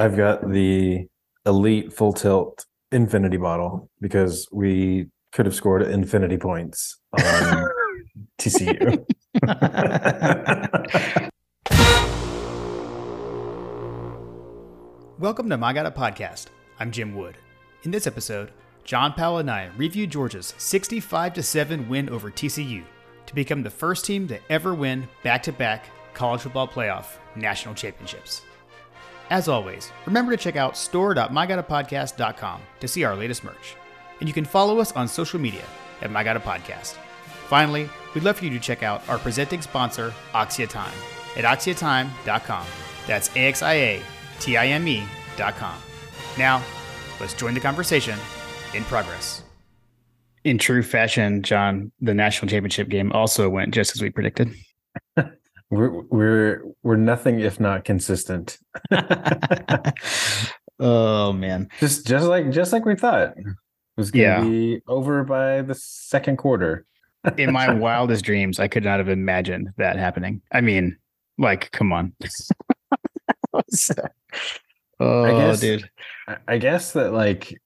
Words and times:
I've 0.00 0.16
got 0.16 0.50
the 0.50 1.06
elite 1.44 1.92
full 1.92 2.14
tilt 2.14 2.64
infinity 2.90 3.36
bottle 3.36 3.90
because 4.00 4.48
we 4.50 5.08
could 5.30 5.44
have 5.44 5.54
scored 5.54 5.82
infinity 5.82 6.38
points 6.38 6.96
on 7.18 7.68
TCU. 8.40 9.04
Welcome 15.18 15.50
to 15.50 15.58
My 15.58 15.74
Got 15.74 15.84
a 15.84 15.90
Podcast. 15.90 16.46
I'm 16.78 16.90
Jim 16.90 17.14
Wood. 17.14 17.36
In 17.82 17.90
this 17.90 18.06
episode, 18.06 18.52
John 18.84 19.12
Powell 19.12 19.36
and 19.36 19.50
I 19.50 19.68
review 19.76 20.06
Georgia's 20.06 20.54
65 20.56 21.44
7 21.44 21.90
win 21.90 22.08
over 22.08 22.30
TCU 22.30 22.84
to 23.26 23.34
become 23.34 23.62
the 23.62 23.68
first 23.68 24.06
team 24.06 24.26
to 24.28 24.38
ever 24.48 24.74
win 24.74 25.06
back 25.22 25.42
to 25.42 25.52
back 25.52 25.90
college 26.14 26.40
football 26.40 26.66
playoff 26.66 27.18
national 27.36 27.74
championships. 27.74 28.40
As 29.30 29.48
always, 29.48 29.90
remember 30.06 30.32
to 30.32 30.36
check 30.36 30.56
out 30.56 30.76
store.mygotapodcast.com 30.76 32.60
to 32.80 32.88
see 32.88 33.04
our 33.04 33.14
latest 33.14 33.44
merch. 33.44 33.76
And 34.18 34.28
you 34.28 34.32
can 34.34 34.44
follow 34.44 34.80
us 34.80 34.90
on 34.92 35.06
social 35.06 35.38
media 35.40 35.62
at 36.02 36.10
MyGottaPodcast. 36.10 36.96
Finally, 37.46 37.88
we'd 38.14 38.24
love 38.24 38.38
for 38.38 38.44
you 38.44 38.50
to 38.50 38.58
check 38.58 38.82
out 38.82 39.08
our 39.08 39.18
presenting 39.18 39.62
sponsor, 39.62 40.12
Axia 40.32 40.68
Time, 40.68 40.92
at 41.36 41.44
axiatime.com. 41.44 42.66
That's 43.06 43.30
A-X-I-A-T-I-M-E.com. 43.36 44.02
Now, 46.36 46.62
let's 47.20 47.34
join 47.34 47.54
the 47.54 47.60
conversation 47.60 48.18
in 48.74 48.82
progress. 48.84 49.44
In 50.42 50.58
true 50.58 50.82
fashion, 50.82 51.42
John, 51.42 51.92
the 52.00 52.14
national 52.14 52.48
championship 52.48 52.88
game 52.88 53.12
also 53.12 53.48
went 53.48 53.74
just 53.74 53.94
as 53.94 54.02
we 54.02 54.10
predicted. 54.10 54.52
We're 55.70 55.90
we're 55.90 56.62
we're 56.82 56.96
nothing 56.96 57.40
if 57.40 57.60
not 57.60 57.84
consistent. 57.84 58.58
oh 60.80 61.32
man. 61.32 61.68
Just 61.78 62.06
just 62.06 62.26
like 62.26 62.50
just 62.50 62.72
like 62.72 62.84
we 62.84 62.96
thought. 62.96 63.34
It 63.36 63.46
was 63.96 64.10
gonna 64.10 64.24
yeah. 64.24 64.40
be 64.42 64.82
over 64.88 65.22
by 65.24 65.62
the 65.62 65.74
second 65.74 66.38
quarter. 66.38 66.86
In 67.36 67.52
my 67.52 67.72
wildest 67.74 68.24
dreams, 68.24 68.58
I 68.58 68.66
could 68.66 68.84
not 68.84 68.98
have 68.98 69.08
imagined 69.08 69.70
that 69.76 69.96
happening. 69.96 70.42
I 70.52 70.60
mean, 70.60 70.96
like, 71.38 71.70
come 71.70 71.92
on. 71.92 72.14
oh, 75.00 75.24
I 75.24 75.30
guess, 75.30 75.60
dude. 75.60 75.90
I 76.48 76.58
guess 76.58 76.92
that 76.92 77.12
like 77.12 77.60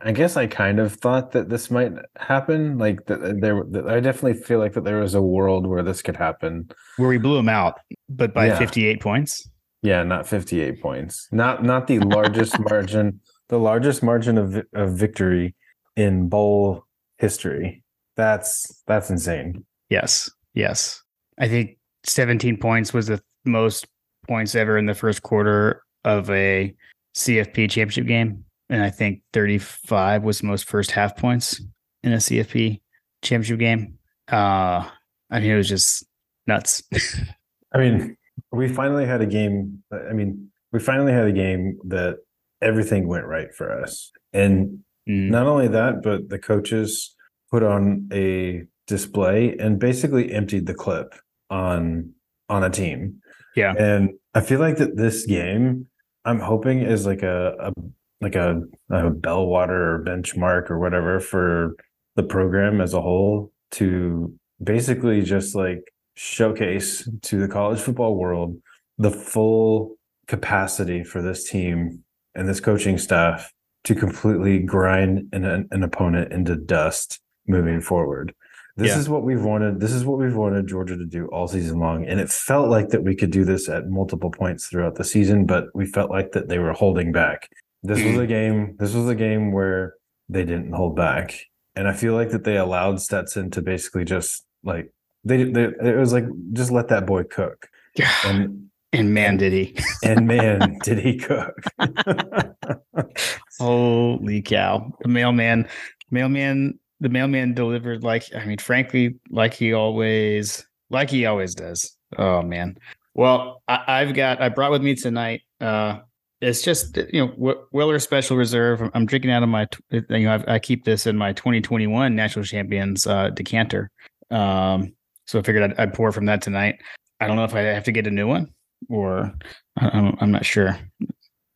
I 0.00 0.12
guess 0.12 0.36
I 0.36 0.46
kind 0.46 0.80
of 0.80 0.94
thought 0.94 1.32
that 1.32 1.48
this 1.48 1.70
might 1.70 1.92
happen. 2.16 2.78
Like 2.78 3.06
that 3.06 3.22
uh, 3.22 3.32
there, 3.36 3.62
that 3.70 3.88
I 3.88 4.00
definitely 4.00 4.34
feel 4.34 4.58
like 4.58 4.72
that 4.74 4.84
there 4.84 4.98
was 4.98 5.14
a 5.14 5.22
world 5.22 5.66
where 5.66 5.82
this 5.82 6.02
could 6.02 6.16
happen, 6.16 6.68
where 6.96 7.08
we 7.08 7.18
blew 7.18 7.36
them 7.36 7.48
out, 7.48 7.78
but 8.08 8.34
by 8.34 8.46
yeah. 8.46 8.58
58 8.58 9.00
points. 9.00 9.48
Yeah, 9.82 10.02
not 10.04 10.28
58 10.28 10.80
points. 10.80 11.28
Not 11.32 11.62
not 11.62 11.86
the 11.86 12.00
largest 12.00 12.58
margin, 12.70 13.20
the 13.48 13.58
largest 13.58 14.02
margin 14.02 14.38
of 14.38 14.62
of 14.74 14.92
victory 14.94 15.54
in 15.96 16.28
bowl 16.28 16.84
history. 17.18 17.82
That's 18.16 18.82
that's 18.86 19.10
insane. 19.10 19.64
Yes, 19.88 20.30
yes. 20.54 21.02
I 21.38 21.48
think 21.48 21.78
17 22.04 22.58
points 22.58 22.92
was 22.92 23.06
the 23.06 23.20
most 23.44 23.86
points 24.26 24.54
ever 24.54 24.76
in 24.76 24.86
the 24.86 24.94
first 24.94 25.22
quarter 25.22 25.82
of 26.04 26.30
a 26.30 26.74
CFP 27.14 27.70
championship 27.70 28.06
game 28.06 28.44
and 28.72 28.82
I 28.82 28.88
think 28.88 29.20
35 29.34 30.22
was 30.22 30.40
the 30.40 30.46
most 30.46 30.66
first 30.66 30.92
half 30.92 31.14
points 31.14 31.62
in 32.02 32.14
a 32.14 32.16
CFP 32.16 32.80
championship 33.20 33.58
game. 33.58 33.98
Uh, 34.32 34.88
I 35.30 35.40
mean, 35.40 35.50
it 35.50 35.56
was 35.56 35.68
just 35.68 36.06
nuts. 36.46 36.82
I 37.74 37.78
mean, 37.78 38.16
we 38.50 38.68
finally 38.68 39.04
had 39.04 39.20
a 39.20 39.26
game. 39.26 39.82
I 39.92 40.14
mean, 40.14 40.50
we 40.72 40.78
finally 40.80 41.12
had 41.12 41.26
a 41.26 41.32
game 41.32 41.80
that 41.88 42.16
everything 42.62 43.08
went 43.08 43.26
right 43.26 43.54
for 43.54 43.78
us. 43.78 44.10
And 44.32 44.78
mm. 45.06 45.28
not 45.28 45.46
only 45.46 45.68
that, 45.68 46.02
but 46.02 46.30
the 46.30 46.38
coaches 46.38 47.14
put 47.50 47.62
on 47.62 48.08
a 48.10 48.62
display 48.86 49.54
and 49.58 49.78
basically 49.78 50.32
emptied 50.32 50.64
the 50.64 50.74
clip 50.74 51.14
on 51.50 52.14
on 52.48 52.64
a 52.64 52.70
team. 52.70 53.20
Yeah. 53.54 53.74
And 53.78 54.14
I 54.34 54.40
feel 54.40 54.60
like 54.60 54.78
that 54.78 54.96
this 54.96 55.26
game 55.26 55.88
I'm 56.24 56.40
hoping 56.40 56.80
is 56.80 57.04
like 57.04 57.22
a, 57.22 57.54
a 57.58 57.72
like 58.22 58.36
a, 58.36 58.62
a 58.90 59.10
bellwether 59.10 59.96
or 59.96 60.04
benchmark 60.04 60.70
or 60.70 60.78
whatever 60.78 61.20
for 61.20 61.76
the 62.16 62.22
program 62.22 62.80
as 62.80 62.94
a 62.94 63.00
whole 63.00 63.52
to 63.72 64.32
basically 64.62 65.22
just 65.22 65.54
like 65.54 65.92
showcase 66.14 67.08
to 67.22 67.40
the 67.40 67.48
college 67.48 67.80
football 67.80 68.16
world 68.16 68.56
the 68.98 69.10
full 69.10 69.96
capacity 70.28 71.02
for 71.02 71.20
this 71.20 71.50
team 71.50 72.04
and 72.34 72.48
this 72.48 72.60
coaching 72.60 72.96
staff 72.96 73.52
to 73.84 73.94
completely 73.94 74.60
grind 74.60 75.28
an, 75.32 75.68
an 75.70 75.82
opponent 75.82 76.32
into 76.32 76.54
dust 76.54 77.20
moving 77.46 77.80
forward. 77.80 78.34
This 78.76 78.90
yeah. 78.90 78.98
is 78.98 79.08
what 79.08 79.24
we've 79.24 79.42
wanted. 79.42 79.80
This 79.80 79.92
is 79.92 80.04
what 80.04 80.18
we've 80.18 80.36
wanted 80.36 80.66
Georgia 80.66 80.96
to 80.96 81.04
do 81.04 81.26
all 81.26 81.46
season 81.46 81.78
long. 81.78 82.06
And 82.06 82.20
it 82.20 82.30
felt 82.30 82.70
like 82.70 82.88
that 82.88 83.02
we 83.02 83.14
could 83.14 83.30
do 83.30 83.44
this 83.44 83.68
at 83.68 83.90
multiple 83.90 84.30
points 84.30 84.68
throughout 84.68 84.94
the 84.94 85.04
season, 85.04 85.44
but 85.44 85.66
we 85.74 85.84
felt 85.84 86.10
like 86.10 86.32
that 86.32 86.48
they 86.48 86.58
were 86.58 86.72
holding 86.72 87.12
back. 87.12 87.50
This 87.82 88.02
was 88.04 88.18
a 88.18 88.26
game. 88.26 88.76
This 88.78 88.94
was 88.94 89.08
a 89.08 89.14
game 89.14 89.52
where 89.52 89.94
they 90.28 90.44
didn't 90.44 90.72
hold 90.72 90.94
back, 90.94 91.34
and 91.74 91.88
I 91.88 91.92
feel 91.92 92.14
like 92.14 92.30
that 92.30 92.44
they 92.44 92.56
allowed 92.56 93.00
Stetson 93.00 93.50
to 93.52 93.62
basically 93.62 94.04
just 94.04 94.44
like 94.62 94.92
they. 95.24 95.44
they 95.44 95.64
it 95.64 95.96
was 95.96 96.12
like 96.12 96.24
just 96.52 96.70
let 96.70 96.88
that 96.88 97.06
boy 97.06 97.24
cook. 97.24 97.68
Yeah. 97.96 98.12
And 98.24 98.70
and 98.92 99.14
man, 99.14 99.36
did 99.36 99.52
he! 99.52 99.76
and 100.04 100.26
man, 100.26 100.78
did 100.84 100.98
he 100.98 101.16
cook! 101.16 101.64
Holy 103.58 104.42
cow! 104.42 104.92
The 105.00 105.08
mailman, 105.08 105.66
mailman, 106.10 106.78
the 107.00 107.08
mailman 107.08 107.54
delivered 107.54 108.04
like 108.04 108.24
I 108.34 108.44
mean, 108.44 108.58
frankly, 108.58 109.16
like 109.30 109.54
he 109.54 109.72
always, 109.72 110.66
like 110.90 111.10
he 111.10 111.26
always 111.26 111.54
does. 111.54 111.96
Oh 112.18 112.42
man. 112.42 112.76
Well, 113.14 113.62
I, 113.68 114.00
have 114.00 114.14
got 114.14 114.40
I 114.40 114.48
brought 114.48 114.70
with 114.70 114.82
me 114.82 114.94
tonight 114.94 115.42
uh 115.60 115.98
it's 116.42 116.60
just 116.60 116.96
you 117.12 117.24
know 117.24 117.64
Weller 117.70 117.98
Special 118.00 118.36
Reserve. 118.36 118.90
I'm 118.94 119.06
drinking 119.06 119.30
out 119.30 119.44
of 119.44 119.48
my 119.48 119.68
you 119.90 120.02
know 120.08 120.34
I've, 120.34 120.48
i 120.48 120.58
keep 120.58 120.84
this 120.84 121.06
in 121.06 121.16
my 121.16 121.32
2021 121.32 122.14
National 122.14 122.44
Champions 122.44 123.06
uh, 123.06 123.30
decanter. 123.30 123.90
Um, 124.30 124.94
so 125.26 125.38
I 125.38 125.42
figured 125.42 125.62
I'd, 125.62 125.78
I'd, 125.78 125.94
pour 125.94 126.10
from 126.10 126.26
that 126.26 126.42
tonight. 126.42 126.80
I 127.20 127.28
don't 127.28 127.36
know 127.36 127.44
if 127.44 127.54
I 127.54 127.60
have 127.60 127.84
to 127.84 127.92
get 127.92 128.08
a 128.08 128.10
new 128.10 128.26
one 128.26 128.52
or 128.88 129.32
I'm, 129.76 130.16
I'm 130.20 130.32
not 130.32 130.44
sure. 130.44 130.76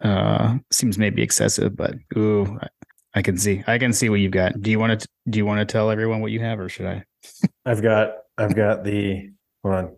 Uh, 0.00 0.58
seems 0.70 0.98
maybe 0.98 1.22
excessive, 1.22 1.74
but 1.74 1.94
ooh, 2.16 2.46
I, 2.62 2.68
I 3.14 3.22
can 3.22 3.36
see 3.36 3.64
I 3.66 3.78
can 3.78 3.92
see 3.92 4.08
what 4.08 4.20
you've 4.20 4.30
got. 4.30 4.60
Do 4.62 4.70
you 4.70 4.78
want 4.78 5.00
to 5.00 5.08
do 5.28 5.38
you 5.38 5.46
want 5.46 5.58
to 5.58 5.70
tell 5.70 5.90
everyone 5.90 6.20
what 6.20 6.30
you 6.30 6.40
have, 6.40 6.60
or 6.60 6.68
should 6.68 6.86
I? 6.86 7.04
I've 7.64 7.82
got 7.82 8.12
I've 8.38 8.54
got 8.54 8.84
the 8.84 9.30
hold 9.64 9.74
on. 9.74 9.96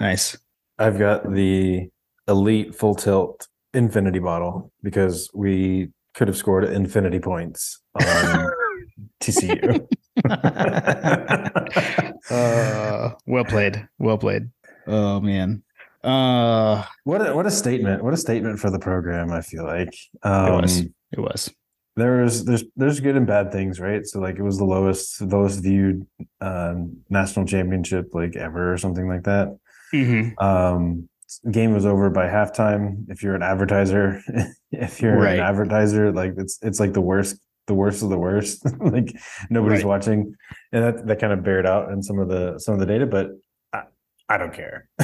Nice. 0.00 0.36
I've 0.78 0.98
got 0.98 1.32
the 1.32 1.88
elite 2.28 2.74
full 2.74 2.94
tilt 2.94 3.48
infinity 3.74 4.18
bottle 4.18 4.72
because 4.82 5.30
we 5.34 5.90
could 6.14 6.28
have 6.28 6.36
scored 6.36 6.64
infinity 6.64 7.18
points 7.18 7.80
on 7.94 8.50
TCU. 9.20 9.86
uh, 12.30 13.10
well 13.26 13.44
played. 13.44 13.88
Well 13.98 14.18
played. 14.18 14.48
Oh 14.86 15.20
man. 15.20 15.62
Uh 16.02 16.84
what 17.04 17.26
a, 17.26 17.34
what 17.34 17.46
a 17.46 17.50
statement. 17.50 18.04
What 18.04 18.14
a 18.14 18.18
statement 18.18 18.58
for 18.58 18.70
the 18.70 18.78
program, 18.78 19.32
I 19.32 19.40
feel 19.40 19.64
like. 19.64 19.94
Um, 20.22 20.46
it 20.46 20.62
was. 20.62 20.80
It 20.80 21.18
was. 21.18 21.50
There's 21.96 22.44
there's 22.44 22.64
there's 22.76 23.00
good 23.00 23.16
and 23.16 23.26
bad 23.26 23.52
things, 23.52 23.80
right? 23.80 24.04
So 24.04 24.20
like 24.20 24.36
it 24.36 24.42
was 24.42 24.58
the 24.58 24.64
lowest 24.64 25.20
lowest 25.22 25.62
viewed 25.62 26.06
um, 26.40 26.98
national 27.08 27.46
championship 27.46 28.08
like 28.12 28.36
ever 28.36 28.72
or 28.72 28.78
something 28.78 29.08
like 29.08 29.24
that. 29.24 29.56
Mm-hmm. 29.92 30.44
Um 30.44 31.08
game 31.50 31.72
was 31.72 31.86
over 31.86 32.10
by 32.10 32.26
halftime. 32.26 33.04
If 33.08 33.22
you're 33.22 33.34
an 33.34 33.42
advertiser, 33.42 34.20
if 34.72 35.00
you're 35.00 35.16
right. 35.16 35.38
an 35.38 35.40
advertiser, 35.40 36.12
like 36.12 36.34
it's 36.36 36.58
it's 36.62 36.80
like 36.80 36.92
the 36.92 37.00
worst, 37.00 37.36
the 37.66 37.74
worst 37.74 38.02
of 38.02 38.10
the 38.10 38.18
worst. 38.18 38.64
like 38.80 39.16
nobody's 39.50 39.84
right. 39.84 39.88
watching, 39.88 40.34
and 40.72 40.84
that 40.84 41.06
that 41.06 41.20
kind 41.20 41.32
of 41.32 41.42
bared 41.42 41.66
out 41.66 41.90
in 41.90 42.02
some 42.02 42.18
of 42.18 42.28
the 42.28 42.58
some 42.58 42.74
of 42.74 42.80
the 42.80 42.86
data. 42.86 43.06
But 43.06 43.30
I, 43.72 43.82
I 44.28 44.38
don't 44.38 44.52
care. 44.52 44.88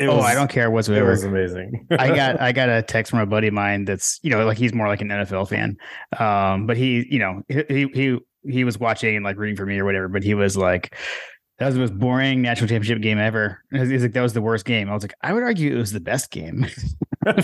oh, 0.00 0.20
I 0.20 0.34
don't 0.34 0.50
care 0.50 0.70
whatsoever. 0.70 1.08
It 1.08 1.10
was 1.10 1.24
amazing. 1.24 1.86
I 1.90 2.14
got 2.14 2.40
I 2.40 2.52
got 2.52 2.68
a 2.68 2.82
text 2.82 3.10
from 3.10 3.20
a 3.20 3.26
buddy 3.26 3.48
of 3.48 3.54
mine 3.54 3.84
that's 3.84 4.18
you 4.22 4.30
know 4.30 4.44
like 4.44 4.58
he's 4.58 4.74
more 4.74 4.88
like 4.88 5.00
an 5.00 5.08
NFL 5.08 5.48
fan, 5.48 5.76
um, 6.18 6.66
but 6.66 6.76
he 6.76 7.06
you 7.10 7.18
know 7.18 7.42
he 7.48 7.88
he 7.94 8.18
he 8.48 8.64
was 8.64 8.78
watching 8.78 9.16
and 9.16 9.24
like 9.24 9.36
rooting 9.36 9.56
for 9.56 9.66
me 9.66 9.78
or 9.78 9.84
whatever. 9.84 10.08
But 10.08 10.22
he 10.22 10.34
was 10.34 10.56
like 10.56 10.94
that 11.58 11.66
was 11.66 11.74
the 11.74 11.80
most 11.80 11.98
boring 11.98 12.42
national 12.42 12.68
championship 12.68 13.02
game 13.02 13.18
ever. 13.18 13.62
He's 13.70 14.02
like, 14.02 14.12
that 14.12 14.20
was 14.20 14.34
the 14.34 14.42
worst 14.42 14.64
game. 14.64 14.90
I 14.90 14.94
was 14.94 15.02
like, 15.02 15.14
I 15.22 15.32
would 15.32 15.42
argue 15.42 15.74
it 15.74 15.78
was 15.78 15.92
the 15.92 16.00
best 16.00 16.30
game. 16.30 16.66
on 17.26 17.36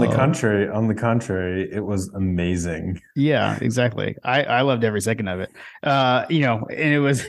the 0.00 0.12
contrary, 0.12 0.68
on 0.68 0.88
the 0.88 0.94
contrary, 0.94 1.70
it 1.72 1.84
was 1.84 2.08
amazing. 2.14 3.00
Yeah, 3.14 3.58
exactly. 3.60 4.16
I, 4.24 4.42
I 4.42 4.60
loved 4.62 4.82
every 4.82 5.00
second 5.00 5.28
of 5.28 5.40
it. 5.40 5.50
Uh, 5.82 6.26
you 6.28 6.40
know, 6.40 6.66
and 6.68 6.92
it 6.92 7.00
was 7.00 7.24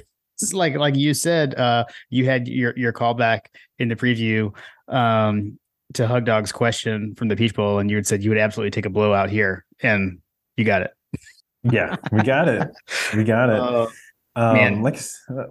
like 0.51 0.75
like 0.75 0.95
you 0.95 1.13
said, 1.13 1.55
uh, 1.55 1.85
you 2.09 2.25
had 2.25 2.47
your 2.47 2.73
your 2.75 2.93
callback 2.93 3.41
in 3.77 3.87
the 3.87 3.95
preview. 3.95 4.53
Um, 4.87 5.57
to 5.93 6.07
Hug 6.07 6.25
Dog's 6.25 6.51
question 6.51 7.15
from 7.15 7.27
the 7.27 7.35
Peach 7.35 7.53
Bowl, 7.53 7.79
and 7.79 7.89
you 7.89 7.97
had 7.97 8.07
said 8.07 8.23
you 8.23 8.29
would 8.29 8.39
absolutely 8.39 8.71
take 8.71 8.85
a 8.85 8.89
blowout 8.89 9.29
here, 9.29 9.65
and 9.81 10.19
you 10.55 10.63
got 10.63 10.81
it. 10.81 10.91
Yeah, 11.63 11.95
we 12.11 12.21
got 12.23 12.47
it. 12.47 12.67
We 13.15 13.23
got 13.23 13.49
it. 13.49 13.59
Uh, 13.59 13.87
Um, 14.33 14.53
Man. 14.53 14.81
like 14.81 14.97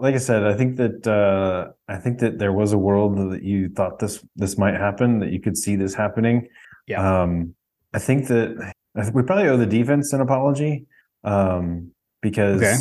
like 0.01 0.15
I 0.15 0.19
said, 0.19 0.43
I 0.45 0.55
think 0.55 0.77
that 0.77 1.07
uh, 1.07 1.73
I 1.87 1.99
think 1.99 2.19
that 2.21 2.39
there 2.39 2.53
was 2.53 2.73
a 2.73 2.79
world 2.79 3.19
that 3.33 3.43
you 3.43 3.69
thought 3.69 3.99
this 3.99 4.25
this 4.37 4.57
might 4.57 4.75
happen, 4.75 5.19
that 5.21 5.31
you 5.33 5.41
could 5.41 5.57
see 5.57 5.77
this 5.77 5.95
happening. 5.95 6.49
Yeah. 6.87 7.01
Um, 7.23 7.55
I 7.93 7.99
think 7.99 8.29
that 8.29 8.73
I 8.97 9.03
think 9.03 9.15
we 9.15 9.23
probably 9.23 9.49
owe 9.49 9.59
the 9.59 9.67
defense 9.67 10.13
an 10.15 10.21
apology 10.23 10.87
um, 11.25 11.91
because. 12.23 12.63
Okay. 12.63 12.75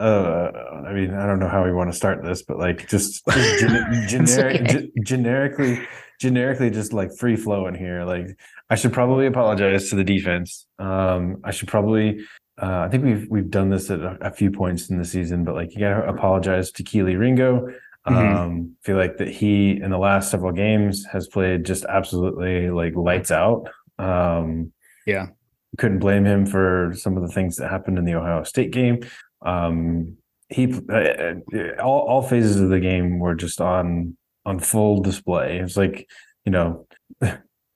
Uh, 0.00 0.52
I 0.86 0.92
mean, 0.92 1.12
I 1.12 1.26
don't 1.26 1.40
know 1.40 1.48
how 1.48 1.64
we 1.64 1.72
want 1.72 1.90
to 1.90 1.96
start 1.96 2.22
this, 2.22 2.44
but 2.44 2.56
like 2.56 2.86
just, 2.88 3.26
just 3.26 3.60
gen- 3.60 4.06
generic, 4.06 4.60
okay. 4.62 4.86
ge- 4.86 5.04
generically, 5.04 5.80
generically, 6.20 6.70
just 6.70 6.92
like 6.92 7.10
free 7.18 7.34
flowing 7.34 7.74
here. 7.74 8.04
Like, 8.04 8.38
I 8.70 8.76
should 8.76 8.92
probably 8.92 9.26
apologize 9.26 9.90
to 9.90 9.96
the 9.96 10.04
defense. 10.04 10.66
Um, 10.78 11.38
I 11.42 11.50
should 11.50 11.66
probably 11.66 12.20
uh, 12.60 12.80
I 12.86 12.88
think 12.88 13.04
we've 13.04 13.26
we've 13.30 13.50
done 13.50 13.70
this 13.70 13.90
at 13.90 14.00
a, 14.00 14.18
a 14.20 14.30
few 14.30 14.50
points 14.50 14.90
in 14.90 14.98
the 14.98 15.04
season, 15.04 15.44
but 15.44 15.54
like 15.54 15.72
you 15.74 15.80
gotta 15.80 16.08
apologize 16.08 16.70
to 16.72 16.82
Kelee 16.84 17.16
Ringo. 17.18 17.68
Mhm. 18.06 18.36
Um, 18.36 18.76
feel 18.82 18.96
like 18.96 19.18
that 19.18 19.28
he 19.28 19.80
in 19.82 19.90
the 19.90 19.98
last 19.98 20.30
several 20.30 20.52
games 20.52 21.04
has 21.12 21.26
played 21.28 21.64
just 21.64 21.84
absolutely 21.84 22.70
like 22.70 22.94
lights 22.96 23.30
out. 23.30 23.68
Um, 23.98 24.72
Yeah. 25.06 25.26
couldn't 25.76 25.98
blame 25.98 26.24
him 26.24 26.46
for 26.46 26.92
some 26.94 27.16
of 27.16 27.22
the 27.22 27.28
things 27.32 27.56
that 27.56 27.70
happened 27.70 27.98
in 27.98 28.04
the 28.04 28.14
Ohio 28.14 28.42
State 28.44 28.70
game. 28.70 29.00
Um, 29.42 30.16
he 30.48 30.72
uh, 30.90 30.94
uh, 30.94 31.34
all 31.82 32.00
all 32.08 32.22
phases 32.22 32.58
of 32.60 32.70
the 32.70 32.80
game 32.80 33.18
were 33.18 33.34
just 33.34 33.60
on 33.60 34.16
on 34.46 34.58
full 34.58 35.00
display. 35.02 35.58
It's 35.58 35.76
like 35.76 36.08
you 36.44 36.52
know. 36.52 36.86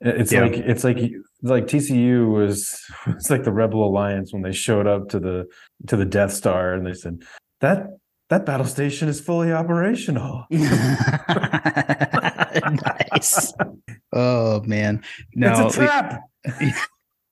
It's 0.04 0.32
Yeah. 0.32 0.40
like 0.40 0.54
it's 0.56 0.82
like 0.82 0.98
like 1.42 1.66
TCU 1.66 2.30
was 2.32 2.80
it's 3.06 3.30
like 3.30 3.44
the 3.44 3.52
Rebel 3.52 3.84
Alliance 3.84 4.32
when 4.32 4.42
they 4.42 4.52
showed 4.52 4.86
up 4.86 5.08
to 5.10 5.18
the 5.20 5.46
to 5.88 5.96
the 5.96 6.04
Death 6.04 6.32
Star 6.32 6.74
and 6.74 6.86
they 6.86 6.94
said 6.94 7.22
that 7.60 7.86
that 8.30 8.46
battle 8.46 8.66
station 8.66 9.08
is 9.08 9.20
fully 9.20 9.52
operational. 9.52 10.46
nice. 13.12 13.52
Oh 14.12 14.62
man, 14.62 15.02
no. 15.34 15.66
it's 15.66 15.76
a 15.76 15.78
trap. 15.78 16.20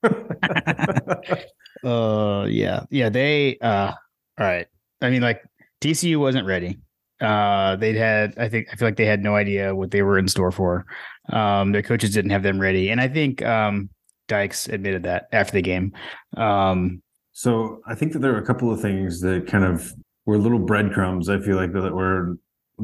Uh, 1.83 2.45
yeah, 2.47 2.83
yeah. 2.91 3.09
They 3.09 3.57
uh, 3.59 3.91
all 4.39 4.45
right. 4.45 4.67
I 5.01 5.09
mean, 5.09 5.21
like 5.21 5.43
TCU 5.81 6.17
wasn't 6.17 6.45
ready. 6.45 6.79
Uh, 7.19 7.75
they'd 7.75 7.95
had. 7.95 8.37
I 8.37 8.49
think 8.49 8.67
I 8.71 8.75
feel 8.75 8.87
like 8.87 8.97
they 8.97 9.05
had 9.05 9.23
no 9.23 9.35
idea 9.35 9.75
what 9.75 9.91
they 9.91 10.01
were 10.01 10.17
in 10.19 10.27
store 10.27 10.51
for. 10.51 10.85
Um, 11.29 11.71
their 11.71 11.81
coaches 11.81 12.13
didn't 12.13 12.31
have 12.31 12.43
them 12.43 12.59
ready, 12.59 12.89
and 12.89 13.01
I 13.01 13.07
think 13.07 13.41
um, 13.43 13.89
Dykes 14.31 14.67
admitted 14.69 15.03
that 15.03 15.27
after 15.33 15.53
the 15.53 15.61
game. 15.61 15.91
Um, 16.37 17.01
so 17.33 17.81
I 17.85 17.95
think 17.95 18.13
that 18.13 18.19
there 18.19 18.33
are 18.33 18.39
a 18.39 18.45
couple 18.45 18.71
of 18.71 18.79
things 18.81 19.19
that 19.21 19.45
kind 19.47 19.63
of 19.65 19.93
were 20.25 20.37
little 20.37 20.59
breadcrumbs. 20.59 21.27
I 21.29 21.39
feel 21.39 21.57
like 21.57 21.73
that 21.73 21.93
were 21.93 22.37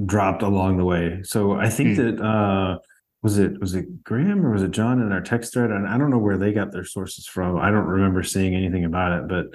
dropped 0.06 0.44
along 0.44 0.78
the 0.78 0.86
way. 0.86 1.20
So 1.24 1.54
I 1.54 1.70
think 1.70 1.98
Hmm. 1.98 2.04
that 2.18 2.22
uh 2.22 2.78
was 3.24 3.38
it 3.40 3.60
was 3.60 3.74
it 3.76 4.04
Graham 4.04 4.46
or 4.46 4.52
was 4.52 4.62
it 4.64 4.72
John 4.72 5.02
in 5.02 5.12
our 5.12 5.22
text 5.22 5.54
thread? 5.54 5.72
And 5.72 5.88
I 5.88 5.98
don't 5.98 6.10
know 6.12 6.18
where 6.20 6.38
they 6.38 6.52
got 6.54 6.72
their 6.72 6.84
sources 6.86 7.26
from. 7.28 7.58
I 7.58 7.72
don't 7.72 7.88
remember 7.88 8.22
seeing 8.24 8.54
anything 8.56 8.86
about 8.86 9.12
it, 9.18 9.28
but 9.28 9.46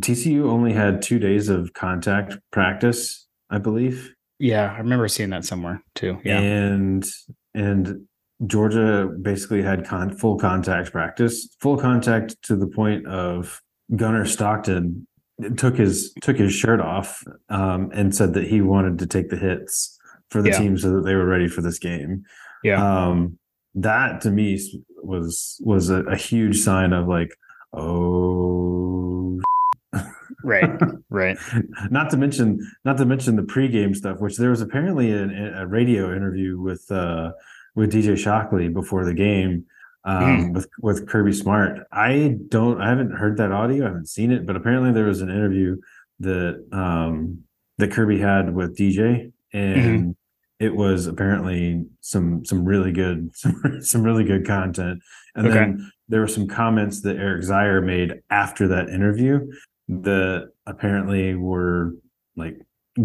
TCU 0.00 0.50
only 0.50 0.72
had 0.72 1.00
two 1.00 1.18
days 1.18 1.48
of 1.48 1.72
contact 1.72 2.36
practice, 2.50 3.26
I 3.50 3.58
believe. 3.58 4.12
yeah, 4.38 4.72
I 4.74 4.78
remember 4.78 5.08
seeing 5.08 5.30
that 5.30 5.44
somewhere 5.44 5.82
too. 5.94 6.18
Yeah, 6.24 6.40
and 6.40 7.04
and 7.54 8.06
Georgia 8.46 9.08
basically 9.22 9.62
had 9.62 9.86
con- 9.86 10.16
full 10.16 10.36
contact 10.38 10.92
practice, 10.92 11.56
full 11.60 11.76
contact 11.78 12.36
to 12.42 12.56
the 12.56 12.66
point 12.66 13.06
of 13.06 13.60
Gunnar 13.94 14.26
Stockton 14.26 15.06
took 15.56 15.76
his 15.76 16.12
took 16.22 16.36
his 16.38 16.52
shirt 16.52 16.80
off 16.80 17.22
um, 17.50 17.90
and 17.94 18.14
said 18.14 18.34
that 18.34 18.44
he 18.46 18.60
wanted 18.60 18.98
to 18.98 19.06
take 19.06 19.28
the 19.30 19.36
hits 19.36 19.98
for 20.30 20.42
the 20.42 20.48
Yeah. 20.50 20.58
team 20.58 20.78
so 20.78 20.90
that 20.96 21.02
they 21.04 21.14
were 21.14 21.26
ready 21.26 21.46
for 21.48 21.60
this 21.62 21.78
game. 21.78 22.24
yeah, 22.64 23.06
Um, 23.08 23.38
that 23.74 24.20
to 24.22 24.30
me 24.30 24.58
was 25.02 25.60
was 25.64 25.88
a, 25.90 26.02
a 26.04 26.16
huge 26.16 26.58
sign 26.60 26.92
of 26.92 27.06
like, 27.06 27.36
oh 27.74 29.38
right, 30.44 30.80
right. 31.10 31.38
not 31.90 32.10
to 32.10 32.16
mention 32.16 32.58
not 32.84 32.96
to 32.98 33.04
mention 33.04 33.36
the 33.36 33.42
pregame 33.42 33.94
stuff 33.94 34.20
which 34.20 34.36
there 34.36 34.50
was 34.50 34.60
apparently 34.62 35.10
an, 35.12 35.30
a 35.56 35.66
radio 35.66 36.14
interview 36.14 36.58
with 36.60 36.90
uh 36.90 37.30
with 37.76 37.92
dj 37.92 38.18
shockley 38.18 38.68
before 38.68 39.04
the 39.04 39.14
game 39.14 39.64
um 40.04 40.52
with 40.52 40.68
with 40.80 41.08
kirby 41.08 41.32
smart. 41.32 41.86
I 41.92 42.36
don't 42.48 42.80
i 42.80 42.88
haven't 42.88 43.12
heard 43.12 43.36
that 43.36 43.52
audio 43.52 43.84
i 43.84 43.88
haven't 43.88 44.08
seen 44.08 44.32
it 44.32 44.46
but 44.46 44.56
apparently 44.56 44.92
there 44.92 45.06
was 45.06 45.20
an 45.20 45.30
interview 45.30 45.76
that 46.20 46.66
um 46.72 47.42
that 47.78 47.92
kirby 47.92 48.18
had 48.18 48.54
with 48.54 48.76
dj 48.76 49.30
and 49.52 50.16
it 50.58 50.74
was 50.74 51.06
apparently 51.06 51.84
some 52.00 52.44
some 52.44 52.64
really 52.64 52.90
good 52.92 53.30
some, 53.34 53.82
some 53.82 54.02
really 54.02 54.24
good 54.24 54.46
content. 54.46 55.02
And 55.34 55.46
Okay. 55.46 55.54
then 55.54 55.92
there 56.08 56.20
were 56.20 56.28
some 56.28 56.48
comments 56.48 57.02
that 57.02 57.16
eric 57.16 57.42
Zeier 57.44 57.84
made 57.84 58.22
after 58.30 58.68
that 58.68 58.88
interview 58.88 59.46
that 59.88 60.48
apparently 60.66 61.34
were 61.34 61.92
like 62.36 62.56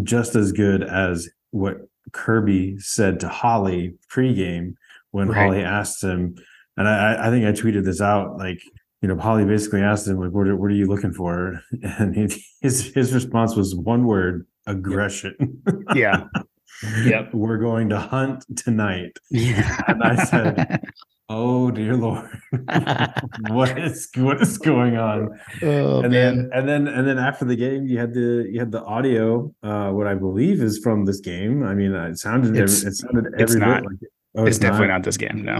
just 0.03 0.35
as 0.35 0.51
good 0.53 0.81
as 0.83 1.27
what 1.51 1.77
Kirby 2.12 2.78
said 2.80 3.19
to 3.22 3.30
Holly 3.30 3.96
pregame 4.10 4.75
when 5.12 5.28
Right. 5.30 5.46
Holly 5.46 5.62
asked 5.63 6.04
him, 6.04 6.36
and 6.78 6.88
I, 6.88 7.28
I 7.28 7.30
think 7.30 7.46
I 7.46 7.52
tweeted 7.52 7.84
this 7.86 8.02
out, 8.02 8.38
like, 8.38 8.62
you 9.02 9.08
know, 9.10 9.18
Holly 9.18 9.46
basically 9.46 9.81
asked 9.81 10.08
him, 10.08 10.18
like, 10.19 10.31
what 10.31 10.48
are, 10.48 10.56
what 10.56 10.68
are 10.72 10.75
you 10.75 10.86
looking 10.88 11.12
for? 11.13 11.62
And 11.84 12.16
he, 12.16 12.44
his 12.62 12.94
his 12.94 13.13
response 13.13 13.56
was 13.56 13.75
one 13.75 14.06
word, 14.06 14.46
aggression. 14.68 15.62
Yeah, 15.96 16.25
Yep. 17.04 17.30
We're 17.34 17.58
going 17.58 17.90
to 17.90 18.00
hunt 18.00 18.46
tonight. 18.57 19.18
yeah. 19.30 19.81
And 19.88 20.02
I 20.04 20.24
said, 20.24 20.81
Oh 21.33 21.72
dear 21.72 21.95
Lord. 21.95 22.30
what 23.50 23.78
is 23.80 24.10
what 24.18 24.42
is 24.42 24.57
going 24.57 24.98
on? 24.98 25.30
oh 25.63 26.01
and 26.01 26.12
man, 26.12 26.36
then 26.36 26.50
and 26.54 26.68
then 26.69 26.88
and 26.88 27.07
then 27.07 27.18
after 27.18 27.45
the 27.45 27.56
game 27.56 27.86
you 27.88 27.98
had 27.98 28.13
the 28.13 28.48
you 28.51 28.60
had 28.60 28.72
the 28.72 28.83
audio 28.83 29.54
uh 29.63 29.89
what 29.92 30.07
i 30.07 30.16
believe 30.25 30.62
is 30.62 30.80
from 30.80 31.06
this 31.06 31.19
game 31.22 31.63
i 31.63 31.74
mean 31.74 31.94
uh, 31.95 32.07
it 32.12 32.18
sounded 32.18 32.51
It's- 32.56 32.83
it 32.83 32.94
sounded 32.95 33.25
every 33.28 33.44
it's 33.44 33.54
bit 33.54 33.60
not. 33.60 33.86
like 33.86 34.01
it. 34.01 34.10
Oh, 34.36 34.45
it's 34.45 34.57
definitely 34.57 34.88
not 34.88 35.04
this 35.04 35.18
game. 35.18 35.44
No, 35.45 35.60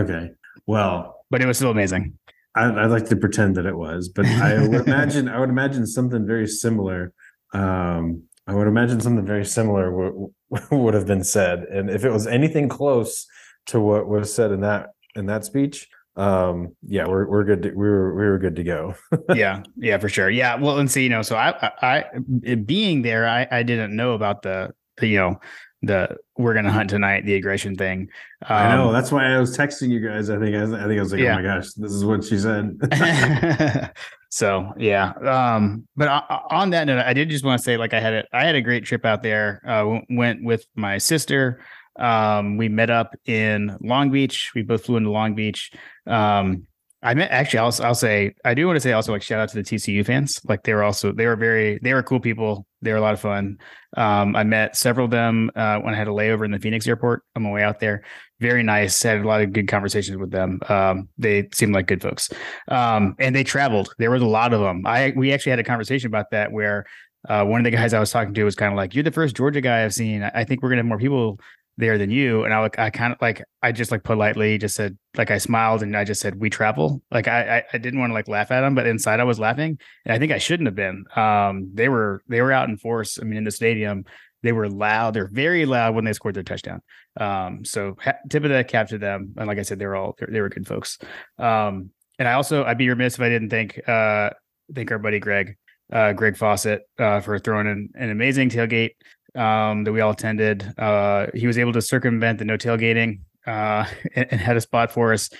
okay 0.00 0.30
well 0.66 1.24
but 1.30 1.40
it 1.42 1.46
was 1.46 1.56
still 1.58 1.70
amazing. 1.70 2.18
I, 2.54 2.64
i'd 2.84 2.90
like 2.90 3.06
to 3.12 3.16
pretend 3.16 3.56
that 3.56 3.66
it 3.66 3.76
was 3.76 4.08
but 4.08 4.24
i 4.26 4.66
would 4.66 4.86
imagine 4.88 5.28
i 5.28 5.38
would 5.40 5.48
imagine 5.50 5.86
something 5.86 6.26
very 6.26 6.46
similar 6.46 7.12
um 7.54 8.22
i 8.46 8.54
would 8.54 8.66
imagine 8.66 8.98
something 9.00 9.26
very 9.26 9.44
similar 9.44 9.90
w- 9.90 10.30
would 10.70 10.94
have 10.94 11.06
been 11.06 11.24
said 11.24 11.60
and 11.76 11.90
if 11.90 12.04
it 12.04 12.10
was 12.10 12.26
anything 12.26 12.66
close 12.68 13.26
to 13.66 13.78
what 13.80 14.08
was 14.08 14.34
said 14.34 14.50
in 14.52 14.60
that 14.62 14.90
in 15.14 15.26
that 15.26 15.44
speech 15.44 15.88
um 16.16 16.76
yeah 16.86 17.06
we're, 17.06 17.26
we're 17.26 17.44
good 17.44 17.62
to, 17.62 17.70
we 17.70 17.88
were 17.88 18.14
we 18.14 18.22
were 18.24 18.38
good 18.38 18.54
to 18.56 18.62
go 18.62 18.94
yeah, 19.34 19.62
yeah, 19.76 19.96
for 19.98 20.08
sure. 20.10 20.28
Yeah, 20.28 20.56
well, 20.56 20.78
and 20.78 20.90
see, 20.90 21.04
you 21.04 21.08
know, 21.08 21.22
so 21.22 21.36
I, 21.36 21.70
I, 21.80 22.04
I 22.46 22.54
being 22.56 23.00
there, 23.02 23.26
I, 23.26 23.46
I 23.50 23.62
didn't 23.62 23.96
know 23.96 24.12
about 24.12 24.42
the, 24.42 24.74
the, 24.98 25.06
you 25.06 25.16
know, 25.18 25.40
the 25.82 26.16
we're 26.36 26.54
gonna 26.54 26.70
hunt 26.70 26.90
tonight, 26.90 27.24
the 27.24 27.34
aggression 27.34 27.74
thing. 27.76 28.08
I 28.42 28.74
know. 28.76 28.88
Um, 28.88 28.92
That's 28.92 29.10
why 29.10 29.24
I 29.26 29.38
was 29.38 29.56
texting 29.56 29.88
you 29.90 30.06
guys. 30.06 30.28
I 30.30 30.38
think 30.38 30.54
I, 30.54 30.62
I 30.62 30.86
think 30.86 30.98
I 30.98 31.02
was 31.02 31.12
like, 31.12 31.20
Yeah. 31.20 31.32
oh 31.32 31.36
my 31.36 31.42
gosh, 31.42 31.72
this 31.72 31.92
is 31.92 32.04
what 32.04 32.24
she 32.24 32.38
said. 32.38 32.78
so 34.28 34.72
yeah 34.78 35.12
um 35.26 35.86
but 35.94 36.08
o- 36.08 36.38
on 36.48 36.70
that 36.70 36.86
note 36.86 36.98
i 37.04 37.12
did 37.12 37.28
just 37.28 37.44
want 37.44 37.58
to 37.58 37.62
say 37.62 37.76
like 37.76 37.92
i 37.92 38.00
had 38.00 38.14
a 38.14 38.24
i 38.32 38.46
had 38.46 38.54
a 38.54 38.62
great 38.62 38.82
trip 38.82 39.04
out 39.04 39.22
there 39.22 39.60
uh 39.68 39.98
went 40.08 40.42
with 40.42 40.64
my 40.74 40.96
sister 40.96 41.60
um 41.98 42.56
we 42.56 42.68
met 42.68 42.90
up 42.90 43.14
in 43.26 43.76
long 43.80 44.10
beach. 44.10 44.52
We 44.54 44.62
both 44.62 44.84
flew 44.84 44.96
into 44.96 45.10
long 45.10 45.34
beach. 45.34 45.70
Um 46.06 46.66
i 47.04 47.14
met 47.14 47.32
actually 47.32 47.58
I'll, 47.58 47.74
I'll 47.82 47.96
say 47.96 48.32
i 48.44 48.54
do 48.54 48.64
want 48.64 48.76
to 48.76 48.80
say 48.80 48.92
also 48.92 49.10
like 49.10 49.22
shout 49.22 49.40
out 49.40 49.48
to 49.48 49.56
the 49.56 49.62
tcu 49.62 50.06
fans. 50.06 50.40
Like 50.44 50.62
they 50.62 50.72
were 50.72 50.84
also 50.84 51.12
they 51.12 51.26
were 51.26 51.36
very 51.36 51.78
they 51.82 51.94
were 51.94 52.02
cool 52.02 52.20
people. 52.20 52.66
They 52.80 52.92
were 52.92 52.98
a 52.98 53.00
lot 53.00 53.14
of 53.14 53.20
fun. 53.20 53.58
Um 53.96 54.36
i 54.36 54.44
met 54.44 54.76
several 54.76 55.06
of 55.06 55.10
them 55.10 55.50
uh 55.56 55.78
when 55.80 55.94
i 55.94 55.96
had 55.96 56.08
a 56.08 56.12
layover 56.12 56.44
in 56.44 56.52
the 56.52 56.58
phoenix 56.58 56.86
airport 56.86 57.24
on 57.36 57.42
my 57.42 57.50
way 57.50 57.62
out 57.62 57.80
there. 57.80 58.04
Very 58.40 58.62
nice. 58.62 59.02
Had 59.02 59.20
a 59.20 59.26
lot 59.26 59.42
of 59.42 59.52
good 59.52 59.68
conversations 59.68 60.16
with 60.16 60.30
them. 60.30 60.60
Um 60.68 61.08
they 61.18 61.48
seemed 61.52 61.74
like 61.74 61.86
good 61.86 62.02
folks. 62.02 62.30
Um, 62.68 63.14
and 63.18 63.34
they 63.34 63.44
traveled. 63.44 63.94
There 63.98 64.10
was 64.10 64.22
a 64.22 64.26
lot 64.26 64.52
of 64.52 64.60
them. 64.60 64.86
I 64.86 65.12
we 65.16 65.32
actually 65.32 65.50
had 65.50 65.58
a 65.58 65.64
conversation 65.64 66.06
about 66.06 66.30
that 66.30 66.52
where 66.52 66.86
uh, 67.28 67.44
one 67.44 67.60
of 67.60 67.64
the 67.64 67.70
guys 67.70 67.94
I 67.94 68.00
was 68.00 68.10
talking 68.10 68.34
to 68.34 68.44
was 68.44 68.56
kind 68.56 68.72
of 68.72 68.76
like, 68.76 68.94
"You're 68.94 69.04
the 69.04 69.12
first 69.12 69.36
Georgia 69.36 69.60
guy 69.60 69.84
I've 69.84 69.94
seen. 69.94 70.22
I 70.24 70.30
I 70.34 70.44
think 70.44 70.62
we're 70.62 70.70
gonna 70.70 70.80
have 70.80 70.86
more 70.86 70.98
people 70.98 71.38
there 71.76 71.98
than 71.98 72.10
you." 72.10 72.44
And 72.44 72.52
I 72.52 72.60
like, 72.60 72.78
I 72.78 72.90
kind 72.90 73.12
of 73.12 73.20
like, 73.20 73.42
I 73.62 73.72
just 73.72 73.90
like 73.90 74.02
politely 74.04 74.58
just 74.58 74.74
said, 74.74 74.96
like, 75.16 75.30
I 75.30 75.38
smiled 75.38 75.82
and 75.82 75.96
I 75.96 76.04
just 76.04 76.20
said, 76.20 76.40
"We 76.40 76.50
travel." 76.50 77.02
Like, 77.10 77.28
I 77.28 77.64
I, 77.72 77.78
didn't 77.78 78.00
want 78.00 78.10
to 78.10 78.14
like 78.14 78.28
laugh 78.28 78.50
at 78.50 78.64
him, 78.64 78.74
but 78.74 78.86
inside 78.86 79.20
I 79.20 79.24
was 79.24 79.38
laughing, 79.38 79.78
and 80.04 80.14
I 80.14 80.18
think 80.18 80.32
I 80.32 80.38
shouldn't 80.38 80.66
have 80.66 80.74
been. 80.74 81.04
Um, 81.16 81.70
they 81.74 81.88
were 81.88 82.22
they 82.28 82.40
were 82.40 82.52
out 82.52 82.68
in 82.68 82.76
force. 82.76 83.18
I 83.20 83.24
mean, 83.24 83.38
in 83.38 83.44
the 83.44 83.50
stadium. 83.50 84.04
They 84.44 84.50
were 84.50 84.68
loud. 84.68 85.14
They're 85.14 85.28
very 85.28 85.66
loud 85.66 85.94
when 85.94 86.04
they 86.04 86.12
scored 86.12 86.34
their 86.34 86.42
touchdown. 86.42 86.82
Um, 87.16 87.64
so 87.64 87.96
tip 88.28 88.44
of 88.44 88.50
the 88.50 88.64
cap 88.64 88.88
to 88.88 88.98
them. 88.98 89.34
And 89.36 89.46
like 89.46 89.58
I 89.58 89.62
said, 89.62 89.78
they 89.78 89.86
were 89.86 89.94
all 89.94 90.16
they 90.28 90.40
were 90.40 90.48
good 90.48 90.66
folks. 90.66 90.98
Um, 91.38 91.90
and 92.18 92.28
I 92.28 92.34
also 92.34 92.64
I'd 92.64 92.78
be 92.78 92.88
remiss 92.88 93.14
if 93.14 93.20
I 93.20 93.28
didn't 93.28 93.50
thank 93.50 93.80
uh 93.88 94.30
thank 94.74 94.90
our 94.90 94.98
buddy 94.98 95.18
Greg, 95.18 95.56
uh, 95.92 96.12
Greg 96.12 96.36
Fawcett, 96.36 96.82
uh, 96.98 97.20
for 97.20 97.38
throwing 97.38 97.66
in 97.66 97.90
an 97.94 98.10
amazing 98.10 98.48
tailgate 98.48 98.92
um, 99.34 99.84
that 99.84 99.92
we 99.92 100.00
all 100.00 100.10
attended. 100.10 100.72
Uh, 100.78 101.26
he 101.34 101.46
was 101.46 101.58
able 101.58 101.72
to 101.72 101.82
circumvent 101.82 102.38
the 102.38 102.44
no 102.44 102.56
tailgating 102.56 103.20
uh, 103.46 103.86
and, 104.14 104.28
and, 104.30 104.40
had 104.40 104.56
a 104.56 104.60
spot 104.60 104.92
for 104.92 105.12
us. 105.12 105.30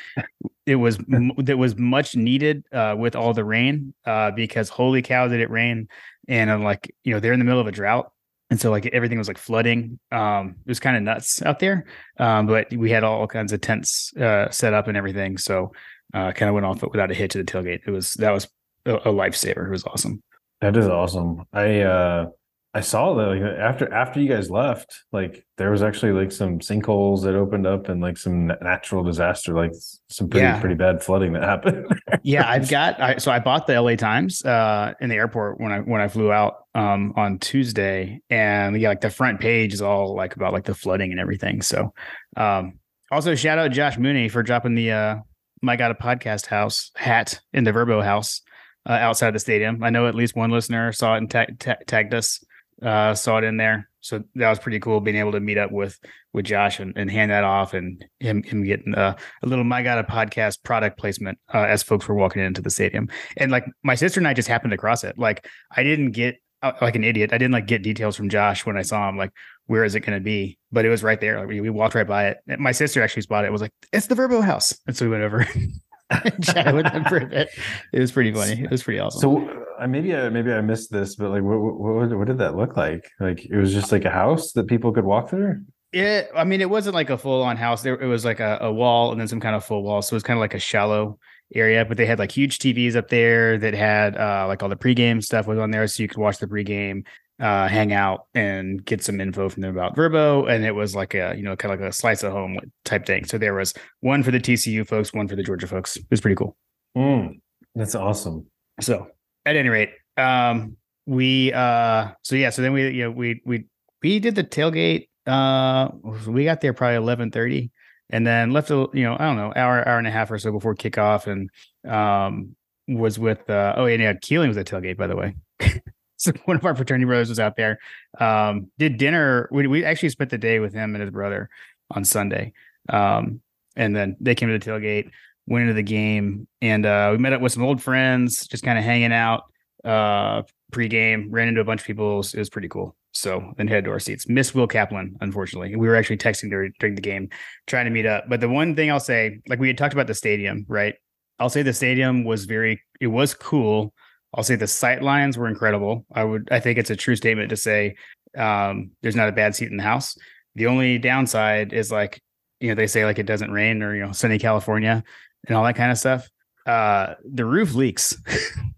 It 0.66 0.76
was 0.76 0.98
that 1.38 1.58
was 1.58 1.76
much 1.76 2.16
needed 2.16 2.64
uh, 2.72 2.94
with 2.98 3.16
all 3.16 3.34
the 3.34 3.44
rain 3.44 3.94
uh, 4.04 4.30
because 4.30 4.68
holy 4.68 5.02
cow 5.02 5.28
did 5.28 5.40
it 5.40 5.50
rain 5.50 5.88
and 6.28 6.50
I'm 6.50 6.62
like 6.62 6.94
you 7.04 7.12
know 7.12 7.20
they're 7.20 7.32
in 7.32 7.38
the 7.38 7.44
middle 7.44 7.60
of 7.60 7.66
a 7.66 7.72
drought 7.72 8.12
and 8.52 8.60
so 8.60 8.70
like 8.70 8.84
everything 8.86 9.16
was 9.16 9.28
like 9.28 9.38
flooding. 9.38 9.98
Um, 10.10 10.56
it 10.66 10.68
was 10.68 10.78
kind 10.78 10.94
of 10.94 11.02
nuts 11.02 11.40
out 11.40 11.58
there, 11.58 11.86
um, 12.18 12.46
but 12.46 12.70
we 12.70 12.90
had 12.90 13.02
all 13.02 13.26
kinds 13.26 13.54
of 13.54 13.62
tents 13.62 14.14
uh, 14.18 14.50
set 14.50 14.74
up 14.74 14.88
and 14.88 14.96
everything. 14.96 15.38
So 15.38 15.72
uh, 16.12 16.32
kind 16.32 16.50
of 16.50 16.54
went 16.54 16.66
off 16.66 16.82
without 16.82 17.10
a 17.10 17.14
hitch 17.14 17.34
at 17.34 17.46
the 17.46 17.50
tailgate. 17.50 17.80
It 17.86 17.90
was 17.90 18.12
that 18.14 18.30
was 18.30 18.46
a, 18.84 18.96
a 18.96 19.06
lifesaver. 19.06 19.66
It 19.66 19.70
was 19.70 19.84
awesome. 19.84 20.22
That 20.60 20.76
is 20.76 20.86
awesome. 20.86 21.44
I 21.54 21.80
uh 21.80 22.26
I 22.74 22.80
saw 22.80 23.12
that 23.14 23.26
like 23.26 23.42
after 23.42 23.92
after 23.92 24.18
you 24.18 24.28
guys 24.28 24.50
left, 24.50 25.04
like 25.12 25.44
there 25.58 25.70
was 25.70 25.82
actually 25.82 26.12
like 26.12 26.32
some 26.32 26.58
sinkholes 26.58 27.22
that 27.24 27.34
opened 27.34 27.66
up 27.66 27.90
and 27.90 28.00
like 28.00 28.16
some 28.16 28.46
natural 28.46 29.04
disaster, 29.04 29.54
like 29.54 29.72
some 30.08 30.30
pretty 30.30 30.46
yeah. 30.46 30.58
pretty 30.58 30.74
bad 30.74 31.02
flooding 31.02 31.34
that 31.34 31.42
happened. 31.42 31.86
yeah, 32.22 32.48
I've 32.48 32.70
got 32.70 32.98
I, 32.98 33.16
so 33.18 33.30
I 33.30 33.40
bought 33.40 33.66
the 33.66 33.78
LA 33.78 33.96
Times 33.96 34.42
uh 34.44 34.94
in 35.02 35.10
the 35.10 35.16
airport 35.16 35.60
when 35.60 35.70
I 35.70 35.80
when 35.80 36.00
I 36.00 36.08
flew 36.08 36.32
out 36.32 36.66
um 36.74 37.12
on 37.14 37.38
Tuesday, 37.38 38.22
and 38.30 38.80
yeah, 38.80 38.88
like 38.88 39.02
the 39.02 39.10
front 39.10 39.40
page 39.40 39.74
is 39.74 39.82
all 39.82 40.14
like 40.16 40.34
about 40.34 40.54
like 40.54 40.64
the 40.64 40.74
flooding 40.74 41.10
and 41.10 41.20
everything. 41.20 41.60
So 41.60 41.92
um 42.38 42.78
also 43.10 43.34
shout 43.34 43.58
out 43.58 43.72
Josh 43.72 43.98
Mooney 43.98 44.30
for 44.30 44.42
dropping 44.42 44.76
the 44.76 44.92
uh 44.92 45.16
my 45.60 45.76
got 45.76 45.90
a 45.90 45.94
podcast 45.94 46.46
house 46.46 46.90
hat 46.96 47.38
in 47.52 47.64
the 47.64 47.72
VRBO 47.72 48.02
house 48.02 48.40
uh, 48.86 48.92
outside 48.92 49.34
the 49.34 49.38
stadium. 49.38 49.82
I 49.82 49.90
know 49.90 50.06
at 50.08 50.14
least 50.14 50.34
one 50.34 50.50
listener 50.50 50.90
saw 50.92 51.14
it 51.14 51.18
and 51.18 51.30
ta- 51.30 51.46
ta- 51.58 51.76
tagged 51.86 52.14
us 52.14 52.42
uh, 52.82 53.14
saw 53.14 53.38
it 53.38 53.44
in 53.44 53.56
there. 53.56 53.88
So 54.00 54.24
that 54.34 54.50
was 54.50 54.58
pretty 54.58 54.80
cool 54.80 55.00
being 55.00 55.16
able 55.16 55.32
to 55.32 55.40
meet 55.40 55.58
up 55.58 55.70
with 55.70 55.98
with 56.32 56.44
Josh 56.44 56.80
and, 56.80 56.92
and 56.96 57.10
hand 57.10 57.30
that 57.30 57.44
off 57.44 57.72
and 57.72 58.04
him 58.18 58.42
him 58.42 58.64
getting 58.64 58.94
uh, 58.94 59.16
a 59.42 59.46
little 59.46 59.64
my 59.64 59.82
god 59.82 59.98
a 59.98 60.02
podcast 60.02 60.62
product 60.64 60.98
placement 60.98 61.38
uh, 61.54 61.58
as 61.62 61.82
folks 61.82 62.08
were 62.08 62.14
walking 62.14 62.42
into 62.42 62.60
the 62.60 62.70
stadium. 62.70 63.08
And 63.36 63.52
like 63.52 63.64
my 63.82 63.94
sister 63.94 64.18
and 64.18 64.26
I 64.26 64.34
just 64.34 64.48
happened 64.48 64.72
across 64.72 65.04
it. 65.04 65.18
Like 65.18 65.46
I 65.76 65.84
didn't 65.84 66.12
get 66.12 66.36
uh, 66.62 66.72
like 66.80 66.96
an 66.96 67.04
idiot. 67.04 67.32
I 67.32 67.38
didn't 67.38 67.52
like 67.52 67.66
get 67.66 67.82
details 67.82 68.16
from 68.16 68.28
Josh 68.28 68.66
when 68.66 68.76
I 68.76 68.82
saw 68.82 69.08
him. 69.08 69.16
Like 69.16 69.32
where 69.66 69.84
is 69.84 69.94
it 69.94 70.00
going 70.00 70.18
to 70.18 70.22
be? 70.22 70.58
But 70.70 70.84
it 70.84 70.88
was 70.88 71.02
right 71.02 71.20
there. 71.20 71.38
Like, 71.38 71.48
we, 71.48 71.60
we 71.60 71.70
walked 71.70 71.94
right 71.94 72.06
by 72.06 72.28
it. 72.28 72.38
My 72.58 72.72
sister 72.72 73.02
actually 73.02 73.22
spotted 73.22 73.46
it. 73.46 73.52
Was 73.52 73.62
like 73.62 73.72
it's 73.92 74.06
the 74.06 74.14
VRBO 74.14 74.42
House, 74.42 74.76
and 74.86 74.96
so 74.96 75.06
we 75.06 75.12
went 75.12 75.22
over. 75.22 75.46
chat 76.42 76.74
with 76.74 76.84
them 76.84 77.04
for 77.04 77.18
a 77.18 77.26
bit. 77.26 77.50
It 77.92 78.00
was 78.00 78.12
pretty 78.12 78.32
funny. 78.32 78.62
It 78.62 78.70
was 78.70 78.82
pretty 78.82 79.00
awesome. 79.00 79.20
So 79.20 79.64
uh, 79.78 79.86
maybe 79.86 80.14
I 80.14 80.28
maybe 80.28 80.52
I 80.52 80.60
missed 80.60 80.90
this, 80.90 81.16
but 81.16 81.30
like, 81.30 81.42
what, 81.42 81.58
what 81.60 82.18
what 82.18 82.26
did 82.26 82.38
that 82.38 82.56
look 82.56 82.76
like? 82.76 83.10
Like 83.20 83.44
it 83.44 83.56
was 83.56 83.72
just 83.72 83.92
like 83.92 84.04
a 84.04 84.10
house 84.10 84.52
that 84.52 84.66
people 84.66 84.92
could 84.92 85.04
walk 85.04 85.30
through. 85.30 85.64
Yeah, 85.92 86.22
I 86.34 86.44
mean, 86.44 86.62
it 86.62 86.70
wasn't 86.70 86.94
like 86.94 87.10
a 87.10 87.18
full 87.18 87.42
on 87.42 87.56
house. 87.56 87.82
There, 87.82 88.00
it 88.00 88.06
was 88.06 88.24
like 88.24 88.40
a, 88.40 88.58
a 88.62 88.72
wall 88.72 89.12
and 89.12 89.20
then 89.20 89.28
some 89.28 89.40
kind 89.40 89.54
of 89.54 89.64
full 89.64 89.82
wall. 89.82 90.00
So 90.00 90.14
it 90.14 90.16
was 90.16 90.22
kind 90.22 90.38
of 90.38 90.40
like 90.40 90.54
a 90.54 90.58
shallow 90.58 91.18
area, 91.54 91.84
but 91.84 91.98
they 91.98 92.06
had 92.06 92.18
like 92.18 92.32
huge 92.32 92.58
TVs 92.58 92.96
up 92.96 93.08
there 93.08 93.58
that 93.58 93.74
had 93.74 94.16
uh, 94.16 94.46
like 94.48 94.62
all 94.62 94.70
the 94.70 94.76
pregame 94.76 95.22
stuff 95.22 95.46
was 95.46 95.58
on 95.58 95.70
there, 95.70 95.86
so 95.86 96.02
you 96.02 96.08
could 96.08 96.18
watch 96.18 96.38
the 96.38 96.46
pregame 96.46 97.04
uh, 97.42 97.66
hang 97.66 97.92
out 97.92 98.26
and 98.34 98.84
get 98.84 99.02
some 99.02 99.20
info 99.20 99.48
from 99.48 99.62
them 99.62 99.76
about 99.76 99.96
VRBO. 99.96 100.48
And 100.48 100.64
it 100.64 100.76
was 100.76 100.94
like 100.94 101.12
a, 101.12 101.34
you 101.36 101.42
know, 101.42 101.56
kind 101.56 101.74
of 101.74 101.80
like 101.80 101.88
a 101.88 101.92
slice 101.92 102.22
of 102.22 102.32
home 102.32 102.56
type 102.84 103.04
thing. 103.04 103.24
So 103.24 103.36
there 103.36 103.52
was 103.52 103.74
one 104.00 104.22
for 104.22 104.30
the 104.30 104.38
TCU 104.38 104.86
folks, 104.86 105.12
one 105.12 105.26
for 105.26 105.34
the 105.34 105.42
Georgia 105.42 105.66
folks. 105.66 105.96
It 105.96 106.06
was 106.08 106.20
pretty 106.20 106.36
cool. 106.36 106.56
Mm, 106.96 107.40
that's 107.74 107.96
awesome. 107.96 108.46
So 108.80 109.08
at 109.44 109.56
any 109.56 109.68
rate, 109.68 109.90
um, 110.16 110.76
we, 111.06 111.52
uh, 111.52 112.12
so 112.22 112.36
yeah, 112.36 112.50
so 112.50 112.62
then 112.62 112.72
we, 112.72 112.90
you 112.90 113.02
know, 113.02 113.10
we, 113.10 113.42
we, 113.44 113.64
we 114.02 114.20
did 114.20 114.36
the 114.36 114.44
tailgate. 114.44 115.08
Uh, 115.26 115.88
we 116.28 116.44
got 116.44 116.60
there 116.60 116.72
probably 116.72 116.94
1130 116.94 117.72
and 118.10 118.24
then 118.24 118.52
left 118.52 118.70
a, 118.70 118.86
you 118.94 119.02
know, 119.02 119.14
I 119.14 119.24
don't 119.24 119.36
know, 119.36 119.52
hour, 119.56 119.86
hour 119.86 119.98
and 119.98 120.06
a 120.06 120.12
half 120.12 120.30
or 120.30 120.38
so 120.38 120.52
before 120.52 120.76
kickoff 120.76 121.26
and, 121.26 121.50
um, 121.92 122.54
was 122.86 123.18
with, 123.18 123.50
uh, 123.50 123.74
oh, 123.76 123.86
yeah, 123.86 124.12
Keeling 124.22 124.46
was 124.46 124.56
at 124.56 124.66
tailgate, 124.66 124.96
by 124.96 125.08
the 125.08 125.16
way. 125.16 125.34
so 126.22 126.32
one 126.44 126.56
of 126.56 126.64
our 126.64 126.74
fraternity 126.74 127.04
brothers 127.04 127.28
was 127.28 127.40
out 127.40 127.56
there. 127.56 127.78
Um, 128.18 128.70
did 128.78 128.96
dinner. 128.96 129.48
We, 129.50 129.66
we 129.66 129.84
actually 129.84 130.10
spent 130.10 130.30
the 130.30 130.38
day 130.38 130.60
with 130.60 130.72
him 130.72 130.94
and 130.94 131.02
his 131.02 131.10
brother 131.10 131.50
on 131.90 132.04
Sunday. 132.04 132.52
Um, 132.88 133.40
and 133.76 133.94
then 133.94 134.16
they 134.20 134.34
came 134.34 134.48
to 134.48 134.58
the 134.58 134.64
tailgate, 134.64 135.10
went 135.46 135.62
into 135.62 135.74
the 135.74 135.82
game, 135.82 136.46
and 136.60 136.84
uh, 136.84 137.08
we 137.12 137.18
met 137.18 137.32
up 137.32 137.40
with 137.40 137.52
some 137.52 137.62
old 137.62 137.82
friends, 137.82 138.46
just 138.46 138.64
kind 138.64 138.78
of 138.78 138.84
hanging 138.84 139.12
out 139.12 139.44
uh, 139.84 140.42
pregame. 140.72 141.26
Ran 141.30 141.48
into 141.48 141.60
a 141.60 141.64
bunch 141.64 141.80
of 141.80 141.86
people. 141.86 142.14
It 142.14 142.16
was, 142.16 142.34
it 142.34 142.38
was, 142.38 142.50
pretty 142.50 142.68
cool. 142.68 142.96
So 143.12 143.52
then 143.56 143.68
head 143.68 143.84
to 143.84 143.90
our 143.90 143.98
seats. 143.98 144.28
Miss 144.28 144.54
Will 144.54 144.66
Kaplan, 144.66 145.16
unfortunately. 145.20 145.74
We 145.76 145.86
were 145.86 145.96
actually 145.96 146.18
texting 146.18 146.50
during, 146.50 146.72
during 146.78 146.94
the 146.94 147.02
game, 147.02 147.28
trying 147.66 147.84
to 147.86 147.90
meet 147.90 148.06
up. 148.06 148.24
But 148.28 148.40
the 148.40 148.48
one 148.48 148.76
thing 148.76 148.90
I'll 148.90 149.00
say, 149.00 149.40
like 149.48 149.58
we 149.58 149.68
had 149.68 149.78
talked 149.78 149.92
about 149.92 150.06
the 150.06 150.14
stadium, 150.14 150.64
right? 150.68 150.94
I'll 151.38 151.50
say 151.50 151.62
the 151.62 151.72
stadium 151.72 152.24
was 152.24 152.44
very, 152.44 152.82
it 153.00 153.08
was 153.08 153.34
cool 153.34 153.92
I'll 154.34 154.44
say 154.44 154.56
the 154.56 154.66
sight 154.66 155.02
lines 155.02 155.36
were 155.36 155.48
incredible. 155.48 156.06
I 156.12 156.24
would 156.24 156.48
I 156.50 156.60
think 156.60 156.78
it's 156.78 156.90
a 156.90 156.96
true 156.96 157.16
statement 157.16 157.50
to 157.50 157.56
say 157.56 157.96
um, 158.36 158.90
there's 159.02 159.16
not 159.16 159.28
a 159.28 159.32
bad 159.32 159.54
seat 159.54 159.70
in 159.70 159.76
the 159.76 159.82
house. 159.82 160.16
The 160.54 160.66
only 160.66 160.98
downside 160.98 161.72
is 161.72 161.90
like, 161.90 162.22
you 162.60 162.68
know, 162.68 162.74
they 162.74 162.86
say 162.86 163.04
like 163.04 163.18
it 163.18 163.26
doesn't 163.26 163.50
rain 163.50 163.82
or 163.82 163.94
you 163.94 164.04
know, 164.04 164.12
sunny 164.12 164.38
California 164.38 165.02
and 165.46 165.56
all 165.56 165.64
that 165.64 165.76
kind 165.76 165.90
of 165.90 165.98
stuff. 165.98 166.28
Uh 166.66 167.14
the 167.30 167.44
roof 167.44 167.74
leaks. 167.74 168.16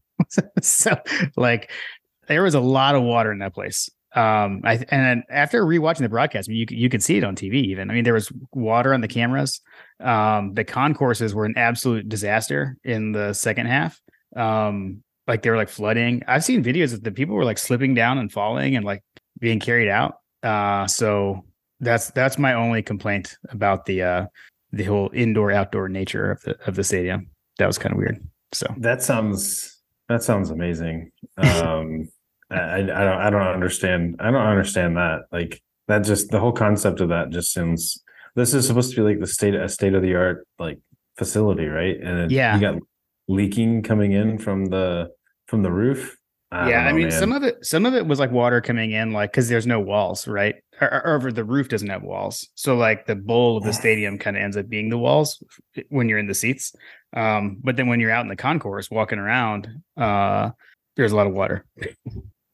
so 0.62 0.96
like 1.36 1.70
there 2.26 2.42
was 2.42 2.54
a 2.54 2.60
lot 2.60 2.94
of 2.94 3.02
water 3.02 3.30
in 3.32 3.38
that 3.38 3.54
place. 3.54 3.90
Um, 4.14 4.60
I 4.64 4.84
and 4.90 5.24
after 5.28 5.64
rewatching 5.64 6.00
the 6.00 6.08
broadcast, 6.08 6.48
you 6.48 6.66
you 6.68 6.88
could 6.88 7.02
see 7.02 7.16
it 7.16 7.24
on 7.24 7.34
TV. 7.34 7.54
Even 7.54 7.90
I 7.90 7.94
mean, 7.94 8.04
there 8.04 8.14
was 8.14 8.32
water 8.52 8.94
on 8.94 9.00
the 9.00 9.08
cameras. 9.08 9.60
Um, 10.00 10.54
the 10.54 10.64
concourses 10.64 11.34
were 11.34 11.44
an 11.44 11.54
absolute 11.56 12.08
disaster 12.08 12.76
in 12.84 13.12
the 13.12 13.32
second 13.32 13.66
half. 13.66 14.00
Um, 14.36 15.02
like 15.26 15.42
they 15.42 15.50
were 15.50 15.56
like 15.56 15.68
flooding. 15.68 16.22
I've 16.26 16.44
seen 16.44 16.62
videos 16.62 16.90
that 16.90 17.04
the 17.04 17.12
people 17.12 17.34
were 17.34 17.44
like 17.44 17.58
slipping 17.58 17.94
down 17.94 18.18
and 18.18 18.30
falling 18.30 18.76
and 18.76 18.84
like 18.84 19.02
being 19.38 19.60
carried 19.60 19.88
out. 19.88 20.16
Uh, 20.42 20.86
so 20.86 21.44
that's 21.80 22.10
that's 22.10 22.38
my 22.38 22.54
only 22.54 22.82
complaint 22.82 23.36
about 23.50 23.86
the 23.86 24.02
uh 24.02 24.26
the 24.72 24.84
whole 24.84 25.10
indoor 25.12 25.52
outdoor 25.52 25.88
nature 25.88 26.30
of 26.32 26.42
the 26.42 26.56
of 26.66 26.74
the 26.74 26.84
stadium. 26.84 27.28
That 27.58 27.66
was 27.66 27.78
kind 27.78 27.92
of 27.92 27.98
weird. 27.98 28.20
So 28.52 28.66
that 28.78 29.02
sounds 29.02 29.80
that 30.08 30.22
sounds 30.22 30.50
amazing. 30.50 31.10
Um, 31.38 32.08
I, 32.50 32.76
I 32.76 32.82
don't 32.82 33.20
I 33.20 33.30
don't 33.30 33.42
understand 33.42 34.16
I 34.20 34.30
don't 34.30 34.46
understand 34.46 34.96
that 34.96 35.22
like 35.32 35.60
that 35.88 36.00
just 36.00 36.30
the 36.30 36.38
whole 36.38 36.52
concept 36.52 37.00
of 37.00 37.08
that 37.08 37.30
just 37.30 37.52
seems 37.52 38.02
this 38.36 38.54
is 38.54 38.66
supposed 38.66 38.90
to 38.90 38.96
be 38.96 39.02
like 39.02 39.20
the 39.20 39.26
state 39.26 39.54
a 39.54 39.68
state 39.68 39.94
of 39.94 40.02
the 40.02 40.14
art 40.14 40.46
like 40.58 40.78
facility 41.16 41.66
right 41.66 41.98
and 42.00 42.18
it, 42.20 42.30
yeah 42.30 42.54
you 42.54 42.60
got 42.60 42.78
leaking 43.28 43.82
coming 43.82 44.12
in 44.12 44.38
from 44.38 44.66
the 44.66 45.10
from 45.46 45.62
the 45.62 45.70
roof. 45.70 46.16
I 46.50 46.70
yeah, 46.70 46.84
know, 46.84 46.90
I 46.90 46.92
mean, 46.92 47.08
man. 47.08 47.18
some 47.18 47.32
of 47.32 47.42
it, 47.42 47.66
some 47.66 47.84
of 47.84 47.94
it 47.94 48.06
was 48.06 48.20
like 48.20 48.30
water 48.30 48.60
coming 48.60 48.92
in, 48.92 49.12
like 49.12 49.32
because 49.32 49.48
there's 49.48 49.66
no 49.66 49.80
walls, 49.80 50.28
right? 50.28 50.54
Or, 50.80 51.20
or, 51.20 51.32
the 51.32 51.42
roof 51.44 51.68
doesn't 51.68 51.88
have 51.88 52.02
walls, 52.02 52.48
so 52.54 52.76
like 52.76 53.06
the 53.06 53.16
bowl 53.16 53.56
of 53.56 53.64
the 53.64 53.72
stadium 53.82 54.18
kind 54.18 54.36
of 54.36 54.42
ends 54.42 54.56
up 54.56 54.68
being 54.68 54.88
the 54.88 54.98
walls 54.98 55.42
when 55.88 56.08
you're 56.08 56.18
in 56.18 56.28
the 56.28 56.34
seats. 56.34 56.72
Um, 57.12 57.58
but 57.62 57.76
then 57.76 57.88
when 57.88 57.98
you're 57.98 58.12
out 58.12 58.22
in 58.22 58.28
the 58.28 58.36
concourse 58.36 58.90
walking 58.90 59.18
around, 59.18 59.68
uh, 59.96 60.50
there's 60.96 61.12
a 61.12 61.16
lot 61.16 61.26
of 61.26 61.32
water. 61.32 61.64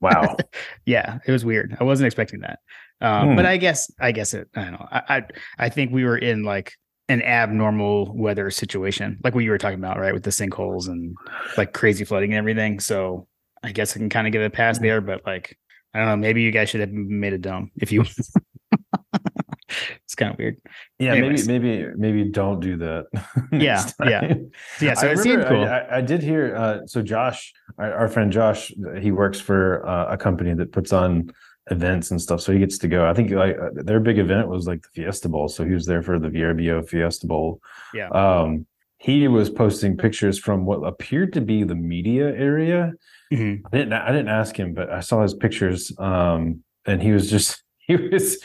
Wow. 0.00 0.36
yeah, 0.86 1.18
it 1.26 1.32
was 1.32 1.44
weird. 1.44 1.76
I 1.78 1.84
wasn't 1.84 2.06
expecting 2.06 2.40
that. 2.40 2.60
Um, 3.02 3.30
hmm. 3.30 3.36
but 3.36 3.46
I 3.46 3.56
guess 3.56 3.90
I 4.00 4.12
guess 4.12 4.34
it. 4.34 4.48
I 4.54 4.62
don't 4.62 4.72
know. 4.72 4.88
I, 4.90 5.02
I 5.08 5.22
I 5.58 5.68
think 5.68 5.92
we 5.92 6.04
were 6.04 6.18
in 6.18 6.42
like 6.42 6.74
an 7.10 7.22
abnormal 7.22 8.16
weather 8.16 8.50
situation, 8.50 9.18
like 9.24 9.34
what 9.34 9.42
you 9.42 9.50
were 9.50 9.58
talking 9.58 9.80
about, 9.80 9.98
right? 9.98 10.14
With 10.14 10.22
the 10.22 10.30
sinkholes 10.30 10.86
and 10.86 11.16
like 11.56 11.72
crazy 11.72 12.04
flooding 12.04 12.30
and 12.30 12.38
everything. 12.38 12.78
So 12.78 13.26
I 13.64 13.72
guess 13.72 13.96
I 13.96 13.98
can 13.98 14.08
kind 14.08 14.28
of 14.28 14.32
get 14.32 14.42
a 14.42 14.48
pass 14.48 14.78
there, 14.78 15.00
but 15.00 15.26
like, 15.26 15.58
I 15.92 15.98
don't 15.98 16.08
know, 16.08 16.16
maybe 16.16 16.42
you 16.42 16.52
guys 16.52 16.68
should 16.68 16.80
have 16.80 16.92
made 16.92 17.32
a 17.32 17.38
dome 17.38 17.72
if 17.74 17.90
you. 17.90 18.04
it's 19.68 20.14
kind 20.14 20.30
of 20.32 20.38
weird. 20.38 20.58
Yeah, 21.00 21.14
Anyways. 21.14 21.48
maybe 21.48 21.78
maybe 21.78 21.92
maybe 21.96 22.30
don't 22.30 22.60
do 22.60 22.76
that. 22.76 23.06
yeah, 23.52 23.90
yeah, 24.04 24.34
yeah. 24.80 24.94
So 24.94 25.08
I 25.08 25.10
it 25.10 25.18
seemed 25.18 25.44
cool. 25.46 25.64
I, 25.64 25.86
I, 25.90 26.00
did 26.00 26.22
hear. 26.22 26.54
Uh, 26.54 26.86
so 26.86 27.02
Josh, 27.02 27.52
our, 27.76 27.92
our, 27.92 28.08
friend 28.08 28.30
Josh, 28.30 28.72
he 29.00 29.10
works 29.10 29.40
for 29.40 29.84
uh, 29.84 30.12
a 30.12 30.16
company 30.16 30.54
that 30.54 30.70
puts 30.70 30.92
on 30.92 31.32
events 31.70 32.10
and 32.10 32.20
stuff. 32.20 32.40
So 32.40 32.52
he 32.52 32.58
gets 32.58 32.78
to 32.78 32.88
go. 32.88 33.08
I 33.08 33.14
think 33.14 33.30
like 33.30 33.56
uh, 33.56 33.70
their 33.74 34.00
big 34.00 34.18
event 34.18 34.48
was 34.48 34.66
like 34.66 34.82
the 34.82 34.88
Fiesta 34.94 35.28
Bowl. 35.28 35.48
So 35.48 35.64
he 35.64 35.72
was 35.72 35.86
there 35.86 36.02
for 36.02 36.18
the 36.18 36.28
VRBO 36.28 36.88
Fiesta 36.88 37.26
Bowl. 37.26 37.60
Yeah. 37.94 38.08
Um, 38.08 38.66
he 38.98 39.28
was 39.28 39.48
posting 39.48 39.96
pictures 39.96 40.38
from 40.38 40.66
what 40.66 40.86
appeared 40.86 41.32
to 41.32 41.40
be 41.40 41.64
the 41.64 41.74
media 41.74 42.26
area. 42.26 42.92
Mm-hmm. 43.32 43.66
I 43.66 43.76
didn't 43.76 43.92
I 43.92 44.12
didn't 44.12 44.28
ask 44.28 44.54
him, 44.58 44.74
but 44.74 44.90
I 44.90 45.00
saw 45.00 45.22
his 45.22 45.34
pictures. 45.34 45.92
Um, 45.98 46.62
and 46.86 47.02
he 47.02 47.12
was 47.12 47.30
just 47.30 47.62
he 47.90 48.08
was 48.08 48.38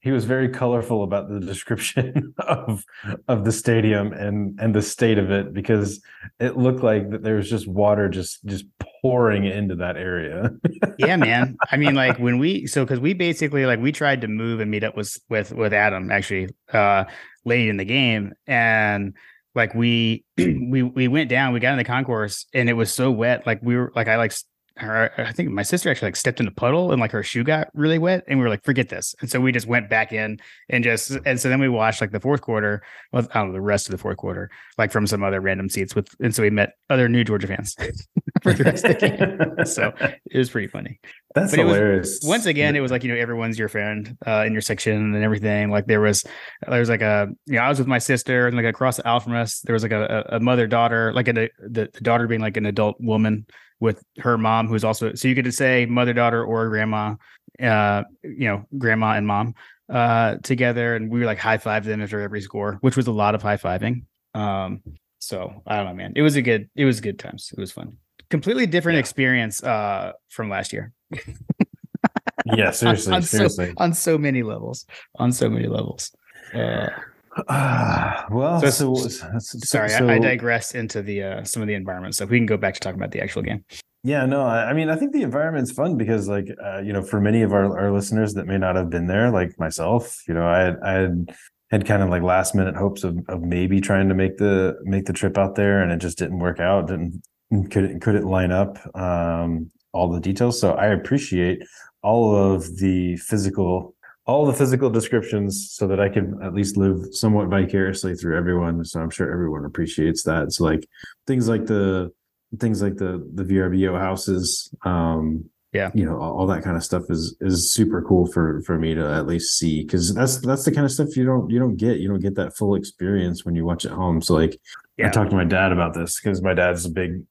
he 0.00 0.10
was 0.10 0.24
very 0.24 0.48
colorful 0.48 1.02
about 1.02 1.28
the 1.28 1.40
description 1.40 2.34
of 2.38 2.84
of 3.28 3.44
the 3.44 3.52
stadium 3.52 4.12
and 4.12 4.58
and 4.60 4.74
the 4.74 4.82
state 4.82 5.18
of 5.18 5.30
it 5.30 5.54
because 5.54 6.02
it 6.38 6.56
looked 6.56 6.82
like 6.82 7.10
that 7.10 7.22
there 7.22 7.36
was 7.36 7.48
just 7.48 7.66
water 7.66 8.08
just 8.08 8.44
just 8.44 8.66
pouring 9.00 9.44
into 9.44 9.74
that 9.76 9.96
area. 9.96 10.50
yeah, 10.98 11.16
man. 11.16 11.56
I 11.70 11.76
mean, 11.76 11.94
like 11.94 12.18
when 12.18 12.38
we 12.38 12.66
so 12.66 12.84
because 12.84 13.00
we 13.00 13.14
basically 13.14 13.66
like 13.66 13.80
we 13.80 13.92
tried 13.92 14.20
to 14.20 14.28
move 14.28 14.60
and 14.60 14.70
meet 14.70 14.84
up 14.84 14.96
with 14.96 15.16
with 15.28 15.52
with 15.52 15.72
Adam 15.72 16.10
actually 16.10 16.48
uh 16.72 17.04
late 17.44 17.68
in 17.68 17.76
the 17.76 17.84
game 17.84 18.32
and 18.46 19.14
like 19.54 19.74
we 19.74 20.24
we 20.36 20.82
we 20.82 21.08
went 21.08 21.28
down 21.28 21.52
we 21.52 21.60
got 21.60 21.72
in 21.72 21.78
the 21.78 21.84
concourse 21.84 22.46
and 22.54 22.68
it 22.68 22.74
was 22.74 22.92
so 22.92 23.10
wet 23.10 23.46
like 23.46 23.60
we 23.62 23.76
were 23.76 23.92
like 23.96 24.06
i 24.06 24.16
like 24.16 24.32
her, 24.76 25.12
uh, 25.18 25.28
I 25.28 25.32
think 25.32 25.50
my 25.50 25.62
sister 25.62 25.90
actually 25.90 26.08
like 26.08 26.16
stepped 26.16 26.40
in 26.40 26.46
a 26.46 26.52
puddle 26.52 26.92
and 26.92 27.00
like 27.00 27.12
her 27.12 27.22
shoe 27.22 27.44
got 27.44 27.68
really 27.74 27.98
wet 27.98 28.24
and 28.26 28.38
we 28.38 28.42
were 28.42 28.48
like, 28.48 28.64
forget 28.64 28.88
this. 28.88 29.14
And 29.20 29.30
so 29.30 29.40
we 29.40 29.52
just 29.52 29.66
went 29.66 29.90
back 29.90 30.12
in 30.12 30.38
and 30.68 30.82
just, 30.82 31.12
and 31.24 31.40
so 31.40 31.48
then 31.48 31.60
we 31.60 31.68
watched 31.68 32.00
like 32.00 32.10
the 32.10 32.20
fourth 32.20 32.40
quarter, 32.40 32.82
well, 33.12 33.26
I 33.32 33.38
don't 33.38 33.48
know, 33.48 33.54
the 33.54 33.60
rest 33.60 33.86
of 33.86 33.92
the 33.92 33.98
fourth 33.98 34.16
quarter, 34.16 34.50
like 34.78 34.90
from 34.90 35.06
some 35.06 35.22
other 35.22 35.40
random 35.40 35.68
seats 35.68 35.94
with, 35.94 36.08
and 36.20 36.34
so 36.34 36.42
we 36.42 36.50
met 36.50 36.74
other 36.90 37.08
new 37.08 37.24
Georgia 37.24 37.46
fans 37.46 37.76
for 38.42 38.52
the 38.52 38.64
rest 38.64 38.84
of 38.84 38.98
the 38.98 39.08
game. 39.08 39.66
So 39.66 39.92
it 40.30 40.38
was 40.38 40.50
pretty 40.50 40.68
funny. 40.68 41.00
That's 41.34 41.52
but 41.52 41.60
hilarious. 41.60 42.20
Was, 42.20 42.28
once 42.28 42.46
again, 42.46 42.76
it 42.76 42.80
was 42.80 42.90
like, 42.90 43.04
you 43.04 43.12
know, 43.12 43.18
everyone's 43.18 43.58
your 43.58 43.68
friend 43.68 44.16
uh, 44.26 44.44
in 44.46 44.52
your 44.52 44.60
section 44.60 45.14
and 45.14 45.24
everything. 45.24 45.70
Like 45.70 45.86
there 45.86 46.00
was, 46.00 46.24
there 46.68 46.80
was 46.80 46.88
like 46.88 47.00
a, 47.00 47.28
you 47.46 47.54
know, 47.54 47.62
I 47.62 47.68
was 47.68 47.78
with 47.78 47.88
my 47.88 47.98
sister 47.98 48.46
and 48.46 48.56
like 48.56 48.66
across 48.66 48.98
the 48.98 49.08
aisle 49.08 49.20
from 49.20 49.34
us, 49.34 49.60
there 49.60 49.72
was 49.72 49.82
like 49.82 49.92
a, 49.92 50.26
a 50.28 50.40
mother 50.40 50.66
daughter, 50.66 51.12
like 51.14 51.28
a, 51.28 51.32
the, 51.32 51.50
the 51.68 52.00
daughter 52.02 52.26
being 52.26 52.40
like 52.40 52.56
an 52.56 52.66
adult 52.66 52.96
woman 53.00 53.46
with 53.80 54.02
her 54.18 54.36
mom, 54.36 54.68
who's 54.68 54.84
also 54.84 55.14
so 55.14 55.26
you 55.26 55.34
could 55.34 55.52
say 55.52 55.86
mother 55.86 56.12
daughter 56.12 56.44
or 56.44 56.68
grandma, 56.68 57.14
uh, 57.60 58.02
you 58.22 58.46
know, 58.46 58.64
grandma 58.78 59.12
and 59.12 59.26
mom 59.26 59.54
uh 59.92 60.36
together, 60.42 60.94
and 60.94 61.10
we 61.10 61.18
were 61.18 61.26
like 61.26 61.38
high 61.38 61.58
five 61.58 61.84
them 61.84 62.00
after 62.00 62.20
every 62.20 62.40
score, 62.40 62.78
which 62.80 62.96
was 62.96 63.08
a 63.08 63.12
lot 63.12 63.34
of 63.34 63.42
high 63.42 63.56
fiving. 63.56 64.04
Um, 64.34 64.82
so 65.18 65.62
I 65.66 65.76
don't 65.76 65.86
know, 65.86 65.94
man. 65.94 66.12
It 66.14 66.22
was 66.22 66.36
a 66.36 66.42
good, 66.42 66.70
it 66.76 66.84
was 66.84 67.00
good 67.00 67.18
times. 67.18 67.50
It 67.52 67.58
was 67.58 67.72
fun. 67.72 67.96
Completely 68.32 68.64
different 68.64 68.96
yeah. 68.96 69.00
experience 69.00 69.62
uh 69.62 70.12
from 70.30 70.48
last 70.48 70.72
year. 70.72 70.90
yeah, 72.46 72.70
seriously, 72.70 73.12
on, 73.16 73.20
seriously. 73.20 73.66
So, 73.66 73.74
on 73.76 73.92
so 73.92 74.16
many 74.16 74.42
levels. 74.42 74.86
On 75.16 75.32
so 75.32 75.50
many 75.50 75.68
levels. 75.68 76.10
Uh 76.54 76.88
uh, 77.48 78.22
well, 78.30 78.58
so, 78.62 78.94
so, 78.94 79.08
so 79.38 79.58
sorry, 79.64 79.90
so, 79.90 80.08
I, 80.08 80.14
I 80.14 80.18
digress 80.18 80.74
into 80.74 81.02
the 81.02 81.22
uh, 81.22 81.44
some 81.44 81.60
of 81.60 81.68
the 81.68 81.74
environment 81.74 82.14
stuff. 82.14 82.30
We 82.30 82.38
can 82.38 82.46
go 82.46 82.56
back 82.56 82.72
to 82.72 82.80
talking 82.80 82.98
about 82.98 83.10
the 83.10 83.20
actual 83.20 83.42
game. 83.42 83.66
Yeah, 84.02 84.24
no, 84.24 84.40
I, 84.46 84.70
I 84.70 84.72
mean, 84.72 84.88
I 84.88 84.96
think 84.96 85.12
the 85.12 85.22
environment's 85.22 85.70
fun 85.70 85.98
because, 85.98 86.26
like, 86.26 86.48
uh, 86.64 86.80
you 86.80 86.94
know, 86.94 87.02
for 87.02 87.20
many 87.20 87.42
of 87.42 87.52
our, 87.52 87.78
our 87.78 87.92
listeners 87.92 88.32
that 88.34 88.46
may 88.46 88.56
not 88.56 88.76
have 88.76 88.88
been 88.88 89.08
there, 89.08 89.30
like 89.30 89.58
myself, 89.58 90.22
you 90.26 90.32
know, 90.32 90.46
I 90.46 90.58
had, 90.60 90.76
I 90.82 90.92
had 90.92 91.36
had 91.70 91.86
kind 91.86 92.02
of 92.02 92.08
like 92.08 92.22
last 92.22 92.54
minute 92.54 92.76
hopes 92.76 93.04
of, 93.04 93.18
of 93.28 93.42
maybe 93.42 93.80
trying 93.80 94.08
to 94.08 94.14
make 94.14 94.38
the 94.38 94.76
make 94.84 95.04
the 95.04 95.12
trip 95.12 95.36
out 95.36 95.54
there, 95.54 95.82
and 95.82 95.92
it 95.92 95.98
just 95.98 96.16
didn't 96.16 96.38
work 96.38 96.60
out. 96.60 96.88
Didn't 96.88 97.22
couldn't 97.70 98.00
couldn't 98.00 98.26
line 98.26 98.50
up 98.50 98.78
um, 98.96 99.70
all 99.92 100.10
the 100.10 100.20
details. 100.20 100.60
So 100.60 100.72
I 100.72 100.86
appreciate 100.88 101.62
all 102.02 102.34
of 102.34 102.78
the 102.78 103.16
physical 103.16 103.94
all 104.24 104.46
the 104.46 104.52
physical 104.52 104.88
descriptions 104.88 105.72
so 105.72 105.88
that 105.88 105.98
I 105.98 106.08
can 106.08 106.38
at 106.42 106.54
least 106.54 106.76
live 106.76 107.06
somewhat 107.10 107.48
vicariously 107.48 108.14
through 108.14 108.38
everyone. 108.38 108.84
So 108.84 109.00
I'm 109.00 109.10
sure 109.10 109.32
everyone 109.32 109.64
appreciates 109.64 110.22
that. 110.24 110.52
So 110.52 110.64
like 110.64 110.86
things 111.26 111.48
like 111.48 111.66
the 111.66 112.12
things 112.60 112.82
like 112.82 112.96
the 112.96 113.28
the 113.34 113.42
VRBO 113.42 113.98
houses, 113.98 114.72
um, 114.84 115.44
yeah, 115.72 115.90
you 115.94 116.04
know, 116.04 116.18
all, 116.20 116.38
all, 116.38 116.46
that 116.48 116.62
kind 116.62 116.76
of 116.76 116.84
stuff 116.84 117.04
is 117.08 117.36
is 117.40 117.72
super 117.72 118.02
cool 118.02 118.26
for 118.26 118.62
for 118.62 118.78
me 118.78 118.94
to 118.94 119.04
at 119.12 119.26
least 119.26 119.58
see 119.58 119.82
because 119.82 120.14
that's 120.14 120.38
that's 120.40 120.64
the 120.64 120.72
kind 120.72 120.84
of 120.84 120.92
stuff 120.92 121.16
you 121.16 121.24
don't 121.24 121.50
you 121.50 121.58
don't 121.58 121.76
get 121.76 121.98
you 121.98 122.08
don't 122.08 122.20
get 122.20 122.36
that 122.36 122.56
full 122.56 122.74
experience 122.74 123.44
when 123.44 123.56
you 123.56 123.64
watch 123.64 123.84
at 123.86 123.92
home. 123.92 124.20
So 124.20 124.34
like 124.34 124.60
yeah. 124.98 125.08
I 125.08 125.10
talked 125.10 125.30
to 125.30 125.36
my 125.36 125.44
dad 125.44 125.72
about 125.72 125.94
this 125.94 126.20
because 126.20 126.42
my 126.42 126.54
dad's 126.54 126.84
a 126.84 126.90
big 126.90 127.22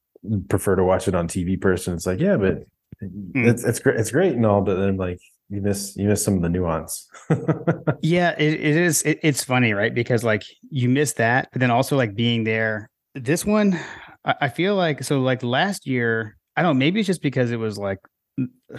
prefer 0.48 0.76
to 0.76 0.84
watch 0.84 1.08
it 1.08 1.14
on 1.14 1.28
TV 1.28 1.60
person. 1.60 1.94
It's 1.94 2.06
like 2.06 2.20
yeah, 2.20 2.36
but 2.36 2.64
mm. 3.02 3.30
it's 3.34 3.64
it's 3.64 3.78
great 3.78 3.98
it's 3.98 4.10
great 4.10 4.34
and 4.34 4.46
all, 4.46 4.60
but 4.60 4.76
then 4.76 4.96
like 4.96 5.20
you 5.52 5.60
miss 5.60 5.94
you 5.96 6.08
miss 6.08 6.24
some 6.24 6.34
of 6.34 6.42
the 6.42 6.48
nuance 6.48 7.08
yeah 8.00 8.34
it, 8.38 8.54
it 8.54 8.76
is 8.76 9.02
it, 9.02 9.20
it's 9.22 9.44
funny 9.44 9.74
right 9.74 9.94
because 9.94 10.24
like 10.24 10.42
you 10.70 10.88
miss 10.88 11.12
that 11.12 11.48
but 11.52 11.60
then 11.60 11.70
also 11.70 11.94
like 11.94 12.14
being 12.14 12.44
there 12.44 12.88
this 13.14 13.44
one 13.44 13.78
I, 14.24 14.34
I 14.42 14.48
feel 14.48 14.74
like 14.74 15.04
so 15.04 15.20
like 15.20 15.42
last 15.42 15.86
year 15.86 16.38
i 16.56 16.62
don't 16.62 16.70
know 16.70 16.78
maybe 16.78 17.00
it's 17.00 17.06
just 17.06 17.20
because 17.20 17.50
it 17.50 17.58
was 17.58 17.76
like 17.76 17.98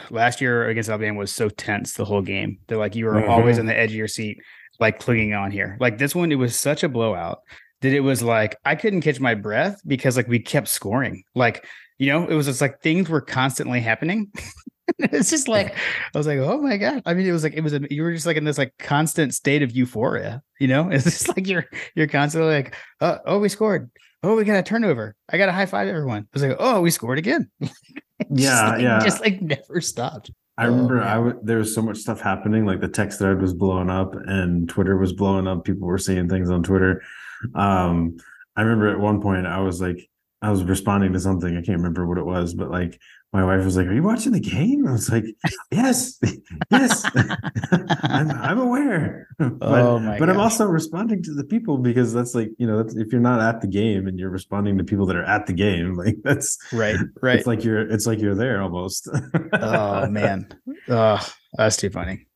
last 0.10 0.41
year 0.41 0.67
against 0.67 0.89
alabama 0.89 1.20
was 1.20 1.32
so 1.32 1.48
tense 1.48 1.94
the 1.94 2.06
whole 2.06 2.24
game 2.24 2.58
that 2.67 2.80
like 2.80 2.96
you 2.96 3.06
were 3.06 3.13
mm-hmm. 3.13 3.30
always 3.30 3.60
on 3.60 3.67
the 3.67 3.78
edge 3.78 3.91
of 3.91 3.96
your 3.96 4.08
seat 4.08 4.39
like 4.80 4.98
clinging 5.00 5.36
on 5.36 5.52
here 5.52 5.78
like 5.80 6.00
this 6.00 6.15
one 6.15 6.32
it 6.32 6.36
was 6.36 6.60
such 6.60 6.82
a 6.82 6.89
blowout 6.89 7.39
that 7.84 7.93
it 7.93 8.00
was 8.00 8.24
like 8.24 8.58
i 8.65 8.76
couldn't 8.76 9.02
catch 9.02 9.19
my 9.19 9.36
breath 9.36 9.82
because 9.86 10.17
like 10.17 10.28
we 10.28 10.39
kept 10.39 10.67
scoring 10.67 11.24
like 11.36 11.65
you 12.00 12.12
know 12.12 12.26
it 12.28 12.34
was 12.34 12.48
just 12.48 12.62
like 12.62 12.82
things 12.82 13.08
were 13.08 13.22
constantly 13.22 13.80
happening 13.80 14.32
it's 15.00 15.30
just 15.30 15.48
like 15.48 15.76
I 16.13 16.17
was 16.17 16.28
like, 16.28 16.39
oh 16.39 16.62
my 16.62 16.78
god. 16.78 17.02
I 17.06 17.13
mean, 17.13 17.26
it 17.26 17.32
was 17.32 17.43
like 17.43 17.54
it 17.54 17.62
was 17.62 17.74
a, 17.74 17.82
you 17.89 18.04
were 18.04 18.13
just 18.13 18.26
like 18.26 18.38
in 18.38 18.43
this 18.43 18.58
like 18.58 18.74
constant 18.78 19.34
state 19.34 19.63
of 19.63 19.72
euphoria. 19.72 20.41
You 20.60 20.67
know, 20.67 20.89
it's 20.91 21.06
just 21.06 21.30
like 21.30 21.48
you're 21.48 21.65
you're 21.96 22.08
constantly 22.08 22.54
like, 22.54 22.76
oh, 23.02 23.19
oh, 23.26 23.39
we 23.39 23.50
scored. 23.50 23.89
Oh, 24.24 24.36
we 24.38 24.46
got 24.46 24.58
a 24.58 24.63
turnover. 24.63 25.15
I 25.30 25.38
got 25.38 25.50
a 25.50 25.54
high 25.54 25.65
five 25.65 25.88
everyone. 25.88 26.24
I 26.24 26.28
was 26.34 26.43
like, 26.43 26.56
oh, 26.60 26.82
we 26.82 26.91
scored 26.91 27.17
again. 27.17 27.50
yeah, 28.30 28.69
like, 28.69 28.82
yeah. 28.82 29.00
Just 29.04 29.22
like 29.22 29.41
never 29.41 29.82
stopped. 29.82 30.32
I 30.58 30.65
oh, 30.65 30.72
remember 30.72 31.02
oh, 31.02 31.08
I 31.08 31.15
w- 31.15 31.39
there 31.43 31.58
was 31.58 31.74
so 31.74 31.82
much 31.82 31.98
stuff 31.98 32.22
happening. 32.22 32.65
Like 32.65 32.80
the 32.80 32.88
text 32.88 33.19
thread 33.19 33.41
was 33.41 33.54
blowing 33.54 33.89
up 33.89 34.15
and 34.15 34.69
Twitter 34.69 34.98
was 34.98 35.12
blowing 35.12 35.48
up. 35.48 35.65
People 35.65 35.88
were 35.88 35.98
saying 35.98 36.30
things 36.30 36.50
on 36.50 36.63
Twitter. 36.63 37.02
Um, 37.56 38.17
I 38.56 38.62
remember 38.62 38.89
at 38.89 38.99
one 38.99 39.21
point 39.21 39.47
I 39.47 39.60
was 39.60 39.82
like, 39.82 40.10
I 40.43 40.51
was 40.51 40.63
responding 40.63 41.13
to 41.13 41.19
something. 41.21 41.56
I 41.56 41.62
can't 41.62 41.77
remember 41.77 42.06
what 42.06 42.17
it 42.17 42.25
was, 42.25 42.53
but 42.53 42.69
like 42.69 42.99
my 43.32 43.45
wife 43.45 43.63
was 43.63 43.77
like, 43.77 43.88
"Are 43.88 43.93
you 43.93 44.03
watching 44.03 44.34
the 44.34 44.41
game?" 44.41 44.86
I 44.86 44.91
was 44.91 45.10
like, 45.10 45.23
"Yes, 45.71 46.19
yes, 46.71 47.06
I'm, 48.03 48.29
I'm, 48.29 48.60
aware." 48.60 49.27
but, 49.39 49.58
oh 49.62 49.99
my 49.99 50.19
but 50.19 50.29
I'm 50.29 50.39
also 50.39 50.65
responding 50.65 51.23
to 51.23 51.34
the 51.34 51.45
people 51.45 51.77
because 51.77 52.13
that's 52.13 52.36
like 52.36 52.49
you 52.58 52.67
know, 52.67 52.79
if 52.79 53.12
you're 53.12 53.21
not 53.21 53.39
at 53.39 53.62
the 53.62 53.67
game 53.67 54.06
and 54.06 54.19
you're 54.19 54.29
responding 54.29 54.77
to 54.77 54.84
people 54.84 55.06
that 55.06 55.15
are 55.15 55.23
at 55.23 55.47
the 55.47 55.53
game, 55.53 55.93
like 55.97 56.17
that's 56.23 56.58
right, 56.73 56.97
right. 57.21 57.38
It's 57.39 57.47
like 57.47 57.63
you're, 57.63 57.89
it's 57.89 58.06
like 58.06 58.19
you're 58.19 58.36
there 58.36 58.62
almost. 58.62 59.10
oh 59.53 60.08
man, 60.08 60.47
oh, 60.89 61.25
that's 61.53 61.77
too 61.77 61.89
funny. 61.89 62.27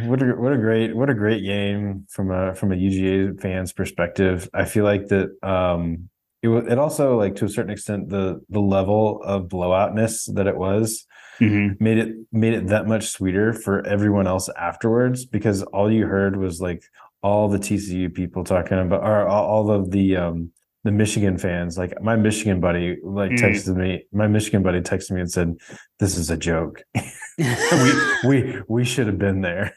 What 0.00 0.22
a 0.22 0.26
what 0.26 0.52
a 0.52 0.58
great 0.58 0.96
what 0.96 1.08
a 1.08 1.14
great 1.14 1.44
game 1.44 2.06
from 2.10 2.30
a 2.30 2.54
from 2.54 2.72
a 2.72 2.76
UGA 2.76 3.40
fan's 3.40 3.72
perspective. 3.72 4.48
I 4.52 4.64
feel 4.64 4.84
like 4.84 5.08
that 5.08 5.30
um 5.42 6.08
it 6.42 6.48
it 6.48 6.78
also 6.78 7.16
like 7.16 7.36
to 7.36 7.44
a 7.44 7.48
certain 7.48 7.70
extent 7.70 8.08
the 8.08 8.40
the 8.48 8.60
level 8.60 9.22
of 9.22 9.48
blowoutness 9.48 10.34
that 10.34 10.48
it 10.48 10.56
was 10.56 11.06
mm-hmm. 11.38 11.82
made 11.82 11.98
it 11.98 12.16
made 12.32 12.54
it 12.54 12.66
that 12.68 12.86
much 12.86 13.08
sweeter 13.10 13.52
for 13.52 13.86
everyone 13.86 14.26
else 14.26 14.48
afterwards 14.58 15.24
because 15.24 15.62
all 15.62 15.90
you 15.90 16.06
heard 16.06 16.36
was 16.36 16.60
like 16.60 16.82
all 17.22 17.48
the 17.48 17.58
TCU 17.58 18.12
people 18.12 18.42
talking 18.42 18.78
about 18.78 19.02
or 19.02 19.28
all 19.28 19.70
of 19.70 19.92
the 19.92 20.16
um 20.16 20.50
the 20.84 20.90
Michigan 20.90 21.38
fans 21.38 21.78
like 21.78 22.00
my 22.02 22.16
Michigan 22.16 22.60
buddy 22.60 22.98
like 23.02 23.30
mm. 23.30 23.38
texted 23.38 23.76
me 23.76 24.04
my 24.12 24.26
Michigan 24.26 24.62
buddy 24.62 24.80
texted 24.80 25.12
me 25.12 25.20
and 25.20 25.30
said 25.30 25.54
this 25.98 26.16
is 26.16 26.30
a 26.30 26.36
joke 26.36 26.82
we 27.38 27.92
we 28.24 28.62
we 28.68 28.84
should 28.84 29.06
have 29.06 29.18
been 29.18 29.40
there 29.40 29.74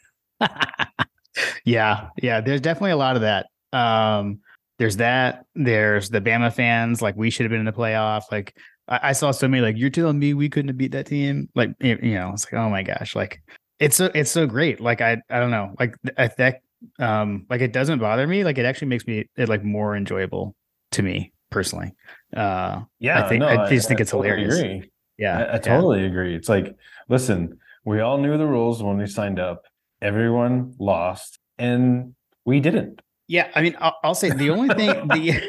yeah 1.65 2.09
yeah 2.21 2.41
there's 2.41 2.61
definitely 2.61 2.91
a 2.91 2.97
lot 2.97 3.15
of 3.15 3.21
that 3.21 3.47
um 3.73 4.39
there's 4.77 4.97
that. 4.97 5.45
There's 5.55 6.09
the 6.09 6.21
Bama 6.21 6.53
fans. 6.53 7.01
Like 7.01 7.15
we 7.15 7.29
should 7.29 7.45
have 7.45 7.51
been 7.51 7.59
in 7.59 7.65
the 7.65 7.71
playoff. 7.71 8.23
Like 8.31 8.57
I, 8.87 9.09
I, 9.09 9.11
saw 9.13 9.31
so 9.31 9.47
many. 9.47 9.61
Like 9.61 9.77
you're 9.77 9.89
telling 9.89 10.19
me 10.19 10.33
we 10.33 10.49
couldn't 10.49 10.69
have 10.69 10.77
beat 10.77 10.91
that 10.91 11.07
team. 11.07 11.49
Like 11.55 11.71
you 11.79 11.95
know, 12.01 12.31
it's 12.33 12.45
like 12.45 12.59
oh 12.59 12.69
my 12.69 12.83
gosh. 12.83 13.15
Like 13.15 13.41
it's 13.79 13.95
so 13.95 14.11
it's 14.13 14.31
so 14.31 14.45
great. 14.47 14.81
Like 14.81 15.01
I 15.01 15.21
I 15.29 15.39
don't 15.39 15.51
know. 15.51 15.73
Like 15.79 15.95
I, 16.17 16.27
that 16.37 16.61
um 16.99 17.45
like 17.49 17.61
it 17.61 17.71
doesn't 17.71 17.99
bother 17.99 18.27
me. 18.27 18.43
Like 18.43 18.57
it 18.57 18.65
actually 18.65 18.89
makes 18.89 19.07
me 19.07 19.29
it 19.37 19.49
like 19.49 19.63
more 19.63 19.95
enjoyable 19.95 20.55
to 20.95 21.03
me 21.03 21.31
personally. 21.49 21.93
Uh 22.35 22.81
yeah. 22.99 23.23
I 23.23 23.29
think 23.29 23.41
no, 23.41 23.47
I 23.47 23.69
just 23.69 23.87
I, 23.87 23.89
think 23.89 23.99
it's 24.01 24.11
totally 24.11 24.29
hilarious. 24.29 24.59
Agree. 24.59 24.91
Yeah. 25.17 25.39
I, 25.39 25.55
I 25.55 25.57
totally 25.59 26.01
yeah. 26.01 26.07
agree. 26.07 26.35
It's 26.35 26.49
like 26.49 26.75
listen, 27.07 27.59
we 27.83 28.01
all 28.01 28.17
knew 28.17 28.37
the 28.37 28.47
rules 28.47 28.83
when 28.83 28.97
we 28.97 29.07
signed 29.07 29.39
up. 29.39 29.63
Everyone 30.01 30.75
lost 30.79 31.39
and 31.57 32.15
we 32.43 32.59
didn't. 32.59 33.01
Yeah, 33.27 33.49
I 33.55 33.63
mean, 33.63 33.75
I'll, 33.79 33.97
I'll 34.03 34.15
say 34.15 34.29
the 34.29 34.51
only 34.51 34.73
thing 34.75 35.07
the 35.07 35.41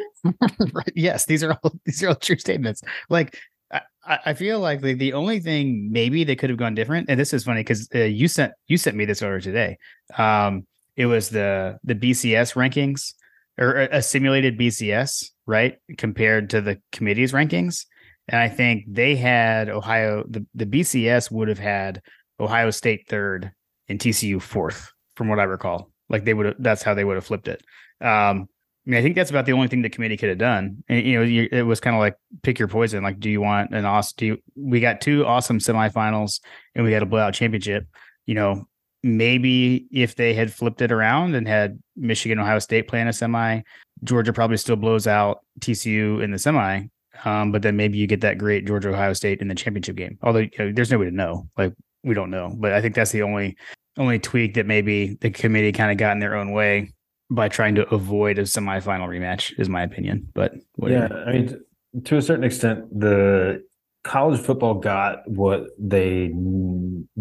yes, 0.94 1.26
these 1.26 1.42
are 1.42 1.58
all 1.62 1.72
these 1.84 2.02
are 2.02 2.08
all 2.08 2.14
true 2.14 2.38
statements. 2.38 2.82
Like 3.10 3.38
I, 3.72 3.80
I 4.26 4.34
feel 4.34 4.60
like 4.60 4.80
the, 4.80 4.94
the 4.94 5.12
only 5.12 5.40
thing 5.40 5.90
maybe 5.90 6.24
they 6.24 6.36
could 6.36 6.50
have 6.50 6.58
gone 6.58 6.74
different, 6.74 7.10
and 7.10 7.18
this 7.18 7.34
is 7.34 7.44
funny 7.44 7.60
because 7.60 7.88
uh, 7.94 7.98
you 8.00 8.28
sent 8.28 8.52
you 8.68 8.78
sent 8.78 8.96
me 8.96 9.04
this 9.04 9.22
order 9.22 9.40
today. 9.40 9.78
Um, 10.16 10.66
it 10.96 11.06
was 11.06 11.28
the 11.28 11.78
the 11.84 11.94
BCS 11.94 12.54
rankings 12.54 13.14
or 13.58 13.74
a 13.76 14.02
simulated 14.02 14.58
BCS, 14.58 15.30
right, 15.46 15.78
compared 15.96 16.50
to 16.50 16.60
the 16.60 16.80
committee's 16.92 17.32
rankings. 17.32 17.86
And 18.28 18.40
I 18.40 18.48
think 18.48 18.84
they 18.88 19.14
had 19.14 19.68
Ohio. 19.68 20.24
The 20.28 20.44
the 20.54 20.66
BCS 20.66 21.30
would 21.30 21.48
have 21.48 21.58
had 21.58 22.02
Ohio 22.40 22.70
State 22.70 23.06
third, 23.08 23.52
and 23.88 23.98
TCU 23.98 24.40
fourth, 24.40 24.92
from 25.14 25.28
what 25.28 25.38
I 25.38 25.44
recall. 25.44 25.90
Like 26.08 26.24
they 26.24 26.34
would 26.34 26.46
have, 26.46 26.56
that's 26.58 26.82
how 26.82 26.94
they 26.94 27.04
would 27.04 27.16
have 27.16 27.26
flipped 27.26 27.48
it. 27.48 27.62
Um, 28.00 28.48
I 28.86 28.90
mean, 28.90 28.98
I 28.98 29.02
think 29.02 29.16
that's 29.16 29.30
about 29.30 29.46
the 29.46 29.52
only 29.52 29.66
thing 29.66 29.82
the 29.82 29.90
committee 29.90 30.16
could 30.16 30.28
have 30.28 30.38
done. 30.38 30.84
And, 30.88 31.04
you 31.04 31.18
know, 31.18 31.24
you, 31.24 31.48
it 31.50 31.62
was 31.62 31.80
kind 31.80 31.96
of 31.96 32.00
like 32.00 32.16
pick 32.42 32.58
your 32.58 32.68
poison. 32.68 33.02
Like, 33.02 33.18
do 33.18 33.28
you 33.28 33.40
want 33.40 33.72
an 33.72 33.84
awesome? 33.84 34.38
We 34.54 34.80
got 34.80 35.00
two 35.00 35.26
awesome 35.26 35.58
semifinals 35.58 36.40
and 36.74 36.84
we 36.84 36.92
got 36.92 37.02
a 37.02 37.06
blowout 37.06 37.34
championship? 37.34 37.88
You 38.26 38.34
know, 38.34 38.68
maybe 39.02 39.86
if 39.90 40.14
they 40.14 40.34
had 40.34 40.52
flipped 40.52 40.82
it 40.82 40.92
around 40.92 41.34
and 41.34 41.48
had 41.48 41.80
Michigan, 41.96 42.38
Ohio 42.38 42.60
State 42.60 42.86
playing 42.86 43.08
a 43.08 43.12
semi, 43.12 43.62
Georgia 44.04 44.32
probably 44.32 44.56
still 44.56 44.76
blows 44.76 45.06
out 45.06 45.40
TCU 45.60 46.22
in 46.22 46.30
the 46.30 46.38
semi. 46.38 46.86
Um, 47.24 47.50
but 47.50 47.62
then 47.62 47.76
maybe 47.76 47.96
you 47.96 48.06
get 48.06 48.20
that 48.20 48.36
great 48.36 48.66
Georgia 48.66 48.90
Ohio 48.90 49.14
State 49.14 49.40
in 49.40 49.48
the 49.48 49.54
championship 49.54 49.96
game. 49.96 50.18
Although 50.22 50.40
you 50.40 50.50
know, 50.58 50.72
there's 50.72 50.90
no 50.90 50.98
way 50.98 51.06
to 51.06 51.10
know. 51.10 51.48
Like 51.56 51.72
we 52.02 52.14
don't 52.14 52.30
know. 52.30 52.54
But 52.54 52.72
I 52.72 52.82
think 52.82 52.94
that's 52.94 53.12
the 53.12 53.22
only 53.22 53.56
only 53.98 54.18
tweak 54.18 54.54
that 54.54 54.66
maybe 54.66 55.16
the 55.20 55.30
committee 55.30 55.72
kind 55.72 55.90
of 55.90 55.96
got 55.96 56.12
in 56.12 56.18
their 56.18 56.36
own 56.36 56.52
way 56.52 56.92
by 57.30 57.48
trying 57.48 57.74
to 57.74 57.88
avoid 57.94 58.38
a 58.38 58.42
semifinal 58.42 59.08
rematch, 59.08 59.58
is 59.58 59.68
my 59.68 59.82
opinion. 59.82 60.28
But 60.34 60.52
whatever. 60.74 61.14
yeah, 61.14 61.24
I 61.24 61.32
mean, 61.32 61.60
to 62.04 62.16
a 62.16 62.22
certain 62.22 62.44
extent, 62.44 62.86
the 62.98 63.64
college 64.04 64.40
football 64.40 64.74
got 64.74 65.28
what 65.28 65.66
they 65.78 66.32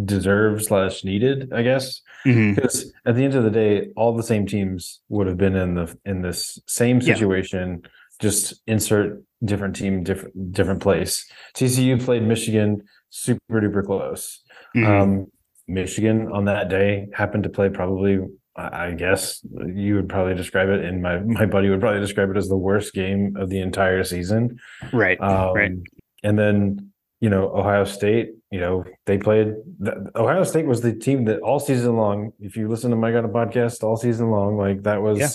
deserve 0.04 0.64
slash 0.64 1.04
needed, 1.04 1.52
I 1.54 1.64
guess. 1.64 2.02
Mm-hmm. 2.26 2.56
Because 2.56 2.92
at 3.06 3.16
the 3.16 3.24
end 3.24 3.36
of 3.36 3.44
the 3.44 3.52
day, 3.52 3.90
all 3.96 4.16
the 4.16 4.24
same 4.24 4.46
teams 4.46 5.02
would 5.10 5.28
have 5.28 5.38
been 5.38 5.56
in 5.56 5.76
the 5.76 5.98
in 6.06 6.22
this 6.22 6.60
same 6.68 7.02
situation. 7.02 7.82
Yeah. 7.84 7.90
Just 8.22 8.62
insert 8.66 9.22
different 9.44 9.76
team, 9.76 10.04
different 10.04 10.52
different 10.52 10.82
place. 10.82 11.30
TCU 11.56 12.04
played 12.04 12.24
Michigan 12.24 12.84
super 13.10 13.62
duper 13.62 13.86
close. 13.86 14.42
Mm-hmm. 14.76 14.92
Um, 14.92 15.28
Michigan 15.68 16.32
on 16.32 16.46
that 16.46 16.70
day 16.70 17.08
happened 17.14 17.44
to 17.44 17.50
play 17.50 17.70
probably 17.70 18.20
I 18.58 18.92
guess 18.92 19.46
you 19.66 19.96
would 19.96 20.08
probably 20.08 20.34
describe 20.34 20.70
it, 20.70 20.86
and 20.86 21.02
my 21.02 21.20
my 21.20 21.46
buddy 21.46 21.70
would 21.70 21.82
probably 21.82 22.00
describe 22.00 22.30
it 22.30 22.38
as 22.38 22.48
the 22.48 22.58
worst 22.58 22.94
game 22.94 23.36
of 23.38 23.50
the 23.50 23.60
entire 23.60 24.04
season. 24.04 24.60
Right. 24.94 25.20
Um, 25.20 25.54
right. 25.54 25.72
And 26.24 26.40
then 26.40 26.92
you 27.20 27.30
know 27.30 27.54
Ohio 27.54 27.84
State, 27.84 28.30
you 28.56 28.62
know 28.62 28.86
they 29.06 29.18
played. 29.18 29.48
The, 29.80 30.10
Ohio 30.16 30.46
State 30.46 30.66
was 30.66 30.80
the 30.80 30.94
team 30.94 31.26
that 31.26 31.42
all 31.42 31.60
season 31.60 31.98
long. 31.98 32.32
If 32.40 32.56
you 32.56 32.70
listen 32.70 32.90
to 32.92 32.96
my 32.96 33.12
of 33.12 33.26
podcast 33.32 33.84
all 33.84 33.98
season 33.98 34.32
long, 34.32 34.56
like 34.56 34.84
that 34.84 35.02
was. 35.02 35.20
Yeah. 35.20 35.30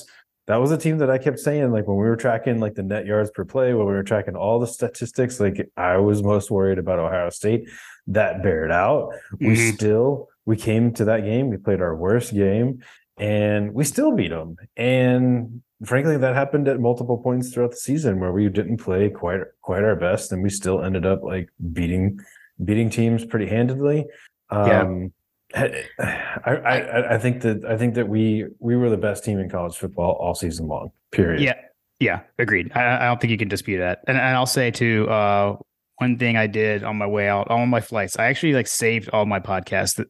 That 0.46 0.56
was 0.56 0.72
a 0.72 0.78
team 0.78 0.98
that 0.98 1.10
I 1.10 1.18
kept 1.18 1.38
saying, 1.38 1.70
like 1.70 1.86
when 1.86 1.98
we 1.98 2.06
were 2.06 2.16
tracking 2.16 2.58
like 2.58 2.74
the 2.74 2.82
net 2.82 3.06
yards 3.06 3.30
per 3.30 3.44
play, 3.44 3.72
when 3.72 3.86
we 3.86 3.92
were 3.92 4.02
tracking 4.02 4.34
all 4.34 4.58
the 4.58 4.66
statistics, 4.66 5.38
like 5.38 5.70
I 5.76 5.98
was 5.98 6.24
most 6.24 6.50
worried 6.50 6.78
about 6.78 6.98
Ohio 6.98 7.30
State. 7.30 7.68
That 8.08 8.42
bared 8.42 8.72
out. 8.72 9.12
Mm-hmm. 9.34 9.46
We 9.46 9.72
still 9.72 10.28
we 10.46 10.56
came 10.56 10.92
to 10.94 11.04
that 11.04 11.20
game. 11.20 11.50
We 11.50 11.58
played 11.58 11.82
our 11.82 11.94
worst 11.94 12.32
game, 12.34 12.82
and 13.16 13.74
we 13.74 13.84
still 13.84 14.16
beat 14.16 14.30
them. 14.30 14.56
And 14.76 15.62
frankly, 15.84 16.16
that 16.16 16.34
happened 16.34 16.66
at 16.66 16.80
multiple 16.80 17.18
points 17.18 17.52
throughout 17.52 17.72
the 17.72 17.76
season 17.76 18.18
where 18.18 18.32
we 18.32 18.48
didn't 18.48 18.78
play 18.78 19.10
quite 19.10 19.42
quite 19.60 19.84
our 19.84 19.94
best, 19.94 20.32
and 20.32 20.42
we 20.42 20.50
still 20.50 20.82
ended 20.82 21.06
up 21.06 21.22
like 21.22 21.50
beating 21.72 22.18
beating 22.64 22.90
teams 22.90 23.24
pretty 23.24 23.46
handedly. 23.46 24.06
Um, 24.50 25.02
yeah. 25.02 25.10
I, 25.54 25.84
I 26.44 27.14
I 27.14 27.18
think 27.18 27.42
that 27.42 27.64
I 27.64 27.76
think 27.76 27.94
that 27.94 28.08
we 28.08 28.46
we 28.60 28.76
were 28.76 28.88
the 28.88 28.96
best 28.96 29.24
team 29.24 29.38
in 29.40 29.48
college 29.50 29.76
football 29.76 30.12
all 30.12 30.34
season 30.34 30.68
long. 30.68 30.92
Period. 31.10 31.42
Yeah, 31.42 31.54
yeah, 31.98 32.20
agreed. 32.38 32.70
I, 32.74 32.96
I 32.96 33.06
don't 33.06 33.20
think 33.20 33.32
you 33.32 33.38
can 33.38 33.48
dispute 33.48 33.78
that. 33.78 34.00
And, 34.06 34.16
and 34.16 34.36
I'll 34.36 34.46
say 34.46 34.70
too, 34.70 35.08
uh, 35.08 35.56
one 35.96 36.18
thing 36.18 36.36
I 36.36 36.46
did 36.46 36.84
on 36.84 36.96
my 36.96 37.06
way 37.06 37.28
out, 37.28 37.50
on 37.50 37.68
my 37.68 37.80
flights, 37.80 38.16
I 38.18 38.26
actually 38.26 38.54
like 38.54 38.66
saved 38.66 39.10
all 39.12 39.26
my 39.26 39.40
podcasts 39.40 40.02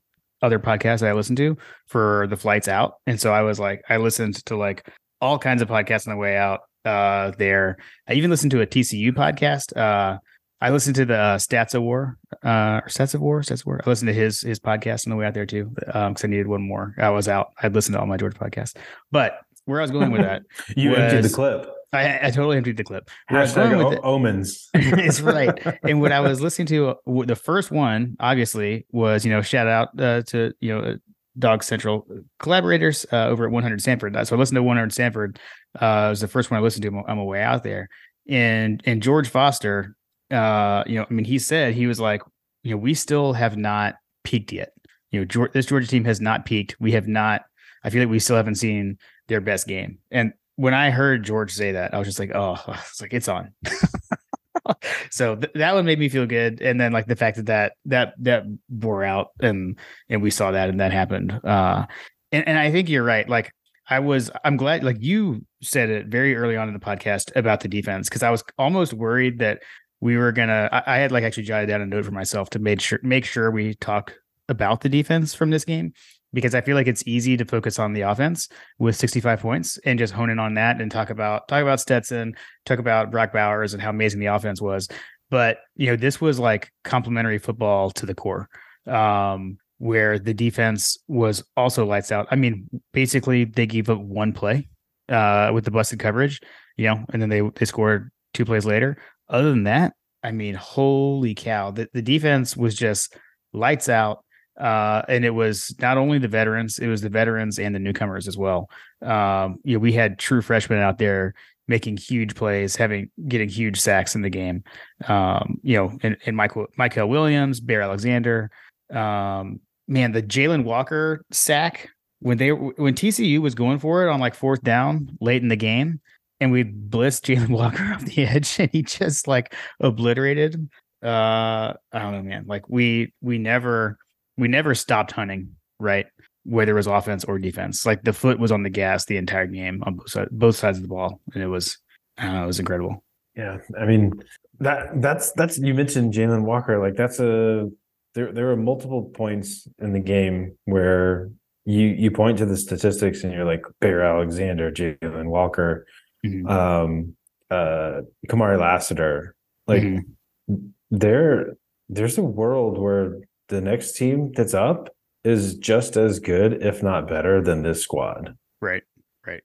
other 0.43 0.59
podcasts 0.59 1.07
I 1.07 1.13
listened 1.13 1.37
to 1.39 1.57
for 1.87 2.27
the 2.29 2.37
flights 2.37 2.69
out. 2.69 2.95
And 3.07 3.21
so 3.21 3.33
I 3.33 3.43
was 3.43 3.59
like, 3.59 3.83
I 3.89 3.99
listened 3.99 4.45
to 4.47 4.57
like 4.57 4.89
all 5.21 5.39
kinds 5.39 5.61
of 5.61 5.69
podcasts 5.69 6.07
on 6.07 6.15
the 6.15 6.19
way 6.19 6.37
out 6.37 6.61
uh 6.85 7.33
there. 7.39 7.77
I 8.09 8.15
even 8.15 8.31
listened 8.31 8.53
to 8.53 8.63
a 8.63 8.67
TCU 8.67 9.13
podcast. 9.13 9.77
Uh 9.77 10.19
I 10.61 10.71
listened 10.71 10.97
to 10.97 11.07
the 11.07 11.17
uh, 11.17 11.39
Stats 11.39 11.75
of 11.75 11.83
War, 11.83 12.19
uh, 12.45 12.83
or 12.85 12.89
Stats 12.89 13.15
of 13.15 13.21
War, 13.21 13.41
Stats 13.41 13.61
of 13.61 13.67
War. 13.67 13.81
I 13.85 13.89
listened 13.89 14.09
to 14.09 14.15
his 14.15 14.41
his 14.41 14.61
podcast 14.61 15.07
on 15.07 15.11
the 15.11 15.17
way 15.17 15.27
out 15.27 15.35
there 15.35 15.47
too, 15.47 15.75
um, 15.93 16.13
because 16.13 16.25
I 16.25 16.29
needed 16.29 16.47
one 16.47 16.63
more. 16.63 16.95
I 16.99 17.11
was 17.11 17.29
out. 17.29 17.53
I'd 17.63 17.75
listened 17.75 17.95
to 17.95 18.01
all 18.01 18.07
my 18.07 18.17
George 18.17 18.35
podcasts. 18.35 18.77
But 19.11 19.41
where 19.65 19.81
I 19.81 19.83
was 19.83 19.91
going 19.91 20.11
with 20.11 20.23
that, 20.23 20.43
you 20.77 20.91
was, 20.91 20.99
emptied 20.99 21.23
the 21.23 21.35
clip. 21.35 21.71
I, 21.93 22.27
I 22.27 22.31
totally 22.31 22.57
emptied 22.57 22.77
the 22.77 22.85
clip. 22.85 23.11
Hashtag 23.31 23.73
o- 23.73 23.91
it, 23.91 24.01
omens. 24.03 24.69
it's 24.75 25.21
right. 25.21 25.59
And 25.83 26.01
what 26.01 26.13
I 26.13 26.21
was 26.21 26.41
listening 26.41 26.67
to, 26.69 26.97
the 27.25 27.37
first 27.37 27.71
one, 27.71 28.17
obviously, 28.21 28.87
was 28.93 29.25
you 29.25 29.33
know 29.33 29.43
shout 29.43 29.67
out 29.67 29.99
uh, 29.99 30.23
to 30.23 30.53
you 30.61 30.75
know 30.75 30.97
Dog 31.39 31.63
Central 31.65 32.07
collaborators 32.39 33.07
uh, 33.13 33.27
over 33.27 33.47
at 33.47 33.51
100 33.51 33.81
Sanford. 33.81 34.15
So 34.27 34.37
I 34.37 34.39
listened 34.39 34.57
to 34.57 34.63
100 34.63 34.93
Sanford. 34.93 35.39
Uh, 35.81 36.07
it 36.07 36.11
was 36.11 36.21
the 36.21 36.29
first 36.29 36.51
one 36.51 36.61
I 36.61 36.63
listened 36.63 36.83
to 36.83 36.89
on 36.91 37.17
my 37.17 37.23
way 37.23 37.43
out 37.43 37.65
there, 37.65 37.89
and 38.29 38.83
and 38.85 39.03
George 39.03 39.29
Foster, 39.29 39.97
uh, 40.31 40.85
you 40.87 40.97
know, 40.97 41.07
I 41.09 41.13
mean, 41.13 41.25
he 41.25 41.39
said 41.39 41.75
he 41.75 41.87
was 41.87 42.01
like, 42.01 42.23
you 42.63 42.73
know, 42.73 42.77
we 42.77 42.95
still 42.95 43.33
have 43.33 43.57
not 43.57 43.97
peaked 44.25 44.53
yet. 44.53 44.73
You 45.11 45.25
know, 45.25 45.49
this 45.53 45.67
Georgia 45.67 45.89
team 45.89 46.05
has 46.05 46.21
not 46.21 46.45
peaked. 46.45 46.77
We 46.79 46.93
have 46.93 47.09
not. 47.09 47.43
I 47.83 47.91
feel 47.91 48.03
like 48.03 48.11
we 48.11 48.19
still 48.19 48.37
haven't 48.37 48.57
seen 48.57 48.99
their 49.29 49.41
best 49.41 49.67
game, 49.67 49.99
and 50.11 50.33
when 50.61 50.75
I 50.75 50.91
heard 50.91 51.23
George 51.23 51.55
say 51.55 51.73
that, 51.73 51.95
I 51.95 51.99
was 51.99 52.07
just 52.07 52.19
like, 52.19 52.33
oh, 52.35 52.59
it's 52.69 53.01
like 53.01 53.15
it's 53.15 53.29
on. 53.29 53.53
so 55.11 55.37
th- 55.37 55.53
that 55.55 55.75
one 55.75 55.87
made 55.87 55.99
me 55.99 56.11
feel 56.11 56.27
good, 56.27 56.61
and 56.61 56.79
then 56.79 56.93
like 56.93 57.07
the 57.07 57.17
fact 57.17 57.39
that 57.39 57.47
that 57.47 57.73
that 57.87 58.15
that 58.19 58.45
bore 58.69 59.03
out, 59.03 59.29
and 59.41 59.79
and 60.11 60.21
we 60.21 60.31
saw 60.31 60.51
that, 60.51 60.69
and 60.69 60.81
that 60.81 60.93
happened. 60.93 61.33
Uh, 61.43 61.87
and 62.31 62.47
and 62.47 62.59
I 62.59 62.71
think 62.71 62.91
you're 62.91 63.03
right. 63.03 63.27
Like 63.27 63.53
I 63.89 64.01
was, 64.01 64.31
I'm 64.45 64.59
glad. 64.59 64.85
Like 64.85 64.99
you 65.01 65.47
said 65.63 65.89
it 65.89 66.07
very 66.09 66.37
early 66.37 66.57
on 66.57 66.69
in 66.69 66.75
the 66.75 66.81
podcast 66.81 67.35
about 67.35 67.61
the 67.61 67.69
defense, 67.69 68.11
because 68.11 68.23
I 68.23 68.31
was 68.31 68.45
almost 68.59 68.93
worried 68.93 69.39
that 69.39 69.63
we 70.01 70.17
were 70.17 70.33
gonna. 70.33 70.69
I, 70.73 70.83
I 70.95 70.99
had 70.99 71.13
like 71.13 71.25
actually 71.25 71.45
jotted 71.45 71.69
down 71.69 71.81
a 71.81 71.87
note 71.87 72.05
for 72.05 72.11
myself 72.13 72.51
to 72.51 72.59
make 72.59 72.81
sure 72.81 72.99
make 73.03 73.25
sure 73.25 73.51
we 73.51 73.75
talk 73.75 74.15
about 74.49 74.81
the 74.81 74.89
defense 74.89 75.35
from 75.35 75.51
this 75.51 75.65
game 75.65 75.93
because 76.33 76.55
I 76.55 76.61
feel 76.61 76.77
like 76.77 76.87
it's 76.87 77.03
easy 77.07 77.37
to 77.37 77.45
focus 77.45 77.79
on 77.79 77.93
the 77.93 78.03
offense 78.03 78.49
with 78.79 78.97
65 78.97 79.41
points 79.41 79.79
and 79.85 79.99
just 79.99 80.13
hone 80.13 80.31
in 80.31 80.39
on 80.39 80.55
that 80.55 80.81
and 80.81 80.91
talk 80.91 81.11
about 81.11 81.49
talk 81.49 81.63
about 81.63 81.81
Stetson, 81.81 82.35
talk 82.65 82.79
about 82.79 83.11
Brock 83.11 83.33
Bowers 83.33 83.75
and 83.75 83.83
how 83.83 83.91
amazing 83.91 84.21
the 84.21 84.27
offense 84.27 84.61
was. 84.61 84.89
But 85.31 85.59
you 85.77 85.87
know, 85.87 85.97
this 85.97 86.21
was 86.21 86.39
like 86.39 86.73
complementary 86.85 87.39
football 87.39 87.91
to 87.93 88.07
the 88.07 88.15
core, 88.15 88.49
um, 88.87 89.59
where 89.79 90.19
the 90.19 90.35
defense 90.35 90.99
was 91.09 91.45
also 91.57 91.87
lights 91.87 92.13
out. 92.13 92.27
I 92.31 92.37
mean, 92.37 92.69
basically 92.93 93.45
they 93.45 93.67
gave 93.67 93.91
up 93.91 94.01
one 94.01 94.33
play 94.33 94.69
uh, 95.09 95.51
with 95.53 95.65
the 95.65 95.71
busted 95.71 96.01
coverage, 96.01 96.41
you 96.77 96.87
know, 96.87 97.05
and 97.13 97.23
then 97.23 97.29
they 97.29 97.43
they 97.55 97.67
scored 97.67 98.11
two 98.35 98.45
plays 98.45 98.65
later. 98.65 98.97
Other 99.31 99.51
than 99.51 99.65
that, 99.65 99.95
I 100.23 100.33
mean, 100.33 100.55
holy 100.55 101.35
cow, 101.35 101.71
the, 101.71 101.89
the 101.95 102.03
defense 102.03 102.57
was 102.57 102.75
just 102.75 103.17
lights 103.53 103.89
out 103.89 104.25
uh, 104.61 105.03
and 105.09 105.25
it 105.25 105.31
was 105.31 105.75
not 105.81 105.97
only 105.97 106.19
the 106.19 106.29
veterans, 106.29 106.79
it 106.79 106.87
was 106.87 107.01
the 107.01 107.09
veterans 107.09 107.59
and 107.59 107.75
the 107.75 107.79
newcomers 107.79 108.29
as 108.29 108.37
well. 108.37 108.71
Um, 109.01 109.59
you 109.65 109.75
know, 109.75 109.79
we 109.79 109.93
had 109.93 110.19
true 110.19 110.43
freshmen 110.43 110.79
out 110.79 110.99
there 110.99 111.35
making 111.67 111.97
huge 111.97 112.35
plays, 112.35 112.77
having 112.77 113.11
getting 113.27 113.49
huge 113.49 113.81
sacks 113.81 114.15
in 114.15 114.21
the 114.21 114.29
game. 114.29 114.63
Um, 115.09 115.59
you 115.63 115.77
know, 115.77 115.99
and, 116.03 116.17
and 116.27 116.37
Mykel 116.37 116.67
Mykel 116.79 117.09
Williams, 117.09 117.61
Bear 117.61 117.81
Alexander, 117.81 118.51
um, 118.93 119.61
man, 119.89 120.13
the 120.13 120.23
Jalon 120.23 120.65
Walker 120.65 121.25
sack 121.31 121.89
when 122.19 122.37
they 122.37 122.51
when 122.51 122.95
TCU 122.95 123.41
was 123.41 123.55
going 123.55 123.79
for 123.79 124.07
it 124.07 124.11
on 124.11 124.21
like 124.21 124.35
fourth 124.35 124.63
down 124.63 125.17
late 125.23 125.43
in 125.43 125.49
the 125.49 125.57
game, 125.57 126.01
and 126.41 126.51
we 126.51 126.65
blitzed 126.65 127.35
Jalon 127.35 127.51
Walker 127.51 127.85
off 127.93 128.05
the 128.05 128.25
edge, 128.25 128.59
and 128.59 128.71
he 128.73 128.83
just 128.83 129.29
like 129.29 129.55
obliterated. 129.81 130.69
Uh, 131.03 131.75
I 131.93 131.99
don't 131.99 132.13
know, 132.13 132.23
man. 132.23 132.45
Like 132.47 132.69
we 132.69 133.13
we 133.21 133.39
never 133.39 133.99
we 134.37 134.49
never 134.49 134.75
stopped 134.75 135.13
hunting, 135.13 135.57
right? 135.79 136.07
Whether 136.45 136.73
it 136.73 136.77
was 136.77 136.87
offense 136.87 137.25
or 137.25 137.39
defense. 137.39 137.85
Like 137.85 138.03
the 138.03 138.13
foot 138.13 138.39
was 138.39 138.51
on 138.51 138.63
the 138.63 138.71
gas 138.71 139.05
the 139.05 139.19
entire 139.19 139.47
game 139.47 139.83
on 139.87 139.97
both 139.97 140.11
sides, 140.11 140.31
both 140.33 140.57
sides 140.57 140.79
of 140.79 140.83
the 140.83 140.89
ball. 140.89 141.21
And 141.35 141.43
it 141.43 141.47
was, 141.47 141.79
know, 142.21 142.45
it 142.45 142.47
was 142.47 142.59
incredible. 142.59 143.05
Yeah. 143.37 143.59
I 143.79 143.85
mean, 143.85 144.13
that 144.59 145.01
that's 145.01 145.33
that's 145.33 145.59
you 145.59 145.75
mentioned 145.75 146.15
Jalon 146.15 146.43
Walker. 146.43 146.79
Like 146.79 146.97
that's 146.97 147.21
a 147.21 147.69
there 148.15 148.33
there 148.33 148.51
are 148.51 148.57
multiple 148.57 149.11
points 149.15 149.69
in 149.79 149.93
the 149.93 150.01
game 150.01 150.57
where 150.65 151.31
you 151.65 151.89
you 151.89 152.11
point 152.11 152.39
to 152.39 152.47
the 152.47 152.57
statistics 152.57 153.23
and 153.23 153.33
you're 153.33 153.45
like 153.45 153.63
Bear 153.81 154.03
Alexander, 154.03 154.71
Jalon 154.73 155.27
Walker, 155.27 155.87
mm-hmm. 156.25 156.47
um, 156.47 157.17
uh, 157.51 158.03
Kamari 158.29 158.59
Lassiter. 158.59 159.35
Like 159.67 159.83
mm-hmm. 159.83 160.57
there 160.91 161.57
there's 161.89 162.19
a 162.19 162.23
world 162.23 162.79
where 162.79 163.19
the 163.49 163.61
next 163.61 163.93
team 163.93 164.33
that's 164.33 164.55
up 164.55 164.89
is 165.25 165.57
just 165.57 165.97
as 165.97 166.19
good, 166.19 166.63
if 166.63 166.83
not 166.83 167.09
better, 167.09 167.43
than 167.43 167.63
this 167.63 167.83
squad. 167.83 168.37
Right. 168.61 168.83
Right. 169.27 169.43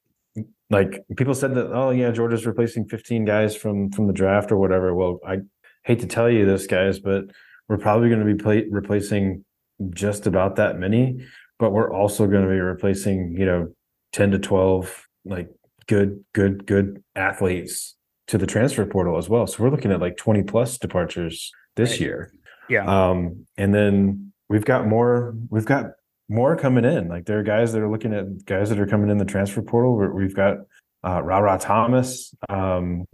Like 0.69 1.03
people 1.17 1.33
said 1.33 1.55
that, 1.55 1.71
oh 1.71 1.89
yeah, 1.91 2.11
Georgia's 2.11 2.45
replacing 2.45 2.87
15 2.87 3.25
guys 3.25 3.55
from 3.55 3.91
from 3.91 4.07
the 4.07 4.13
draft 4.13 4.51
or 4.51 4.57
whatever. 4.57 4.93
Well, 4.95 5.19
I 5.27 5.39
hate 5.83 5.99
to 5.99 6.07
tell 6.07 6.29
you 6.29 6.45
this, 6.45 6.67
guys, 6.67 6.99
but 6.99 7.25
we're 7.67 7.77
probably 7.77 8.09
going 8.09 8.25
to 8.25 8.33
be 8.33 8.41
play, 8.41 8.65
replacing 8.69 9.43
just 9.91 10.27
about 10.27 10.55
that 10.55 10.77
many 10.79 11.19
but 11.59 11.71
we're 11.71 11.91
also 11.91 12.27
going 12.27 12.43
to 12.43 12.49
be 12.49 12.59
replacing, 12.59 13.35
you 13.37 13.45
know, 13.45 13.73
10 14.13 14.31
to 14.31 14.39
12 14.39 15.07
like 15.25 15.49
good, 15.87 16.23
good, 16.33 16.65
good 16.65 17.03
athletes 17.15 17.95
to 18.27 18.37
the 18.37 18.47
transfer 18.47 18.85
portal 18.85 19.17
as 19.17 19.29
well. 19.29 19.45
So 19.47 19.63
we're 19.63 19.69
looking 19.69 19.91
at 19.91 19.99
like 20.01 20.17
20 20.17 20.43
plus 20.43 20.77
departures 20.77 21.51
this 21.75 21.91
Right. 21.91 21.99
year. 22.01 22.31
Yeah. 22.69 22.85
Um, 22.85 23.45
and 23.57 23.73
then 23.73 24.31
we've 24.49 24.65
got 24.65 24.87
more, 24.87 25.35
we've 25.49 25.65
got 25.65 25.91
more 26.27 26.55
coming 26.55 26.85
in. 26.85 27.07
Like 27.07 27.25
there 27.25 27.37
are 27.39 27.43
guys 27.43 27.71
that 27.73 27.81
are 27.81 27.89
looking 27.89 28.13
at 28.13 28.45
guys 28.45 28.69
that 28.69 28.79
are 28.79 28.87
coming 28.87 29.09
in 29.11 29.17
the 29.19 29.25
transfer 29.25 29.61
portal. 29.61 29.95
We're, 29.95 30.11
we've 30.11 30.35
got 30.35 30.57
uh 31.03 31.21
Ra 31.21 31.57
Thomas. 31.57 32.33
Um 32.49 33.05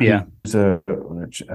Yeah. 0.00 0.24
a, 0.52 0.80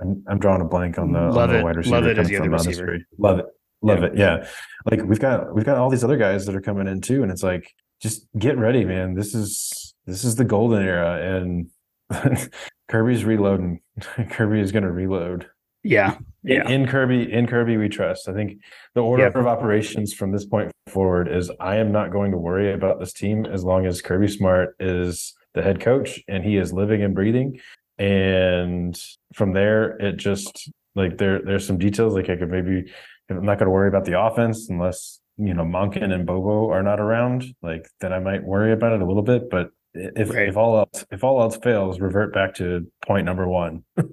I'm, 0.01 0.23
I'm 0.27 0.39
drawing 0.39 0.61
a 0.61 0.65
blank 0.65 0.97
on 0.97 1.11
the, 1.11 1.19
on 1.19 1.33
Love 1.33 1.49
the 1.49 1.59
it. 1.59 1.63
wide 1.65 1.75
receiver. 1.75 1.95
Lovett 1.97 2.17
as 2.19 2.29
the 2.29 2.37
other 2.37 2.49
receiver. 2.49 2.97
Love 3.17 3.39
it. 3.39 3.45
Love 3.81 3.99
Yeah. 3.99 4.05
it. 4.05 4.17
Yeah. 4.17 4.47
Like 4.89 5.03
we've 5.03 5.19
got 5.19 5.53
we've 5.53 5.65
got 5.65 5.77
all 5.77 5.89
these 5.89 6.05
other 6.05 6.15
guys 6.17 6.45
that 6.45 6.55
are 6.55 6.61
coming 6.61 6.87
in 6.87 7.01
too. 7.01 7.23
And 7.23 7.31
it's 7.31 7.43
like, 7.43 7.73
just 8.01 8.25
get 8.37 8.57
ready, 8.57 8.85
man. 8.85 9.13
This 9.15 9.35
is 9.35 9.78
this 10.09 10.23
is 10.23 10.35
the 10.35 10.43
golden 10.45 10.83
era 10.83 11.37
and 11.37 11.69
Kirby's 12.89 13.23
reloading. 13.23 13.79
Kirby 14.31 14.59
is 14.59 14.71
gonna 14.71 14.91
reload. 14.91 15.47
Yeah. 15.83 16.15
In- 16.17 16.25
Yeah. 16.43 16.69
In, 16.69 16.87
Kirby, 16.87 17.31
in 17.31 17.47
Kirby, 17.47 17.77
we 17.77 17.89
trust. 17.89 18.27
I 18.29 18.33
think 18.33 18.61
the 18.95 19.01
order 19.01 19.23
of 19.39 19.47
operations 19.47 20.13
from 20.13 20.31
this 20.31 20.45
point 20.45 20.71
forward 20.87 21.27
is 21.27 21.51
I 21.59 21.75
am 21.77 21.91
not 21.91 22.11
going 22.11 22.31
to 22.31 22.37
worry 22.37 22.73
about 22.73 22.99
this 22.99 23.13
team 23.13 23.45
as 23.45 23.63
long 23.63 23.85
as 23.85 24.01
Kirby 24.01 24.27
Smart 24.29 24.75
is 24.79 25.33
the 25.53 25.61
head 25.61 25.79
coach 25.79 26.19
and 26.27 26.43
he 26.43 26.57
is 26.57 26.71
living 26.73 27.01
and 27.03 27.13
breathing. 27.15 27.59
And 27.97 28.99
from 29.33 29.53
there, 29.53 29.91
it 29.99 30.17
just 30.17 30.69
like 30.95 31.17
there 31.17 31.41
there's 31.41 31.65
some 31.67 31.77
details 31.77 32.13
like 32.13 32.29
I 32.29 32.35
could 32.37 32.49
maybe 32.49 32.91
I'm 33.29 33.45
not 33.45 33.59
going 33.59 33.67
to 33.67 33.71
worry 33.71 33.87
about 33.89 34.05
the 34.05 34.19
offense 34.19 34.69
unless 34.69 35.19
you 35.37 35.53
know 35.53 35.63
Monken 35.63 36.11
and 36.13 36.25
Bobo 36.25 36.69
are 36.71 36.83
not 36.83 36.99
around. 36.99 37.45
Like 37.61 37.87
then 37.99 38.11
I 38.13 38.19
might 38.19 38.43
worry 38.43 38.71
about 38.73 38.93
it 38.93 39.01
a 39.01 39.05
little 39.05 39.21
bit, 39.23 39.49
but 39.49 39.69
if 39.93 40.29
Right. 40.29 40.47
if 40.49 40.57
all 40.57 40.77
else 40.77 41.05
if 41.11 41.23
all 41.23 41.41
else 41.41 41.57
fails, 41.57 41.99
revert 41.99 42.33
back 42.33 42.53
to 42.55 42.85
point 43.05 43.25
number 43.25 43.47
one. 43.47 43.83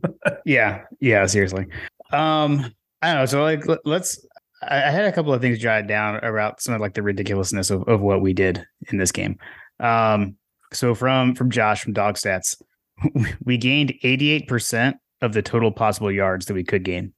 Yeah, 0.44 0.82
yeah, 1.00 1.26
seriously. 1.26 1.66
Um, 2.12 2.72
I 3.02 3.08
don't 3.12 3.16
know. 3.22 3.26
So 3.26 3.42
like, 3.42 3.66
let- 3.66 3.84
let's. 3.84 4.24
I, 4.62 4.90
had 4.90 5.04
a 5.04 5.12
couple 5.12 5.34
of 5.34 5.40
things 5.40 5.58
jotted 5.58 5.86
down 5.88 6.16
about 6.24 6.60
some 6.60 6.74
of 6.74 6.80
like 6.80 6.94
the 6.94 7.02
ridiculousness 7.02 7.70
of, 7.70 7.82
of 7.88 8.00
what 8.00 8.20
we 8.22 8.32
did 8.32 8.64
in 8.90 8.98
this 8.98 9.10
game. 9.12 9.38
Um, 9.80 10.36
so 10.72 10.94
from 10.94 11.34
from 11.34 11.50
Josh 11.50 11.82
from 11.82 11.92
Dog 11.94 12.14
Stats, 12.14 12.60
we 13.44 13.56
gained 13.58 13.92
eighty 14.02 14.30
eight 14.30 14.46
percent 14.48 14.96
of 15.20 15.32
the 15.32 15.42
total 15.42 15.72
possible 15.72 16.10
yards 16.12 16.46
that 16.46 16.54
we 16.54 16.64
could 16.64 16.84
gain 16.84 17.12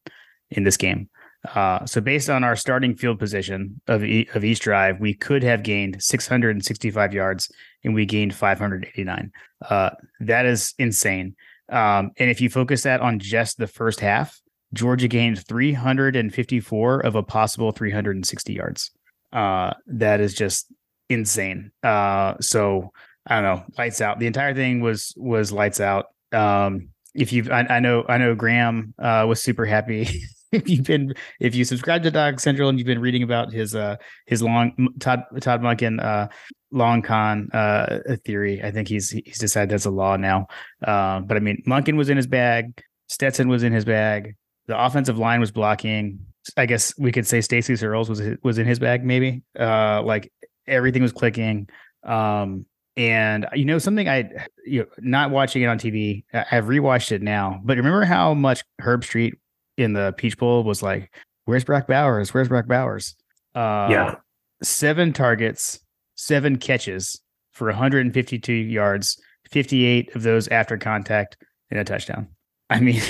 in 0.50 0.64
this 0.64 0.76
game. 0.78 1.08
Uh, 1.54 1.84
so 1.86 2.00
based 2.00 2.28
on 2.28 2.42
our 2.44 2.56
starting 2.56 2.96
field 2.96 3.18
position 3.18 3.80
of 3.86 4.04
e- 4.04 4.28
of 4.34 4.44
each 4.44 4.60
drive, 4.60 5.00
we 5.00 5.14
could 5.14 5.42
have 5.42 5.62
gained 5.62 6.02
665 6.02 7.14
yards, 7.14 7.50
and 7.84 7.94
we 7.94 8.04
gained 8.04 8.34
589. 8.34 9.30
Uh, 9.68 9.90
that 10.20 10.46
is 10.46 10.74
insane. 10.78 11.36
Um, 11.68 12.10
and 12.18 12.30
if 12.30 12.40
you 12.40 12.50
focus 12.50 12.82
that 12.82 13.00
on 13.00 13.18
just 13.18 13.58
the 13.58 13.66
first 13.66 14.00
half, 14.00 14.40
Georgia 14.72 15.08
gained 15.08 15.46
354 15.46 17.00
of 17.00 17.14
a 17.14 17.22
possible 17.22 17.72
360 17.72 18.52
yards. 18.52 18.90
Uh, 19.32 19.74
that 19.86 20.20
is 20.20 20.34
just 20.34 20.72
insane. 21.08 21.70
Uh, 21.82 22.34
so 22.40 22.90
I 23.26 23.40
don't 23.40 23.44
know, 23.44 23.64
lights 23.76 24.00
out. 24.00 24.18
The 24.18 24.26
entire 24.26 24.54
thing 24.54 24.80
was 24.80 25.14
was 25.16 25.52
lights 25.52 25.80
out. 25.80 26.06
Um, 26.32 26.88
if 27.14 27.32
you've, 27.32 27.50
I, 27.50 27.60
I 27.68 27.80
know, 27.80 28.04
I 28.08 28.18
know, 28.18 28.34
Graham 28.34 28.94
uh, 28.98 29.24
was 29.28 29.42
super 29.42 29.64
happy. 29.64 30.08
if 30.52 30.68
you've 30.68 30.84
been, 30.84 31.14
if 31.40 31.54
you 31.54 31.64
subscribe 31.64 32.02
to 32.04 32.10
Dog 32.10 32.40
Central 32.40 32.68
and 32.68 32.78
you've 32.78 32.86
been 32.86 33.00
reading 33.00 33.22
about 33.22 33.52
his 33.52 33.74
uh 33.74 33.96
his 34.26 34.42
long 34.42 34.88
Todd 34.98 35.24
Todd 35.40 35.60
Monken 35.60 36.02
uh 36.02 36.28
long 36.70 37.02
con 37.02 37.50
uh 37.52 38.00
theory, 38.24 38.62
I 38.62 38.70
think 38.70 38.88
he's 38.88 39.10
he's 39.10 39.38
decided 39.38 39.70
that's 39.70 39.84
a 39.84 39.90
law 39.90 40.16
now. 40.16 40.46
Uh, 40.82 41.20
but 41.20 41.36
I 41.36 41.40
mean, 41.40 41.62
Monken 41.66 41.96
was 41.96 42.08
in 42.08 42.16
his 42.16 42.26
bag. 42.26 42.82
Stetson 43.08 43.48
was 43.48 43.62
in 43.62 43.72
his 43.72 43.84
bag. 43.84 44.36
The 44.66 44.82
offensive 44.82 45.18
line 45.18 45.40
was 45.40 45.50
blocking. 45.50 46.20
I 46.56 46.66
guess 46.66 46.96
we 46.98 47.12
could 47.12 47.26
say 47.26 47.40
Stacy 47.42 47.76
Searels 47.76 48.08
was 48.08 48.22
was 48.42 48.58
in 48.58 48.66
his 48.66 48.78
bag, 48.78 49.04
maybe. 49.04 49.42
Uh, 49.58 50.02
like 50.02 50.32
everything 50.66 51.02
was 51.02 51.12
clicking. 51.12 51.68
Um, 52.04 52.64
and 52.96 53.46
you 53.52 53.64
know 53.64 53.78
something 53.78 54.08
I, 54.08 54.30
you 54.64 54.80
know, 54.80 54.86
not 54.98 55.30
watching 55.30 55.62
it 55.62 55.66
on 55.66 55.78
TV. 55.78 56.24
I've 56.32 56.64
rewatched 56.64 57.12
it 57.12 57.22
now, 57.22 57.60
but 57.64 57.76
remember 57.76 58.04
how 58.04 58.34
much 58.34 58.64
Herbstreit 58.80 59.32
in 59.78 59.92
the 59.92 60.14
Peach 60.16 60.36
Bowl 60.36 60.64
was 60.64 60.82
like, 60.82 61.14
"Where's 61.44 61.64
Brock 61.64 61.86
Bowers? 61.86 62.34
Where's 62.34 62.48
Brock 62.48 62.66
Bowers?" 62.66 63.14
Uh, 63.54 63.88
Yeah. 63.90 64.14
seven 64.62 65.12
targets, 65.12 65.80
seven 66.16 66.56
catches 66.58 67.20
for 67.52 67.68
152 67.68 68.52
yards, 68.52 69.20
58 69.50 70.14
of 70.14 70.22
those 70.22 70.48
after 70.48 70.76
contact 70.76 71.36
and 71.70 71.80
a 71.80 71.84
touchdown. 71.84 72.28
I 72.70 72.80
mean, 72.80 73.00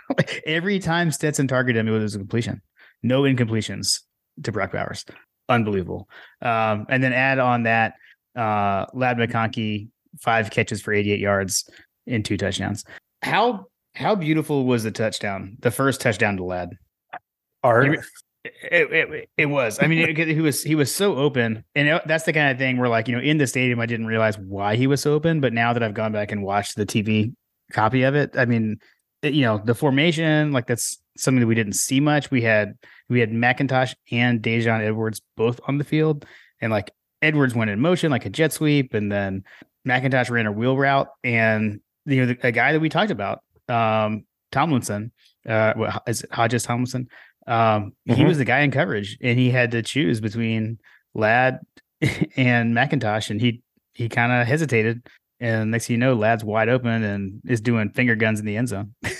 every 0.46 0.78
time 0.78 1.10
Stetson 1.10 1.46
targeted 1.48 1.80
him, 1.80 1.88
it 1.88 1.98
was 1.98 2.14
a 2.14 2.18
completion. 2.18 2.60
No 3.02 3.22
incompletions 3.22 4.00
to 4.42 4.52
Brock 4.52 4.72
Bowers. 4.72 5.04
Unbelievable. 5.48 6.08
Um, 6.40 6.86
and 6.88 7.02
then 7.02 7.12
add 7.12 7.38
on 7.38 7.64
that 7.64 7.94
uh, 8.36 8.86
Ladd 8.94 9.18
McConkey, 9.18 9.88
five 10.20 10.50
catches 10.50 10.80
for 10.80 10.92
88 10.92 11.20
yards 11.20 11.68
and 12.06 12.24
two 12.24 12.36
touchdowns. 12.36 12.84
How 13.22 13.66
how 13.94 14.14
beautiful 14.14 14.64
was 14.64 14.84
the 14.84 14.90
touchdown? 14.90 15.56
The 15.60 15.70
first 15.70 16.00
touchdown 16.00 16.36
to 16.38 16.44
Ladd. 16.44 16.78
Art. 17.62 18.04
It, 18.44 18.90
it, 18.90 19.28
it, 19.36 19.46
was. 19.46 19.78
I 19.80 19.86
mean, 19.86 20.00
it, 20.00 20.28
he 20.28 20.40
was 20.40 20.64
he 20.64 20.74
was 20.74 20.92
so 20.92 21.16
open, 21.16 21.62
and 21.76 21.86
it- 21.88 22.02
that's 22.06 22.24
the 22.24 22.32
kind 22.32 22.50
of 22.50 22.58
thing 22.58 22.76
where, 22.76 22.88
like, 22.88 23.06
you 23.06 23.14
know, 23.14 23.22
in 23.22 23.38
the 23.38 23.46
stadium, 23.46 23.78
I 23.78 23.86
didn't 23.86 24.06
realize 24.06 24.36
why 24.36 24.74
he 24.74 24.88
was 24.88 25.00
so 25.00 25.12
open, 25.12 25.40
but 25.40 25.52
now 25.52 25.72
that 25.72 25.82
I've 25.82 25.94
gone 25.94 26.10
back 26.10 26.32
and 26.32 26.42
watched 26.42 26.74
the 26.74 26.84
TV 26.84 27.34
copy 27.70 28.02
of 28.02 28.16
it, 28.16 28.36
I 28.36 28.46
mean, 28.46 28.78
you 29.22 29.42
know, 29.42 29.62
the 29.64 29.76
formation, 29.76 30.50
like, 30.50 30.66
that's 30.66 30.98
something 31.16 31.38
that 31.40 31.46
we 31.46 31.54
didn't 31.54 31.74
see 31.74 32.00
much. 32.00 32.32
We 32.32 32.42
had 32.42 32.74
we 33.08 33.20
had 33.20 33.30
McIntosh 33.30 33.94
and 34.10 34.42
Daijun 34.42 34.80
Edwards 34.80 35.20
both 35.36 35.60
on 35.68 35.78
the 35.78 35.84
field, 35.84 36.26
and 36.60 36.72
like 36.72 36.90
Edwards 37.20 37.54
went 37.54 37.70
in 37.70 37.78
motion 37.78 38.10
like 38.10 38.26
a 38.26 38.30
jet 38.30 38.52
sweep, 38.52 38.92
and 38.94 39.12
then 39.12 39.44
McIntosh 39.86 40.30
ran 40.30 40.46
a 40.46 40.52
wheel 40.52 40.76
route, 40.76 41.08
and 41.22 41.80
you 42.06 42.16
know, 42.26 42.26
the, 42.32 42.46
a 42.48 42.50
guy 42.50 42.72
that 42.72 42.80
we 42.80 42.88
talked 42.88 43.12
about, 43.12 43.40
um, 43.72 44.24
Tomlinson, 44.50 45.12
uh, 45.48 45.98
is 46.06 46.22
it 46.22 46.32
Hodges 46.32 46.62
Tomlinson? 46.64 47.08
Um, 47.46 47.92
he 48.04 48.14
Mhm. 48.14 48.26
was 48.28 48.38
the 48.38 48.44
guy 48.44 48.60
in 48.60 48.70
coverage, 48.70 49.16
and 49.22 49.38
he 49.38 49.50
had 49.50 49.70
to 49.72 49.82
choose 49.82 50.20
between 50.20 50.78
Ladd 51.14 51.58
and 52.36 52.74
McIntosh, 52.74 53.30
and 53.30 53.40
he 53.40 53.62
he 53.94 54.08
kind 54.08 54.32
of 54.32 54.46
hesitated. 54.46 55.06
And 55.40 55.70
next 55.72 55.86
thing 55.88 55.94
you 55.94 55.98
know, 55.98 56.14
Ladd's 56.14 56.44
wide 56.44 56.68
open 56.68 57.02
and 57.02 57.40
is 57.46 57.60
doing 57.60 57.90
finger 57.90 58.14
guns 58.14 58.38
in 58.40 58.46
the 58.46 58.56
end 58.56 58.68
zone. 58.68 58.94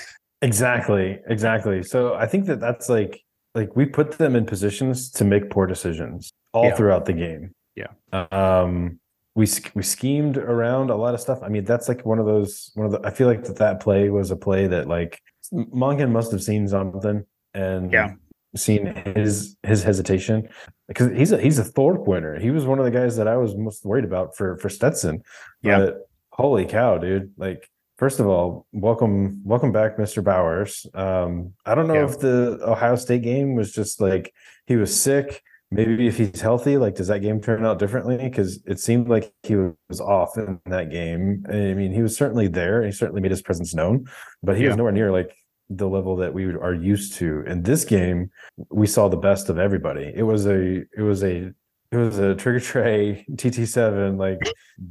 Exactly, 0.43 1.21
exactly. 1.29 1.85
So 1.85 2.15
I 2.15 2.27
think 2.27 2.47
that 2.47 2.59
that's 2.59 2.89
like 2.89 3.21
like 3.55 3.77
we 3.77 3.87
put 3.87 4.13
them 4.19 4.35
in 4.35 4.45
positions 4.45 5.09
to 5.13 5.25
make 5.25 5.51
poor 5.51 5.67
decisions 5.69 6.33
all 6.53 6.65
Yeah. 6.67 6.75
throughout 6.75 7.05
the 7.05 7.13
game. 7.13 7.53
Yeah. 7.77 7.87
Um 8.33 8.99
we 9.35 9.47
we 9.75 9.83
schemed 9.83 10.37
around 10.37 10.91
a 10.91 10.97
lot 10.97 11.15
of 11.15 11.21
stuff. 11.21 11.41
I 11.43 11.49
mean, 11.49 11.65
that's 11.65 11.89
like 11.89 12.05
one 12.05 12.19
of 12.19 12.27
those 12.27 12.71
one 12.75 12.87
of 12.87 12.93
the 12.93 13.01
I 13.07 13.11
feel 13.11 13.29
like 13.29 13.45
that 13.45 13.57
that 13.57 13.81
play 13.81 14.11
was 14.11 14.31
a 14.31 14.37
play 14.37 14.67
that 14.67 14.89
like 14.89 15.21
Monken 15.53 16.11
must 16.11 16.33
have 16.33 16.43
seen 16.43 16.69
something 16.69 17.25
and 17.55 17.93
Yeah. 17.93 18.13
seen 18.57 18.87
his 19.17 19.57
his 19.63 19.83
hesitation 19.83 20.49
because 20.89 21.11
he's 21.13 21.33
a 21.33 21.39
he's 21.41 21.59
a 21.59 21.65
Thorpe 21.65 22.07
winner. 22.07 22.39
He 22.39 22.51
was 22.51 22.67
one 22.67 22.79
of 22.79 22.85
the 22.85 22.91
guys 22.91 23.17
that 23.17 23.27
I 23.29 23.37
was 23.37 23.57
most 23.57 23.85
worried 23.87 24.05
about 24.05 24.37
for 24.37 24.59
for 24.59 24.69
Stetson. 24.69 25.23
Yeah. 25.63 25.79
But 25.79 25.99
holy 26.31 26.67
cow, 26.67 26.99
dude. 26.99 27.33
Like 27.39 27.69
first 27.97 28.21
of 28.21 28.27
all, 28.27 28.67
welcome 28.73 29.41
welcome 29.45 29.73
back, 29.73 29.97
Mr. 29.97 30.23
Bowers. 30.23 30.87
Um, 30.93 31.55
I 31.65 31.75
don't 31.75 31.89
know 31.89 31.95
Yeah. 31.95 32.05
if 32.05 32.19
the 32.19 32.59
Ohio 32.63 32.97
State 32.97 33.23
game 33.23 33.55
was 33.55 33.73
just 33.73 33.99
like 34.01 34.35
he 34.67 34.77
was 34.77 34.95
sick. 34.95 35.43
Maybe 35.73 36.07
if 36.07 36.19
he's 36.19 36.41
healthy, 36.41 36.77
like 36.77 36.95
does 36.95 37.09
that 37.09 37.21
game 37.21 37.41
turn 37.41 37.65
out 37.65 37.79
differently? 37.79 38.17
Because 38.19 38.63
it 38.67 38.79
seemed 38.79 39.09
like 39.09 39.33
he 39.43 39.57
was 39.57 40.01
off 40.01 40.37
in 40.37 40.61
that 40.67 40.91
game. 40.91 41.45
I 41.49 41.75
mean, 41.75 41.93
he 41.93 42.03
was 42.03 42.17
certainly 42.17 42.47
there. 42.49 42.85
He 42.85 42.93
certainly 42.93 43.21
made 43.23 43.31
his 43.31 43.43
presence 43.43 43.75
known, 43.75 44.07
but 44.43 44.57
he 44.57 44.63
Yeah. 44.65 44.69
was 44.71 44.77
nowhere 44.77 44.93
near 44.93 45.11
like 45.11 45.35
the 45.71 45.89
level 45.89 46.17
that 46.17 46.35
we 46.35 46.45
are 46.55 46.75
used 46.75 47.15
to. 47.15 47.43
In 47.47 47.63
this 47.63 47.85
game, 47.87 48.31
we 48.71 48.87
saw 48.87 49.09
the 49.09 49.17
best 49.17 49.49
of 49.49 49.59
everybody. 49.59 50.13
It 50.15 50.25
was 50.25 50.47
a 50.47 50.83
it 50.97 51.01
was 51.03 51.25
a 51.25 51.53
it 51.91 51.97
was 51.97 52.19
a 52.19 52.35
trigger 52.35 52.61
tray 52.61 53.25
TT7 53.33 54.19
like 54.19 54.41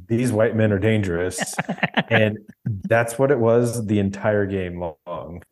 these 0.08 0.32
white 0.32 0.54
men 0.56 0.72
are 0.72 0.78
dangerous 0.78 1.54
and 2.10 2.38
that's 2.88 3.18
what 3.18 3.30
it 3.32 3.38
was 3.40 3.86
the 3.86 3.98
entire 3.98 4.46
game 4.46 4.80
long. 5.06 5.42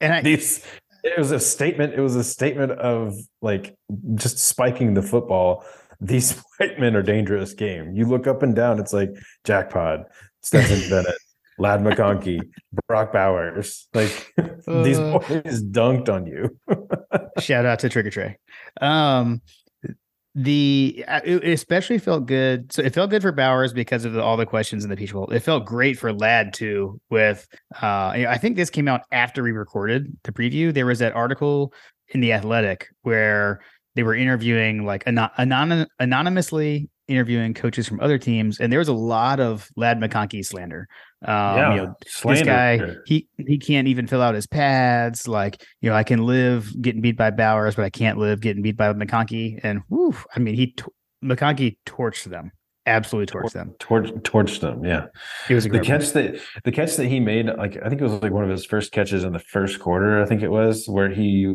and 0.00 0.12
I, 0.14 0.22
These 0.22 0.64
it 1.08 1.18
was 1.18 1.30
a 1.32 1.40
statement 1.40 1.94
it 1.94 2.00
was 2.00 2.16
a 2.16 2.24
statement 2.24 2.72
of 2.72 3.14
like 3.42 3.76
just 4.14 4.38
spiking 4.38 4.94
the 4.94 5.02
football. 5.02 5.64
These 6.00 6.40
white 6.58 6.78
men 6.78 6.94
are 6.96 7.02
dangerous 7.02 7.54
game. 7.54 7.94
You 7.94 8.06
look 8.06 8.26
up 8.26 8.42
and 8.42 8.54
down 8.54 8.78
it's 8.78 8.92
like 8.92 9.10
jackpot, 9.44 10.06
Stetson 10.42 10.88
Bennett, 10.90 11.18
Ladd 11.58 11.80
McConkey, 11.80 12.40
Brock 12.86 13.12
Bowers. 13.12 13.88
Like 13.94 14.32
these 14.66 14.98
Uh. 14.98 15.18
boys 15.18 15.62
dunked 15.62 16.08
on 16.08 16.26
you. 16.26 16.56
shout 17.40 17.66
out 17.66 17.80
to 17.80 17.88
Trigger 17.88 18.10
Tray. 18.10 18.38
Um, 18.80 19.42
the 20.38 21.04
uh, 21.08 21.20
it 21.24 21.44
especially 21.44 21.98
felt 21.98 22.26
good. 22.26 22.72
So 22.72 22.80
it 22.82 22.94
felt 22.94 23.10
good 23.10 23.22
for 23.22 23.32
Bowers 23.32 23.72
because 23.72 24.04
of 24.04 24.12
the, 24.12 24.22
all 24.22 24.36
the 24.36 24.46
questions 24.46 24.84
in 24.84 24.90
the 24.90 24.96
Peach 24.96 25.12
Bowl. 25.12 25.28
It 25.30 25.40
felt 25.40 25.66
great 25.66 25.98
for 25.98 26.12
Ladd 26.12 26.52
too. 26.52 27.00
With 27.10 27.48
uh, 27.82 28.14
I 28.14 28.38
think 28.38 28.56
this 28.56 28.70
came 28.70 28.86
out 28.86 29.02
after 29.10 29.42
we 29.42 29.50
recorded 29.50 30.16
the 30.22 30.32
preview. 30.32 30.72
There 30.72 30.86
was 30.86 31.00
that 31.00 31.14
article 31.14 31.72
in 32.10 32.20
the 32.20 32.32
Athletic 32.32 32.88
where 33.02 33.60
they 33.96 34.04
were 34.04 34.14
interviewing 34.14 34.86
like 34.86 35.02
anon- 35.08 35.88
anonymously 35.98 36.88
interviewing 37.08 37.52
coaches 37.52 37.88
from 37.88 37.98
other 38.00 38.18
teams, 38.18 38.60
and 38.60 38.70
there 38.70 38.78
was 38.78 38.88
a 38.88 38.92
lot 38.92 39.40
of 39.40 39.68
Ladd 39.74 39.98
McConkey 39.98 40.46
slander. 40.46 40.86
Um, 41.22 41.56
yeah, 41.56 41.74
you 41.74 41.82
know, 41.82 41.94
slander. 42.06 42.38
this 42.38 42.46
guy 42.46 42.94
he 43.06 43.28
he 43.36 43.58
can't 43.58 43.88
even 43.88 44.06
fill 44.06 44.22
out 44.22 44.34
his 44.34 44.46
pads. 44.46 45.26
Like 45.26 45.62
you 45.80 45.90
know, 45.90 45.96
I 45.96 46.04
can 46.04 46.24
live 46.24 46.70
getting 46.80 47.00
beat 47.00 47.16
by 47.16 47.30
Bowers, 47.30 47.74
but 47.74 47.84
I 47.84 47.90
can't 47.90 48.18
live 48.18 48.40
getting 48.40 48.62
beat 48.62 48.76
by 48.76 48.92
McConkey. 48.92 49.58
And 49.62 49.80
whew, 49.88 50.16
I 50.36 50.38
mean, 50.38 50.54
he 50.54 50.74
McConkey 51.24 51.78
torched 51.86 52.24
them 52.24 52.52
absolutely 52.88 53.32
torched 53.32 53.52
them. 53.52 53.74
Torch, 53.78 54.10
torched 54.22 54.60
them. 54.60 54.84
Yeah, 54.84 55.06
it 55.48 55.54
was 55.54 55.64
the 55.64 55.80
catch 55.80 56.10
that 56.12 56.40
the 56.64 56.72
catch 56.72 56.96
that 56.96 57.06
he 57.06 57.20
made. 57.20 57.46
Like 57.46 57.78
I 57.84 57.88
think 57.88 58.00
it 58.00 58.04
was 58.04 58.20
like 58.22 58.32
one 58.32 58.44
of 58.44 58.50
his 58.50 58.64
first 58.64 58.92
catches 58.92 59.24
in 59.24 59.32
the 59.32 59.38
first 59.38 59.78
quarter. 59.78 60.22
I 60.22 60.26
think 60.26 60.42
it 60.42 60.50
was 60.50 60.86
where 60.86 61.10
he 61.10 61.54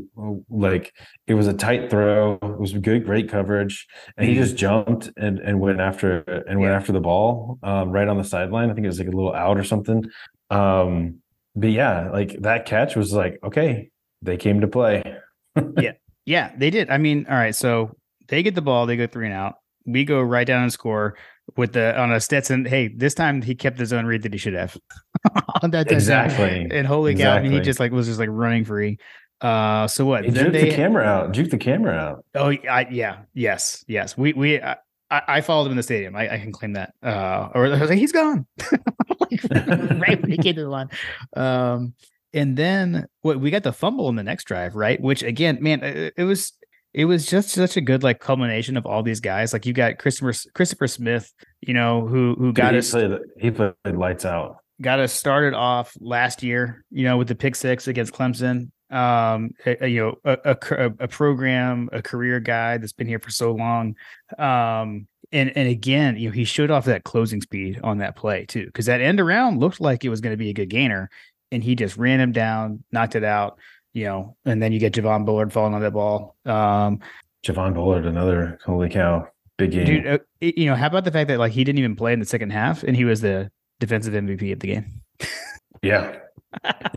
like 0.49 0.93
it 1.27 1.33
was 1.33 1.47
a 1.47 1.53
tight 1.53 1.89
throw. 1.89 2.35
It 2.35 2.59
was 2.59 2.73
good, 2.73 3.05
great 3.05 3.29
coverage, 3.29 3.85
and 4.17 4.27
he 4.27 4.35
just 4.35 4.55
jumped 4.55 5.09
and 5.17 5.39
and 5.39 5.59
went 5.59 5.81
after 5.81 6.19
and 6.47 6.59
went 6.59 6.73
after 6.73 6.91
the 6.91 7.01
ball 7.01 7.59
um, 7.63 7.91
right 7.91 8.07
on 8.07 8.17
the 8.17 8.23
sideline. 8.23 8.69
I 8.69 8.73
think 8.73 8.85
it 8.85 8.89
was 8.89 8.99
like 8.99 9.07
a 9.07 9.11
little 9.11 9.33
out 9.33 9.57
or 9.57 9.63
something. 9.63 10.05
Um, 10.49 11.19
but 11.55 11.71
yeah, 11.71 12.09
like 12.11 12.37
that 12.41 12.65
catch 12.65 12.95
was 12.95 13.13
like 13.13 13.39
okay, 13.43 13.89
they 14.21 14.37
came 14.37 14.61
to 14.61 14.67
play. 14.67 15.03
yeah, 15.79 15.93
yeah, 16.25 16.51
they 16.57 16.69
did. 16.69 16.89
I 16.89 16.97
mean, 16.97 17.25
all 17.29 17.35
right, 17.35 17.55
so 17.55 17.95
they 18.29 18.43
get 18.43 18.55
the 18.55 18.61
ball, 18.61 18.85
they 18.85 18.95
go 18.97 19.07
three 19.07 19.25
and 19.25 19.35
out 19.35 19.55
we 19.85 20.05
go 20.05 20.21
right 20.21 20.47
down 20.47 20.63
and 20.63 20.73
score 20.73 21.15
with 21.57 21.73
the 21.73 21.99
on 21.99 22.11
a 22.11 22.19
Stetson. 22.19 22.65
Hey, 22.65 22.87
this 22.87 23.13
time 23.13 23.41
he 23.41 23.55
kept 23.55 23.79
his 23.79 23.93
own 23.93 24.05
read 24.05 24.23
that 24.23 24.33
he 24.33 24.39
should 24.39 24.53
have 24.53 24.77
on 25.61 25.71
that 25.71 25.91
exactly. 25.91 26.67
And 26.71 26.87
holy 26.87 27.11
exactly. 27.11 27.23
cow, 27.23 27.39
I 27.39 27.41
mean, 27.41 27.51
he 27.51 27.59
just 27.59 27.79
like 27.79 27.91
was 27.91 28.07
just 28.07 28.19
like 28.19 28.29
running 28.31 28.65
free. 28.65 28.97
Uh, 29.41 29.87
so 29.87 30.05
what? 30.05 30.23
They, 30.23 30.49
the 30.49 30.71
camera 30.71 31.03
out. 31.03 31.33
Juke 31.33 31.49
the 31.49 31.57
camera 31.57 31.93
out. 31.95 32.25
Oh, 32.33 32.51
I, 32.69 32.87
yeah, 32.89 33.23
yes, 33.33 33.83
yes. 33.87 34.17
We 34.17 34.33
we 34.33 34.61
I, 34.61 34.77
I 35.09 35.41
followed 35.41 35.65
him 35.65 35.71
in 35.71 35.77
the 35.77 35.83
stadium. 35.83 36.15
I, 36.15 36.33
I 36.33 36.39
can 36.39 36.51
claim 36.51 36.73
that. 36.73 36.93
Uh, 37.03 37.49
or 37.53 37.67
I 37.67 37.79
was 37.79 37.89
like, 37.89 37.99
he's 37.99 38.11
gone 38.11 38.47
right 38.71 40.21
when 40.21 40.31
he 40.31 40.37
came 40.37 40.55
to 40.55 40.61
the 40.61 40.69
line. 40.69 40.89
Um, 41.35 41.93
and 42.33 42.57
then 42.57 43.07
what 43.21 43.39
we 43.39 43.51
got 43.51 43.63
the 43.63 43.73
fumble 43.73 44.09
in 44.09 44.15
the 44.15 44.23
next 44.23 44.45
drive, 44.45 44.75
right? 44.75 44.99
Which 44.99 45.21
again, 45.21 45.59
man, 45.61 45.83
it, 45.83 46.13
it 46.17 46.23
was 46.23 46.53
it 46.93 47.05
was 47.05 47.25
just 47.25 47.49
such 47.49 47.75
a 47.75 47.81
good 47.81 48.03
like 48.03 48.19
culmination 48.19 48.77
of 48.77 48.85
all 48.85 49.01
these 49.03 49.19
guys. 49.19 49.51
Like 49.51 49.65
you 49.65 49.73
got 49.73 49.97
Christopher 49.97 50.33
Christopher 50.53 50.87
Smith, 50.87 51.33
you 51.61 51.73
know, 51.73 52.05
who 52.05 52.35
who 52.37 52.53
got 52.53 52.73
he 52.73 52.79
us 52.79 52.91
played, 52.91 53.11
he 53.37 53.51
played 53.51 53.73
lights 53.85 54.25
out. 54.25 54.57
Got 54.81 54.99
us 54.99 55.13
started 55.13 55.53
off 55.53 55.95
last 55.99 56.43
year, 56.43 56.83
you 56.91 57.03
know, 57.03 57.17
with 57.17 57.27
the 57.27 57.35
pick 57.35 57.55
six 57.55 57.87
against 57.87 58.13
Clemson. 58.13 58.71
Um, 58.91 59.51
a, 59.65 59.85
a, 59.85 59.87
you 59.87 60.01
know, 60.01 60.15
a, 60.23 60.37
a, 60.71 60.91
a 60.99 61.07
program, 61.07 61.89
a 61.91 62.03
career 62.03 62.39
guy 62.39 62.77
that's 62.77 62.93
been 62.93 63.07
here 63.07 63.19
for 63.19 63.31
so 63.31 63.51
long. 63.53 63.95
Um, 64.37 65.07
and 65.31 65.51
and 65.55 65.67
again, 65.67 66.17
you 66.17 66.29
know, 66.29 66.33
he 66.33 66.43
showed 66.43 66.69
off 66.69 66.85
that 66.85 67.03
closing 67.03 67.41
speed 67.41 67.79
on 67.83 67.99
that 67.99 68.15
play 68.15 68.45
too, 68.45 68.67
because 68.67 68.85
that 68.85 69.01
end 69.01 69.19
around 69.19 69.59
looked 69.59 69.81
like 69.81 70.05
it 70.05 70.09
was 70.09 70.21
going 70.21 70.33
to 70.33 70.37
be 70.37 70.49
a 70.49 70.53
good 70.53 70.69
gainer, 70.69 71.09
and 71.51 71.63
he 71.63 71.73
just 71.73 71.97
ran 71.97 72.19
him 72.19 72.31
down, 72.31 72.83
knocked 72.91 73.15
it 73.15 73.23
out 73.23 73.57
you 73.93 74.05
know, 74.05 74.35
and 74.45 74.61
then 74.61 74.71
you 74.71 74.79
get 74.79 74.93
Javon 74.93 75.25
Bullard 75.25 75.53
falling 75.53 75.73
on 75.73 75.81
that 75.81 75.91
ball. 75.91 76.35
Um, 76.45 76.99
Javon 77.45 77.73
Bullard, 77.73 78.05
another 78.05 78.59
holy 78.65 78.89
cow, 78.89 79.27
big 79.57 79.71
game. 79.71 79.85
Dude, 79.85 80.07
uh, 80.07 80.17
you 80.39 80.65
know, 80.65 80.75
how 80.75 80.87
about 80.87 81.05
the 81.05 81.11
fact 81.11 81.27
that 81.27 81.39
like 81.39 81.51
he 81.51 81.63
didn't 81.63 81.79
even 81.79 81.95
play 81.95 82.13
in 82.13 82.19
the 82.19 82.25
second 82.25 82.51
half 82.51 82.83
and 82.83 82.95
he 82.95 83.05
was 83.05 83.21
the 83.21 83.51
defensive 83.79 84.13
MVP 84.13 84.51
of 84.53 84.59
the 84.59 84.67
game? 84.67 85.01
yeah, 85.81 86.17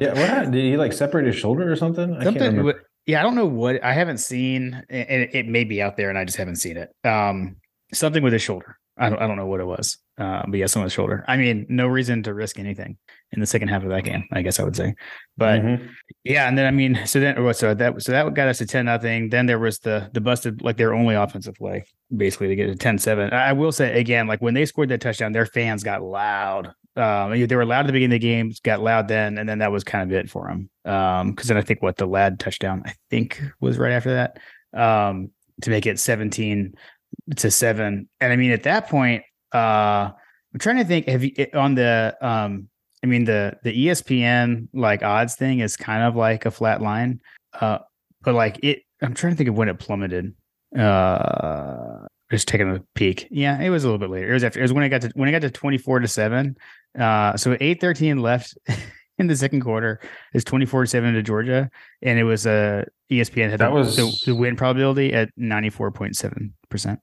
yeah. 0.00 0.08
What 0.08 0.28
happened? 0.28 0.52
did 0.52 0.64
he 0.64 0.76
like 0.76 0.92
separate 0.92 1.26
his 1.26 1.36
shoulder 1.36 1.70
or 1.70 1.76
something? 1.76 2.20
Something. 2.22 2.72
yeah, 3.06 3.20
I 3.20 3.22
don't 3.22 3.34
know 3.34 3.46
what. 3.46 3.82
I 3.84 3.92
haven't 3.92 4.18
seen, 4.18 4.82
and 4.88 5.22
it, 5.22 5.34
it 5.34 5.46
may 5.46 5.64
be 5.64 5.82
out 5.82 5.96
there, 5.96 6.08
and 6.08 6.18
I 6.18 6.24
just 6.24 6.38
haven't 6.38 6.56
seen 6.56 6.76
it. 6.76 6.94
Um, 7.04 7.56
something 7.92 8.22
with 8.22 8.32
his 8.32 8.42
shoulder. 8.42 8.78
I 8.98 9.10
don't, 9.10 9.20
I 9.20 9.26
don't 9.26 9.36
know 9.36 9.46
what 9.46 9.60
it 9.60 9.66
was. 9.66 9.98
Uh, 10.18 10.42
but 10.48 10.58
yeah, 10.58 10.66
someone's 10.66 10.94
shoulder. 10.94 11.24
I 11.28 11.36
mean, 11.36 11.66
no 11.68 11.86
reason 11.86 12.22
to 12.22 12.32
risk 12.32 12.58
anything 12.58 12.96
in 13.32 13.40
the 13.40 13.46
second 13.46 13.68
half 13.68 13.82
of 13.82 13.90
that 13.90 14.04
game, 14.04 14.24
I 14.32 14.40
guess 14.40 14.58
I 14.58 14.64
would 14.64 14.76
say. 14.76 14.94
But 15.36 15.60
mm-hmm. 15.60 15.86
yeah, 16.24 16.48
and 16.48 16.56
then 16.56 16.66
I 16.66 16.70
mean, 16.70 17.00
so 17.04 17.20
then 17.20 17.36
so 17.54 17.74
that 17.74 18.02
so 18.02 18.12
that 18.12 18.32
got 18.32 18.48
us 18.48 18.58
to 18.58 18.66
10 18.66 18.86
nothing. 18.86 19.28
Then 19.28 19.44
there 19.44 19.58
was 19.58 19.78
the 19.80 20.08
the 20.14 20.20
busted 20.22 20.62
like 20.62 20.78
their 20.78 20.94
only 20.94 21.14
offensive 21.14 21.54
play, 21.56 21.84
basically 22.16 22.48
to 22.48 22.56
get 22.56 22.78
to 22.78 22.88
10-7. 22.88 23.32
I 23.32 23.52
will 23.52 23.72
say 23.72 24.00
again, 24.00 24.26
like 24.26 24.40
when 24.40 24.54
they 24.54 24.64
scored 24.64 24.88
that 24.88 25.02
touchdown, 25.02 25.32
their 25.32 25.46
fans 25.46 25.82
got 25.82 26.02
loud. 26.02 26.72
Um, 26.96 27.46
they 27.46 27.56
were 27.56 27.66
loud 27.66 27.80
at 27.80 27.88
the 27.88 27.92
beginning 27.92 28.16
of 28.16 28.22
the 28.22 28.26
game, 28.26 28.52
got 28.62 28.80
loud 28.80 29.06
then, 29.08 29.36
and 29.36 29.46
then 29.46 29.58
that 29.58 29.70
was 29.70 29.84
kind 29.84 30.10
of 30.10 30.16
it 30.16 30.30
for 30.30 30.48
them. 30.48 30.70
Um, 30.90 31.32
because 31.32 31.48
then 31.48 31.58
I 31.58 31.62
think 31.62 31.82
what 31.82 31.96
the 31.96 32.06
Ladd 32.06 32.40
touchdown, 32.40 32.84
I 32.86 32.94
think 33.10 33.42
was 33.60 33.76
right 33.76 33.92
after 33.92 34.14
that. 34.14 34.38
Um, 34.72 35.30
to 35.62 35.70
make 35.70 35.86
it 35.86 35.98
17 35.98 36.74
to 37.34 37.50
seven. 37.50 38.08
And 38.20 38.32
I 38.32 38.36
mean, 38.36 38.52
at 38.52 38.62
that 38.64 38.88
point, 38.88 39.24
uh, 39.52 40.10
I'm 40.52 40.58
trying 40.58 40.76
to 40.76 40.84
think. 40.84 41.08
Have 41.08 41.24
you 41.24 41.32
on 41.54 41.74
the 41.74 42.16
um? 42.20 42.68
I 43.02 43.06
mean, 43.06 43.24
the 43.24 43.58
the 43.62 43.86
ESPN 43.86 44.68
like 44.72 45.02
odds 45.02 45.34
thing 45.34 45.60
is 45.60 45.76
kind 45.76 46.02
of 46.02 46.16
like 46.16 46.46
a 46.46 46.50
flat 46.50 46.80
line. 46.80 47.20
Uh, 47.60 47.78
but 48.22 48.34
like 48.34 48.62
it, 48.62 48.82
I'm 49.02 49.14
trying 49.14 49.32
to 49.32 49.36
think 49.36 49.48
of 49.48 49.56
when 49.56 49.68
it 49.68 49.78
plummeted. 49.78 50.34
Uh, 50.76 52.06
just 52.30 52.48
taking 52.48 52.70
a 52.70 52.82
peek. 52.94 53.28
Yeah, 53.30 53.60
it 53.60 53.70
was 53.70 53.84
a 53.84 53.86
little 53.86 53.98
bit 53.98 54.10
later. 54.10 54.30
It 54.30 54.34
was 54.34 54.44
after. 54.44 54.60
It 54.60 54.62
was 54.62 54.72
when 54.72 54.84
I 54.84 54.88
got 54.88 55.02
to 55.02 55.12
when 55.14 55.28
I 55.28 55.32
got 55.32 55.42
to 55.42 55.50
24 55.50 56.00
to 56.00 56.08
seven. 56.08 56.56
Uh, 56.98 57.36
so 57.36 57.54
8:13 57.56 58.20
left. 58.20 58.56
in 59.18 59.26
the 59.26 59.36
second 59.36 59.60
quarter 59.60 60.00
is 60.34 60.44
24 60.44 60.86
7 60.86 61.14
to 61.14 61.22
Georgia. 61.22 61.70
And 62.02 62.18
it 62.18 62.24
was 62.24 62.46
a 62.46 62.50
uh, 62.50 62.84
ESPN 63.10 63.50
had 63.50 63.60
that 63.60 63.68
the, 63.68 63.74
was 63.74 63.96
the, 63.96 64.14
the 64.26 64.34
win 64.34 64.56
probability 64.56 65.12
at 65.12 65.30
94.7%. 65.38 66.98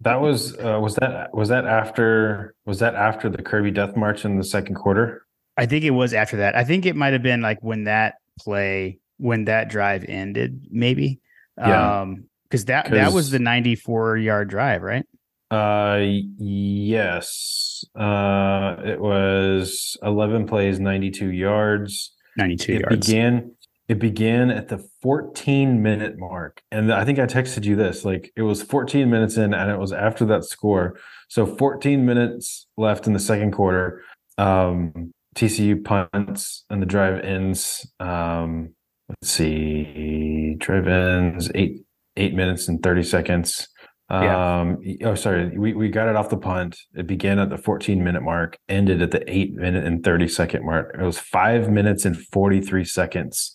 that 0.00 0.20
was 0.20 0.56
uh, 0.58 0.78
was 0.80 0.94
that 0.96 1.34
was 1.34 1.48
that 1.48 1.66
after 1.66 2.54
was 2.64 2.78
that 2.78 2.94
after 2.94 3.28
the 3.28 3.42
Kirby 3.42 3.70
death 3.70 3.96
march 3.96 4.24
in 4.24 4.36
the 4.38 4.44
second 4.44 4.76
quarter? 4.76 5.24
I 5.56 5.66
think 5.66 5.84
it 5.84 5.90
was 5.90 6.14
after 6.14 6.36
that. 6.38 6.56
I 6.56 6.64
think 6.64 6.86
it 6.86 6.94
might 6.96 7.12
have 7.12 7.22
been 7.22 7.40
like 7.40 7.58
when 7.62 7.84
that 7.84 8.14
play 8.38 8.98
when 9.16 9.46
that 9.46 9.68
drive 9.68 10.04
ended, 10.08 10.66
maybe. 10.70 11.20
Yeah. 11.58 12.00
Um 12.00 12.24
because 12.44 12.66
that 12.66 12.90
that 12.90 13.12
was 13.12 13.30
the 13.30 13.38
94 13.38 14.16
yard 14.18 14.48
drive, 14.48 14.82
right? 14.82 15.04
Uh 15.50 15.98
yes. 16.38 17.84
Uh 17.98 18.76
it 18.84 19.00
was 19.00 19.96
11 20.02 20.46
plays, 20.46 20.78
92 20.78 21.32
yards. 21.32 22.14
92 22.36 22.72
it 22.72 22.80
yards. 22.82 23.06
began 23.06 23.52
it 23.88 23.98
began 23.98 24.50
at 24.50 24.68
the 24.68 24.78
14 25.00 25.82
minute 25.82 26.18
mark. 26.18 26.62
And 26.70 26.92
I 26.92 27.04
think 27.04 27.18
I 27.18 27.26
texted 27.26 27.64
you 27.64 27.74
this 27.74 28.04
like 28.04 28.30
it 28.36 28.42
was 28.42 28.62
14 28.62 29.08
minutes 29.08 29.36
in 29.38 29.54
and 29.54 29.70
it 29.70 29.78
was 29.78 29.92
after 29.92 30.26
that 30.26 30.44
score. 30.44 30.98
So 31.28 31.46
14 31.46 32.04
minutes 32.04 32.66
left 32.76 33.06
in 33.06 33.14
the 33.14 33.18
second 33.18 33.52
quarter. 33.52 34.02
Um 34.36 35.12
TCU 35.34 35.82
punts 35.84 36.64
and 36.68 36.82
the 36.82 36.86
drive 36.86 37.24
ends 37.24 37.90
um 37.98 38.70
let's 39.08 39.30
see 39.30 40.54
drive 40.58 40.86
ends 40.86 41.50
8 41.54 41.80
8 42.16 42.34
minutes 42.34 42.68
and 42.68 42.82
30 42.82 43.02
seconds. 43.04 43.68
Yeah. 44.10 44.60
Um, 44.60 44.78
oh, 45.04 45.14
sorry. 45.14 45.56
We, 45.58 45.74
we 45.74 45.88
got 45.90 46.08
it 46.08 46.16
off 46.16 46.30
the 46.30 46.38
punt. 46.38 46.78
It 46.94 47.06
began 47.06 47.38
at 47.38 47.50
the 47.50 47.58
14 47.58 48.02
minute 48.02 48.22
mark, 48.22 48.58
ended 48.68 49.02
at 49.02 49.10
the 49.10 49.22
eight 49.30 49.54
minute 49.54 49.84
and 49.84 50.02
30 50.02 50.28
second 50.28 50.64
mark. 50.64 50.96
It 50.98 51.04
was 51.04 51.18
five 51.18 51.70
minutes 51.70 52.04
and 52.04 52.16
43 52.16 52.84
seconds, 52.84 53.54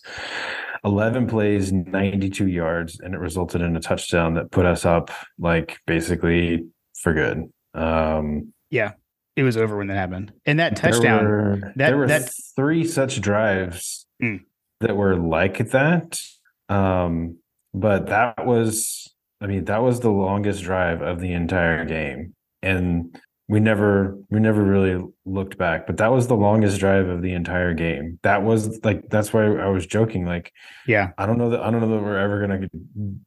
11 0.84 1.26
plays, 1.26 1.72
92 1.72 2.46
yards, 2.46 3.00
and 3.00 3.14
it 3.14 3.18
resulted 3.18 3.62
in 3.62 3.76
a 3.76 3.80
touchdown 3.80 4.34
that 4.34 4.52
put 4.52 4.64
us 4.64 4.84
up 4.84 5.10
like 5.38 5.78
basically 5.86 6.64
for 7.00 7.12
good. 7.14 7.50
Um, 7.74 8.52
yeah. 8.70 8.92
It 9.36 9.42
was 9.42 9.56
over 9.56 9.76
when 9.76 9.88
that 9.88 9.96
happened. 9.96 10.32
And 10.46 10.60
that 10.60 10.76
touchdown, 10.76 11.24
there 11.24 11.28
were, 11.28 11.56
that, 11.60 11.76
there 11.76 11.96
were 11.96 12.06
that, 12.06 12.30
three 12.54 12.86
such 12.86 13.20
drives 13.20 14.06
mm. 14.22 14.38
that 14.78 14.96
were 14.96 15.16
like 15.16 15.70
that. 15.70 16.20
Um, 16.68 17.38
but 17.72 18.06
that 18.06 18.46
was 18.46 19.12
I 19.44 19.46
mean, 19.46 19.66
that 19.66 19.82
was 19.82 20.00
the 20.00 20.10
longest 20.10 20.62
drive 20.62 21.02
of 21.02 21.20
the 21.20 21.34
entire 21.34 21.84
game. 21.84 22.34
And 22.62 23.14
we 23.46 23.60
never 23.60 24.18
we 24.30 24.40
never 24.40 24.62
really 24.62 25.04
looked 25.26 25.58
back, 25.58 25.86
but 25.86 25.98
that 25.98 26.10
was 26.10 26.28
the 26.28 26.34
longest 26.34 26.80
drive 26.80 27.08
of 27.08 27.20
the 27.20 27.34
entire 27.34 27.74
game. 27.74 28.18
That 28.22 28.42
was 28.42 28.82
like 28.84 29.10
that's 29.10 29.34
why 29.34 29.44
I 29.44 29.68
was 29.68 29.84
joking. 29.84 30.24
Like, 30.24 30.50
yeah, 30.86 31.10
I 31.18 31.26
don't 31.26 31.36
know 31.36 31.50
that 31.50 31.60
I 31.60 31.70
don't 31.70 31.82
know 31.82 31.94
that 31.94 32.02
we're 32.02 32.16
ever 32.16 32.40
gonna 32.40 32.68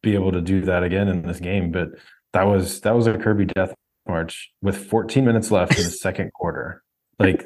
be 0.02 0.16
able 0.16 0.32
to 0.32 0.42
do 0.42 0.62
that 0.62 0.82
again 0.82 1.08
in 1.08 1.22
this 1.22 1.40
game, 1.40 1.72
but 1.72 1.90
that 2.34 2.48
was 2.48 2.82
that 2.82 2.96
was 2.96 3.06
a 3.06 3.16
Kirby 3.16 3.46
death 3.46 3.76
march 4.08 4.52
with 4.64 4.90
14 4.90 5.24
minutes 5.24 5.52
left 5.52 5.78
in 5.78 5.84
the 5.84 5.92
second 5.92 6.34
quarter. 6.34 6.82
Like, 7.20 7.46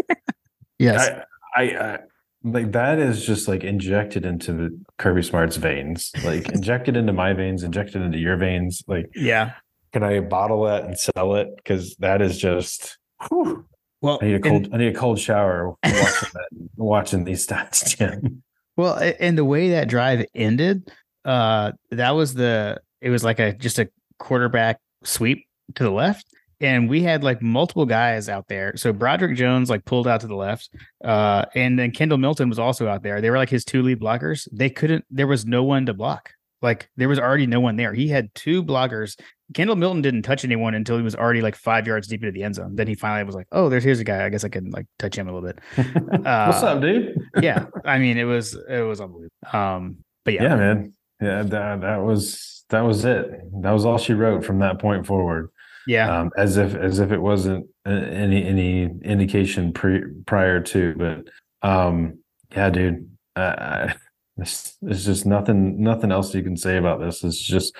yes, 0.80 1.09
I, 1.57 1.61
I, 1.61 1.63
I 1.63 1.99
like 2.44 2.72
that 2.72 3.00
is 3.00 3.26
just 3.26 3.48
like 3.48 3.64
injected 3.64 4.26
into 4.26 4.80
Kirby 4.98 5.24
Smart's 5.24 5.58
veins, 5.58 6.12
like 6.24 6.50
injected 6.54 6.98
into 6.98 7.14
my 7.14 7.34
veins, 7.34 7.64
injected 7.64 8.02
into 8.02 8.18
your 8.18 8.38
veins. 8.38 8.84
Like, 8.88 9.08
yeah, 9.16 9.54
can 9.94 10.04
I 10.04 10.20
bottle 10.20 10.64
that 10.64 10.86
and 10.86 10.98
sell 10.98 11.36
it? 11.36 11.56
Because 11.56 11.96
that 11.98 12.22
is 12.22 12.38
just. 12.38 12.98
Whew. 13.30 13.66
Well, 14.02 14.18
I 14.22 14.26
need 14.26 14.36
a 14.36 14.39
cold. 14.39 14.66
And, 14.66 14.74
I 14.74 14.78
need 14.78 14.96
a 14.96 15.00
cold 15.00 15.20
shower 15.20 15.76
watching 15.84 16.30
that, 16.34 16.50
watching 16.76 17.24
these 17.24 17.46
stats, 17.46 17.98
Jim. 17.98 18.42
Well, 18.76 18.98
and 19.20 19.38
the 19.38 19.46
way 19.46 19.70
that 19.72 19.89
drive 19.89 20.26
ended, 20.34 20.92
uh, 21.24 21.74
that 21.92 22.12
was 22.12 22.34
the. 22.34 22.82
It 23.02 23.10
was 23.12 23.24
like 23.24 23.39
a 23.39 23.54
just 23.54 23.78
a 23.78 23.89
quarterback 24.18 24.80
sweep 25.04 25.46
to 25.76 25.84
the 25.84 25.92
left, 25.92 26.26
and 26.62 26.88
we 26.88 27.01
had 27.01 27.24
like 27.24 27.41
multiple 27.41 27.86
guys 27.86 28.30
out 28.30 28.47
there. 28.47 28.78
So 28.78 28.93
Broderick 28.93 29.36
Jones 29.36 29.70
like 29.70 29.84
pulled 29.84 30.07
out 30.07 30.22
to 30.22 30.28
the 30.28 30.36
left, 30.36 30.70
uh, 31.03 31.45
and 31.55 31.78
then 31.78 31.91
Kendall 31.91 32.20
Milton 32.20 32.47
was 32.47 32.59
also 32.59 32.88
out 32.88 33.03
there. 33.03 33.20
They 33.20 33.30
were 33.30 33.38
like 33.38 33.49
his 33.49 33.66
two 33.66 33.82
lead 33.82 33.99
blockers. 33.99 34.47
They 34.51 34.70
couldn't. 34.70 35.03
There 35.09 35.28
was 35.28 35.45
no 35.45 35.64
one 35.64 35.88
to 35.88 35.93
block. 35.93 36.32
Like 36.62 36.89
there 36.95 37.09
was 37.09 37.18
already 37.18 37.47
no 37.47 37.59
one 37.59 37.76
there. 37.76 37.93
He 37.93 38.07
had 38.07 38.34
two 38.36 38.64
blockers. 38.64 39.20
Kendall 39.55 39.76
Milton 39.76 40.01
didn't 40.01 40.22
touch 40.22 40.45
anyone 40.45 40.76
until 40.76 40.95
he 40.95 41.03
was 41.03 41.16
already 41.16 41.41
like 41.41 41.55
five 41.55 41.88
yards 41.88 42.07
deep 42.07 42.22
into 42.22 42.32
the 42.32 42.43
end 42.43 42.55
zone. 42.55 42.76
Then 42.76 42.88
he 42.88 42.93
finally 42.93 43.24
was 43.24 43.36
like, 43.36 43.47
"Oh, 43.51 43.68
there's 43.68 43.84
here's 43.84 43.99
a 43.99 44.03
guy. 44.03 44.24
I 44.24 44.30
guess 44.30 44.43
I 44.43 44.49
can 44.49 44.70
like 44.70 44.86
touch 44.99 45.18
him 45.18 45.28
a 45.28 45.34
little 45.34 45.49
bit." 45.49 45.59
Uh, 46.26 46.45
What's 46.51 46.64
up, 46.64 46.82
dude? 46.82 47.20
yeah, 47.41 47.66
I 47.84 47.97
mean 47.97 48.18
it 48.18 48.26
was 48.26 48.55
it 48.70 48.82
was 48.82 49.01
unbelievable. 49.01 49.34
Um, 49.51 49.97
but 50.24 50.36
yeah, 50.36 50.43
yeah, 50.43 50.55
man, 50.55 50.93
yeah, 51.20 51.41
that 51.41 51.82
that 51.82 51.97
was 51.97 52.64
that 52.70 52.82
was 52.82 53.03
it. 53.05 53.28
That 53.62 53.72
was 53.72 53.86
all 53.86 53.97
she 53.97 54.14
wrote 54.14 54.45
from 54.45 54.59
that 54.59 54.80
point 54.80 55.07
forward. 55.07 55.49
Yeah, 55.88 56.19
um, 56.19 56.32
as 56.38 56.57
if 56.57 56.75
as 56.75 56.99
if 56.99 57.11
it 57.11 57.19
wasn't 57.19 57.67
any 57.86 58.45
any 58.45 58.84
indication 59.03 59.73
pre 59.73 60.01
prior 60.25 60.59
to, 60.61 60.95
but 60.95 61.67
um, 61.67 62.19
yeah, 62.55 62.69
dude. 62.69 63.09
Uh, 63.36 63.93
there's, 64.38 64.77
there's 64.82 65.05
just 65.05 65.25
nothing 65.25 65.82
nothing 65.82 66.11
else 66.11 66.34
you 66.34 66.43
can 66.43 66.57
say 66.57 66.77
about 66.77 66.99
this. 66.99 67.23
It's 67.23 67.39
just 67.39 67.75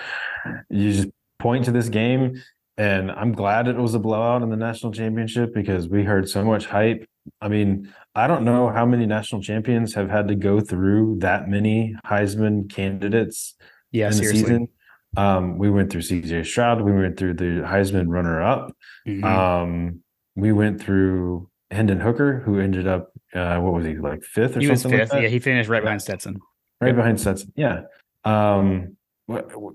you 0.70 0.92
just 0.92 1.08
point 1.38 1.64
to 1.64 1.72
this 1.72 1.88
game, 1.88 2.42
and 2.76 3.10
I'm 3.10 3.32
glad 3.32 3.68
it 3.68 3.76
was 3.76 3.94
a 3.94 3.98
blowout 3.98 4.42
in 4.42 4.50
the 4.50 4.56
national 4.56 4.92
championship 4.92 5.54
because 5.54 5.88
we 5.88 6.04
heard 6.04 6.28
so 6.28 6.44
much 6.44 6.66
hype. 6.66 7.04
I 7.40 7.48
mean, 7.48 7.92
I 8.14 8.26
don't 8.26 8.44
know 8.44 8.68
how 8.68 8.84
many 8.84 9.06
national 9.06 9.42
champions 9.42 9.94
have 9.94 10.10
had 10.10 10.28
to 10.28 10.34
go 10.34 10.60
through 10.60 11.18
that 11.20 11.48
many 11.48 11.96
Heisman 12.04 12.70
candidates 12.70 13.54
yeah, 13.90 14.08
in 14.08 14.12
seriously. 14.12 14.40
the 14.40 14.46
season. 14.46 14.68
Um, 15.16 15.58
we 15.58 15.70
went 15.70 15.90
through 15.90 16.02
CJ 16.02 16.46
Stroud. 16.46 16.80
We 16.80 16.92
went 16.92 17.18
through 17.18 17.34
the 17.34 17.62
Heisman 17.62 18.06
runner-up. 18.08 18.72
Mm-hmm. 19.06 19.24
Um, 19.24 20.00
we 20.36 20.52
went 20.52 20.80
through 20.80 21.50
Hendon 21.70 22.00
Hooker, 22.00 22.40
who 22.40 22.58
ended 22.58 22.86
up 22.86 23.12
uh, 23.34 23.58
what 23.58 23.72
was 23.72 23.86
he 23.86 23.96
like 23.96 24.22
fifth 24.22 24.56
or 24.56 24.60
he 24.60 24.66
something? 24.66 24.92
was 24.92 25.00
fifth. 25.00 25.12
Like 25.12 25.22
yeah, 25.22 25.28
he 25.28 25.38
finished 25.38 25.68
right 25.68 25.82
behind 25.82 26.02
Stetson. 26.02 26.38
Right 26.80 26.88
yep. 26.88 26.96
behind 26.96 27.20
Stetson. 27.20 27.52
Yeah. 27.56 27.82
Um, 28.24 28.96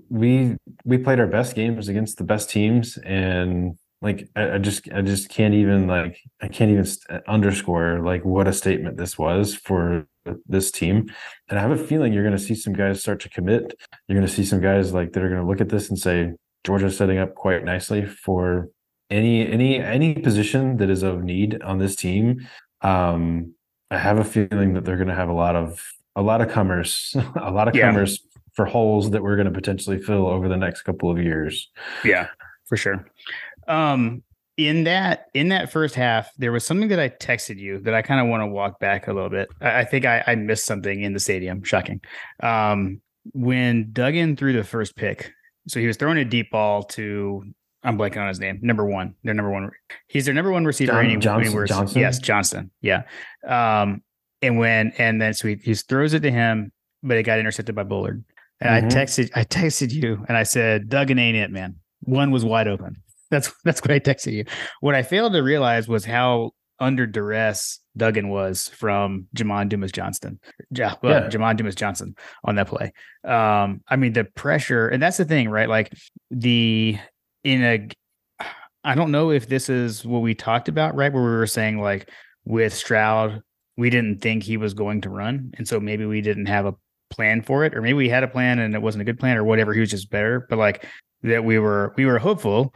we 0.08 0.56
we 0.84 0.98
played 0.98 1.20
our 1.20 1.26
best 1.26 1.54
games 1.54 1.88
against 1.88 2.18
the 2.18 2.24
best 2.24 2.50
teams, 2.50 2.98
and 2.98 3.78
like 4.00 4.28
I, 4.36 4.52
I 4.54 4.58
just 4.58 4.88
I 4.92 5.02
just 5.02 5.28
can't 5.28 5.54
even 5.54 5.86
like 5.86 6.18
I 6.40 6.48
can't 6.48 6.70
even 6.70 6.84
st- 6.84 7.22
underscore 7.26 8.00
like 8.00 8.24
what 8.24 8.46
a 8.46 8.52
statement 8.52 8.96
this 8.96 9.18
was 9.18 9.54
for 9.54 10.06
this 10.46 10.70
team. 10.70 11.10
And 11.48 11.58
I 11.58 11.62
have 11.62 11.70
a 11.70 11.76
feeling 11.76 12.12
you're 12.12 12.24
going 12.24 12.36
to 12.36 12.42
see 12.42 12.54
some 12.54 12.72
guys 12.72 13.00
start 13.00 13.20
to 13.20 13.28
commit. 13.28 13.74
You're 14.06 14.18
going 14.18 14.26
to 14.26 14.32
see 14.32 14.44
some 14.44 14.60
guys 14.60 14.92
like 14.92 15.12
that 15.12 15.22
are 15.22 15.28
going 15.28 15.40
to 15.40 15.46
look 15.46 15.60
at 15.60 15.68
this 15.68 15.88
and 15.88 15.98
say 15.98 16.32
Georgia's 16.64 16.96
setting 16.96 17.18
up 17.18 17.34
quite 17.34 17.64
nicely 17.64 18.04
for 18.04 18.70
any 19.10 19.46
any 19.46 19.78
any 19.78 20.14
position 20.14 20.76
that 20.76 20.90
is 20.90 21.02
of 21.02 21.22
need 21.24 21.62
on 21.62 21.78
this 21.78 21.96
team 21.96 22.46
um 22.82 23.54
i 23.90 23.98
have 23.98 24.18
a 24.18 24.24
feeling 24.24 24.74
that 24.74 24.84
they're 24.84 24.96
going 24.96 25.08
to 25.08 25.14
have 25.14 25.28
a 25.28 25.34
lot 25.34 25.56
of 25.56 25.82
a 26.16 26.22
lot 26.22 26.40
of 26.40 26.48
comers 26.48 27.16
a 27.36 27.50
lot 27.50 27.68
of 27.68 27.74
yeah. 27.74 27.86
comers 27.86 28.20
for 28.52 28.66
holes 28.66 29.10
that 29.10 29.22
we're 29.22 29.36
going 29.36 29.46
to 29.46 29.52
potentially 29.52 29.98
fill 29.98 30.26
over 30.26 30.48
the 30.48 30.56
next 30.56 30.82
couple 30.82 31.10
of 31.10 31.18
years 31.18 31.70
yeah 32.04 32.28
for 32.66 32.76
sure 32.76 33.06
um 33.66 34.22
in 34.58 34.84
that 34.84 35.28
in 35.32 35.48
that 35.48 35.72
first 35.72 35.94
half 35.94 36.30
there 36.36 36.52
was 36.52 36.66
something 36.66 36.88
that 36.88 37.00
i 37.00 37.08
texted 37.08 37.56
you 37.56 37.78
that 37.78 37.94
i 37.94 38.02
kind 38.02 38.20
of 38.20 38.26
want 38.26 38.42
to 38.42 38.46
walk 38.46 38.78
back 38.80 39.08
a 39.08 39.12
little 39.12 39.30
bit 39.30 39.48
i, 39.62 39.78
I 39.78 39.84
think 39.84 40.04
I, 40.04 40.22
I 40.26 40.34
missed 40.34 40.66
something 40.66 41.02
in 41.02 41.14
the 41.14 41.20
stadium 41.20 41.62
shocking 41.62 42.00
um 42.42 43.00
when 43.32 43.90
duggan 43.92 44.36
threw 44.36 44.52
the 44.52 44.64
first 44.64 44.96
pick 44.96 45.32
so 45.68 45.80
he 45.80 45.86
was 45.86 45.96
throwing 45.96 46.18
a 46.18 46.24
deep 46.24 46.50
ball 46.50 46.82
to 46.82 47.44
I'm 47.84 47.96
blanking 47.96 48.20
on 48.20 48.28
his 48.28 48.40
name. 48.40 48.58
Number 48.60 48.84
one, 48.84 49.14
their 49.22 49.34
number 49.34 49.50
one. 49.50 49.70
He's 50.08 50.24
their 50.24 50.34
number 50.34 50.50
one 50.50 50.64
receiver. 50.64 50.92
John, 50.92 51.20
Johnson, 51.20 51.46
anywhere, 51.46 51.66
Johnson. 51.66 52.00
Yes, 52.00 52.18
Johnston. 52.18 52.70
Yeah. 52.80 53.04
Um, 53.46 54.02
and 54.42 54.58
when 54.58 54.92
and 54.98 55.22
then 55.22 55.32
so 55.32 55.48
he, 55.48 55.56
he 55.62 55.74
throws 55.74 56.12
it 56.12 56.20
to 56.20 56.30
him, 56.30 56.72
but 57.02 57.16
it 57.16 57.22
got 57.22 57.38
intercepted 57.38 57.74
by 57.76 57.84
Bullard. 57.84 58.24
And 58.60 58.90
mm-hmm. 58.90 58.98
I 58.98 59.02
texted 59.02 59.30
I 59.34 59.44
texted 59.44 59.92
you 59.92 60.24
and 60.28 60.36
I 60.36 60.42
said, 60.42 60.88
Duggan 60.88 61.18
ain't 61.18 61.36
it, 61.36 61.50
man. 61.52 61.76
One 62.00 62.32
was 62.32 62.44
wide 62.44 62.66
open. 62.66 62.96
That's 63.30 63.52
that's 63.64 63.80
what 63.80 63.90
I 63.90 64.00
texted 64.00 64.32
you. 64.32 64.44
What 64.80 64.94
I 64.94 65.02
failed 65.02 65.32
to 65.32 65.42
realize 65.42 65.88
was 65.88 66.04
how 66.04 66.52
under 66.80 67.06
duress 67.06 67.80
Duggan 67.96 68.28
was 68.28 68.68
from 68.68 69.26
Jamon 69.36 69.68
Dumas 69.68 69.90
Johnson. 69.90 70.38
Yeah, 70.70 70.94
well, 71.02 71.22
yeah. 71.22 71.28
Jamon 71.28 71.56
Dumas 71.56 71.74
Johnson 71.74 72.14
on 72.44 72.54
that 72.54 72.68
play. 72.68 72.92
Um, 73.24 73.82
I 73.88 73.96
mean 73.96 74.12
the 74.12 74.24
pressure, 74.24 74.88
and 74.88 75.02
that's 75.02 75.16
the 75.16 75.24
thing, 75.24 75.48
right? 75.48 75.68
Like 75.68 75.92
the 76.30 76.98
in 77.44 77.64
a 77.64 77.88
I 78.84 78.94
don't 78.94 79.10
know 79.10 79.30
if 79.30 79.48
this 79.48 79.68
is 79.68 80.04
what 80.04 80.20
we 80.20 80.34
talked 80.34 80.68
about, 80.68 80.94
right? 80.94 81.12
Where 81.12 81.22
we 81.22 81.30
were 81.30 81.46
saying 81.46 81.80
like 81.80 82.10
with 82.44 82.72
Stroud, 82.72 83.42
we 83.76 83.90
didn't 83.90 84.20
think 84.20 84.42
he 84.42 84.56
was 84.56 84.72
going 84.72 85.02
to 85.02 85.10
run. 85.10 85.52
And 85.58 85.66
so 85.66 85.78
maybe 85.80 86.06
we 86.06 86.20
didn't 86.20 86.46
have 86.46 86.66
a 86.66 86.74
plan 87.10 87.42
for 87.42 87.64
it, 87.64 87.74
or 87.74 87.82
maybe 87.82 87.94
we 87.94 88.08
had 88.08 88.22
a 88.22 88.28
plan 88.28 88.58
and 88.58 88.74
it 88.74 88.82
wasn't 88.82 89.02
a 89.02 89.04
good 89.04 89.18
plan 89.18 89.36
or 89.36 89.44
whatever. 89.44 89.74
He 89.74 89.80
was 89.80 89.90
just 89.90 90.10
better. 90.10 90.46
But 90.48 90.58
like 90.58 90.86
that 91.22 91.44
we 91.44 91.58
were 91.58 91.92
we 91.96 92.06
were 92.06 92.18
hopeful 92.18 92.74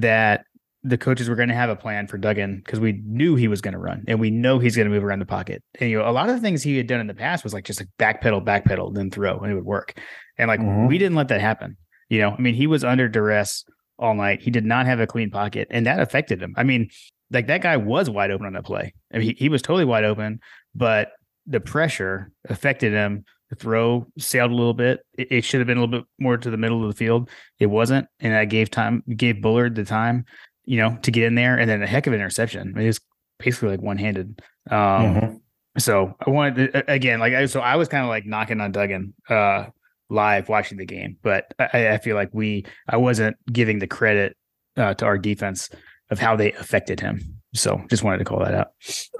that 0.00 0.44
the 0.82 0.98
coaches 0.98 1.30
were 1.30 1.34
going 1.34 1.48
to 1.48 1.54
have 1.54 1.70
a 1.70 1.76
plan 1.76 2.06
for 2.06 2.18
Duggan 2.18 2.58
because 2.58 2.78
we 2.78 3.00
knew 3.06 3.36
he 3.36 3.48
was 3.48 3.62
going 3.62 3.72
to 3.72 3.78
run 3.78 4.04
and 4.06 4.20
we 4.20 4.30
know 4.30 4.58
he's 4.58 4.76
going 4.76 4.86
to 4.86 4.94
move 4.94 5.02
around 5.02 5.18
the 5.18 5.26
pocket. 5.26 5.62
And 5.80 5.90
you 5.90 5.98
know, 5.98 6.08
a 6.08 6.12
lot 6.12 6.28
of 6.28 6.34
the 6.34 6.42
things 6.42 6.62
he 6.62 6.76
had 6.76 6.86
done 6.86 7.00
in 7.00 7.06
the 7.06 7.14
past 7.14 7.42
was 7.42 7.54
like 7.54 7.64
just 7.64 7.80
like 7.80 7.88
backpedal, 7.98 8.44
backpedal, 8.44 8.94
then 8.94 9.10
throw, 9.10 9.38
and 9.38 9.50
it 9.50 9.54
would 9.54 9.64
work. 9.64 9.98
And 10.36 10.48
like 10.48 10.60
mm-hmm. 10.60 10.86
we 10.86 10.98
didn't 10.98 11.16
let 11.16 11.28
that 11.28 11.40
happen. 11.40 11.78
You 12.10 12.20
know, 12.20 12.32
I 12.32 12.40
mean, 12.40 12.54
he 12.54 12.66
was 12.66 12.84
under 12.84 13.08
duress 13.08 13.64
all 13.98 14.14
night. 14.14 14.42
He 14.42 14.50
did 14.50 14.66
not 14.66 14.84
have 14.84 15.00
a 15.00 15.06
clean 15.06 15.30
pocket, 15.30 15.68
and 15.70 15.86
that 15.86 16.00
affected 16.00 16.42
him. 16.42 16.54
I 16.56 16.64
mean, 16.64 16.90
like 17.30 17.46
that 17.46 17.62
guy 17.62 17.78
was 17.78 18.10
wide 18.10 18.30
open 18.30 18.46
on 18.46 18.52
that 18.52 18.64
play. 18.64 18.92
I 19.12 19.18
mean, 19.18 19.28
he, 19.28 19.34
he 19.38 19.48
was 19.48 19.62
totally 19.62 19.86
wide 19.86 20.04
open, 20.04 20.40
but 20.74 21.12
the 21.46 21.60
pressure 21.60 22.30
affected 22.48 22.92
him. 22.92 23.24
The 23.54 23.62
throw 23.62 24.06
sailed 24.18 24.50
a 24.50 24.54
little 24.54 24.74
bit. 24.74 25.00
It, 25.16 25.28
it, 25.30 25.44
should 25.44 25.60
have 25.60 25.66
been 25.66 25.78
a 25.78 25.80
little 25.80 26.00
bit 26.00 26.06
more 26.18 26.36
to 26.36 26.50
the 26.50 26.56
middle 26.56 26.82
of 26.82 26.90
the 26.90 26.96
field. 26.96 27.30
It 27.58 27.66
wasn't, 27.66 28.08
and 28.20 28.32
that 28.32 28.44
gave 28.44 28.70
time 28.70 29.02
gave 29.16 29.40
Bullard 29.40 29.74
the 29.74 29.84
time, 29.84 30.24
you 30.64 30.78
know, 30.78 30.98
to 31.02 31.10
get 31.10 31.24
in 31.24 31.34
there, 31.34 31.56
and 31.56 31.70
then 31.70 31.82
a 31.82 31.86
heck 31.86 32.06
of 32.06 32.12
an 32.12 32.20
interception. 32.20 32.72
I 32.74 32.78
mean, 32.78 32.84
it 32.84 32.88
was 32.88 33.00
basically 33.38 33.68
like 33.68 33.82
one 33.82 33.98
handed. 33.98 34.42
Um, 34.70 34.78
mm-hmm. 34.78 35.36
So 35.78 36.14
I 36.24 36.30
wanted 36.30 36.72
to, 36.72 36.92
again, 36.92 37.20
like 37.20 37.32
I 37.32 37.46
so 37.46 37.60
I 37.60 37.76
was 37.76 37.88
kind 37.88 38.02
of 38.02 38.08
like 38.08 38.26
knocking 38.26 38.60
on 38.60 38.72
Duggan 38.72 39.14
uh, 39.28 39.66
live 40.10 40.48
watching 40.48 40.78
the 40.78 40.86
game, 40.86 41.16
but 41.22 41.52
I, 41.58 41.90
I 41.90 41.98
feel 41.98 42.16
like 42.16 42.30
we 42.32 42.64
I 42.88 42.96
wasn't 42.96 43.36
giving 43.52 43.78
the 43.78 43.86
credit 43.86 44.36
uh, 44.76 44.94
to 44.94 45.04
our 45.04 45.18
defense 45.18 45.70
of 46.10 46.18
how 46.18 46.36
they 46.36 46.52
affected 46.52 47.00
him. 47.00 47.20
So 47.54 47.80
just 47.88 48.02
wanted 48.02 48.18
to 48.18 48.24
call 48.24 48.40
that 48.40 48.54
out. 48.54 48.68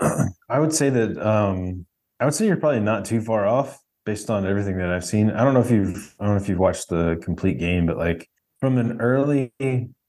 I 0.49 0.59
would 0.59 0.73
say 0.73 0.91
that 0.91 1.19
um, 1.25 1.87
I 2.19 2.25
would 2.25 2.35
say 2.35 2.47
you're 2.47 2.57
probably 2.57 2.81
not 2.81 3.05
too 3.05 3.21
far 3.21 3.47
off 3.47 3.79
based 4.05 4.31
on 4.31 4.47
everything 4.47 4.79
that 4.79 4.91
I've 4.91 5.05
seen. 5.05 5.31
I 5.31 5.45
don't 5.45 5.55
know 5.55 5.61
if 5.61 5.71
you've 5.71 6.15
I 6.21 6.25
don't 6.27 6.37
know 6.37 6.43
if 6.43 6.49
you've 6.49 6.59
watched 6.59 6.89
the 6.89 7.21
complete 7.23 7.59
game, 7.59 7.87
but 7.87 7.97
like 7.97 8.29
from 8.61 8.79
an 8.79 9.01
early 9.01 9.53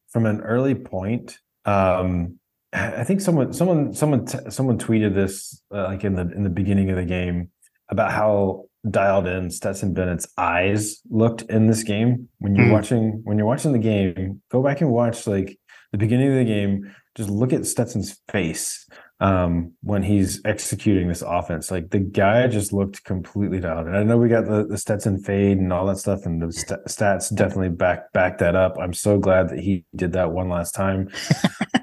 from 0.09 0.25
an 0.25 0.41
early 0.41 0.75
point, 0.75 1.37
um, 1.65 2.39
I 2.73 3.03
think 3.03 3.21
someone 3.21 3.53
someone 3.53 3.93
someone 3.93 4.25
t- 4.25 4.49
someone 4.49 4.77
tweeted 4.77 5.13
this 5.13 5.61
uh, 5.73 5.83
like 5.85 6.03
in 6.03 6.15
the 6.15 6.29
in 6.33 6.43
the 6.43 6.49
beginning 6.49 6.89
of 6.89 6.97
the 6.97 7.05
game 7.05 7.49
about 7.89 8.11
how 8.11 8.65
dialed 8.89 9.27
in 9.27 9.49
Stetson 9.49 9.93
Bennett's 9.93 10.27
eyes 10.37 11.01
looked 11.09 11.43
in 11.43 11.67
this 11.67 11.83
game. 11.83 12.29
When 12.39 12.55
you're 12.55 12.67
mm. 12.67 12.73
watching 12.73 13.21
when 13.23 13.37
you're 13.37 13.47
watching 13.47 13.71
the 13.71 13.79
game, 13.79 14.41
go 14.51 14.61
back 14.61 14.81
and 14.81 14.91
watch 14.91 15.25
like 15.27 15.57
the 15.91 15.97
beginning 15.97 16.31
of 16.31 16.37
the 16.37 16.45
game. 16.45 16.93
Just 17.15 17.29
look 17.29 17.53
at 17.53 17.65
Stetson's 17.65 18.19
face 18.29 18.85
um, 19.19 19.73
when 19.81 20.03
he's 20.03 20.41
executing 20.45 21.07
this 21.07 21.21
offense. 21.21 21.71
Like 21.71 21.89
the 21.89 21.99
guy 21.99 22.47
just 22.47 22.73
looked 22.73 23.03
completely 23.03 23.59
dialed. 23.59 23.87
And 23.87 23.95
I 23.95 24.03
know 24.03 24.17
we 24.17 24.29
got 24.29 24.45
the, 24.45 24.65
the 24.65 24.77
Stetson 24.77 25.19
fade 25.19 25.57
and 25.57 25.71
all 25.71 25.85
that 25.87 25.97
stuff, 25.97 26.25
and 26.25 26.41
the 26.41 26.51
st- 26.51 26.85
stats 26.85 27.33
definitely 27.33 27.69
back 27.69 28.11
back 28.13 28.37
that 28.39 28.55
up. 28.55 28.77
I'm 28.79 28.93
so 28.93 29.17
glad 29.17 29.49
that 29.49 29.59
he 29.59 29.85
did 29.95 30.13
that 30.13 30.31
one 30.31 30.49
last 30.49 30.73
time. 30.73 31.09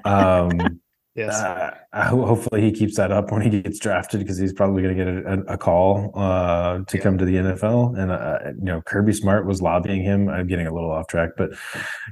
Um, 0.05 0.79
Yes. 1.15 1.35
Uh, 1.39 2.07
hopefully 2.07 2.61
he 2.61 2.71
keeps 2.71 2.97
that 2.97 3.11
up 3.11 3.31
when 3.31 3.43
he 3.43 3.61
gets 3.61 3.77
drafted 3.77 4.21
because 4.21 4.39
he's 4.39 4.53
probably 4.53 4.81
going 4.81 4.97
to 4.97 5.03
get 5.05 5.13
a, 5.25 5.53
a 5.53 5.57
call 5.57 6.11
uh, 6.15 6.79
to 6.79 6.97
yeah. 6.97 7.03
come 7.03 7.19
to 7.19 7.25
the 7.25 7.35
NFL. 7.35 7.99
And 7.99 8.11
uh, 8.11 8.39
you 8.57 8.65
know, 8.65 8.81
Kirby 8.81 9.13
Smart 9.13 9.45
was 9.45 9.61
lobbying 9.61 10.01
him. 10.01 10.27
I'm 10.27 10.47
getting 10.47 10.65
a 10.65 10.73
little 10.73 10.89
off 10.89 11.07
track, 11.07 11.31
but 11.37 11.51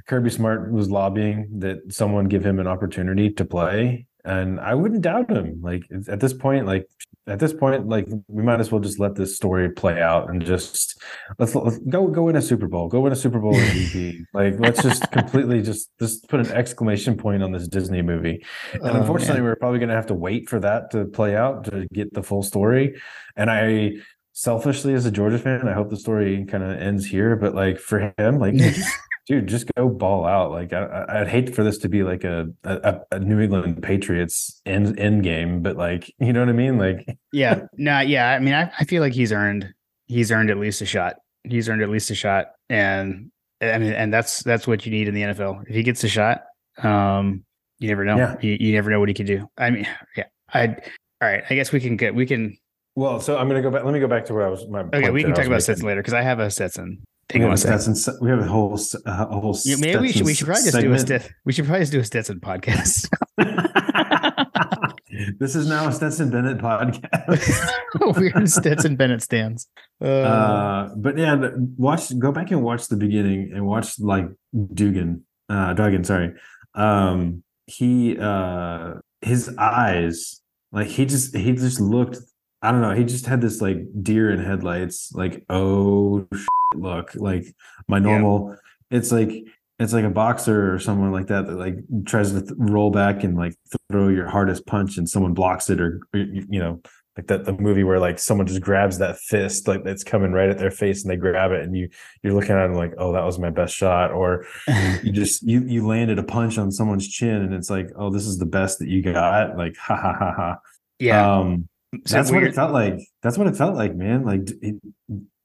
Kirby 0.06 0.30
Smart 0.30 0.70
was 0.70 0.88
lobbying 0.88 1.48
that 1.58 1.78
someone 1.92 2.26
give 2.26 2.46
him 2.46 2.60
an 2.60 2.68
opportunity 2.68 3.30
to 3.32 3.44
play. 3.44 4.06
And 4.24 4.60
I 4.60 4.74
wouldn't 4.74 5.02
doubt 5.02 5.30
him. 5.30 5.60
Like 5.62 5.82
at 6.08 6.20
this 6.20 6.32
point, 6.32 6.66
like 6.66 6.86
at 7.26 7.38
this 7.38 7.52
point, 7.52 7.88
like 7.88 8.06
we 8.28 8.42
might 8.42 8.60
as 8.60 8.70
well 8.72 8.80
just 8.80 8.98
let 8.98 9.14
this 9.14 9.36
story 9.36 9.70
play 9.70 10.00
out 10.00 10.28
and 10.30 10.44
just 10.44 11.00
let's, 11.38 11.54
let's 11.54 11.78
go 11.78 12.08
go 12.08 12.24
win 12.24 12.36
a 12.36 12.42
Super 12.42 12.66
Bowl, 12.68 12.88
go 12.88 13.00
win 13.00 13.12
a 13.12 13.16
Super 13.16 13.38
Bowl 13.38 13.54
MVP. 13.54 14.24
like 14.34 14.58
let's 14.58 14.82
just 14.82 15.10
completely 15.12 15.62
just 15.62 15.90
just 16.00 16.28
put 16.28 16.40
an 16.40 16.50
exclamation 16.52 17.16
point 17.16 17.42
on 17.42 17.52
this 17.52 17.68
Disney 17.68 18.02
movie. 18.02 18.44
And 18.72 18.82
Oh, 18.84 19.00
unfortunately, 19.00 19.36
man. 19.40 19.44
we're 19.44 19.56
probably 19.56 19.78
going 19.78 19.88
to 19.90 19.94
have 19.96 20.06
to 20.06 20.14
wait 20.14 20.48
for 20.48 20.58
that 20.60 20.90
to 20.92 21.04
play 21.06 21.36
out 21.36 21.64
to 21.66 21.86
get 21.92 22.12
the 22.14 22.22
full 22.22 22.42
story. 22.42 23.00
And 23.36 23.50
I 23.50 23.92
selfishly, 24.32 24.94
as 24.94 25.04
a 25.06 25.10
Georgia 25.10 25.38
fan, 25.38 25.68
I 25.68 25.74
hope 25.74 25.90
the 25.90 25.96
story 25.96 26.44
kind 26.46 26.64
of 26.64 26.70
ends 26.80 27.06
here. 27.06 27.36
But 27.36 27.54
like 27.54 27.78
for 27.78 28.12
him, 28.18 28.38
like 28.38 28.54
dude, 29.26 29.46
just 29.46 29.70
go 29.76 29.88
ball 29.88 30.26
out. 30.26 30.50
Like 30.50 30.72
I, 30.72 31.04
I'd 31.08 31.28
hate 31.28 31.54
for 31.54 31.62
this 31.62 31.78
to 31.78 31.88
be 31.88 32.02
like 32.02 32.24
a 32.24 32.48
a, 32.64 33.00
a 33.12 33.18
New 33.18 33.40
England 33.40 33.82
Patriots 33.82 34.60
end 34.66 34.98
end 34.98 35.22
game, 35.22 35.62
but 35.62 35.76
like 35.76 36.12
you 36.18 36.32
know 36.32 36.40
what 36.40 36.48
I 36.48 36.52
mean? 36.52 36.78
Like 36.78 37.06
yeah, 37.32 37.62
no, 37.76 38.00
yeah. 38.00 38.32
I 38.32 38.38
mean, 38.38 38.54
I, 38.54 38.72
I 38.78 38.84
feel 38.84 39.02
like 39.02 39.12
he's 39.12 39.32
earned 39.32 39.72
he's 40.06 40.30
earned 40.30 40.50
at 40.50 40.58
least 40.58 40.80
a 40.80 40.86
shot. 40.86 41.16
He's 41.44 41.68
earned 41.68 41.82
at 41.82 41.88
least 41.88 42.10
a 42.10 42.14
shot, 42.14 42.52
and 42.68 43.30
I 43.60 43.78
mean, 43.78 43.92
and 43.92 44.12
that's 44.12 44.42
that's 44.42 44.66
what 44.66 44.84
you 44.86 44.92
need 44.92 45.08
in 45.08 45.14
the 45.14 45.22
NFL. 45.22 45.68
If 45.68 45.74
he 45.74 45.82
gets 45.82 46.04
a 46.04 46.08
shot, 46.08 46.44
um, 46.82 47.44
you 47.78 47.88
never 47.88 48.04
know. 48.04 48.16
Yeah. 48.16 48.36
You, 48.40 48.56
you 48.60 48.72
never 48.72 48.90
know 48.90 49.00
what 49.00 49.08
he 49.08 49.14
can 49.14 49.26
do. 49.26 49.48
I 49.58 49.70
mean, 49.70 49.88
yeah. 50.16 50.24
I 50.54 50.68
all 50.68 51.28
right. 51.28 51.42
I 51.48 51.54
guess 51.54 51.72
we 51.72 51.80
can 51.80 51.96
get 51.96 52.14
we 52.14 52.26
can. 52.26 52.56
well, 52.94 53.20
so 53.20 53.38
I'm 53.38 53.48
gonna 53.48 53.62
go 53.62 53.70
back. 53.70 53.84
Let 53.84 53.94
me 53.94 54.00
go 54.00 54.06
back 54.06 54.24
to 54.26 54.34
what 54.34 54.42
I 54.42 54.48
was. 54.48 54.68
My 54.68 54.80
Okay, 54.80 55.10
we 55.10 55.22
can 55.22 55.34
talk 55.34 55.46
about. 55.46 55.62
Stetson 55.62 55.86
later 55.86 56.00
because 56.00 56.14
I 56.14 56.22
have 56.22 56.38
a 56.38 56.50
Stetson 56.50 57.02
We 57.34 57.40
have, 57.40 57.52
a. 57.52 57.56
Stetson, 57.56 58.18
we 58.20 58.30
have 58.30 58.40
a 58.40 58.44
whole 58.46 58.74
s- 58.74 58.94
a 59.06 59.26
whole. 59.26 59.58
Yeah, 59.64 59.76
maybe 59.78 60.00
we 60.00 60.12
should 60.12 60.26
we 60.26 60.34
should 60.34 60.46
probably 60.46 60.64
just 60.64 60.78
do 60.78 60.92
a 60.92 60.98
Stetson 60.98 61.20
Stetson. 61.20 61.34
We 61.44 61.52
should 61.52 61.64
probably 61.66 61.82
just 61.82 61.92
do 61.92 62.00
a 62.00 62.04
Stetson 62.04 62.40
podcast. 62.40 63.08
this 65.38 65.54
is 65.54 65.66
now 65.66 65.88
a 65.88 65.92
Stetson 65.92 66.30
Bennett 66.30 66.58
podcast. 66.58 67.70
Weird 68.18 68.48
Stetson 68.48 68.96
Bennett 68.96 69.22
stands. 69.22 69.68
Uh, 70.00 70.06
uh 70.06 70.88
but 70.96 71.16
yeah 71.18 71.50
watch 71.76 72.18
go 72.18 72.32
back 72.32 72.50
and 72.50 72.62
watch 72.62 72.88
the 72.88 72.96
beginning 72.96 73.52
and 73.54 73.64
watch 73.64 74.00
like 74.00 74.26
dugan 74.74 75.24
uh 75.48 75.72
duggan 75.74 76.02
sorry 76.02 76.32
um 76.74 77.42
he 77.66 78.18
uh 78.18 78.94
his 79.20 79.54
eyes 79.58 80.40
like 80.72 80.88
he 80.88 81.06
just 81.06 81.36
he 81.36 81.52
just 81.52 81.80
looked 81.80 82.18
i 82.62 82.70
don't 82.70 82.80
know 82.80 82.92
he 82.92 83.04
just 83.04 83.26
had 83.26 83.40
this 83.40 83.60
like 83.60 83.78
deer 84.02 84.30
in 84.30 84.38
headlights 84.38 85.12
like 85.14 85.44
oh 85.50 86.26
shit, 86.32 86.48
look 86.74 87.14
like 87.14 87.44
my 87.88 87.98
normal 87.98 88.56
it's 88.90 89.12
like 89.12 89.30
it's 89.78 89.92
like 89.92 90.04
a 90.04 90.10
boxer 90.10 90.72
or 90.72 90.78
someone 90.78 91.12
like 91.12 91.26
that 91.26 91.46
that 91.46 91.56
like 91.56 91.76
tries 92.06 92.32
to 92.32 92.40
th- 92.40 92.52
roll 92.56 92.90
back 92.90 93.24
and 93.24 93.36
like 93.36 93.54
throw 93.90 94.08
your 94.08 94.28
hardest 94.28 94.66
punch 94.66 94.96
and 94.96 95.08
someone 95.08 95.34
blocks 95.34 95.68
it 95.70 95.80
or, 95.80 96.00
you 96.14 96.58
know 96.58 96.80
like 97.16 97.26
that 97.26 97.44
the 97.44 97.52
movie 97.52 97.84
where 97.84 97.98
like 97.98 98.18
someone 98.18 98.46
just 98.46 98.62
grabs 98.62 98.98
that 98.98 99.18
fist 99.18 99.68
like 99.68 99.84
that's 99.84 100.02
coming 100.02 100.32
right 100.32 100.48
at 100.48 100.58
their 100.58 100.70
face 100.70 101.02
and 101.02 101.10
they 101.10 101.16
grab 101.16 101.50
it 101.50 101.62
and 101.62 101.76
you 101.76 101.88
you're 102.22 102.32
looking 102.32 102.52
at 102.52 102.66
them 102.66 102.74
like 102.74 102.94
oh 102.96 103.12
that 103.12 103.24
was 103.24 103.38
my 103.38 103.50
best 103.50 103.74
shot 103.74 104.10
or 104.12 104.46
you 105.02 105.12
just 105.12 105.42
you 105.42 105.62
you 105.64 105.86
landed 105.86 106.18
a 106.18 106.22
punch 106.22 106.56
on 106.56 106.70
someone's 106.70 107.06
chin 107.06 107.42
and 107.42 107.52
it's 107.52 107.68
like 107.68 107.90
oh 107.96 108.08
this 108.08 108.26
is 108.26 108.38
the 108.38 108.46
best 108.46 108.78
that 108.78 108.88
you 108.88 109.02
got 109.02 109.56
like 109.58 109.76
ha 109.76 109.96
ha 109.96 110.12
ha 110.18 110.32
ha 110.34 110.58
yeah. 110.98 111.38
um 111.38 111.68
So 112.06 112.16
that's 112.16 112.30
what 112.30 112.42
it 112.42 112.54
felt 112.54 112.72
like 112.72 112.98
that's 113.22 113.36
what 113.36 113.46
it 113.46 113.56
felt 113.56 113.74
like 113.76 113.94
man 113.94 114.24
like 114.24 114.46
d- 114.46 114.54
he, 114.62 114.72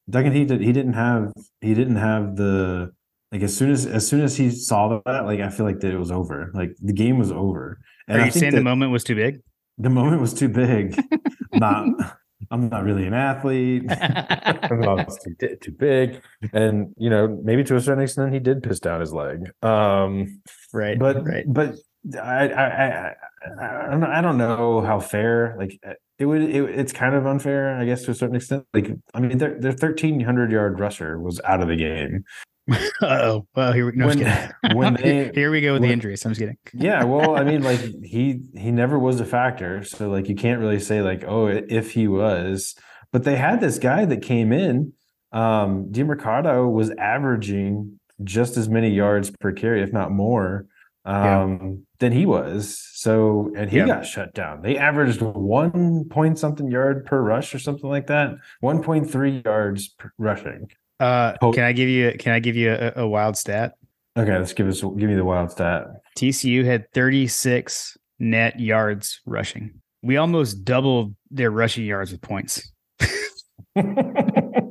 Duggan 0.09 0.31
he 0.31 0.45
did 0.45 0.61
he 0.61 0.71
didn't 0.71 0.93
have 0.93 1.33
he 1.59 1.73
didn't 1.73 1.97
have 1.97 2.37
the 2.37 2.91
like 3.33 3.41
as 3.41 3.55
soon 3.55 3.69
as 3.69 3.85
as 3.85 4.07
soon 4.07 4.21
as 4.21 4.37
he 4.37 4.49
saw 4.49 5.01
that 5.05 5.25
like 5.25 5.41
I 5.41 5.49
feel 5.49 5.65
like 5.65 5.81
that 5.81 5.91
it 5.91 5.97
was 5.99 6.11
over 6.11 6.49
like 6.53 6.71
the 6.81 6.93
game 6.93 7.17
was 7.19 7.31
over 7.31 7.79
and 8.07 8.17
Are 8.17 8.21
I 8.21 8.25
you 8.27 8.31
think 8.31 8.41
saying 8.41 8.55
the 8.55 8.63
moment 8.63 8.91
was 8.93 9.03
too 9.03 9.15
big? 9.15 9.41
the 9.77 9.89
moment 9.89 10.21
was 10.21 10.33
too 10.33 10.49
big. 10.49 10.99
not, 11.53 11.87
I'm 12.49 12.69
not 12.69 12.83
really 12.83 13.05
an 13.05 13.13
athlete. 13.13 13.83
I'm 13.91 14.79
not 14.79 15.09
too, 15.39 15.55
too 15.61 15.71
big, 15.71 16.21
and 16.53 16.93
you 16.97 17.09
know, 17.09 17.39
maybe 17.43 17.63
to 17.65 17.75
a 17.75 17.81
certain 17.81 18.03
extent, 18.03 18.33
he 18.33 18.39
did 18.39 18.63
piss 18.63 18.79
down 18.79 19.01
his 19.01 19.13
leg. 19.13 19.51
Um, 19.63 20.41
right. 20.73 20.97
but 20.97 21.23
right. 21.25 21.45
but 21.47 21.75
I 22.19 22.47
I 22.49 22.65
I 22.65 23.13
I 23.59 23.91
don't 23.91 23.99
know, 23.99 24.07
I 24.07 24.21
don't 24.21 24.37
know 24.37 24.81
how 24.81 24.99
fair 24.99 25.55
like 25.59 25.79
it 26.19 26.25
would. 26.25 26.41
It, 26.41 26.63
it's 26.79 26.91
kind 26.93 27.15
of 27.15 27.25
unfair, 27.27 27.77
I 27.77 27.85
guess, 27.85 28.03
to 28.03 28.11
a 28.11 28.15
certain 28.15 28.35
extent. 28.35 28.65
Like 28.73 28.91
I 29.13 29.19
mean, 29.19 29.37
their 29.37 29.59
their 29.59 29.71
1300 29.71 30.51
yard 30.51 30.79
rusher 30.79 31.19
was 31.19 31.39
out 31.43 31.61
of 31.61 31.67
the 31.67 31.75
game. 31.75 32.23
oh. 33.01 33.45
Well, 33.55 33.71
here 33.71 33.85
we 33.85 33.91
no, 33.93 34.07
When- 34.07 34.53
when 34.75 34.93
they- 34.95 35.31
here 35.35 35.51
we 35.51 35.61
go 35.61 35.73
with 35.73 35.83
the 35.83 35.87
injuries. 35.89 36.25
I'm 36.25 36.31
just 36.31 36.41
kidding. 36.41 36.57
yeah 36.73 37.03
well 37.05 37.37
i 37.37 37.43
mean 37.43 37.63
like 37.63 37.79
he 38.03 38.41
he 38.55 38.71
never 38.71 38.99
was 38.99 39.21
a 39.21 39.25
factor 39.25 39.83
so 39.85 40.09
like 40.09 40.27
you 40.27 40.35
can't 40.35 40.59
really 40.59 40.79
say 40.79 41.01
like 41.01 41.23
oh 41.25 41.47
if 41.47 41.91
he 41.93 42.09
was 42.09 42.75
but 43.13 43.23
they 43.23 43.37
had 43.37 43.61
this 43.61 43.79
guy 43.79 44.03
that 44.03 44.21
came 44.21 44.51
in 44.51 44.91
um 45.31 45.89
Demercado 45.93 46.69
was 46.69 46.89
averaging 46.99 47.99
just 48.23 48.57
as 48.57 48.67
many 48.67 48.89
yards 48.89 49.31
per 49.39 49.53
carry 49.53 49.81
if 49.81 49.93
not 49.93 50.11
more 50.11 50.65
um 51.07 51.83
than 51.99 52.11
he 52.11 52.25
was 52.25 52.77
so 52.93 53.51
and 53.55 53.69
he 53.71 53.77
Yeah. 53.77 53.85
got 53.87 54.05
shut 54.05 54.33
down 54.33 54.61
they 54.61 54.77
averaged 54.77 55.21
one 55.21 56.05
point 56.09 56.37
something 56.37 56.69
yard 56.69 57.05
per 57.05 57.21
rush 57.21 57.55
or 57.55 57.59
something 57.59 57.89
like 57.89 58.07
that 58.07 58.31
1.3 58.61 59.43
yards 59.45 59.87
per 59.89 60.11
rushing 60.17 60.69
Uh, 60.99 61.33
Oh. 61.41 61.53
can 61.53 61.63
I 61.63 61.71
give 61.73 61.87
you 61.89 62.13
can 62.19 62.33
I 62.33 62.39
give 62.39 62.55
you 62.55 62.71
a, 62.73 62.91
a 62.97 63.07
wild 63.07 63.37
stat? 63.37 63.73
okay 64.17 64.37
let's 64.37 64.53
give 64.53 64.67
us 64.67 64.81
give 64.81 65.09
me 65.09 65.15
the 65.15 65.23
wild 65.25 65.49
stat 65.51 65.85
TCU 66.17 66.65
had 66.65 66.91
36 66.93 67.97
net 68.19 68.59
yards 68.59 69.21
rushing. 69.25 69.75
We 70.01 70.17
almost 70.17 70.65
doubled 70.65 71.15
their 71.29 71.51
rushing 71.51 71.85
yards 71.85 72.11
with 72.11 72.21
points. 72.21 72.71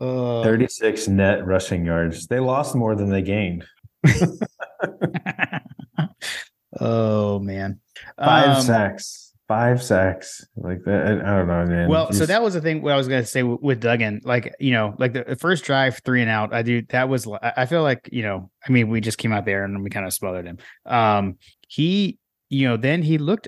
Uh, 0.00 0.42
36 0.42 1.08
net 1.08 1.46
rushing 1.46 1.84
yards. 1.86 2.26
They 2.26 2.40
lost 2.40 2.74
more 2.74 2.94
than 2.94 3.08
they 3.10 3.22
gained. 3.22 3.64
oh 6.80 7.38
man. 7.38 7.80
Five 8.18 8.56
Um, 8.58 8.62
sacks. 8.62 9.32
Five 9.48 9.80
sacks. 9.82 10.44
Like 10.56 10.82
that. 10.84 11.06
I, 11.06 11.36
don't 11.36 11.46
know, 11.46 11.64
man. 11.66 11.88
Well, 11.88 12.12
so 12.12 12.26
that 12.26 12.42
was 12.42 12.54
the 12.54 12.60
thing. 12.60 12.82
What 12.82 12.92
I 12.92 12.96
was 12.96 13.06
going 13.06 13.22
to 13.22 13.26
say 13.26 13.40
w- 13.42 13.58
with 13.62 13.80
Duggan, 13.80 14.22
like 14.24 14.52
you 14.58 14.72
know, 14.72 14.94
like 14.98 15.12
the 15.12 15.36
first 15.36 15.64
drive, 15.64 16.00
three 16.04 16.20
and 16.20 16.30
out. 16.30 16.52
I 16.52 16.62
do 16.62 16.82
that 16.88 17.08
was. 17.08 17.28
I 17.40 17.66
feel 17.66 17.82
like 17.82 18.08
you 18.10 18.22
know. 18.22 18.50
I 18.68 18.72
mean, 18.72 18.88
we 18.88 19.00
just 19.00 19.18
came 19.18 19.32
out 19.32 19.44
there 19.44 19.64
and 19.64 19.84
we 19.84 19.90
kind 19.90 20.04
of 20.04 20.12
smothered 20.12 20.46
him. 20.46 20.58
Um, 20.84 21.36
he, 21.68 22.18
you 22.48 22.66
know, 22.68 22.76
then 22.76 23.02
he 23.02 23.18
looked 23.18 23.46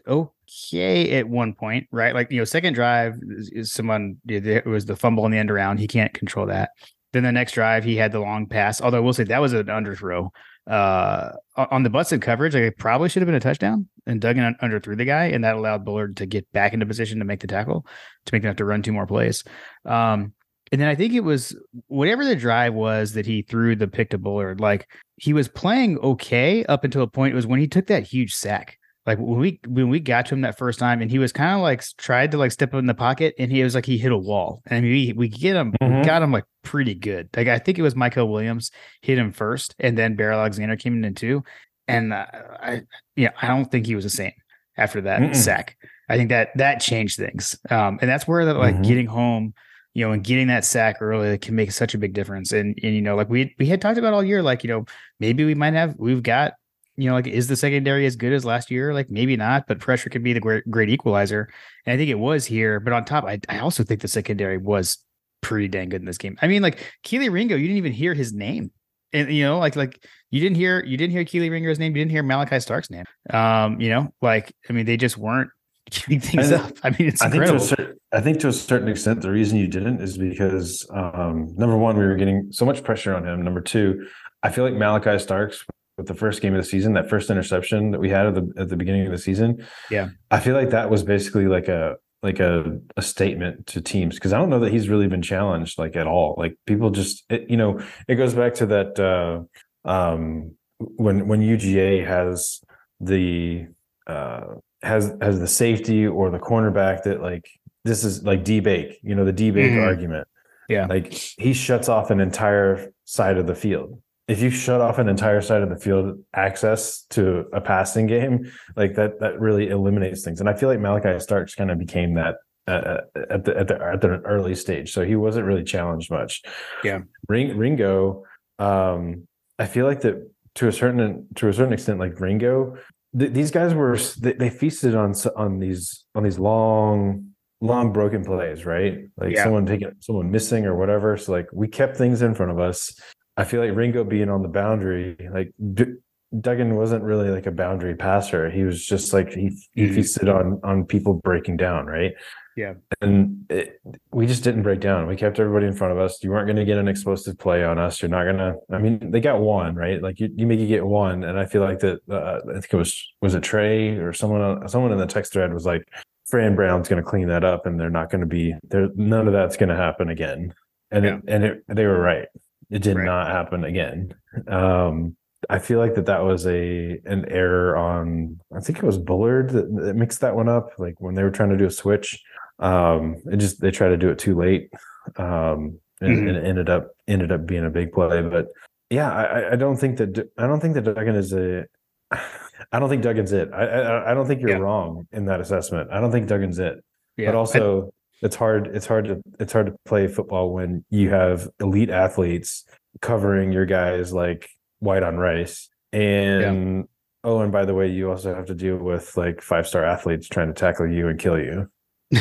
okay 0.49 1.19
at 1.19 1.29
one 1.29 1.55
point, 1.55 1.87
right? 1.91 2.15
Like 2.15 2.31
you 2.31 2.39
know, 2.39 2.45
second 2.45 2.75
drive 2.75 3.15
is, 3.37 3.51
is 3.51 3.73
someone 3.73 4.17
it 4.27 4.67
was 4.67 4.87
the 4.87 4.97
fumble 4.97 5.27
in 5.27 5.33
the 5.33 5.39
end 5.39 5.51
around. 5.51 5.79
He 5.79 5.87
can't 5.87 6.13
control 6.13 6.47
that. 6.47 6.71
Then 7.13 7.23
the 7.23 7.33
next 7.33 7.53
drive, 7.53 7.85
he 7.85 7.97
had 7.97 8.13
the 8.13 8.21
long 8.21 8.47
pass. 8.47 8.81
Although 8.81 8.99
I 8.99 9.01
will 9.01 9.13
say 9.13 9.25
that 9.25 9.41
was 9.41 9.53
an 9.53 9.67
underthrow. 9.67 10.31
Uh, 10.67 11.33
on 11.57 11.83
the 11.83 11.89
busted 11.89 12.21
coverage, 12.21 12.53
like 12.53 12.63
it 12.63 12.77
probably 12.77 13.09
should 13.09 13.23
have 13.23 13.27
been 13.27 13.35
a 13.35 13.41
touchdown. 13.41 13.89
And 14.07 14.21
Duggan 14.21 14.45
un- 14.45 14.57
underthrew 14.63 14.99
the 14.99 15.07
guy, 15.07 15.27
and 15.27 15.43
that 15.45 15.57
allowed 15.57 15.85
Bullard 15.85 16.19
to 16.19 16.27
get 16.27 16.51
back 16.53 16.75
into 16.75 16.85
position 16.85 17.19
to 17.21 17.25
make 17.25 17.41
the 17.41 17.47
tackle 17.47 17.87
to 18.27 18.35
make 18.35 18.43
them 18.43 18.51
have 18.51 18.57
to 18.57 18.67
run 18.67 18.83
two 18.83 18.93
more 18.93 19.07
plays. 19.07 19.45
Um, 19.87 20.35
and 20.71 20.81
then 20.81 20.89
I 20.89 20.95
think 20.95 21.15
it 21.15 21.25
was 21.25 21.57
whatever 21.87 22.25
the 22.25 22.37
drive 22.37 22.75
was 22.75 23.13
that 23.15 23.27
he 23.27 23.43
threw 23.43 23.77
the 23.77 23.89
pick 23.89 24.11
to 24.11 24.19
Bullard. 24.19 24.61
Like 24.61 24.91
he 25.17 25.33
was 25.33 25.49
playing 25.49 25.99
okay 25.99 26.65
up 26.67 26.85
until 26.85 27.03
a 27.03 27.07
point. 27.07 27.33
It 27.33 27.37
was 27.37 27.47
when 27.47 27.61
he 27.61 27.67
took 27.67 27.87
that 27.87 28.07
huge 28.07 28.35
sack. 28.35 28.79
Like 29.09 29.19
when 29.19 29.39
we 29.41 29.59
when 29.67 29.89
we 29.89 29.99
got 30.01 30.27
to 30.27 30.35
him 30.35 30.43
that 30.43 30.59
first 30.59 30.79
time, 30.79 31.01
and 31.03 31.11
he 31.11 31.19
was 31.19 31.33
kind 31.33 31.55
of 31.57 31.61
like 31.63 31.83
tried 31.97 32.31
to 32.33 32.37
like 32.39 32.53
step 32.53 32.75
up 32.75 32.79
in 32.79 32.87
the 32.87 32.95
pocket, 32.95 33.35
and 33.39 33.51
he 33.51 33.63
was 33.65 33.75
like 33.75 33.87
he 33.87 33.97
hit 33.99 34.13
a 34.13 34.17
wall. 34.19 34.63
And 34.67 34.85
we 34.85 35.13
we 35.17 35.29
get 35.29 35.57
him, 35.57 35.73
we 35.81 35.87
Mhm. 35.87 36.05
got 36.05 36.23
him 36.23 36.31
like 36.31 36.45
pretty 36.63 36.95
good. 36.95 37.29
Like 37.37 37.49
I 37.49 37.59
think 37.59 37.79
it 37.79 37.83
was 37.83 37.95
Mykel 37.95 38.31
Williams 38.31 38.71
hit 39.03 39.19
him 39.19 39.33
first, 39.33 39.75
and 39.81 39.97
then 39.99 40.15
Bear 40.15 40.31
Alexander 40.33 40.77
came 40.77 41.03
in 41.03 41.15
too. 41.15 41.43
And 41.89 42.13
uh, 42.13 42.27
I 42.61 42.83
yeah, 43.17 43.31
I 43.41 43.49
don't 43.49 43.65
think 43.73 43.87
he 43.87 43.95
was 43.95 44.05
the 44.05 44.11
same 44.11 44.33
after 44.77 45.01
that 45.01 45.23
Mm-mm. 45.23 45.35
sack. 45.35 45.77
I 46.11 46.17
think 46.19 46.29
that 46.29 46.51
that 46.57 46.81
changed 46.81 47.17
things. 47.17 47.59
Um, 47.71 47.99
and 48.03 48.09
that's 48.11 48.29
where 48.29 48.45
the 48.45 48.55
like 48.55 48.77
Mhm. 48.77 48.85
getting 48.87 49.07
home, 49.07 49.55
you 49.95 50.05
know, 50.07 50.13
and 50.13 50.23
getting 50.23 50.49
that 50.49 50.65
sack 50.67 50.97
early 51.01 51.39
can 51.39 51.55
make 51.55 51.73
such 51.73 51.95
a 51.95 51.99
big 51.99 52.13
difference. 52.13 52.53
And 52.53 52.79
and 52.83 52.95
you 52.95 53.01
know, 53.01 53.17
like 53.17 53.31
we 53.31 53.55
we 53.59 53.65
had 53.67 53.81
talked 53.81 53.97
about 53.99 54.13
all 54.13 54.23
year, 54.23 54.43
like 54.43 54.63
you 54.65 54.69
know, 54.69 54.85
maybe 55.19 55.45
we 55.47 55.55
might 55.55 55.73
have 55.73 55.95
we've 55.99 56.23
got 56.23 56.53
you 56.99 57.09
know, 57.09 57.15
like 57.15 57.29
is 57.29 57.47
the 57.47 57.57
secondary 57.57 58.07
as 58.07 58.17
good 58.17 58.33
as 58.33 58.45
last 58.45 58.73
year? 58.73 58.93
Like 58.93 59.09
maybe 59.09 59.37
not, 59.37 59.69
but 59.69 59.79
pressure 59.79 60.11
could 60.11 60.25
be 60.25 60.33
the 60.33 60.41
great 60.41 60.69
great 60.69 60.91
equalizer. 60.91 61.49
And 61.87 61.95
I 61.95 61.97
think 61.97 62.11
it 62.11 62.19
was 62.19 62.45
here. 62.45 62.81
But 62.81 62.93
on 62.93 63.05
top, 63.05 63.25
I 63.25 63.41
I 63.49 63.61
also 63.61 63.85
think 63.85 64.01
the 64.01 64.09
secondary 64.09 64.59
was 64.59 64.99
pretty 65.41 65.69
dang 65.69 65.91
good 65.91 66.03
in 66.03 66.07
this 66.07 66.19
game. 66.19 66.37
I 66.43 66.49
mean, 66.49 66.61
like 66.61 66.93
Kelee 67.05 67.31
Ringo, 67.31 67.55
you 67.55 67.69
didn't 67.69 67.79
even 67.79 67.93
hear 67.93 68.15
his 68.15 68.33
name. 68.33 68.73
And 69.13 69.33
you 69.33 69.45
know, 69.45 69.59
like 69.61 69.77
like 69.77 70.05
you 70.31 70.41
didn't 70.41 70.57
hear 70.57 70.85
you 70.85 70.97
didn't 70.97 71.13
hear 71.13 71.25
Kelee 71.25 71.51
Ringo's 71.51 71.79
name, 71.79 71.95
you 71.97 72.03
didn't 72.03 72.11
hear 72.11 72.25
Malaki 72.25 72.61
Stark's 72.61 72.91
name. 72.91 73.05
Um, 73.31 73.81
you 73.81 73.91
know, 73.91 74.13
like 74.21 74.53
I 74.69 74.73
mean, 74.73 74.85
they 74.85 74.97
just 74.97 75.17
weren't 75.17 75.51
keeping 75.91 76.19
things 76.19 76.51
And 76.51 76.63
up. 76.63 76.73
I 76.83 76.91
mean, 76.91 77.09
it's 77.09 77.23
I 77.23 77.31
think 77.31 77.45
to 77.45 77.55
a 77.55 77.61
certain, 77.61 77.97
I 78.13 78.21
think 78.21 78.41
to 78.41 78.49
a 78.49 78.53
certain 78.53 78.89
extent, 78.89 79.23
the 79.23 79.31
reason 79.31 79.57
you 79.57 79.69
didn't 79.69 80.01
is 80.03 80.19
because 80.19 80.85
um, 80.93 81.55
number 81.57 81.79
one, 81.79 81.97
we 81.97 82.05
were 82.05 82.17
getting 82.17 82.51
so 82.51 82.65
much 82.65 82.83
pressure 82.83 83.15
on 83.15 83.25
him. 83.25 83.43
Number 83.43 83.61
two, 83.61 84.09
I 84.43 84.51
feel 84.51 84.65
like 84.65 84.75
Malaki 84.75 85.21
Starks 85.21 85.65
with 85.99 86.07
the 86.07 86.15
first 86.15 86.41
game 86.41 86.55
of 86.55 86.63
the 86.63 86.69
season, 86.69 86.95
that 86.95 87.11
first 87.11 87.29
interception 87.29 87.91
that 87.91 88.01
we 88.01 88.09
had 88.09 88.27
at 88.27 88.35
the 88.35 88.53
at 88.57 88.69
the 88.71 88.77
beginning 88.77 89.05
of 89.05 89.13
the 89.13 89.19
season. 89.19 89.67
Yeah. 89.91 90.09
I 90.31 90.41
feel 90.41 90.55
like 90.55 90.71
that 90.71 90.89
was 90.89 91.03
basically 91.03 91.47
like 91.49 91.69
a 91.69 91.97
like 92.23 92.41
a, 92.41 92.79
a 92.97 93.03
statement 93.03 93.67
to 93.69 93.81
teams 93.81 94.15
because 94.15 94.33
I 94.33 94.39
don't 94.39 94.49
know 94.51 94.61
that 94.61 94.73
he's 94.73 94.89
really 94.89 95.09
been 95.09 95.23
challenged 95.23 95.79
like 95.79 95.95
at 95.97 96.07
all. 96.07 96.35
Like 96.39 96.57
people 96.67 96.91
just 96.91 97.25
it, 97.29 97.51
you 97.51 97.57
know, 97.57 97.81
it 98.07 98.15
goes 98.15 98.33
back 98.35 98.55
to 98.55 98.67
that 98.67 98.99
uh 98.99 99.89
um 99.89 100.53
when 100.79 101.27
when 101.29 101.41
UGA 101.43 102.07
has 102.07 102.61
the 103.01 103.67
uh 104.07 104.45
has 104.83 105.13
has 105.21 105.41
the 105.41 105.49
safety 105.49 106.07
or 106.07 106.31
the 106.31 106.39
cornerback 106.39 107.03
that 107.03 107.21
like 107.21 107.49
this 107.85 108.05
is 108.05 108.23
like 108.25 108.45
D 108.45 108.61
Bake, 108.61 108.99
you 109.03 109.15
know, 109.15 109.25
the 109.25 109.33
D 109.33 109.51
Bake 109.51 109.73
Mhm. 109.73 109.85
argument. 109.85 110.29
Yeah. 110.69 110.87
Like 110.87 111.13
he 111.13 111.53
shuts 111.53 111.89
off 111.89 112.11
an 112.11 112.21
entire 112.21 112.93
side 113.05 113.39
of 113.39 113.47
the 113.47 113.55
field. 113.55 114.01
If 114.29 114.41
you 114.43 114.51
shut 114.51 114.81
off 114.83 114.99
an 114.99 115.09
entire 115.09 115.41
side 115.41 115.63
of 115.63 115.71
the 115.71 115.77
field 115.77 116.19
access 116.35 117.03
to 117.11 117.47
a 117.53 117.61
passing 117.61 118.07
game, 118.07 118.51
like 118.77 118.95
that 118.97 119.21
that 119.21 119.41
really 119.41 119.69
eliminates 119.71 120.23
things. 120.23 120.41
And 120.41 120.49
I 120.49 120.55
feel 120.55 120.69
like 120.69 120.79
Malaki 120.79 121.21
Starks 121.21 121.55
kind 121.55 121.71
of 121.71 121.79
became 121.79 122.15
that 122.15 122.37
uh, 122.67 122.99
at 123.31 123.45
the 123.45 123.57
at 123.57 123.69
the 123.69 123.83
at 123.83 124.01
the 124.03 124.09
early 124.27 124.55
stage. 124.55 124.93
So 124.93 125.03
he 125.05 125.17
wasn't 125.17 125.47
really 125.47 125.65
challenged 125.65 126.11
much. 126.11 126.43
Yeah. 126.85 127.01
Ring, 127.27 127.57
Ringo, 127.57 128.25
um, 128.59 129.27
I 129.59 129.67
feel 129.67 129.87
like 129.87 130.03
that 130.03 130.31
to 130.57 130.69
a 130.69 130.73
certain 130.73 131.27
to 131.37 131.49
a 131.49 131.53
certain 131.53 131.73
extent, 131.73 131.99
like 131.99 132.21
Ringo, 132.21 132.77
th- 133.19 133.33
these 133.33 133.51
guys 133.51 133.73
were 133.73 133.97
they, 134.21 134.35
they 134.35 134.51
feasted 134.51 134.95
on 134.95 135.15
on 135.37 135.59
these 135.59 136.05
on 136.15 136.23
these 136.23 136.39
long 136.39 137.31
long 137.61 137.93
broken 137.93 138.25
plays, 138.25 138.67
right? 138.67 138.99
Like 139.17 139.35
Yeah. 139.35 139.45
someone 139.45 139.65
taking 139.67 139.91
someone 140.01 140.31
missing 140.31 140.67
or 140.67 140.77
whatever. 140.77 141.17
So 141.17 141.33
like 141.33 141.47
we 141.53 141.67
kept 141.67 141.97
things 141.97 142.21
in 142.23 142.35
front 142.35 142.53
of 142.53 142.61
us. 142.61 142.93
I 143.39 143.45
feel 143.45 143.61
like 143.65 143.75
Ringo 143.75 144.05
being 144.05 144.29
on 144.29 144.43
the 144.43 144.49
boundary, 144.49 145.17
like 145.33 145.53
D- 145.75 145.95
Duggan 146.41 146.75
wasn't 146.77 147.05
really 147.05 147.31
like 147.31 147.47
a 147.47 147.51
boundary 147.53 147.95
passer. 147.95 148.51
He 148.51 148.63
was 148.65 148.85
just 148.85 149.15
like 149.15 149.33
he 149.33 149.57
he 149.73 149.87
Mhm. 149.87 149.95
feasted 149.95 150.29
on 150.29 150.61
on 150.63 150.85
people 150.85 151.15
breaking 151.15 151.57
down, 151.57 151.87
right? 151.87 152.13
Yeah. 152.57 152.75
And 153.01 153.47
it, 153.49 153.81
we 154.13 154.27
just 154.27 154.43
didn't 154.43 154.65
break 154.65 154.81
down. 154.81 155.07
We 155.07 155.15
kept 155.15 155.39
everybody 155.39 155.67
in 155.67 155.75
front 155.75 155.93
of 155.93 155.99
us. 156.01 156.23
You 156.25 156.31
weren't 156.33 156.47
going 156.49 156.57
to 156.57 156.65
get 156.65 156.77
an 156.77 156.89
explosive 156.89 157.39
play 157.39 157.63
on 157.65 157.79
us. 157.79 158.03
You're 158.03 158.11
not 158.11 158.25
going 158.25 158.39
to. 158.39 158.57
I 158.73 158.79
mean, 158.79 159.13
they 159.13 159.21
got 159.21 159.41
one 159.41 159.77
right. 159.77 160.03
Like 160.03 160.19
you, 160.19 160.29
you 160.35 160.45
maybe 160.45 160.67
get 160.67 160.85
one, 160.85 161.23
and 161.23 161.39
I 161.39 161.47
feel 161.47 161.63
like 161.63 161.79
that. 161.79 162.01
Uh, 162.11 162.41
I 162.51 162.55
think 162.55 162.75
it 162.75 162.77
was 162.77 162.93
was 163.23 163.35
it 163.37 163.43
Trey 163.45 163.91
or 163.97 164.13
someone 164.13 164.69
someone 164.69 164.91
in 164.93 164.99
the 164.99 165.07
text 165.07 165.33
thread 165.33 165.55
was 165.55 165.65
like, 165.65 165.85
Fran 166.29 166.57
Brown's 166.57 166.89
going 166.89 167.03
to 167.03 167.09
clean 167.09 167.29
that 167.29 167.45
up, 167.45 167.65
and 167.65 167.79
they're 167.79 167.91
not 167.91 168.11
going 168.11 168.21
to 168.23 168.27
be 168.27 168.55
there. 168.65 168.89
None 168.97 169.29
of 169.29 169.33
that's 169.33 169.57
going 169.57 169.69
to 169.71 169.77
happen 169.77 170.11
again. 170.11 170.53
And 170.91 171.05
Yeah. 171.05 171.17
it, 171.19 171.23
and 171.29 171.45
it, 171.45 171.63
they 171.69 171.87
were 171.87 172.01
right. 172.01 172.27
It 172.71 172.83
did 172.83 172.97
Right. 172.97 173.05
not 173.05 173.29
happen 173.29 173.65
again. 173.65 174.15
Um, 174.47 175.17
I 175.49 175.59
feel 175.59 175.79
like 175.79 175.95
that 175.95 176.07
that 176.07 176.25
was 176.25 176.47
a 176.47 177.01
an 177.07 177.25
error 177.29 177.77
on. 177.77 178.39
I 178.55 178.61
think 178.61 178.79
it 178.79 178.85
was 178.85 178.99
Bullard 178.99 179.51
that, 179.51 179.75
that 179.77 179.95
mixed 179.97 180.21
that 180.21 180.35
one 180.37 180.49
up. 180.49 180.71
Like 180.79 180.95
when 181.01 181.15
they 181.15 181.23
were 181.23 181.31
trying 181.31 181.51
to 181.51 181.57
do 181.57 181.65
a 181.67 181.71
switch, 181.71 182.23
um, 182.59 183.17
it 183.27 183.37
just 183.37 183.61
they 183.61 183.71
tried 183.71 183.91
to 183.91 183.97
do 183.97 184.11
it 184.11 184.19
too 184.19 184.35
late, 184.35 184.69
um, 185.17 185.79
and, 186.01 186.17
Mhm. 186.17 186.29
and 186.29 186.37
it 186.37 186.45
ended 186.45 186.69
up 186.69 186.89
ended 187.07 187.33
up 187.33 187.47
being 187.47 187.65
a 187.65 187.71
big 187.71 187.93
play. 187.93 188.21
But 188.23 188.49
yeah, 188.91 189.11
I, 189.13 189.23
I- 189.25 189.53
I 189.53 189.57
don't 189.57 189.77
think 189.77 189.97
that 189.99 190.29
I 190.37 190.47
don't 190.47 190.61
think 190.61 190.75
that 190.75 190.83
Duggan 190.83 191.15
is 191.17 191.33
a. 191.33 191.65
I 192.73 192.81
don't 192.81 192.89
think 192.89 193.03
Duggan's 193.05 193.33
it. 193.33 193.49
I 193.53 193.65
I, 193.65 194.11
I 194.11 194.15
don't 194.15 194.27
think 194.27 194.41
you're 194.41 194.51
Yeah. 194.51 194.57
wrong 194.59 195.07
in 195.13 195.27
that 195.27 195.41
assessment. 195.41 195.91
I 195.93 196.01
don't 196.01 196.11
think 196.11 196.29
Duggan's 196.29 196.59
it 196.59 196.83
Yeah. 197.17 197.29
but 197.29 197.37
also 197.37 197.91
it's 198.23 198.37
hard 198.37 198.69
it's 198.69 198.87
hard 198.87 199.05
to 199.07 199.23
it's 199.39 199.53
hard 199.53 199.67
to 199.67 199.75
play 199.85 200.07
football 200.07 200.53
when 200.53 200.85
you 200.91 201.11
have 201.11 201.49
elite 201.61 201.91
athletes 201.91 202.65
covering 203.01 203.53
your 203.53 203.67
guys 203.67 204.13
like 204.13 204.49
white 204.81 205.03
on 205.03 205.17
rice 205.17 205.69
and 205.93 206.87
oh 207.25 207.41
and 207.41 207.53
by 207.53 207.65
the 207.65 207.75
way 207.75 207.89
you 207.89 208.11
also 208.11 208.35
have 208.35 208.47
to 208.47 208.55
deal 208.55 208.77
with 208.77 209.17
like 209.17 209.41
five 209.41 209.67
star 209.67 209.85
athletes 209.85 210.29
trying 210.29 210.49
to 210.49 210.55
tackle 210.55 210.87
you 210.87 211.09
and 211.09 211.19
kill 211.19 211.39
you 211.39 211.71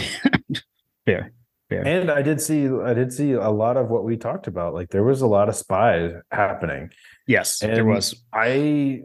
Fair. 1.06 1.32
Fair. 1.70 1.86
and 1.86 2.10
i 2.10 2.22
did 2.22 2.40
see 2.40 2.68
i 2.68 2.94
did 2.94 3.12
see 3.12 3.34
a 3.34 3.50
lot 3.50 3.76
of 3.76 3.90
what 3.90 4.04
we 4.04 4.16
talked 4.16 4.48
about 4.48 4.74
like 4.74 4.90
there 4.90 5.04
was 5.04 5.22
a 5.22 5.28
lot 5.28 5.50
of 5.50 5.56
spies 5.56 6.14
happening 6.32 6.90
yes, 7.28 7.60
there 7.60 7.86
was. 7.86 8.24
I, 8.34 9.02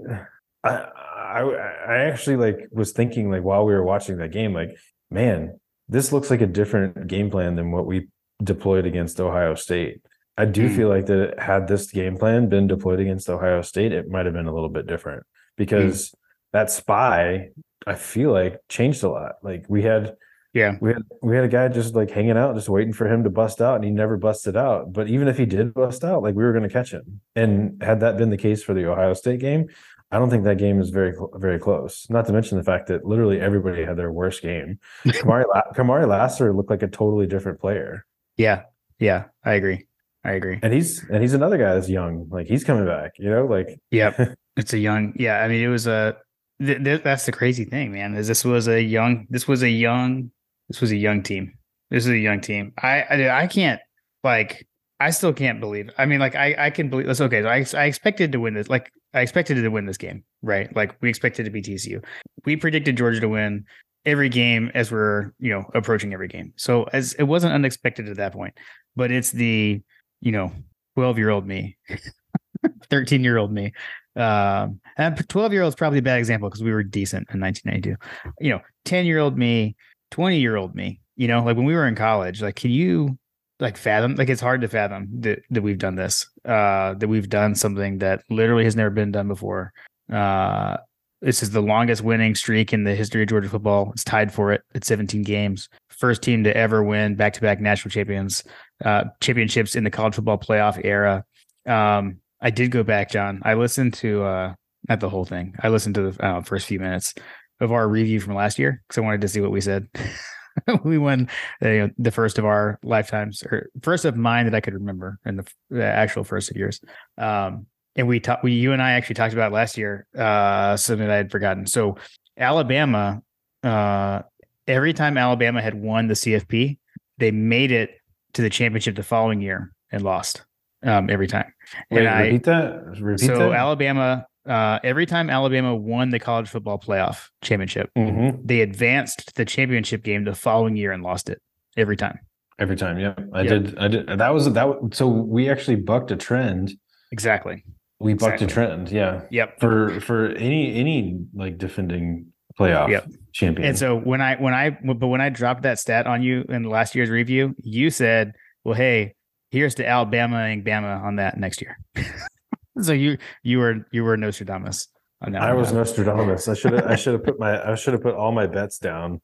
I, 0.65 0.71
I, 0.71 1.41
I 1.89 1.97
actually 2.05 2.37
like 2.37 2.69
was 2.71 2.93
thinking 2.93 3.31
like 3.31 3.43
while 3.43 3.67
we 3.67 3.75
were 3.75 3.85
watching 3.85 4.17
that 4.19 4.33
game, 4.33 4.55
like, 4.55 4.77
man, 5.11 5.59
this 5.93 6.13
looks 6.13 6.31
like 6.31 6.41
a 6.41 6.47
different 6.47 7.07
game 7.07 7.31
plan 7.31 7.55
than 7.57 7.71
what 7.71 7.87
we 7.87 8.09
deployed 8.43 8.87
against 8.87 9.21
Ohio 9.21 9.55
State. 9.55 10.01
I 10.37 10.47
do 10.47 10.69
Mm. 10.69 10.77
feel 10.77 10.89
like 10.89 11.07
that 11.07 11.39
had 11.39 11.69
this 11.69 11.91
game 11.93 12.17
plan 12.17 12.49
been 12.49 12.67
deployed 12.67 13.01
against 13.01 13.29
Ohio 13.29 13.63
State, 13.63 13.93
it 13.93 14.09
might 14.09 14.25
have 14.27 14.35
been 14.35 14.47
a 14.47 14.55
little 14.55 14.71
bit 14.71 14.87
different 14.87 15.25
because 15.57 16.15
that 16.53 16.71
spy, 16.71 17.51
I 17.87 17.95
feel 17.95 18.33
like 18.33 18.59
changed 18.69 19.03
a 19.05 19.09
lot. 19.11 19.35
Like 19.43 19.65
we 19.69 19.83
had 19.83 20.17
Yeah. 20.55 20.77
we 20.81 20.93
had 20.93 21.03
we 21.23 21.35
had 21.37 21.45
a 21.45 21.49
guy 21.49 21.69
just 21.69 21.95
like 21.95 22.11
hanging 22.11 22.37
out, 22.37 22.55
just 22.55 22.69
waiting 22.69 22.93
for 22.93 23.07
him 23.07 23.25
to 23.25 23.31
bust 23.31 23.61
out, 23.61 23.77
and 23.77 23.85
he 23.85 23.91
never 23.91 24.17
busted 24.17 24.57
out. 24.57 24.93
But 24.93 25.09
even 25.09 25.29
if 25.29 25.37
he 25.39 25.47
did 25.47 25.73
bust 25.75 26.03
out, 26.05 26.23
like 26.23 26.35
we 26.35 26.45
were 26.45 26.53
going 26.53 26.69
to 26.69 26.77
catch 26.79 26.93
him. 26.93 27.21
And 27.37 27.83
had 27.83 28.01
that 28.01 28.17
been 28.19 28.31
the 28.31 28.37
case 28.37 28.63
for 28.63 28.75
the 28.75 28.87
Ohio 28.91 29.15
State 29.15 29.41
game, 29.41 29.69
I 30.13 30.19
don't 30.19 30.31
think 30.31 30.45
that 30.45 30.59
game 30.59 30.81
is 30.81 30.91
very 30.91 31.13
very 31.35 31.59
close. 31.59 32.07
Not 32.11 32.27
to 32.27 32.33
mention 32.33 32.59
the 32.59 32.65
fact 32.65 32.87
that 32.89 33.05
literally 33.05 33.41
everybody 33.41 33.83
had 33.85 33.97
their 33.97 34.13
worst 34.13 34.43
game. 34.43 34.79
Kamari 35.07 35.45
La- 35.53 35.73
Kamari 35.75 36.07
Lassiter 36.07 36.53
looked 36.53 36.71
like 36.71 36.83
a 36.83 36.89
totally 36.89 37.27
different 37.27 37.61
player, 37.61 38.05
Yeah. 38.37 38.63
Yeah. 38.99 39.25
I 39.45 39.55
agree. 39.55 39.87
I 40.25 40.33
agree. 40.33 40.61
and 40.63 40.73
he's 40.73 41.03
and 41.09 41.21
he's 41.23 41.35
another 41.35 41.59
guy 41.59 41.75
that's 41.75 41.89
young. 41.89 42.29
Like 42.31 42.47
he's 42.47 42.63
coming 42.63 42.87
back. 42.87 43.13
You 43.19 43.31
know, 43.31 43.47
like 43.47 43.81
Yep. 43.91 44.37
It's 44.57 44.75
a 44.75 44.79
young, 44.79 45.15
yeah. 45.17 45.43
I 45.43 45.49
mean, 45.49 45.65
it 45.65 45.69
was 45.69 45.87
a. 45.87 46.15
Th- 46.63 46.85
th- 46.85 47.03
that's 47.03 47.25
the 47.25 47.33
crazy 47.33 47.65
thing, 47.65 47.91
man. 47.91 48.15
Is 48.15 48.29
this 48.29 48.45
was 48.45 48.69
a 48.69 48.83
young, 48.83 49.27
this 49.31 49.49
was 49.49 49.63
a 49.63 49.71
young, 49.71 50.31
this 50.69 50.81
was 50.83 50.93
a 50.93 50.97
young 50.97 51.23
team. 51.23 51.55
This 51.91 52.05
is 52.05 52.11
a 52.11 52.19
young 52.19 52.41
team. 52.43 52.73
I, 52.77 53.01
I, 53.03 53.43
I 53.45 53.47
can't 53.47 53.81
like, 54.23 54.69
I 55.01 55.09
still 55.11 55.33
can't 55.33 55.59
believe. 55.59 55.91
I 55.97 56.05
mean, 56.05 56.21
like, 56.21 56.35
I, 56.37 56.55
I 56.67 56.71
can 56.71 56.91
believe. 56.91 57.07
That's 57.07 57.23
okay. 57.23 57.41
So 57.43 57.49
I, 57.49 57.83
I 57.83 57.87
expected 57.87 58.31
to 58.33 58.41
win 58.41 58.53
this. 58.55 58.69
Like, 58.69 58.93
I 59.15 59.21
expected 59.21 59.55
to 59.55 59.69
win 59.69 59.87
this 59.87 59.99
game, 59.99 60.25
right? 60.43 60.75
Like, 60.75 60.97
we 61.01 61.09
expected 61.09 61.45
to 61.45 61.51
beat 61.51 61.67
TCU. 61.67 62.03
We 62.45 62.57
predicted 62.57 62.97
Georgia 62.97 63.21
to 63.21 63.29
win 63.29 63.65
every 64.05 64.29
game 64.29 64.71
as 64.75 64.91
we're, 64.91 65.33
you 65.39 65.51
know, 65.51 65.65
approaching 65.75 66.13
every 66.13 66.29
game. 66.29 66.53
So 66.57 66.85
as 66.93 67.13
it 67.15 67.25
wasn't 67.25 67.55
unexpected 67.55 68.09
at 68.09 68.17
that 68.17 68.33
point, 68.33 68.55
but 68.97 69.11
it's 69.11 69.31
the, 69.31 69.81
you 70.21 70.33
know, 70.33 70.53
twelve 70.95 71.19
year 71.19 71.31
old 71.31 71.47
me, 71.47 71.77
thirteen 72.91 73.23
year 73.23 73.39
old 73.39 73.53
me. 73.53 73.73
Um, 74.15 74.81
and 74.99 75.29
12 75.29 75.53
year 75.53 75.63
old 75.63 75.71
is 75.71 75.75
probably 75.75 76.01
a 76.01 76.03
bad 76.03 76.19
example 76.19 76.49
because 76.49 76.63
we 76.63 76.73
were 76.73 76.83
decent 76.83 77.29
in 77.33 77.41
1992. 77.41 77.97
You 78.41 78.51
know, 78.51 78.61
10 78.85 79.07
year 79.07 79.19
old 79.19 79.39
me, 79.39 79.75
20 80.11 80.39
year 80.39 80.57
old 80.57 80.75
me, 80.75 81.01
you 81.17 81.29
know, 81.29 81.43
like 81.43 81.57
when 81.57 81.65
we 81.65 81.75
were 81.75 81.87
in 81.87 81.95
college, 81.95 82.43
like, 82.43 82.57
can 82.57 82.71
you 82.71 83.19
like 83.63 83.77
fathom? 83.77 84.17
Like, 84.17 84.29
it's 84.29 84.41
hard 84.41 84.61
to 84.61 84.69
fathom 84.69 85.09
that, 85.21 85.43
that 85.51 85.63
we've 85.63 85.79
done 85.79 85.95
this, 85.95 86.27
uh, 86.45 86.95
that 86.95 87.09
we've 87.09 87.29
done 87.29 87.55
something 87.55 87.99
that 87.99 88.23
literally 88.29 88.65
has 88.65 88.77
never 88.77 88.91
been 88.91 89.13
done 89.13 89.29
before. 89.29 89.73
Uh, 90.13 90.77
this 91.23 91.43
is 91.43 91.53
the 91.53 91.63
longest 91.63 92.03
winning 92.03 92.35
streak 92.35 92.73
in 92.73 92.83
the 92.83 92.95
history 92.95 93.23
of 93.23 93.29
Georgia 93.29 93.49
football. 93.49 93.93
It's 93.93 94.03
tied 94.03 94.35
for 94.35 94.53
it 94.53 94.63
at 94.75 94.85
17 94.85 95.23
games. 95.23 95.69
First 95.89 96.21
team 96.23 96.43
to 96.45 96.57
ever 96.57 96.83
win 96.83 97.15
back 97.15 97.33
to 97.35 97.41
back 97.41 97.61
national 97.61 97.93
champions, 97.93 98.43
uh, 98.85 99.05
championships 99.21 99.77
in 99.77 99.85
the 99.85 99.91
college 99.91 100.17
football 100.17 100.39
playoff 100.39 100.81
era. 100.85 101.25
Um, 101.65 102.19
I 102.41 102.51
did 102.51 102.73
go 102.73 102.83
back, 102.83 103.09
John. 103.09 103.41
I 103.45 103.55
listened 103.55 103.95
to 103.95 104.25
uh 104.25 104.55
not 104.89 104.99
the 104.99 105.09
whole 105.09 105.25
thing. 105.25 105.55
I 105.63 105.69
listened 105.69 105.95
to 105.95 106.11
the 106.11 106.27
uh, 106.27 106.41
first 106.43 106.67
few 106.67 106.81
minutes 106.81 107.15
of 107.61 107.71
our 107.71 107.89
review 107.89 108.19
from 108.19 108.35
last 108.35 108.59
year 108.59 108.83
because 108.89 108.99
I 108.99 109.03
wanted 109.03 109.21
to 109.21 109.29
see 109.29 109.41
what 109.41 109.53
we 109.53 109.61
said. 109.61 109.89
we 110.85 110.99
won 110.99 111.29
you 111.61 111.69
know, 111.69 111.91
the 111.99 112.11
first 112.11 112.39
of 112.39 112.45
our 112.45 112.79
lifetimes, 112.83 113.43
or 113.45 113.69
first 113.83 114.05
of 114.05 114.17
mine 114.17 114.47
that 114.47 114.55
I 114.55 114.61
could 114.61 114.75
remember, 114.75 115.19
and 115.25 115.39
the, 115.39 115.53
the 115.71 115.85
actual 115.85 116.25
first 116.25 116.51
of 116.51 116.57
yours. 116.57 116.81
Um, 117.19 117.67
and 117.97 118.09
we 118.09 118.21
talked. 118.21 118.43
We 118.43 118.53
you 118.53 118.73
and 118.73 118.83
I 118.83 118.93
actually 118.93 119.17
talked 119.17 119.35
about 119.35 119.53
last 119.53 119.77
year 119.77 120.07
uh, 120.17 120.77
something 120.77 121.07
that 121.07 121.13
I 121.13 121.17
had 121.17 121.31
forgotten. 121.31 121.67
So 121.67 121.97
Alabama, 122.39 123.23
uh, 123.63 124.23
every 124.67 124.93
time 124.93 125.19
Alabama 125.19 125.61
had 125.61 125.75
won 125.75 126.09
the 126.09 126.15
CFP, 126.15 126.79
they 127.19 127.31
made 127.31 127.71
it 127.71 127.91
to 128.35 128.43
the 128.43 128.51
championship 128.51 128.97
the 128.97 129.03
following 129.03 129.41
year 129.41 129.73
and 129.91 130.03
lost 130.03 130.45
um, 130.83 131.11
every 131.11 131.27
time. 131.27 131.53
wait, 131.91 132.01
and 132.01 132.09
I 132.09 132.23
repeat 132.23 132.45
that. 132.45 133.01
Repeat 133.01 133.27
so 133.27 133.51
that. 133.51 133.53
Alabama, 133.53 134.27
uh, 134.47 134.79
every 134.83 135.07
time 135.07 135.31
Alabama 135.31 135.75
won 135.75 136.11
the 136.11 136.19
college 136.19 136.49
football 136.49 136.79
playoff 136.79 137.29
championship, 137.43 137.91
Mhm. 137.97 138.41
they 138.45 138.61
advanced 138.61 139.35
the 139.37 139.45
championship 139.45 140.03
game 140.03 140.25
the 140.25 140.35
following 140.35 140.77
year 140.77 140.93
and 140.93 141.03
lost 141.03 141.29
it 141.31 141.39
every 141.77 141.97
time. 141.97 142.19
Every 142.59 142.77
time, 142.77 142.99
yeah, 142.99 143.15
I 143.33 143.43
Yep. 143.43 143.49
did. 143.65 143.79
I 143.79 143.89
did. 143.89 144.07
That 144.09 144.35
was 144.35 144.53
that. 144.53 144.69
So 144.93 145.09
we 145.09 145.49
actually 145.51 145.77
bucked 145.77 146.11
a 146.11 146.17
trend. 146.17 146.73
Exactly. 147.11 147.65
We 147.99 148.15
bucked 148.15 148.43
Exactly. 148.43 148.47
a 148.47 148.49
trend. 148.69 148.91
Yeah. 148.91 149.23
Yep. 149.31 149.61
for 149.61 150.01
for 150.01 150.29
any 150.33 150.75
any 150.75 151.25
like 151.35 151.57
defending 151.59 152.27
playoff 152.59 152.89
Yep. 152.91 153.07
champion. 153.33 153.69
And 153.69 153.79
so 153.79 153.97
when 153.99 154.21
I 154.21 154.37
when 154.37 154.55
I 154.55 154.71
but 154.71 155.07
when 155.07 155.21
I 155.21 155.29
dropped 155.31 155.63
that 155.63 155.79
stat 155.79 156.07
on 156.07 156.23
you 156.23 156.45
in 156.49 156.65
last 156.65 156.95
year's 156.95 157.11
review, 157.11 157.55
you 157.63 157.91
said, 157.91 158.33
"Well, 158.65 158.75
hey, 158.75 159.15
here's 159.51 159.75
to 159.77 159.87
Alabama 159.89 160.39
and 160.39 160.65
Bama 160.65 161.03
on 161.03 161.17
that 161.17 161.39
next 161.39 161.63
year." 161.63 161.79
so 162.81 162.93
you 162.93 163.19
you 163.43 163.59
were 163.59 163.87
you 163.93 164.05
were 164.05 164.17
Nostradamus. 164.17 164.89
I 165.21 165.53
was 165.53 165.73
Nostradamus. 165.73 166.49
I 166.49 166.55
should 166.55 166.73
have 166.73 166.87
I 166.87 166.97
should 166.97 167.13
have 167.13 167.25
put 167.25 167.39
my 167.39 167.73
I 167.73 167.75
should 167.77 167.93
have 167.93 168.03
put 168.03 168.15
all 168.15 168.33
my 168.33 168.47
bets 168.47 168.79
down. 168.79 169.21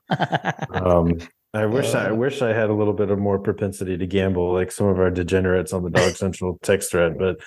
Um, 0.71 1.19
I 1.55 1.67
wish 1.67 1.95
uh, 1.95 1.99
I 1.99 2.13
wish 2.25 2.43
I 2.43 2.53
had 2.53 2.71
a 2.71 2.75
little 2.75 2.93
bit 2.93 3.11
of 3.11 3.19
more 3.19 3.39
propensity 3.39 3.97
to 3.97 4.07
gamble, 4.07 4.53
like 4.53 4.71
some 4.71 4.87
of 4.87 4.99
our 4.99 5.11
degenerates 5.11 5.73
on 5.73 5.83
the 5.83 5.91
Dog 5.91 6.15
Central 6.15 6.59
text 6.63 6.91
thread. 6.91 7.19
But 7.19 7.39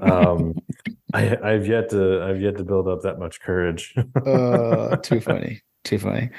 um, 0.00 0.54
I, 1.12 1.36
I've 1.42 1.66
yet 1.66 1.90
to 1.90 2.22
I've 2.22 2.40
yet 2.40 2.56
to 2.56 2.64
build 2.64 2.88
up 2.88 3.02
that 3.02 3.18
much 3.18 3.40
courage. 3.40 3.94
uh, 4.24 4.96
too 5.02 5.20
funny, 5.20 5.60
too 5.84 5.98
funny. 5.98 6.30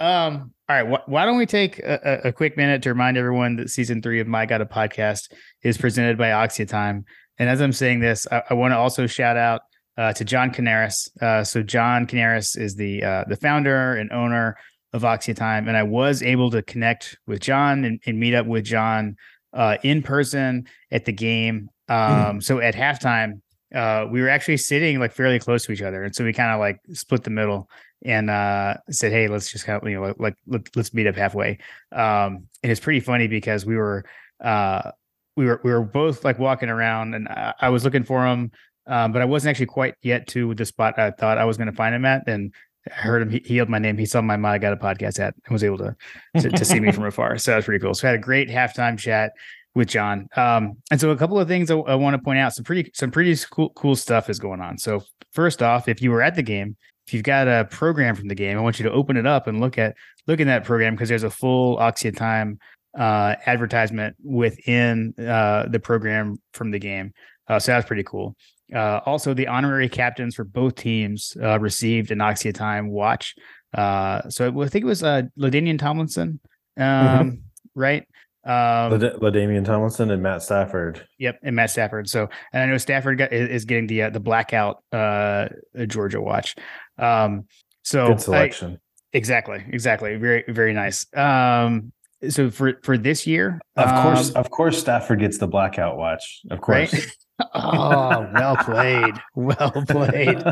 Um, 0.00 0.52
all 0.68 0.82
right, 0.82 0.86
wh- 0.86 1.08
why 1.08 1.24
don't 1.24 1.38
we 1.38 1.46
take 1.46 1.78
a, 1.80 2.20
a, 2.24 2.32
quick 2.32 2.56
minute 2.56 2.82
to 2.82 2.90
remind 2.90 3.16
everyone 3.16 3.56
that 3.56 3.70
season 3.70 4.02
three 4.02 4.20
of 4.20 4.26
My 4.26 4.46
Got 4.46 4.60
a 4.60 4.66
Podcast 4.66 5.32
is 5.62 5.78
presented 5.78 6.18
by 6.18 6.28
Axia 6.28 6.68
Time. 6.68 7.04
And 7.38 7.48
as 7.48 7.60
I'm 7.60 7.72
saying 7.72 8.00
this, 8.00 8.26
I, 8.30 8.42
I 8.50 8.54
want 8.54 8.72
to 8.72 8.78
also 8.78 9.06
shout 9.06 9.36
out 9.36 9.62
uh, 9.96 10.12
to 10.14 10.24
John 10.24 10.50
Canaris. 10.50 11.10
Uh, 11.20 11.44
so 11.44 11.62
John 11.62 12.06
Canaris 12.06 12.56
is 12.58 12.76
the 12.76 13.02
uh, 13.02 13.24
the 13.28 13.36
founder 13.36 13.96
and 13.96 14.10
owner 14.12 14.56
of 14.92 15.02
Axia 15.02 15.36
Time, 15.36 15.68
and 15.68 15.76
I 15.76 15.82
was 15.82 16.22
able 16.22 16.50
to 16.50 16.62
connect 16.62 17.18
with 17.26 17.40
John 17.40 17.84
and, 17.84 18.00
and 18.06 18.18
meet 18.18 18.34
up 18.34 18.46
with 18.46 18.64
John 18.64 19.16
uh, 19.52 19.76
in 19.82 20.02
person 20.02 20.66
at 20.90 21.04
the 21.04 21.12
game. 21.12 21.68
Hmm. 21.88 21.94
Um, 21.94 22.38
mm. 22.38 22.42
So 22.42 22.60
at 22.60 22.74
halftime, 22.74 23.40
uh, 23.74 24.06
we 24.10 24.22
were 24.22 24.28
actually 24.28 24.56
sitting 24.56 24.98
like 24.98 25.12
fairly 25.12 25.38
close 25.38 25.66
to 25.66 25.72
each 25.72 25.82
other, 25.82 26.04
and 26.04 26.14
so 26.14 26.24
we 26.24 26.32
kind 26.32 26.52
of 26.52 26.60
like 26.60 26.80
split 26.92 27.24
the 27.24 27.30
middle 27.30 27.68
and 28.04 28.30
uh, 28.30 28.76
said, 28.90 29.12
"Hey, 29.12 29.28
let's 29.28 29.50
just 29.50 29.64
kind 29.64 29.82
of 29.82 29.88
you 29.88 30.00
know 30.00 30.14
like 30.18 30.36
let, 30.46 30.76
us 30.76 30.94
meet 30.94 31.06
up 31.06 31.16
halfway." 31.16 31.58
Um, 31.92 32.46
and 32.62 32.70
it's 32.72 32.80
pretty 32.80 33.00
funny 33.00 33.26
because 33.26 33.66
we 33.66 33.76
were 33.76 34.04
uh, 34.42 34.92
we 35.38 35.46
were 35.46 35.60
we 35.62 35.70
were 35.70 35.84
both 35.84 36.24
like 36.24 36.38
walking 36.38 36.68
around, 36.68 37.14
and 37.14 37.28
I, 37.28 37.54
I 37.60 37.68
was 37.68 37.84
looking 37.84 38.02
for 38.02 38.26
him. 38.26 38.50
Um, 38.88 39.12
but 39.12 39.22
I 39.22 39.26
wasn't 39.26 39.50
actually 39.50 39.66
quite 39.66 39.94
yet 40.02 40.26
to 40.28 40.54
the 40.54 40.64
spot 40.64 40.98
I 40.98 41.10
thought 41.10 41.38
I 41.38 41.44
was 41.44 41.58
going 41.58 41.70
to 41.70 41.76
find 41.76 41.94
him 41.94 42.06
at. 42.06 42.26
And 42.26 42.54
I 42.86 42.94
heard 42.94 43.22
him. 43.22 43.30
He, 43.30 43.42
he 43.44 43.54
yelled 43.56 43.68
my 43.68 43.78
name. 43.78 43.98
He 43.98 44.06
saw 44.06 44.20
my 44.22 44.34
I 44.34 44.58
got 44.58 44.72
a 44.72 44.76
podcast 44.76 45.20
at 45.20 45.34
and 45.44 45.52
was 45.52 45.62
able 45.62 45.78
to, 45.78 45.96
to, 46.40 46.50
to 46.50 46.64
see 46.64 46.80
me 46.80 46.90
from 46.90 47.04
afar. 47.06 47.38
So 47.38 47.50
that 47.50 47.56
was 47.56 47.66
pretty 47.66 47.82
cool. 47.82 47.94
So 47.94 48.08
I 48.08 48.12
had 48.12 48.18
a 48.18 48.22
great 48.22 48.48
halftime 48.48 48.98
chat 48.98 49.32
with 49.74 49.88
John. 49.88 50.26
Um, 50.36 50.78
and 50.90 50.98
so 51.00 51.10
a 51.10 51.16
couple 51.16 51.38
of 51.38 51.46
things 51.46 51.70
I, 51.70 51.76
I 51.76 51.94
want 51.94 52.14
to 52.14 52.22
point 52.22 52.38
out. 52.38 52.54
Some 52.54 52.64
pretty 52.64 52.90
some 52.94 53.10
pretty 53.10 53.36
cool 53.50 53.70
cool 53.70 53.94
stuff 53.94 54.30
is 54.30 54.38
going 54.38 54.60
on. 54.60 54.78
So 54.78 55.04
first 55.32 55.62
off, 55.62 55.86
if 55.86 56.00
you 56.02 56.10
were 56.10 56.22
at 56.22 56.34
the 56.34 56.42
game, 56.42 56.76
if 57.06 57.14
you've 57.14 57.22
got 57.22 57.46
a 57.46 57.66
program 57.70 58.14
from 58.14 58.28
the 58.28 58.34
game, 58.34 58.56
I 58.56 58.60
want 58.60 58.78
you 58.78 58.84
to 58.84 58.92
open 58.92 59.16
it 59.16 59.26
up 59.26 59.46
and 59.46 59.60
look 59.60 59.76
at 59.76 59.94
look 60.26 60.40
in 60.40 60.48
that 60.48 60.64
program 60.64 60.94
because 60.94 61.10
there's 61.10 61.24
a 61.24 61.30
full 61.30 61.76
Axia 61.76 62.16
time 62.16 62.58
uh, 62.96 63.34
advertisement 63.46 64.16
within 64.22 65.14
uh, 65.18 65.66
the 65.68 65.80
program 65.80 66.40
from 66.52 66.70
the 66.70 66.78
game. 66.78 67.12
Uh, 67.48 67.58
so 67.58 67.72
that's 67.72 67.86
pretty 67.86 68.04
cool. 68.04 68.36
Uh, 68.74 69.00
also, 69.06 69.32
the 69.32 69.46
honorary 69.46 69.88
captains 69.88 70.34
for 70.34 70.44
both 70.44 70.74
teams 70.74 71.36
uh, 71.42 71.58
received 71.58 72.10
an 72.10 72.18
Axia 72.18 72.54
Time 72.54 72.90
watch. 72.90 73.34
Uh, 73.72 74.28
so 74.28 74.48
I 74.62 74.68
think 74.68 74.84
it 74.84 74.88
was 74.88 75.02
uh, 75.02 75.22
LaDainian 75.38 75.78
Tomlinson, 75.78 76.40
um, 76.76 76.84
mm-hmm. 76.84 77.30
right? 77.74 78.06
Um, 78.44 78.92
LaDainian 78.92 79.64
Tomlinson 79.64 80.10
and 80.10 80.22
Matt 80.22 80.42
Stafford. 80.42 81.06
Yep, 81.18 81.40
and 81.42 81.56
Matt 81.56 81.70
Stafford. 81.70 82.08
So, 82.08 82.28
and 82.52 82.62
I 82.62 82.66
know 82.66 82.78
Stafford 82.78 83.18
got, 83.18 83.32
is, 83.32 83.64
getting 83.64 83.86
the 83.86 84.04
uh, 84.04 84.10
the 84.10 84.20
blackout 84.20 84.82
uh, 84.92 85.48
Georgia 85.86 86.20
watch. 86.20 86.54
Um, 86.98 87.46
so 87.82 88.08
good 88.08 88.20
selection. 88.20 88.72
I, 88.74 89.16
exactly, 89.16 89.64
exactly. 89.68 90.16
Very, 90.16 90.44
very 90.48 90.72
nice. 90.72 91.06
Um, 91.14 91.92
so 92.28 92.50
for 92.50 92.80
for 92.82 92.98
this 92.98 93.26
year, 93.26 93.60
of 93.76 94.02
course, 94.02 94.30
um, 94.30 94.36
of 94.36 94.50
course, 94.50 94.78
Stafford 94.78 95.20
gets 95.20 95.38
the 95.38 95.46
blackout 95.46 95.96
watch. 95.96 96.40
Of 96.50 96.60
course. 96.60 96.92
Right? 96.92 97.06
oh, 97.54 98.28
well 98.34 98.56
played. 98.56 99.14
Well 99.34 99.70
played. 99.88 100.42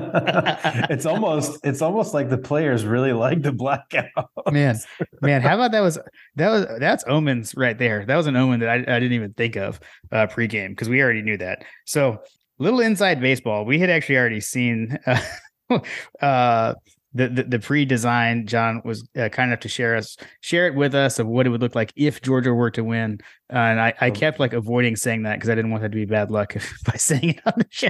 it's 0.90 1.06
almost 1.06 1.58
it's 1.64 1.82
almost 1.82 2.14
like 2.14 2.30
the 2.30 2.38
players 2.38 2.84
really 2.84 3.12
like 3.12 3.42
the 3.42 3.52
blackout. 3.52 4.30
man, 4.50 4.78
man, 5.22 5.42
how 5.42 5.54
about 5.54 5.72
that 5.72 5.80
was 5.80 5.98
that 6.36 6.50
was 6.50 6.66
that's 6.78 7.04
omens 7.08 7.54
right 7.56 7.76
there. 7.76 8.04
That 8.06 8.16
was 8.16 8.26
an 8.26 8.36
omen 8.36 8.60
that 8.60 8.68
I, 8.68 8.74
I 8.74 9.00
didn't 9.00 9.12
even 9.12 9.32
think 9.32 9.56
of 9.56 9.80
uh 10.12 10.26
pregame 10.28 10.70
because 10.70 10.88
we 10.88 11.02
already 11.02 11.22
knew 11.22 11.36
that. 11.38 11.64
So 11.84 12.20
little 12.58 12.80
inside 12.80 13.20
baseball. 13.20 13.64
We 13.64 13.78
had 13.78 13.90
actually 13.90 14.18
already 14.18 14.40
seen 14.40 14.98
uh, 15.06 15.80
uh 16.20 16.74
the, 17.16 17.28
the, 17.28 17.42
the 17.44 17.58
pre-design 17.58 18.46
john 18.46 18.82
was 18.84 19.08
uh, 19.18 19.28
kind 19.28 19.48
enough 19.48 19.60
to 19.60 19.68
share 19.68 19.96
us 19.96 20.16
share 20.40 20.66
it 20.66 20.74
with 20.74 20.94
us 20.94 21.18
of 21.18 21.26
what 21.26 21.46
it 21.46 21.50
would 21.50 21.60
look 21.60 21.74
like 21.74 21.92
if 21.96 22.22
georgia 22.22 22.52
were 22.52 22.70
to 22.70 22.84
win. 22.84 23.18
Uh, 23.52 23.56
and 23.56 23.80
i 23.80 23.94
i 24.00 24.10
kept 24.10 24.38
like 24.40 24.52
avoiding 24.52 24.96
saying 24.96 25.22
that 25.22 25.36
because 25.36 25.50
i 25.50 25.54
didn't 25.54 25.70
want 25.70 25.82
that 25.82 25.90
to 25.90 25.96
be 25.96 26.04
bad 26.04 26.30
luck 26.30 26.54
by 26.84 26.96
saying 26.96 27.30
it 27.30 27.40
on 27.46 27.52
the 27.56 27.66
show. 27.70 27.88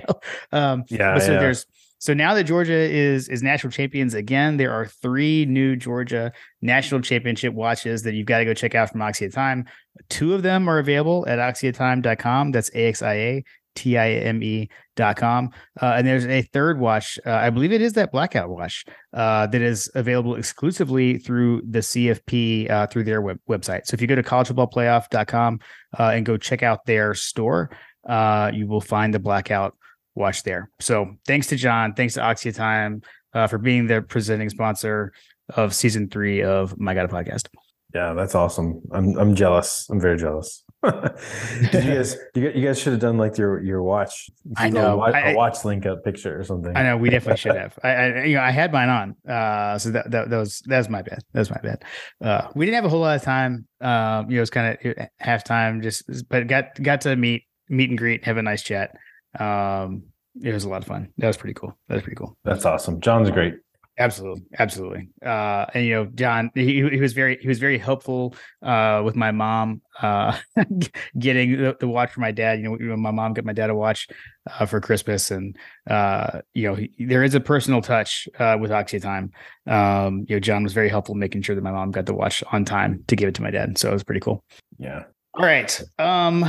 Um 0.53 0.85
yeah 0.89 1.19
so 1.19 1.33
yeah. 1.33 1.41
there's 1.41 1.67
so 1.99 2.15
now 2.15 2.35
that 2.35 2.45
georgia 2.45 2.73
is 2.73 3.29
is 3.29 3.43
national 3.43 3.71
champions 3.71 4.15
again 4.15 4.59
there 4.59 4.73
are 4.73 4.87
three 4.87 5.47
new 5.47 5.77
georgia 5.77 6.33
national 6.63 7.01
championship 7.01 7.55
watches 7.55 8.03
that 8.03 8.15
you've 8.15 8.27
got 8.27 8.39
to 8.39 8.45
go 8.45 8.55
check 8.55 8.75
out 8.75 8.91
from 8.91 9.01
axia 9.01 9.33
time. 9.33 9.65
Two 10.09 10.35
of 10.35 10.43
them 10.43 10.69
are 10.69 10.79
available 10.79 11.27
at 11.27 11.39
axiatime.com 11.39 12.53
that's 12.53 12.71
axia 12.71 13.43
T-I-M-E 13.77 14.69
dot 14.97 15.17
com. 15.17 15.51
Uh, 15.81 15.95
and 15.97 16.07
there's 16.07 16.27
a 16.27 16.43
third 16.43 16.81
watch. 16.81 17.19
Uh, 17.25 17.33
I 17.33 17.51
believe 17.51 17.73
it 17.73 17.83
is 17.83 17.93
that 17.93 18.11
blackout 18.11 18.49
watch 18.49 18.85
uh, 19.13 19.47
that 19.47 19.63
is 19.63 19.91
available 19.95 20.35
exclusively 20.35 21.19
through 21.19 21.63
the 21.69 21.81
CFP 21.81 22.71
uh, 22.71 22.87
through 22.89 23.05
their 23.05 23.23
web- 23.23 23.41
website. 23.49 23.87
So 23.87 23.95
if 23.95 24.01
you 24.01 24.07
go 24.07 24.17
to 24.17 24.23
collegefootballplayoff.com 24.23 25.61
uh, 25.99 26.11
and 26.15 26.27
go 26.27 26.37
check 26.37 26.63
out 26.63 26.85
their 26.87 27.15
store, 27.15 27.71
uh, 28.09 28.51
you 28.53 28.67
will 28.67 28.81
find 28.81 29.15
the 29.15 29.19
blackout 29.19 29.77
watch 30.15 30.43
there. 30.43 30.71
So 30.81 31.15
thanks 31.27 31.47
to 31.49 31.57
John, 31.57 31.95
thanks 31.95 32.15
to 32.15 32.21
Axia 32.21 32.55
Time 32.55 33.03
for 33.49 33.59
being 33.59 33.87
the 33.87 34.01
presenting 34.01 34.49
sponsor 34.49 35.13
of 35.51 35.75
season 35.75 36.09
three 36.09 36.43
of 36.43 36.79
My 36.79 36.95
God 36.95 37.05
a 37.05 37.09
Podcast. 37.09 37.49
Yeah, 37.95 38.15
that's 38.15 38.35
awesome. 38.35 38.83
I'm 38.93 39.17
I'm 39.19 39.35
jealous. 39.35 39.87
I'm 39.91 40.01
very 40.01 40.19
jealous. 40.19 40.65
Did 40.85 41.85
you 41.85 41.95
guys 41.95 42.17
you, 42.35 42.67
guys 42.67 42.79
should 42.79 42.93
have 42.93 43.01
done 43.01 43.19
like 43.19 43.39
your 43.39 43.61
your 43.61 43.83
watch 43.83 44.31
I 44.57 44.69
know 44.69 44.95
a 44.95 44.97
watch, 44.97 45.15
I, 45.15 45.31
a 45.33 45.35
watch 45.35 45.65
link 45.65 45.87
up 45.87 46.05
picture 46.05 46.39
or 46.39 46.45
something. 46.45 46.77
I 46.77 46.83
know 46.83 46.97
we 46.97 47.11
definitely 47.11 47.39
should 47.39 47.57
have. 47.57 47.79
I, 47.83 47.89
I, 47.89 48.25
you 48.25 48.37
know 48.37 48.43
I 48.43 48.51
had 48.51 48.73
mine 48.73 48.89
on. 48.89 49.17
Uh 49.29 49.79
so 49.79 49.91
that 49.91 50.11
that, 50.11 50.31
that 50.31 50.37
was 50.37 50.61
that 50.67 50.79
was 50.79 50.89
my 50.89 51.03
bad. 51.03 51.21
That 51.33 51.41
was 51.41 51.51
my 51.51 51.61
bad. 51.63 51.85
Uh 52.23 52.49
we 52.55 52.67
didn't 52.67 52.77
have 52.77 52.85
a 52.85 52.89
whole 52.89 53.01
lot 53.01 53.17
of 53.17 53.23
time. 53.23 53.67
Um 53.81 54.31
you 54.31 54.37
know 54.37 54.39
it 54.39 54.41
was 54.41 54.51
kind 54.51 54.77
of 54.79 55.09
halftime 55.23 55.83
just 55.83 56.05
but 56.29 56.47
got 56.47 56.81
got 56.83 57.01
to 57.03 57.17
meet 57.17 57.45
meet 57.69 57.89
and 57.91 57.99
greet, 57.99 58.25
have 58.25 58.37
a 58.37 58.43
nice 58.43 58.63
chat. 58.63 58.95
Um 59.39 60.05
it 60.43 60.53
was 60.53 60.65
a 60.65 60.69
lot 60.69 60.83
of 60.83 60.87
fun. 60.87 61.09
That 61.19 61.29
was 61.29 61.37
pretty 61.37 61.55
cool. 61.55 61.77
That 61.89 61.95
was 61.95 62.03
pretty 62.03 62.17
cool. 62.17 62.37
That's 62.45 62.67
awesome. 62.67 63.01
John's 63.01 63.31
great. 63.31 63.55
Absolutely, 63.99 64.43
absolutely. 64.59 65.09
Uh, 65.25 65.65
and 65.73 65.87
you 65.87 65.95
know, 65.95 66.05
John, 66.05 66.51
he, 66.55 66.87
he 66.91 67.01
was 67.01 67.15
very 67.15 67.39
he 67.41 67.49
was 67.49 67.59
very 67.59 67.79
helpful 67.79 68.35
uh, 68.63 69.01
with 69.03 69.17
my 69.17 69.31
mom 69.31 69.81
uh, 70.03 70.37
getting 71.19 71.57
the, 71.57 71.77
the, 71.81 71.89
watch 71.89 72.13
for 72.13 72.21
my 72.21 72.31
dad. 72.31 72.61
You 72.61 72.77
know, 72.77 72.97
my 72.97 73.11
mom 73.11 73.33
got 73.33 73.47
my 73.47 73.55
dad 73.55 73.71
a 73.71 73.75
watch 73.75 74.09
uh, 74.51 74.67
for 74.67 74.83
Christmas, 74.83 75.31
and 75.31 75.57
uh, 75.89 76.43
you 76.53 76.69
know, 76.69 76.75
he, 76.75 77.07
there 77.07 77.25
is 77.25 77.35
a 77.35 77.41
personal 77.41 77.81
touch 77.81 78.29
uh, 78.39 78.59
with 78.61 78.71
Axia 78.71 79.01
Time. 79.01 79.33
Um, 79.67 80.27
you 80.29 80.37
know, 80.37 80.41
John 80.41 80.63
was 80.63 80.75
very 80.75 80.91
helpful 80.91 81.15
making 81.15 81.41
sure 81.41 81.55
that 81.55 81.65
my 81.65 81.73
mom 81.73 81.91
got 81.91 82.05
the 82.05 82.15
watch 82.15 82.45
on 82.53 82.67
time 82.67 83.03
to 83.07 83.17
give 83.17 83.31
it 83.31 83.35
to 83.37 83.43
my 83.43 83.51
dad. 83.51 83.79
So 83.79 83.89
it 83.89 83.95
was 83.95 84.05
pretty 84.05 84.21
cool. 84.21 84.45
Yeah. 84.79 85.05
All 85.35 85.47
right. 85.47 85.83
Um. 85.99 86.45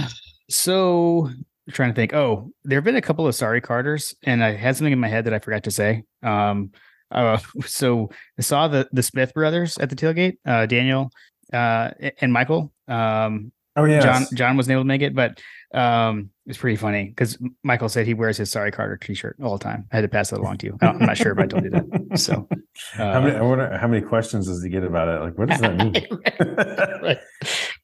So 0.49 1.27
I'm 1.29 1.45
trying 1.71 1.91
to 1.91 1.95
think. 1.95 2.13
Oh, 2.13 2.51
there 2.65 2.77
have 2.77 2.83
been 2.83 2.97
a 2.97 3.01
couple 3.01 3.25
of 3.25 3.35
sorry 3.35 3.61
Carters, 3.61 4.15
and 4.23 4.43
I 4.43 4.53
had 4.53 4.75
something 4.75 4.91
in 4.91 4.99
my 4.99 5.07
head 5.07 5.23
that 5.25 5.33
I 5.33 5.39
forgot 5.39 5.63
to 5.63 5.71
say. 5.71 6.03
Um 6.23 6.71
uh, 7.11 7.37
so 7.65 8.09
I 8.37 8.41
saw 8.41 8.67
the 8.67 8.87
the 8.91 9.03
Smith 9.03 9.33
brothers 9.33 9.77
at 9.77 9.89
the 9.89 9.95
tailgate, 9.95 10.37
uh, 10.45 10.65
Daniel 10.65 11.11
uh, 11.53 11.91
and 12.21 12.33
Michael. 12.33 12.71
Um, 12.87 13.51
oh 13.75 13.85
yeah, 13.85 14.01
John 14.01 14.25
John 14.33 14.57
wasn't 14.57 14.73
able 14.73 14.81
to 14.81 14.87
make 14.87 15.01
it, 15.01 15.15
but 15.15 15.39
um, 15.73 16.29
it's 16.45 16.57
pretty 16.57 16.77
funny 16.77 17.05
because 17.05 17.37
Michael 17.63 17.89
said 17.89 18.05
he 18.05 18.13
wears 18.13 18.37
his 18.37 18.49
Sorry 18.49 18.71
Carter 18.71 18.97
T-shirt 18.97 19.37
all 19.43 19.57
the 19.57 19.63
time. 19.63 19.85
I 19.91 19.97
had 19.97 20.01
to 20.01 20.07
pass 20.07 20.29
that 20.29 20.39
along 20.39 20.57
to 20.59 20.67
you. 20.67 20.77
I'm 20.81 20.99
not 20.99 21.17
sure 21.17 21.33
if 21.33 21.39
I 21.39 21.45
told 21.45 21.63
you 21.63 21.69
that. 21.71 22.17
So, 22.17 22.47
uh, 22.97 22.97
how 23.13 23.21
many? 23.21 23.35
I 23.35 23.41
wonder 23.41 23.77
how 23.77 23.87
many 23.87 24.05
questions 24.05 24.47
does 24.47 24.63
he 24.63 24.69
get 24.69 24.83
about 24.83 25.07
it? 25.07 25.21
Like, 25.21 25.37
what 25.37 25.49
does 25.49 25.59
that 25.59 25.77
mean? 25.77 25.93
right. 27.03 27.19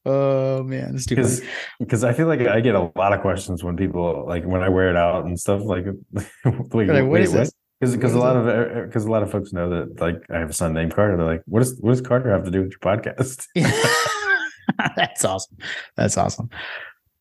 Oh 0.05 0.63
man, 0.63 0.95
it's 0.95 1.05
because 1.05 1.41
because 1.79 2.03
I 2.03 2.13
feel 2.13 2.27
like 2.27 2.41
I 2.41 2.59
get 2.59 2.75
a 2.75 2.91
lot 2.95 3.13
of 3.13 3.21
questions 3.21 3.63
when 3.63 3.77
people 3.77 4.25
like 4.27 4.43
when 4.43 4.61
I 4.61 4.69
wear 4.69 4.89
it 4.89 4.97
out 4.97 5.25
and 5.25 5.39
stuff. 5.39 5.61
Like, 5.63 5.85
like, 6.13 6.27
like 6.43 6.87
what 6.87 7.07
wait, 7.07 7.23
is 7.23 7.31
this? 7.33 7.51
Because 7.83 7.97
because 7.97 8.13
a 8.13 8.19
lot 8.19 8.37
of 8.37 8.85
because 8.85 9.03
a 9.03 9.11
lot 9.11 9.23
of 9.23 9.31
folks 9.31 9.51
know 9.51 9.69
that 9.69 9.99
like 9.99 10.23
I 10.29 10.39
have 10.39 10.49
a 10.49 10.53
son 10.53 10.73
named 10.73 10.95
Carter. 10.95 11.17
They're 11.17 11.25
like, 11.25 11.43
what 11.47 11.59
does 11.59 11.77
what 11.81 11.91
does 11.91 11.99
Carter 11.99 12.31
have 12.31 12.45
to 12.45 12.51
do 12.51 12.61
with 12.61 12.71
your 12.71 12.79
podcast? 12.79 13.45
That's 14.95 15.25
awesome. 15.25 15.57
That's 15.97 16.17
awesome. 16.17 16.49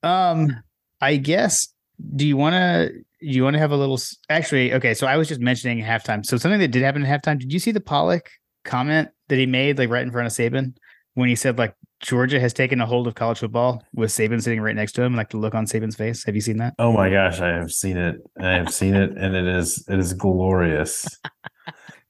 Um, 0.04 0.62
I 1.00 1.16
guess. 1.16 1.66
Do 2.14 2.24
you 2.24 2.36
want 2.36 2.54
to? 2.54 2.92
Do 2.92 3.28
you 3.28 3.42
want 3.42 3.54
to 3.54 3.58
have 3.58 3.72
a 3.72 3.76
little? 3.76 3.98
Actually, 4.30 4.72
okay. 4.74 4.94
So 4.94 5.08
I 5.08 5.16
was 5.16 5.26
just 5.26 5.40
mentioning 5.40 5.82
halftime. 5.82 6.24
So 6.24 6.36
something 6.36 6.60
that 6.60 6.68
did 6.68 6.82
happen 6.82 7.04
at 7.04 7.22
halftime. 7.22 7.40
Did 7.40 7.52
you 7.52 7.58
see 7.58 7.72
the 7.72 7.80
Pollack 7.80 8.30
comment 8.64 9.08
that 9.30 9.38
he 9.38 9.46
made 9.46 9.78
like 9.78 9.90
right 9.90 10.02
in 10.02 10.12
front 10.12 10.28
of 10.28 10.32
Saban 10.32 10.74
when 11.14 11.28
he 11.28 11.34
said 11.34 11.58
like 11.58 11.74
Georgia 12.02 12.40
has 12.40 12.52
taken 12.52 12.80
a 12.80 12.86
hold 12.86 13.06
of 13.06 13.14
college 13.14 13.38
football 13.38 13.82
with 13.94 14.10
Saban 14.10 14.42
sitting 14.42 14.60
right 14.60 14.74
next 14.74 14.92
to 14.92 15.02
him, 15.02 15.14
like 15.14 15.30
the 15.30 15.38
look 15.38 15.54
on 15.54 15.66
Saban's 15.66 15.94
face. 15.94 16.24
Have 16.24 16.34
you 16.34 16.40
seen 16.40 16.58
that? 16.58 16.74
Oh 16.78 16.92
my 16.92 17.08
gosh, 17.08 17.40
I 17.40 17.48
have 17.48 17.70
seen 17.70 17.96
it. 17.96 18.16
I 18.40 18.50
have 18.50 18.70
seen 18.70 18.94
it, 18.94 19.16
and 19.16 19.34
it 19.34 19.46
is 19.46 19.84
it 19.88 19.98
is 19.98 20.12
glorious. 20.12 21.06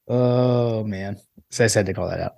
Oh 0.07 0.83
man, 0.83 1.17
so 1.49 1.63
I 1.63 1.65
just 1.65 1.75
had 1.75 1.85
to 1.85 1.93
call 1.93 2.09
that 2.09 2.19
out. 2.19 2.33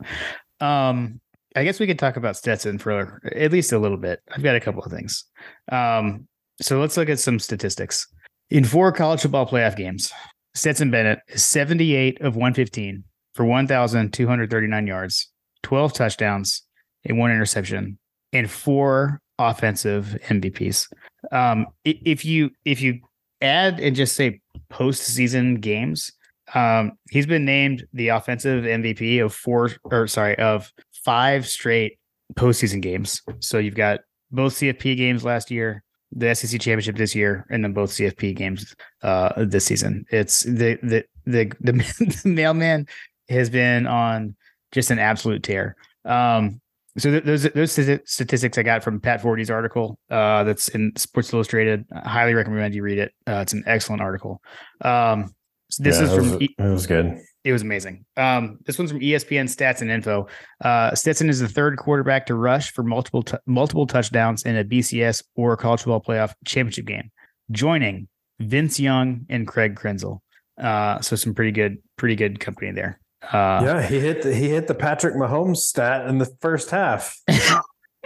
Um, 0.65 1.19
I 1.55 1.63
guess 1.63 1.79
we 1.79 1.87
could 1.87 1.99
talk 1.99 2.17
about 2.17 2.37
Stetson 2.37 2.77
for 2.77 3.19
at 3.35 3.51
least 3.51 3.71
a 3.71 3.79
little 3.79 3.97
bit. 3.97 4.21
I've 4.31 4.43
got 4.43 4.55
a 4.55 4.59
couple 4.59 4.83
of 4.83 4.91
things. 4.91 5.25
Um, 5.71 6.27
so 6.61 6.79
let's 6.79 6.97
look 6.97 7.09
at 7.09 7.19
some 7.19 7.39
statistics. 7.39 8.07
In 8.49 8.63
four 8.63 8.91
college 8.91 9.21
football 9.21 9.47
playoff 9.47 9.75
games, 9.75 10.11
Stetson 10.53 10.91
Bennett 10.91 11.19
is 11.29 11.43
78 11.43 12.21
of 12.21 12.35
115 12.35 13.03
for 13.33 13.45
1,239 13.45 14.87
yards, 14.87 15.31
12 15.63 15.93
touchdowns, 15.93 16.64
and 17.05 17.17
one 17.17 17.31
interception, 17.31 17.97
and 18.33 18.49
four 18.49 19.21
offensive 19.39 20.17
MVPs. 20.27 20.87
Um, 21.31 21.67
if 21.83 22.23
you 22.25 22.51
if 22.65 22.81
you 22.81 22.99
add 23.41 23.79
and 23.79 23.95
just 23.95 24.15
say 24.15 24.41
postseason 24.71 25.59
games, 25.59 26.11
um, 26.53 26.93
he's 27.09 27.25
been 27.25 27.45
named 27.45 27.85
the 27.93 28.09
offensive 28.09 28.63
MVP 28.63 29.23
of 29.23 29.33
four 29.33 29.71
or 29.83 30.07
sorry 30.07 30.37
of 30.37 30.71
five 31.03 31.47
straight 31.47 31.97
postseason 32.35 32.81
games. 32.81 33.21
So 33.39 33.57
you've 33.57 33.75
got 33.75 34.01
both 34.31 34.55
CFP 34.55 34.97
games 34.97 35.23
last 35.23 35.51
year, 35.51 35.83
the 36.11 36.33
SEC 36.33 36.59
championship 36.61 36.97
this 36.97 37.15
year, 37.15 37.45
and 37.49 37.63
then 37.63 37.73
both 37.73 37.91
CFP 37.91 38.35
games 38.35 38.75
uh, 39.03 39.45
this 39.45 39.65
season. 39.65 40.05
It's 40.09 40.43
the 40.43 40.77
the 40.81 41.05
the 41.25 41.51
the, 41.61 41.71
the 42.23 42.29
mailman 42.29 42.87
has 43.29 43.49
been 43.49 43.87
on 43.87 44.35
just 44.71 44.91
an 44.91 44.99
absolute 44.99 45.43
tear. 45.43 45.75
Um, 46.03 46.61
so 46.97 47.11
th- 47.11 47.23
those 47.23 47.43
those 47.43 47.71
statistics 47.71 48.57
I 48.57 48.63
got 48.63 48.83
from 48.83 48.99
Pat 48.99 49.21
Forde's 49.21 49.49
article 49.49 49.99
uh, 50.09 50.43
that's 50.43 50.69
in 50.69 50.93
Sports 50.95 51.33
Illustrated. 51.33 51.85
I 51.93 52.07
highly 52.07 52.33
recommend 52.33 52.73
you 52.75 52.83
read 52.83 52.97
it. 52.99 53.13
Uh, 53.27 53.37
it's 53.41 53.53
an 53.53 53.63
excellent 53.67 54.01
article. 54.01 54.41
Um, 54.81 55.33
so 55.69 55.83
this 55.83 55.97
Yeah, 55.97 56.03
is 56.05 56.11
it 56.11 56.15
from 56.15 56.31
was, 56.31 56.41
it 56.41 56.71
was 56.71 56.87
good. 56.87 57.17
it 57.43 57.51
was 57.51 57.61
amazing. 57.63 58.05
Um, 58.17 58.59
this 58.65 58.77
one's 58.77 58.91
from 58.91 58.99
ESPN 59.01 59.45
Stats 59.45 59.81
and 59.81 59.89
Info. 59.91 60.27
Uh, 60.63 60.93
Stetson 60.95 61.27
is 61.29 61.39
the 61.39 61.47
third 61.49 61.77
quarterback 61.77 62.27
to 62.27 62.35
rush 62.35 62.71
for 62.71 62.83
multiple 62.83 63.23
t- 63.23 63.37
multiple 63.45 63.87
touchdowns 63.87 64.43
in 64.43 64.55
a 64.55 64.63
BCS 64.63 65.23
or 65.35 65.57
college 65.57 65.81
football 65.81 66.01
playoff 66.01 66.33
championship 66.45 66.85
game, 66.85 67.11
joining 67.51 68.07
Vince 68.39 68.79
Young 68.79 69.25
and 69.29 69.47
Craig 69.47 69.75
Krenzel. 69.75 70.19
Uh, 70.57 71.01
so 71.01 71.15
some 71.17 71.33
pretty 71.33 71.51
good, 71.51 71.77
pretty 71.97 72.15
good 72.15 72.39
company 72.39 72.71
there. 72.71 72.99
Uh, 73.31 73.61
yeah, 73.63 73.81
he 73.81 73.99
hit 73.99 74.21
the, 74.21 74.33
he 74.33 74.49
hit 74.49 74.67
the 74.67 74.75
Patrick 74.75 75.15
Mahomes 75.15 75.57
stat 75.57 76.07
in 76.07 76.17
the 76.17 76.25
first 76.41 76.69
half. 76.69 77.17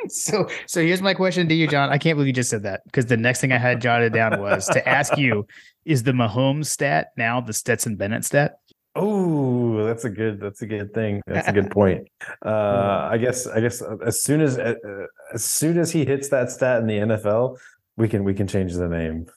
So, 0.07 0.47
so 0.65 0.81
here's 0.81 1.01
my 1.01 1.13
question 1.13 1.49
to 1.49 1.53
you, 1.53 1.67
John. 1.67 1.89
I 1.89 1.97
can't 1.97 2.15
believe 2.15 2.27
you 2.27 2.33
just 2.33 2.49
said 2.49 2.63
that 2.63 2.83
because 2.85 3.07
the 3.07 3.17
next 3.17 3.41
thing 3.41 3.51
I 3.51 3.57
had 3.57 3.81
jotted 3.81 4.13
down 4.13 4.39
was 4.39 4.65
to 4.67 4.87
ask 4.87 5.17
you: 5.17 5.45
Is 5.83 6.03
the 6.03 6.13
Mahomes 6.13 6.67
stat 6.67 7.09
now 7.17 7.41
the 7.41 7.51
Stetson 7.51 7.97
Bennett 7.97 8.23
stat? 8.23 8.59
Oh, 8.95 9.83
that's 9.85 10.05
a 10.05 10.09
good. 10.09 10.39
That's 10.39 10.61
a 10.61 10.67
good 10.67 10.93
thing. 10.93 11.21
That's 11.27 11.47
a 11.47 11.51
good 11.51 11.69
point. 11.71 12.07
Uh, 12.45 13.09
I 13.11 13.17
guess. 13.17 13.47
I 13.47 13.59
guess 13.59 13.83
as 14.05 14.23
soon 14.23 14.41
as 14.41 14.57
uh, 14.57 14.75
as 15.33 15.43
soon 15.43 15.77
as 15.77 15.91
he 15.91 16.05
hits 16.05 16.29
that 16.29 16.51
stat 16.51 16.81
in 16.81 16.87
the 16.87 16.97
NFL, 16.97 17.57
we 17.97 18.07
can 18.07 18.23
we 18.23 18.33
can 18.33 18.47
change 18.47 18.73
the 18.73 18.87
name. 18.87 19.27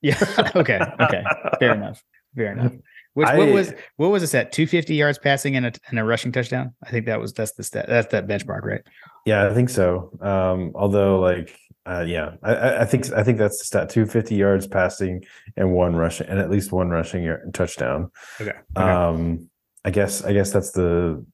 Yeah. 0.00 0.18
okay. 0.56 0.80
Okay. 1.00 1.24
Fair 1.58 1.74
enough. 1.74 2.02
Fair 2.36 2.52
enough. 2.52 2.72
Which 3.14 3.28
what 3.28 3.48
was 3.48 3.72
what 3.96 4.10
was 4.10 4.22
this 4.22 4.34
at? 4.34 4.52
Two 4.52 4.66
fifty 4.66 4.94
yards 4.94 5.18
passing 5.18 5.56
and 5.56 5.66
a 5.66 5.72
and 5.88 5.98
a 5.98 6.04
rushing 6.04 6.30
touchdown. 6.32 6.74
I 6.84 6.90
think 6.90 7.06
that 7.06 7.20
was 7.20 7.32
that's 7.32 7.52
the 7.52 7.62
stat. 7.64 7.86
That's 7.88 8.10
that 8.12 8.26
benchmark, 8.28 8.62
right? 8.62 8.82
Yeah, 9.26 9.48
I 9.48 9.54
think 9.54 9.68
so. 9.68 10.12
Um, 10.20 10.72
although, 10.74 11.18
like, 11.18 11.54
uh, 11.86 12.04
yeah, 12.06 12.36
I- 12.42 12.54
I, 12.54 12.82
I 12.82 12.84
think 12.84 13.12
I 13.12 13.24
think 13.24 13.38
that's 13.38 13.58
the 13.58 13.64
stat: 13.64 13.88
two 13.90 14.06
fifty 14.06 14.36
yards 14.36 14.66
passing 14.68 15.24
and 15.56 15.72
one 15.72 15.96
rushing, 15.96 16.28
and 16.28 16.38
at 16.38 16.50
least 16.50 16.70
one 16.72 16.88
rushing 16.90 17.24
yard, 17.24 17.52
touchdown. 17.52 18.10
Okay. 18.40 18.52
Um, 18.76 19.48
I 19.84 19.90
guess 19.90 20.22
I 20.24 20.32
guess 20.32 20.52
that's 20.52 20.70
the 20.70 21.24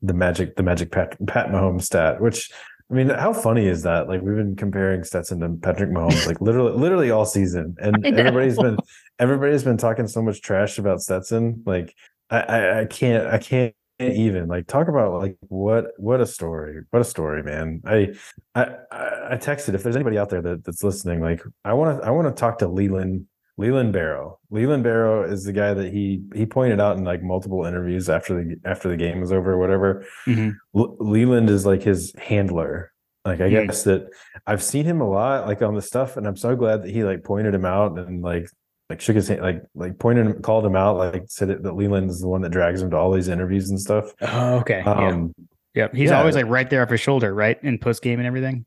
the 0.00 0.14
magic 0.14 0.56
the 0.56 0.62
magic 0.62 0.90
Pat 0.92 1.16
Pat 1.26 1.48
Mahomes 1.48 1.82
stat. 1.82 2.20
Which 2.22 2.50
I 2.90 2.94
mean, 2.94 3.10
how 3.10 3.34
funny 3.34 3.66
is 3.66 3.82
that? 3.82 4.08
Like 4.08 4.22
we've 4.22 4.36
been 4.36 4.56
comparing 4.56 5.04
Stetson 5.04 5.40
to 5.40 5.50
Patrick 5.60 5.90
Mahomes 5.90 6.26
like 6.26 6.40
literally 6.40 6.72
literally 6.72 7.10
all 7.10 7.26
season, 7.26 7.76
and 7.78 8.04
everybody's 8.18 8.56
been 8.56 8.78
everybody's 9.18 9.62
been 9.62 9.76
talking 9.76 10.08
so 10.08 10.22
much 10.22 10.40
trash 10.40 10.78
about 10.78 11.00
Stetson. 11.00 11.62
Like 11.66 11.94
I 12.30 12.40
I, 12.40 12.80
I 12.80 12.84
can't 12.86 13.26
I 13.26 13.38
can't 13.38 13.74
even 14.00 14.46
like 14.46 14.66
talk 14.66 14.88
about 14.88 15.20
like 15.20 15.36
what 15.48 15.86
what 15.96 16.20
a 16.20 16.26
story 16.26 16.82
what 16.90 17.00
a 17.00 17.04
story 17.04 17.42
man 17.42 17.82
I 17.84 18.14
I 18.54 18.76
I 18.90 19.32
I 19.32 19.36
texted 19.36 19.74
if 19.74 19.82
there's 19.82 19.96
anybody 19.96 20.18
out 20.18 20.30
there 20.30 20.40
that, 20.40 20.64
that's 20.64 20.84
listening 20.84 21.20
like 21.20 21.42
I 21.64 21.72
want 21.74 22.00
to 22.00 22.06
I 22.06 22.10
want 22.10 22.28
to 22.28 22.40
talk 22.40 22.58
to 22.58 22.68
Leland 22.68 23.26
Leland 23.58 23.92
Barrow 23.92 24.38
Leland 24.50 24.82
Barrow 24.84 25.30
is 25.30 25.44
the 25.44 25.52
guy 25.52 25.74
that 25.74 25.92
he 25.92 26.22
he 26.34 26.46
pointed 26.46 26.80
out 26.80 26.96
in 26.96 27.04
like 27.04 27.22
multiple 27.22 27.64
interviews 27.66 28.08
after 28.08 28.34
the 28.42 28.56
after 28.64 28.88
the 28.88 28.96
game 28.96 29.20
was 29.20 29.32
over 29.32 29.52
or 29.52 29.58
whatever 29.58 30.06
Mhm. 30.26 30.54
L- 30.76 30.96
Leland 31.00 31.50
is 31.50 31.66
like 31.66 31.82
his 31.82 32.14
handler 32.18 32.92
like 33.24 33.40
I 33.40 33.50
Mm. 33.50 33.66
guess 33.66 33.82
that 33.82 34.08
I've 34.46 34.62
seen 34.62 34.84
him 34.86 35.00
a 35.00 35.08
lot 35.10 35.46
like 35.46 35.60
on 35.60 35.74
the 35.74 35.82
stuff 35.82 36.16
and 36.16 36.26
I'm 36.26 36.36
so 36.36 36.56
glad 36.56 36.82
that 36.84 36.90
he 36.90 37.04
like 37.04 37.24
pointed 37.24 37.52
him 37.54 37.64
out 37.66 37.98
and 37.98 38.22
like 38.22 38.46
like 38.88 39.00
shook 39.02 39.16
his 39.16 39.28
hand 39.28 39.42
like 39.42 39.62
like 39.74 39.98
pointed 39.98 40.26
him 40.26 40.40
called 40.40 40.64
him 40.64 40.76
out 40.76 40.96
like 40.96 41.24
said 41.26 41.48
that 41.48 41.74
Leland 41.76 42.08
is 42.10 42.20
the 42.20 42.28
one 42.28 42.40
that 42.42 42.50
drags 42.50 42.80
him 42.80 42.90
to 42.90 42.96
all 42.96 43.10
these 43.12 43.28
interviews 43.28 43.68
and 43.70 43.78
stuff 43.80 44.14
Oh, 44.22 44.58
okay. 44.60 44.82
yeah. 44.86 44.92
um 45.08 45.34
Yep. 45.74 45.94
He's 45.94 46.10
yeah. 46.10 46.18
always 46.18 46.34
like 46.34 46.46
right 46.46 46.68
there 46.70 46.82
off 46.82 46.90
his 46.90 46.98
shoulder, 47.00 47.32
right? 47.34 47.56
In 47.62 47.78
post 47.78 48.02
game 48.02 48.18
and 48.18 48.26
everything. 48.26 48.64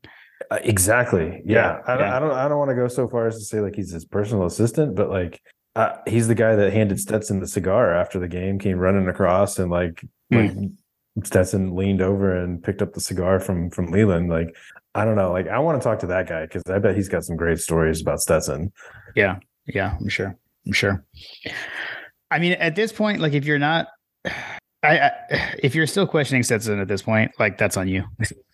Uh, 0.52 0.58
Exactly. 0.64 1.42
Yeah. 1.46 1.78
Yeah, 1.86 1.94
I, 1.94 1.98
yeah. 1.98 2.16
I 2.16 2.20
don't. 2.20 2.30
I 2.32 2.48
don't 2.48 2.58
want 2.58 2.70
to 2.70 2.74
go 2.74 2.88
so 2.88 3.08
far 3.08 3.26
as 3.26 3.38
to 3.38 3.44
say 3.44 3.60
like 3.60 3.74
he's 3.74 3.90
his 3.90 4.04
personal 4.04 4.44
assistant, 4.44 4.94
but 4.94 5.08
like 5.08 5.40
uh, 5.76 5.96
he's 6.06 6.28
the 6.28 6.34
guy 6.34 6.54
that 6.56 6.72
handed 6.72 7.00
Stetson 7.00 7.40
the 7.40 7.46
cigar 7.46 7.94
after 7.94 8.18
the 8.18 8.28
game, 8.28 8.58
came 8.58 8.78
running 8.78 9.08
across, 9.08 9.58
and 9.58 9.70
like 9.70 10.04
when 10.28 10.76
Stetson 11.24 11.74
leaned 11.74 12.02
over 12.02 12.36
and 12.36 12.62
picked 12.62 12.82
up 12.82 12.92
the 12.92 13.00
cigar 13.00 13.40
from 13.40 13.70
from 13.70 13.86
Leland. 13.86 14.28
Like 14.28 14.54
I 14.94 15.04
don't 15.04 15.16
know. 15.16 15.32
Like 15.32 15.48
I 15.48 15.58
want 15.58 15.80
to 15.80 15.84
talk 15.84 15.98
to 16.00 16.06
that 16.08 16.28
guy 16.28 16.42
because 16.42 16.62
I 16.66 16.78
bet 16.78 16.96
he's 16.96 17.08
got 17.08 17.24
some 17.24 17.36
great 17.36 17.58
stories 17.58 18.00
about 18.00 18.20
Stetson. 18.20 18.72
Yeah. 19.16 19.38
Yeah. 19.66 19.96
I'm 19.98 20.08
sure. 20.08 20.36
I'm 20.66 20.72
sure. 20.72 21.04
I 22.30 22.38
mean, 22.38 22.52
at 22.54 22.76
this 22.76 22.92
point, 22.92 23.20
like 23.20 23.32
if 23.32 23.44
you're 23.44 23.58
not, 23.58 23.88
I, 24.24 24.98
I 24.98 25.12
if 25.62 25.74
you're 25.74 25.86
still 25.86 26.06
questioning 26.06 26.42
Stetson 26.42 26.78
at 26.78 26.88
this 26.88 27.02
point, 27.02 27.32
like 27.38 27.56
that's 27.58 27.76
on 27.76 27.88
you. 27.88 28.04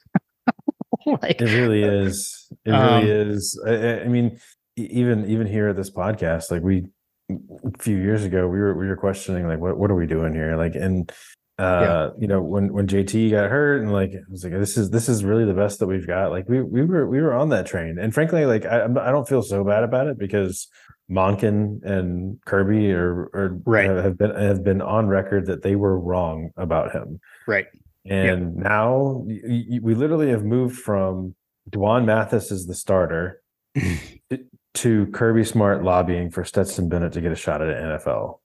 like, 1.23 1.41
It 1.41 1.53
really 1.55 1.83
is. 1.83 2.51
It 2.65 2.71
Um, 2.73 3.05
really 3.05 3.11
is. 3.33 3.61
I- 3.67 3.71
I, 3.71 4.01
I 4.03 4.09
mean, 4.09 4.39
even 4.77 5.29
even 5.29 5.47
here 5.47 5.69
at 5.69 5.77
this 5.77 5.91
podcast, 5.91 6.51
like 6.51 6.63
we 6.63 6.87
a 7.31 7.79
few 7.79 7.97
years 7.97 8.25
ago, 8.25 8.47
we 8.49 8.59
were 8.59 8.75
we 8.77 8.87
were 8.87 8.97
questioning 8.97 9.47
like 9.47 9.59
what 9.59 9.77
what 9.79 9.91
are 9.91 9.95
we 9.97 10.07
doing 10.07 10.35
here? 10.35 10.57
Like 10.57 10.75
and 10.75 11.11
uh 11.59 12.11
you 12.21 12.29
know 12.29 12.41
when 12.41 12.73
when 12.73 12.87
JT 12.87 13.33
got 13.33 13.51
hurt 13.51 13.83
and 13.83 13.93
like 13.93 14.11
it 14.13 14.23
was 14.31 14.45
like 14.45 14.53
this 14.53 14.79
is 14.79 14.91
this 14.91 15.09
is 15.09 15.25
really 15.25 15.45
the 15.45 15.55
best 15.55 15.81
that 15.81 15.87
we've 15.89 16.07
got. 16.07 16.31
Like 16.31 16.49
we 16.49 16.63
we 16.63 16.85
were 16.85 17.07
we 17.09 17.21
were 17.21 17.35
on 17.35 17.49
that 17.49 17.67
train. 17.67 17.99
And 17.99 18.15
frankly, 18.15 18.47
like 18.47 18.65
I 18.65 18.85
I 18.85 19.11
don't 19.11 19.29
feel 19.29 19.43
so 19.43 19.65
bad 19.65 19.83
about 19.83 20.07
it 20.07 20.19
because 20.19 20.69
Monken 21.11 21.83
and 21.85 22.39
Kirby 22.45 22.93
are, 22.93 23.23
are 23.35 23.59
Right. 23.67 23.89
have 23.91 24.17
been 24.17 24.35
have 24.37 24.63
been 24.63 24.81
on 24.81 25.09
record 25.09 25.47
that 25.47 25.63
they 25.63 25.75
were 25.75 25.99
wrong 25.99 26.51
about 26.57 26.93
him. 26.93 27.19
right. 27.49 27.67
And 28.07 28.57
now 28.57 29.23
y- 29.27 29.41
y- 29.45 29.81
we 29.83 29.95
literally 29.95 30.31
have 30.31 30.45
moved 30.45 30.77
from 30.79 31.35
Dwan 31.71 32.05
Mathis 32.05 32.51
as 32.53 32.67
the 32.67 32.75
starter 32.75 33.43
to- 34.75 35.07
Kirby 35.07 35.45
Smart 35.45 35.83
lobbying 35.85 36.31
for 36.31 36.45
Stetson 36.45 36.89
Bennett 36.89 37.13
to 37.15 37.21
get 37.21 37.33
a 37.33 37.37
shot 37.37 37.61
at 37.63 37.69
an 37.69 37.99
NFL. 37.99 38.39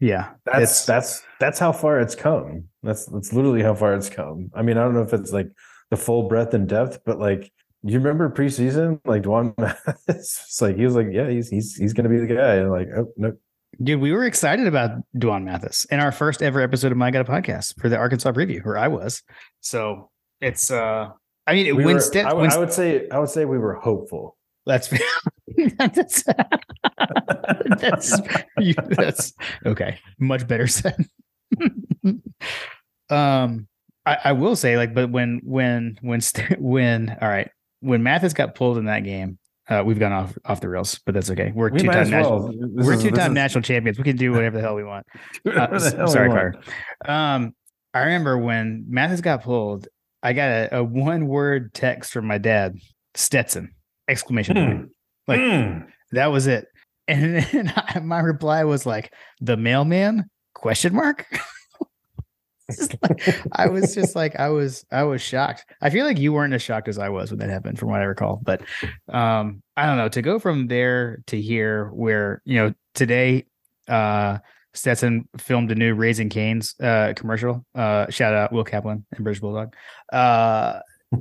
Yeah. 0.00 0.30
That's 0.46 0.86
that's 0.86 1.22
that's 1.38 1.58
how 1.58 1.72
far 1.72 2.00
it's 2.00 2.14
come. 2.14 2.64
That's 2.82 3.06
that's 3.06 3.32
literally 3.32 3.62
how 3.62 3.74
far 3.74 3.94
it's 3.94 4.08
come. 4.08 4.50
I 4.54 4.62
mean, 4.62 4.76
I 4.78 4.82
don't 4.84 4.94
know 4.94 5.02
if 5.02 5.12
it's 5.12 5.32
like 5.32 5.48
the 5.90 5.96
full 5.96 6.28
breadth 6.28 6.54
and 6.54 6.68
depth, 6.68 7.00
but 7.04 7.18
like 7.18 7.52
you 7.82 7.98
remember 7.98 8.28
preseason, 8.30 9.00
like 9.04 9.22
Dwan 9.22 9.54
Mathis, 9.58 9.94
it's 10.08 10.60
like 10.62 10.76
he 10.76 10.84
was 10.84 10.94
like, 10.94 11.08
yeah, 11.10 11.28
he's 11.28 11.48
he's 11.48 11.76
he's 11.76 11.92
gonna 11.92 12.08
be 12.08 12.18
the 12.18 12.26
guy, 12.34 12.54
and 12.56 12.70
like, 12.70 12.88
oh 12.96 13.12
no, 13.16 13.32
Dude, 13.82 14.00
we 14.00 14.12
were 14.12 14.24
excited 14.26 14.66
about 14.66 14.90
Dwan 15.16 15.44
Mathis 15.44 15.86
in 15.86 16.00
our 16.00 16.12
first 16.12 16.42
ever 16.42 16.60
episode 16.60 16.92
of 16.92 16.98
My 16.98 17.10
Got 17.10 17.26
a 17.26 17.32
Podcast 17.32 17.80
for 17.80 17.88
the 17.88 17.96
Arkansas 17.96 18.30
preview, 18.32 18.64
or 18.66 18.76
I 18.76 18.88
was. 18.88 19.22
So 19.60 20.10
it's 20.40 20.70
uh 20.70 21.08
I 21.46 21.54
mean 21.54 21.74
we 21.76 21.84
when, 21.86 21.94
were, 21.94 22.00
Stet- 22.00 22.26
I, 22.26 22.34
would- 22.34 22.42
when 22.42 22.52
I 22.52 22.58
would 22.58 22.72
say 22.72 23.08
I 23.08 23.18
would 23.18 23.30
say 23.30 23.46
we 23.46 23.58
were 23.58 23.74
hopeful. 23.74 24.36
that's 24.66 24.88
that's 25.78 26.24
that's 27.78 28.20
you, 28.58 28.74
that's 28.90 29.32
okay. 29.64 29.98
Much 30.18 30.46
better 30.46 30.66
said. 30.66 30.96
um 33.08 33.66
I, 34.04 34.18
I 34.24 34.32
will 34.32 34.56
say 34.56 34.76
like 34.76 34.94
but 34.94 35.10
when 35.10 35.40
when 35.42 35.98
when 36.02 36.20
when 36.58 37.16
all 37.20 37.28
right 37.28 37.50
when 37.80 38.02
Mathis 38.02 38.34
got 38.34 38.54
pulled 38.54 38.76
in 38.76 38.84
that 38.84 39.04
game 39.04 39.38
uh 39.70 39.82
we've 39.84 39.98
gone 39.98 40.12
off 40.12 40.36
off 40.44 40.60
the 40.60 40.68
rails 40.68 41.00
but 41.06 41.14
that's 41.14 41.30
okay 41.30 41.52
we're 41.54 41.70
We 41.70 41.78
two 41.80 41.86
time 41.86 42.10
national 42.10 42.40
well. 42.40 42.48
This 42.74 42.86
we're 42.86 43.00
two 43.00 43.10
time 43.10 43.30
is- 43.32 43.34
national 43.34 43.62
champions 43.62 43.96
we 43.98 44.04
can 44.04 44.16
do 44.16 44.32
whatever 44.32 44.56
the 44.56 44.62
hell 44.62 44.74
we 44.74 44.84
want 44.84 45.06
Uh, 45.46 45.78
sorry. 46.06 46.28
Carter. 46.28 46.60
Um, 47.06 47.52
I 47.94 48.00
remember 48.00 48.36
when 48.38 48.84
Mathis 48.88 49.20
got 49.20 49.42
pulled. 49.42 49.88
I 50.22 50.32
got 50.34 50.48
a, 50.50 50.76
a 50.78 50.84
one 50.84 51.26
word 51.26 51.72
text 51.74 52.12
from 52.12 52.26
my 52.26 52.38
dad, 52.38 52.76
Stetson 53.14 53.74
exclamation 54.06 54.56
Hmm. 54.56 54.64
point. 54.66 54.88
Like 55.26 55.40
Mm. 55.40 55.86
that 56.12 56.26
was 56.26 56.46
it. 56.46 56.66
And 57.08 57.42
then 57.52 57.72
I- 57.74 58.00
my 58.00 58.20
reply 58.20 58.64
was 58.64 58.84
like, 58.86 59.12
"The 59.40 59.56
mailman?" 59.56 60.26
Question 60.54 60.94
mark. 60.94 61.26
I 63.52 63.68
was 63.68 63.94
just 63.94 64.14
like, 64.16 64.36
I 64.36 64.48
was, 64.48 64.84
I 64.90 65.02
was 65.02 65.22
shocked. 65.22 65.66
I 65.80 65.90
feel 65.90 66.06
like 66.06 66.18
you 66.18 66.32
weren't 66.32 66.54
as 66.54 66.62
shocked 66.62 66.88
as 66.88 66.98
I 66.98 67.08
was 67.08 67.30
when 67.30 67.38
that 67.40 67.50
happened, 67.50 67.78
from 67.78 67.90
what 67.90 68.00
I 68.00 68.04
recall. 68.04 68.40
But 68.42 68.62
um, 69.08 69.62
I 69.76 69.86
don't 69.86 69.96
know. 69.96 70.08
To 70.08 70.22
go 70.22 70.38
from 70.38 70.66
there 70.66 71.22
to 71.26 71.40
here, 71.40 71.88
where 71.88 72.42
you 72.44 72.56
know 72.56 72.74
today, 72.94 73.46
uh, 73.88 74.38
Stetson 74.74 75.28
filmed 75.38 75.70
a 75.72 75.74
new 75.74 75.94
Raising 75.94 76.28
Canes 76.28 76.74
uh 76.80 77.12
commercial. 77.16 77.64
Uh, 77.74 78.08
shout 78.10 78.34
out 78.34 78.52
Will 78.52 78.64
Kaplan 78.64 79.04
and 79.12 79.24
British 79.24 79.40
Bulldog. 79.40 79.74
Uh, 80.12 80.80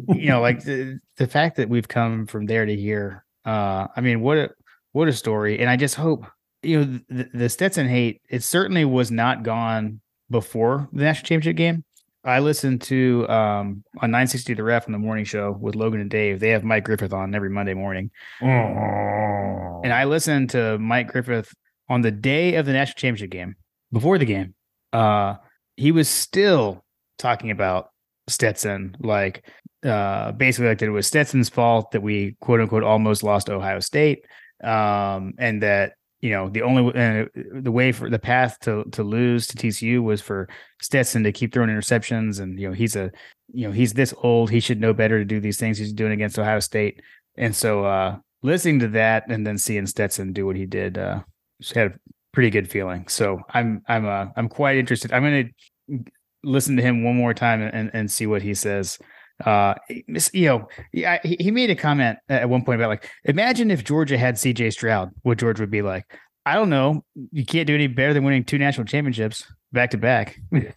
you 0.09 0.27
know, 0.27 0.41
like 0.41 0.63
the 0.63 0.99
the 1.17 1.27
fact 1.27 1.57
that 1.57 1.69
we've 1.69 1.87
come 1.87 2.27
from 2.27 2.45
there 2.45 2.65
to 2.65 2.75
here. 2.75 3.25
Uh, 3.45 3.87
I 3.95 4.01
mean, 4.01 4.21
what 4.21 4.37
a 4.37 4.49
what 4.91 5.07
a 5.07 5.13
story! 5.13 5.59
And 5.59 5.69
I 5.69 5.77
just 5.77 5.95
hope 5.95 6.25
you 6.61 6.79
know 6.79 6.99
the, 7.09 7.29
the 7.33 7.49
Stetson 7.49 7.87
hate. 7.87 8.21
It 8.29 8.43
certainly 8.43 8.85
was 8.85 9.11
not 9.11 9.43
gone 9.43 10.01
before 10.29 10.87
the 10.93 11.03
national 11.03 11.27
championship 11.27 11.57
game. 11.57 11.83
I 12.23 12.39
listened 12.39 12.81
to 12.83 13.25
um 13.29 13.83
on 14.01 14.11
960 14.11 14.53
the 14.53 14.63
ref 14.63 14.87
on 14.87 14.91
the 14.91 14.99
morning 14.99 15.25
show 15.25 15.51
with 15.59 15.75
Logan 15.75 16.01
and 16.01 16.09
Dave. 16.09 16.39
They 16.39 16.49
have 16.49 16.63
Mike 16.63 16.83
Griffith 16.83 17.13
on 17.13 17.33
every 17.33 17.49
Monday 17.49 17.73
morning. 17.73 18.11
And 19.83 19.93
I 19.93 20.03
listened 20.03 20.49
to 20.51 20.77
Mike 20.79 21.07
Griffith 21.11 21.53
on 21.87 22.01
the 22.01 22.11
day 22.11 22.55
of 22.55 22.65
the 22.65 22.73
national 22.73 22.95
championship 22.95 23.31
game, 23.31 23.55
before 23.91 24.17
the 24.17 24.25
game. 24.25 24.53
Uh 24.91 25.35
he 25.77 25.91
was 25.93 26.09
still 26.09 26.83
talking 27.17 27.51
about 27.51 27.89
Stetson, 28.27 28.97
like 28.99 29.45
uh 29.85 30.33
basically 30.33 30.67
like 30.67 30.79
that 30.79 30.87
it 30.87 30.91
was 30.91 31.07
Stetson's 31.07 31.47
fault 31.47 31.91
that 31.91 32.01
we 32.01 32.35
quote 32.41 32.59
unquote 32.59 32.83
almost 32.83 33.23
lost 33.23 33.49
Ohio 33.49 33.79
State. 33.79 34.25
Um 34.61 35.33
and 35.39 35.63
that 35.63 35.93
you 36.21 36.31
know 36.31 36.49
the 36.49 36.61
only 36.61 36.93
uh, 36.93 37.25
the 37.61 37.71
way 37.71 37.91
for 37.91 38.09
the 38.09 38.19
path 38.19 38.59
to 38.61 38.83
to 38.91 39.03
lose 39.03 39.47
to 39.47 39.57
TCU 39.57 40.01
was 40.03 40.21
for 40.21 40.49
Stetson 40.81 41.23
to 41.23 41.31
keep 41.31 41.53
throwing 41.53 41.69
interceptions 41.69 42.39
and 42.39 42.59
you 42.59 42.67
know 42.67 42.73
he's 42.73 42.95
a 42.95 43.11
you 43.53 43.67
know 43.67 43.71
he's 43.71 43.93
this 43.93 44.13
old 44.21 44.49
he 44.49 44.59
should 44.59 44.81
know 44.81 44.93
better 44.93 45.19
to 45.19 45.25
do 45.25 45.39
these 45.39 45.57
things 45.57 45.77
he's 45.77 45.93
doing 45.93 46.11
against 46.11 46.37
Ohio 46.37 46.59
State. 46.59 47.01
And 47.37 47.55
so 47.55 47.85
uh 47.85 48.17
listening 48.41 48.79
to 48.79 48.87
that 48.89 49.29
and 49.29 49.45
then 49.45 49.57
seeing 49.57 49.85
Stetson 49.85 50.33
do 50.33 50.45
what 50.45 50.57
he 50.57 50.65
did 50.65 50.97
uh 50.97 51.21
just 51.61 51.73
had 51.73 51.87
a 51.87 51.93
pretty 52.33 52.49
good 52.49 52.69
feeling. 52.69 53.07
So 53.07 53.39
I'm 53.53 53.81
I'm 53.87 54.05
uh 54.05 54.27
I'm 54.35 54.49
quite 54.49 54.77
interested. 54.77 55.13
I'm 55.13 55.23
gonna 55.23 56.03
listen 56.43 56.75
to 56.75 56.83
him 56.83 57.03
one 57.03 57.15
more 57.15 57.33
time 57.33 57.61
and 57.61 57.91
and 57.93 58.11
see 58.11 58.27
what 58.27 58.41
he 58.41 58.53
says 58.53 58.99
uh 59.45 59.73
you 60.33 60.45
know 60.47 60.67
yeah, 60.91 61.19
he, 61.23 61.37
he 61.39 61.51
made 61.51 61.69
a 61.69 61.75
comment 61.75 62.19
at 62.27 62.49
one 62.49 62.63
point 62.63 62.79
about 62.81 62.89
like 62.89 63.09
imagine 63.23 63.71
if 63.71 63.83
georgia 63.83 64.17
had 64.17 64.35
cj 64.35 64.71
stroud 64.73 65.11
what 65.23 65.37
george 65.37 65.59
would 65.59 65.71
be 65.71 65.81
like. 65.81 66.05
I 66.45 66.55
don't 66.55 66.69
know. 66.71 67.03
You 67.31 67.45
can't 67.45 67.67
do 67.67 67.75
any 67.75 67.85
better 67.85 68.11
than 68.13 68.23
winning 68.23 68.43
two 68.43 68.57
national 68.57 68.87
championships 68.87 69.45
back 69.71 69.91
to 69.91 69.97
back. 69.97 70.39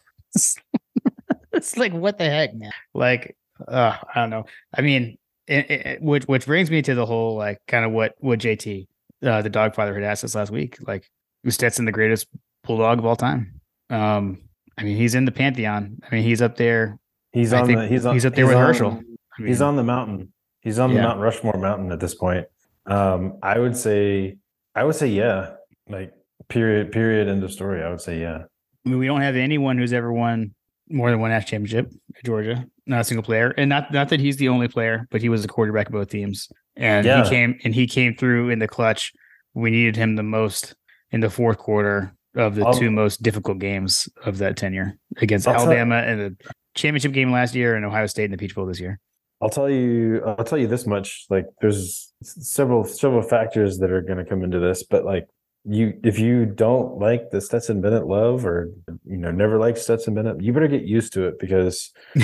It's 1.53 1.77
like 1.77 1.93
what 1.93 2.19
the 2.19 2.25
heck 2.25 2.55
man? 2.55 2.73
Like 2.95 3.37
uh 3.69 3.97
i 4.15 4.21
don't 4.21 4.31
know. 4.31 4.45
I 4.75 4.81
mean 4.81 5.19
it, 5.47 5.71
it, 5.71 6.03
which 6.03 6.25
which 6.25 6.47
brings 6.47 6.71
me 6.71 6.83
to 6.83 6.95
the 6.95 7.07
whole 7.07 7.37
like 7.37 7.61
kind 7.69 7.85
of 7.85 7.93
what 7.93 8.15
what 8.19 8.39
jt 8.39 8.87
uh, 9.23 9.43
the 9.43 9.51
dogfather 9.51 9.95
had 9.95 10.03
asked 10.03 10.25
us 10.25 10.35
last 10.35 10.51
week 10.51 10.79
like 10.87 11.09
was 11.45 11.55
stetson 11.55 11.85
the 11.85 11.93
greatest 11.93 12.27
bulldog 12.65 12.99
of 12.99 13.07
all 13.07 13.17
time? 13.17 13.61
Um 13.91 14.43
i 14.79 14.83
mean 14.83 14.97
he's 14.97 15.15
in 15.15 15.25
the 15.25 15.33
pantheon. 15.33 15.99
I 16.11 16.15
mean 16.15 16.25
he's 16.25 16.43
up 16.43 16.57
there 16.57 16.99
He's 17.33 17.53
on 17.53 17.67
the 17.73 17.87
he's 17.89 18.05
on 18.07 18.15
he's 18.15 18.27
up 18.27 18.35
there 18.35 18.47
with 18.47 18.57
on- 18.57 18.67
Herschel. 18.67 19.01
I 19.39 19.47
He's 19.47 19.63
on 19.63 19.77
the 19.77 19.83
mountain. 19.83 20.33
He's 20.61 20.79
on 20.79 20.95
the 20.95 21.01
Mount 21.01 21.19
Rushmore 21.21 21.59
mountain 21.59 21.91
at 21.91 21.99
this 21.99 22.15
point. 22.15 22.47
Um, 22.87 23.39
I 23.43 23.59
would 23.59 23.77
say, 23.77 24.37
I 24.75 24.85
would 24.85 24.95
say, 24.95 25.09
yeah. 25.09 25.55
Like 25.89 26.13
period, 26.49 26.93
period, 26.93 27.29
end 27.29 27.43
of 27.43 27.51
story. 27.51 27.83
I 27.83 27.89
would 27.91 28.01
say, 28.01 28.21
yeah. 28.21 28.43
I 28.85 28.89
mean, 28.89 28.99
we 28.99 29.07
don't 29.07 29.23
have 29.23 29.35
anyone 29.37 29.79
who's 29.79 29.93
ever 29.93 30.13
won 30.13 30.55
more 30.89 31.11
than 31.11 31.19
one 31.21 31.31
national 31.31 31.49
championship 31.49 31.91
at 32.17 32.25
Georgia. 32.25 32.67
Not 32.87 33.01
a 33.01 33.05
single 33.05 33.23
player, 33.25 33.51
and 33.57 33.69
not 33.69 33.93
not 33.93 34.09
that 34.11 34.21
he's 34.21 34.37
the 34.37 34.49
only 34.49 34.69
player, 34.69 35.07
but 35.11 35.23
he 35.23 35.29
was 35.29 35.43
the 35.43 35.49
quarterback 35.49 35.87
of 35.87 35.93
both 35.93 36.09
teams, 36.11 36.49
and 36.77 37.07
Yeah. 37.07 37.25
he 37.25 37.31
came 37.31 37.59
and 37.65 37.75
he 37.75 37.87
came 37.87 38.15
through 38.15 38.51
in 38.51 38.59
the 38.59 38.69
clutch. 38.69 39.13
We 39.55 39.71
needed 39.71 39.97
him 39.97 40.17
the 40.17 40.23
most 40.23 40.75
in 41.11 41.21
the 41.21 41.31
fourth 41.31 41.59
quarter 41.59 42.15
of 42.37 42.55
the 42.57 42.65
I'll- 42.67 42.75
two 42.75 42.91
most 42.91 43.23
difficult 43.23 43.59
games 43.59 44.09
of 44.25 44.39
that 44.39 44.57
tenure 44.57 44.99
against 45.19 45.47
I'll 45.49 45.55
tell- 45.55 45.63
Alabama 45.65 45.97
and 45.97 46.21
the 46.21 46.37
championship 46.75 47.13
game 47.13 47.31
last 47.31 47.55
year 47.55 47.75
and 47.77 47.85
Ohio 47.85 48.07
State 48.07 48.25
in 48.27 48.31
the 48.31 48.37
Peach 48.37 48.55
Bowl 48.55 48.67
this 48.67 48.81
year. 48.81 48.99
I'll 49.41 49.51
tell 49.51 49.69
you. 49.69 50.23
I'll 50.25 50.45
tell 50.45 50.59
you 50.59 50.69
this 50.69 50.87
much. 50.87 51.27
Like, 51.29 51.47
there's 51.61 52.13
several 52.23 52.85
several 52.85 53.23
factors 53.23 53.79
that 53.79 53.91
are 53.91 54.01
going 54.01 54.19
to 54.19 54.25
come 54.25 54.45
into 54.45 54.61
this, 54.61 54.85
but 54.85 55.05
like 55.05 55.27
you, 55.65 55.99
if 56.05 56.19
you 56.19 56.47
don't 56.47 56.99
like 56.99 57.31
the 57.31 57.41
Stetson 57.41 57.81
Bennett 57.81 58.07
love, 58.07 58.47
or 58.47 58.71
you 59.05 59.17
know, 59.17 59.31
never 59.33 59.59
liked 59.59 59.79
Stetson 59.79 60.15
Bennett, 60.15 60.41
you 60.41 60.53
better 60.53 60.69
get 60.69 60.83
used 60.83 61.13
to 61.15 61.27
it 61.27 61.39
because 61.39 61.93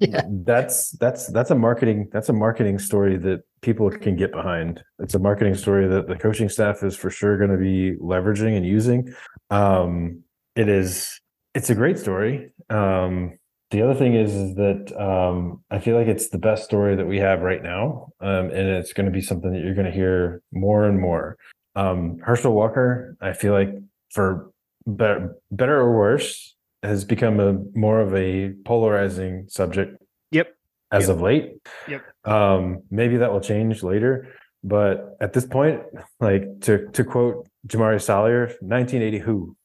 Yeah. 0.00 0.22
that's 0.28 0.92
that's 0.92 1.26
that's 1.28 1.50
a 1.50 1.54
marketing 1.54 2.08
that's 2.12 2.28
a 2.28 2.32
marketing 2.32 2.78
story 2.78 3.16
that 3.18 3.42
people 3.60 3.90
can 3.90 4.16
get 4.16 4.32
behind 4.32 4.82
it's 5.00 5.14
a 5.14 5.18
marketing 5.18 5.54
story 5.54 5.86
that 5.88 6.06
the 6.06 6.16
coaching 6.16 6.48
staff 6.48 6.82
is 6.82 6.96
for 6.96 7.10
sure 7.10 7.36
going 7.36 7.50
to 7.50 7.58
be 7.58 7.96
leveraging 8.00 8.56
and 8.56 8.64
using 8.64 9.12
um 9.50 10.22
it 10.56 10.68
is 10.68 11.20
it's 11.54 11.68
a 11.68 11.74
great 11.74 11.98
story 11.98 12.52
um 12.70 13.38
the 13.72 13.82
other 13.82 13.94
thing 13.94 14.14
is, 14.14 14.32
is 14.34 14.54
that 14.54 14.92
um 15.00 15.64
i 15.70 15.78
feel 15.78 15.96
like 15.96 16.06
it's 16.06 16.28
the 16.28 16.38
best 16.38 16.64
story 16.64 16.94
that 16.94 17.06
we 17.06 17.18
have 17.18 17.40
right 17.40 17.62
now 17.62 18.08
um 18.20 18.46
and 18.50 18.68
it's 18.68 18.92
going 18.92 19.06
to 19.06 19.12
be 19.12 19.20
something 19.20 19.52
that 19.52 19.60
you're 19.60 19.74
going 19.74 19.86
to 19.86 19.92
hear 19.92 20.40
more 20.52 20.84
and 20.84 21.00
more 21.00 21.36
um 21.74 22.18
herschel 22.22 22.52
walker 22.52 23.16
i 23.20 23.32
feel 23.32 23.52
like 23.52 23.70
for 24.10 24.50
better 24.86 25.34
better 25.50 25.76
or 25.80 25.96
worse 25.96 26.54
has 26.82 27.04
become 27.04 27.40
a 27.40 27.54
more 27.74 28.00
of 28.00 28.14
a 28.14 28.52
polarizing 28.64 29.46
subject 29.48 29.96
Yep. 30.32 30.48
as 30.90 31.08
Yep. 31.08 31.16
of 31.16 31.20
late 31.22 31.52
Yep. 31.88 32.02
um 32.24 32.82
maybe 32.90 33.16
that 33.16 33.32
will 33.32 33.40
change 33.40 33.82
later 33.82 34.28
but 34.62 35.16
at 35.20 35.32
this 35.32 35.46
point 35.46 35.80
like 36.20 36.44
to 36.62 36.88
to 36.92 37.04
quote 37.04 37.48
Jamaree 37.66 38.00
Salyer 38.02 38.46
1980 38.60 39.18
who 39.18 39.56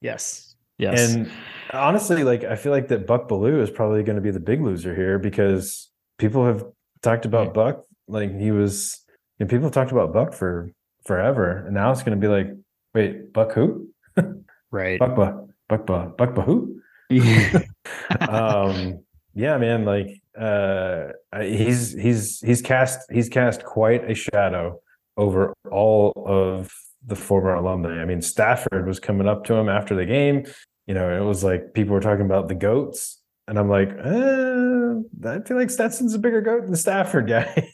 yes. 0.00 0.55
Yes. 0.78 1.14
and 1.14 1.30
honestly 1.72 2.22
like 2.22 2.44
i 2.44 2.54
feel 2.54 2.72
like 2.72 2.88
that 2.88 3.06
Buck 3.06 3.28
Belue 3.28 3.60
is 3.62 3.70
probably 3.70 4.02
going 4.02 4.16
to 4.16 4.22
be 4.22 4.30
the 4.30 4.40
big 4.40 4.60
loser 4.60 4.94
here 4.94 5.18
because 5.18 5.90
people 6.18 6.44
have 6.46 6.64
talked 7.02 7.24
about 7.24 7.46
Yeah. 7.48 7.52
buck 7.52 7.84
like 8.08 8.38
he 8.38 8.50
was 8.50 9.00
and 9.40 9.48
people 9.48 9.64
have 9.66 9.72
talked 9.72 9.90
about 9.92 10.12
buck 10.12 10.32
for 10.34 10.70
forever 11.06 11.64
and 11.66 11.74
now 11.74 11.90
it's 11.92 12.02
going 12.02 12.18
to 12.20 12.24
be 12.24 12.28
like 12.30 12.48
wait 12.94 13.32
buck 13.32 13.52
who 13.52 13.88
right. 14.70 14.98
buck 14.98 15.16
buck 15.16 15.46
buck 15.68 15.86
buck 16.16 16.34
buck 16.34 16.44
who 16.46 16.80
um 18.28 19.00
yeah 19.34 19.56
man 19.58 19.84
like 19.84 20.20
uh 20.38 21.08
he's 21.40 21.92
he's 21.92 22.40
he's 22.40 22.60
cast 22.62 23.00
he's 23.10 23.28
cast 23.28 23.64
quite 23.64 24.08
a 24.10 24.14
shadow 24.14 24.78
over 25.16 25.54
all 25.70 26.12
of 26.26 26.70
the 27.06 27.16
former 27.16 27.54
alumni 27.54 28.00
i 28.00 28.04
mean 28.04 28.20
stafford 28.20 28.86
was 28.86 29.00
coming 29.00 29.28
up 29.28 29.44
to 29.44 29.54
him 29.54 29.68
after 29.68 29.94
the 29.94 30.06
game 30.06 30.44
you 30.86 30.94
know 30.94 31.10
it 31.10 31.24
was 31.24 31.42
like 31.42 31.74
people 31.74 31.94
were 31.94 32.00
talking 32.00 32.26
about 32.26 32.48
the 32.48 32.54
goats 32.54 33.20
and 33.48 33.58
i'm 33.58 33.68
like 33.68 33.90
uh, 33.90 35.28
i 35.28 35.40
feel 35.46 35.56
like 35.56 35.70
stetson's 35.70 36.14
a 36.14 36.18
bigger 36.18 36.40
goat 36.40 36.64
than 36.66 36.76
stafford 36.76 37.28
guys 37.28 37.70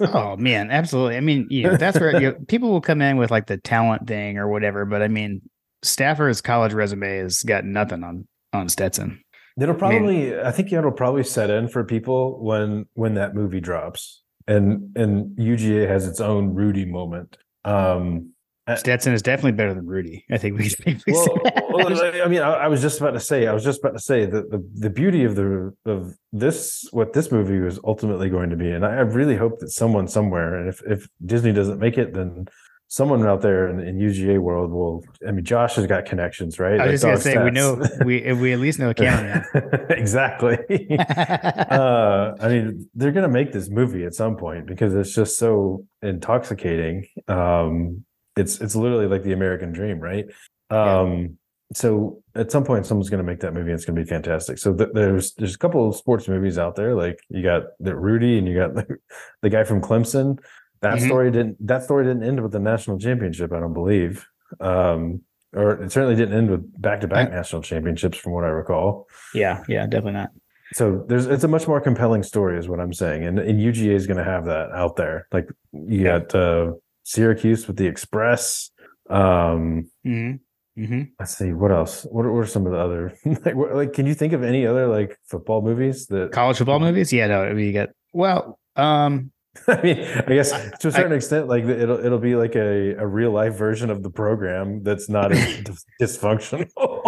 Oh 0.00 0.36
man, 0.36 0.70
absolutely. 0.70 1.16
I 1.16 1.20
mean, 1.20 1.48
you 1.50 1.64
know, 1.64 1.76
that's 1.76 1.98
where 1.98 2.20
you 2.20 2.30
know, 2.30 2.36
people 2.48 2.70
will 2.70 2.80
come 2.80 3.02
in 3.02 3.16
with 3.16 3.30
like 3.30 3.46
the 3.46 3.56
talent 3.56 4.06
thing 4.06 4.38
or 4.38 4.48
whatever, 4.48 4.84
but 4.84 5.02
I 5.02 5.08
mean, 5.08 5.42
Stafford's 5.82 6.40
college 6.40 6.72
resume 6.72 7.18
has 7.18 7.42
got 7.42 7.64
nothing 7.64 8.02
on 8.04 8.26
on 8.52 8.68
Stetson. 8.68 9.22
It'll 9.60 9.74
probably 9.74 10.38
I 10.38 10.50
think 10.50 10.72
it'll 10.72 10.92
probably 10.92 11.24
set 11.24 11.50
in 11.50 11.68
for 11.68 11.84
people 11.84 12.42
when 12.42 12.86
when 12.94 13.14
that 13.14 13.34
movie 13.34 13.60
drops 13.60 14.22
and 14.46 14.96
and 14.96 15.36
UGA 15.38 15.88
has 15.88 16.06
its 16.06 16.20
own 16.20 16.54
Rudy 16.54 16.84
moment. 16.84 17.36
Um 17.64 18.32
Stetson 18.76 19.12
is 19.12 19.20
definitely 19.20 19.52
better 19.52 19.74
than 19.74 19.86
Rudy. 19.86 20.24
I 20.30 20.38
think 20.38 20.56
we 20.56 20.70
can 20.70 20.70
safely 20.70 21.12
well, 21.12 21.24
say 21.26 21.32
well, 21.70 22.22
I 22.24 22.28
mean 22.28 22.40
I, 22.40 22.52
I 22.52 22.68
was 22.68 22.80
just 22.80 22.98
about 22.98 23.10
to 23.12 23.20
say 23.20 23.46
I 23.46 23.52
was 23.52 23.62
just 23.62 23.80
about 23.80 23.92
to 23.92 24.02
say 24.02 24.24
that 24.24 24.50
the 24.50 24.66
the 24.74 24.88
beauty 24.90 25.24
of 25.24 25.34
the 25.34 25.74
of 25.84 26.14
this 26.32 26.88
what 26.90 27.12
this 27.12 27.30
movie 27.30 27.60
was 27.60 27.78
ultimately 27.84 28.30
going 28.30 28.50
to 28.50 28.56
be 28.56 28.70
and 28.70 28.84
I, 28.84 28.90
I 28.96 29.00
really 29.00 29.36
hope 29.36 29.58
that 29.60 29.70
someone 29.70 30.08
somewhere 30.08 30.56
and 30.58 30.68
if 30.68 30.80
if 30.86 31.08
Disney 31.24 31.52
doesn't 31.52 31.78
make 31.78 31.98
it 31.98 32.14
then 32.14 32.46
someone 32.88 33.26
out 33.26 33.42
there 33.42 33.68
in, 33.68 33.80
in 33.80 33.98
UGA 33.98 34.38
world 34.38 34.70
will 34.70 35.04
I 35.28 35.32
mean 35.32 35.44
Josh 35.44 35.74
has 35.74 35.86
got 35.86 36.06
connections 36.06 36.58
right? 36.58 36.80
I 36.80 36.86
was 36.86 37.04
Like 37.04 37.14
just 37.14 37.24
gonna 37.24 37.34
say 37.36 37.44
we 37.44 37.50
know 37.50 37.82
we 38.06 38.32
we 38.32 38.52
at 38.54 38.60
least 38.60 38.78
know 38.78 38.90
a 38.90 38.94
camera. 38.94 39.44
exactly. 39.90 40.58
Uh 40.98 42.34
i 42.40 42.48
mean 42.48 42.88
they're 42.94 43.12
gonna 43.12 43.28
make 43.28 43.52
this 43.52 43.68
movie 43.68 44.04
at 44.04 44.14
some 44.14 44.36
point 44.36 44.66
because 44.66 44.94
it's 44.94 45.14
just 45.14 45.36
so 45.38 45.84
intoxicating. 46.00 47.06
Um 47.28 48.06
it's 48.36 48.60
it's 48.60 48.74
literally 48.76 49.06
like 49.06 49.22
the 49.22 49.32
american 49.32 49.72
dream 49.72 49.98
right? 50.00 50.26
Um 50.70 51.38
so 51.72 52.22
at 52.34 52.52
some 52.52 52.62
point 52.62 52.86
someone's 52.86 53.10
going 53.10 53.24
to 53.24 53.26
make 53.26 53.40
that 53.40 53.52
movie 53.54 53.70
and 53.70 53.78
it's 53.78 53.84
going 53.84 53.96
to 53.96 54.02
be 54.02 54.08
fantastic. 54.08 54.58
So 54.58 54.74
th- 54.74 54.90
there's 54.92 55.32
there's 55.34 55.54
a 55.54 55.58
couple 55.58 55.88
of 55.88 55.96
sports 55.96 56.28
movies 56.28 56.58
out 56.58 56.76
there 56.76 56.94
like 56.94 57.18
you 57.30 57.42
got 57.42 57.62
the 57.80 57.96
rudy 57.96 58.38
and 58.38 58.46
you 58.46 58.54
got 58.54 58.74
the, 58.74 58.86
the 59.42 59.48
guy 59.50 59.64
from 59.64 59.80
clemson. 59.80 60.38
That 60.82 60.98
Mhm. 60.98 61.06
story 61.06 61.30
didn't 61.30 61.66
that 61.66 61.82
story 61.82 62.04
didn't 62.04 62.22
end 62.24 62.42
with 62.42 62.52
the 62.52 62.60
national 62.60 62.98
championship 62.98 63.52
i 63.52 63.58
don't 63.60 63.72
believe. 63.72 64.26
Um 64.60 65.22
or 65.54 65.82
it 65.84 65.90
certainly 65.92 66.16
didn't 66.16 66.36
end 66.36 66.50
with 66.50 66.80
back-to-back 66.82 67.30
national 67.30 67.62
championships 67.62 68.18
from 68.18 68.32
what 68.32 68.44
i 68.44 68.48
recall. 68.48 69.06
Yeah, 69.34 69.62
yeah, 69.68 69.86
definitely 69.86 70.12
not. 70.20 70.30
so 70.74 71.04
there's 71.08 71.26
it's 71.26 71.44
a 71.44 71.48
much 71.48 71.66
more 71.66 71.80
compelling 71.80 72.22
story 72.22 72.58
is 72.58 72.68
what 72.68 72.78
i'm 72.80 72.92
saying. 72.92 73.24
And, 73.24 73.38
and 73.38 73.58
uga 73.58 73.86
is 73.94 74.06
going 74.06 74.18
to 74.18 74.24
have 74.24 74.44
that 74.46 74.70
out 74.72 74.96
there. 74.96 75.26
Like 75.32 75.48
you 75.72 76.04
got 76.04 76.34
uh 76.34 76.72
syracuse 77.04 77.66
with 77.66 77.76
the 77.76 77.86
express 77.86 78.70
um 79.10 79.88
Mm-hmm. 80.04 80.82
Mm-hmm. 80.82 81.02
let's 81.20 81.38
see 81.38 81.52
what 81.52 81.70
else 81.70 82.04
what 82.10 82.26
are, 82.26 82.32
what 82.32 82.40
are 82.40 82.46
some 82.46 82.66
of 82.66 82.72
the 82.72 82.78
other 82.78 83.14
like, 83.44 83.54
what, 83.54 83.74
like 83.76 83.92
can 83.92 84.06
you 84.06 84.14
think 84.14 84.32
of 84.32 84.42
any 84.42 84.66
other 84.66 84.88
like 84.88 85.16
football 85.24 85.62
movies 85.62 86.06
that 86.08 86.32
College 86.32 86.58
football 86.58 86.80
movies? 86.80 87.12
Yeah, 87.12 87.28
no, 87.28 87.44
I 87.44 87.52
mean, 87.52 87.66
you 87.66 87.72
get 87.72 87.90
well. 88.12 88.58
Um, 88.74 89.30
i 89.68 89.80
mean 89.82 89.98
i 89.98 90.34
guess 90.34 90.50
to 90.80 90.88
a 90.88 90.90
certain 90.90 91.12
extent 91.12 91.46
like 91.46 91.62
it'll 91.62 92.04
it'll 92.04 92.18
be 92.18 92.34
like 92.34 92.56
a, 92.56 92.94
a 92.96 93.06
real 93.06 93.30
life 93.30 93.54
version 93.54 93.88
of 93.88 94.02
the 94.02 94.10
program 94.10 94.82
that's 94.82 95.08
not 95.08 95.30
as 95.30 95.38
dysfunctional 96.02 97.04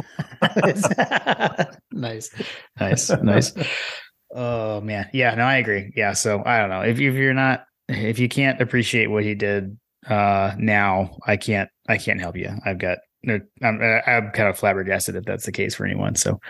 nice, 1.92 2.30
nice, 2.78 3.10
nice. 3.22 3.52
Oh 4.34 4.80
man, 4.80 5.08
yeah, 5.12 5.34
no, 5.34 5.44
I 5.44 5.56
agree. 5.56 5.92
Yeah, 5.96 6.12
so 6.12 6.42
I 6.44 6.58
don't 6.58 6.68
know 6.68 6.82
if 6.82 6.98
if 6.98 7.14
you're 7.14 7.34
not 7.34 7.64
if 7.88 8.18
you 8.18 8.28
can't 8.28 8.60
appreciate 8.60 9.06
what 9.08 9.24
he 9.24 9.34
did 9.34 9.78
uh 10.06 10.54
now, 10.58 11.18
I 11.26 11.36
can't 11.36 11.68
I 11.88 11.98
can't 11.98 12.20
help 12.20 12.36
you. 12.36 12.50
I've 12.64 12.78
got 12.78 12.98
no, 13.22 13.40
I'm 13.62 13.80
I'm 13.82 14.30
kind 14.30 14.48
of 14.48 14.58
flabbergasted 14.58 15.16
if 15.16 15.24
that's 15.24 15.46
the 15.46 15.52
case 15.52 15.74
for 15.74 15.84
anyone. 15.84 16.14
So, 16.14 16.40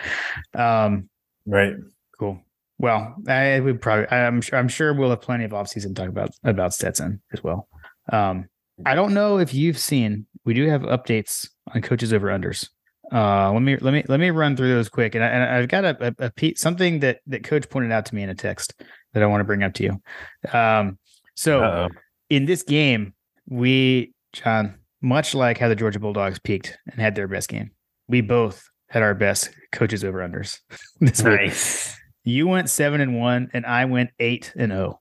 um, 0.53 1.09
right 1.45 1.73
cool. 2.19 2.39
Well, 2.79 3.15
I 3.27 3.59
would 3.59 3.81
probably 3.81 4.07
I'm 4.09 4.41
sure 4.41 4.59
I'm 4.59 4.67
sure 4.67 4.93
we'll 4.93 5.09
have 5.09 5.21
plenty 5.21 5.45
of 5.45 5.53
off 5.53 5.67
season 5.67 5.95
talk 5.95 6.09
about 6.09 6.29
about 6.43 6.73
Stetson 6.73 7.21
as 7.33 7.43
well. 7.43 7.67
Um, 8.11 8.47
I 8.85 8.93
don't 8.93 9.13
know 9.13 9.39
if 9.39 9.53
you've 9.53 9.79
seen. 9.79 10.27
We 10.45 10.53
do 10.53 10.67
have 10.69 10.81
updates 10.83 11.49
on 11.73 11.81
coaches 11.81 12.13
over 12.13 12.27
unders. 12.27 12.69
Uh, 13.11 13.51
let 13.51 13.61
me 13.61 13.77
let 13.77 13.93
me 13.93 14.03
let 14.07 14.19
me 14.19 14.29
run 14.29 14.55
through 14.55 14.69
those 14.69 14.89
quick. 14.89 15.15
And, 15.15 15.23
I, 15.23 15.57
I've 15.57 15.69
got 15.69 15.85
a, 15.85 15.97
a, 16.07 16.25
a 16.25 16.31
pe- 16.31 16.53
something 16.53 16.99
that 16.99 17.19
that 17.27 17.43
coach 17.43 17.69
pointed 17.69 17.91
out 17.91 18.05
to 18.07 18.15
me 18.15 18.21
in 18.21 18.29
a 18.29 18.35
text 18.35 18.79
that 19.13 19.23
I 19.23 19.25
want 19.25 19.41
to 19.41 19.45
bring 19.45 19.63
up 19.63 19.73
to 19.75 19.83
you. 19.83 20.01
Um, 20.57 20.99
so 21.35 21.63
Uh-oh. 21.63 21.87
in 22.29 22.45
this 22.45 22.63
game, 22.63 23.13
we 23.47 24.13
John, 24.33 24.75
much 25.01 25.33
like 25.33 25.57
how 25.57 25.69
the 25.69 25.75
Georgia 25.75 25.99
Bulldogs 25.99 26.39
peaked 26.39 26.77
and 26.91 26.99
had 26.99 27.15
their 27.15 27.27
best 27.27 27.49
game, 27.49 27.71
we 28.07 28.21
both 28.21 28.69
had 28.89 29.03
our 29.03 29.13
best 29.13 29.49
coaches 29.71 30.03
over 30.03 30.19
unders 30.19 30.59
this 30.99 31.21
week. 31.21 31.39
nice 31.39 31.97
You 32.23 32.47
went 32.47 32.69
seven 32.69 33.01
and 33.01 33.19
one, 33.19 33.49
and 33.53 33.65
I 33.65 33.85
went 33.85 34.11
eight 34.19 34.53
and 34.55 34.71
oh. 34.71 34.99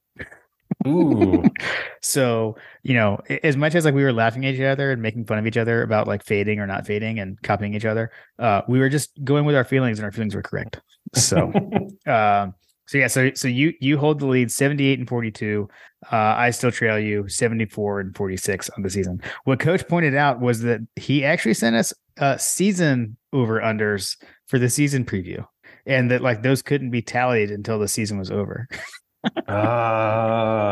ooh 0.87 1.45
So, 2.03 2.57
you 2.85 2.95
know, 2.95 3.19
as 3.43 3.57
much 3.57 3.75
as 3.75 3.85
like 3.85 3.95
we 3.95 4.05
were 4.05 4.13
laughing 4.13 4.47
at 4.47 4.55
each 4.55 4.61
other 4.61 4.93
and 4.93 5.03
making 5.03 5.25
fun 5.25 5.39
of 5.39 5.47
each 5.47 5.57
other 5.57 5.83
about 5.83 6.07
like 6.07 6.25
fading 6.25 6.61
or 6.61 6.67
not 6.67 6.87
fading 6.87 7.19
and 7.19 7.41
copying 7.43 7.75
each 7.75 7.85
other, 7.85 8.13
uh, 8.39 8.63
we 8.69 8.79
were 8.79 8.89
just 8.89 9.11
going 9.25 9.45
with 9.45 9.57
our 9.57 9.65
feelings 9.65 9.99
and 9.99 10.05
our 10.05 10.13
feelings 10.13 10.35
were 10.35 10.43
correct. 10.43 10.81
So, 11.15 11.53
um, 12.07 12.55
so 12.87 12.99
yeah, 12.99 13.09
so 13.09 13.31
so 13.35 13.49
you 13.49 13.75
you 13.81 13.99
hold 13.99 14.21
the 14.21 14.27
lead 14.27 14.51
78 14.51 14.99
and 15.01 15.09
42. 15.09 15.69
Uh, 16.13 16.17
I 16.17 16.51
still 16.51 16.71
trail 16.71 16.99
you 16.99 17.29
74 17.29 18.01
and 18.01 18.17
46 18.17 18.71
on 18.77 18.83
the 18.83 18.91
season. 18.91 19.21
What 19.45 19.59
coach 19.59 19.87
pointed 19.89 20.15
out 20.15 20.41
was 20.41 20.61
that 20.63 20.81
he 20.95 21.25
actually 21.25 21.55
sent 21.55 21.77
us 21.77 21.93
uh 22.19 22.37
season 22.37 23.17
over 23.33 23.61
unders 23.61 24.17
for 24.47 24.59
the 24.59 24.71
season 24.71 25.05
preview. 25.05 25.45
And 25.85 26.11
that 26.11 26.23
like 26.23 26.43
those 26.43 26.63
couldn't 26.63 26.91
be 26.91 27.03
tallied 27.03 27.51
until 27.51 27.79
the 27.79 27.89
season 27.89 28.19
was 28.19 28.31
over. 28.31 28.69
ah 29.49 30.66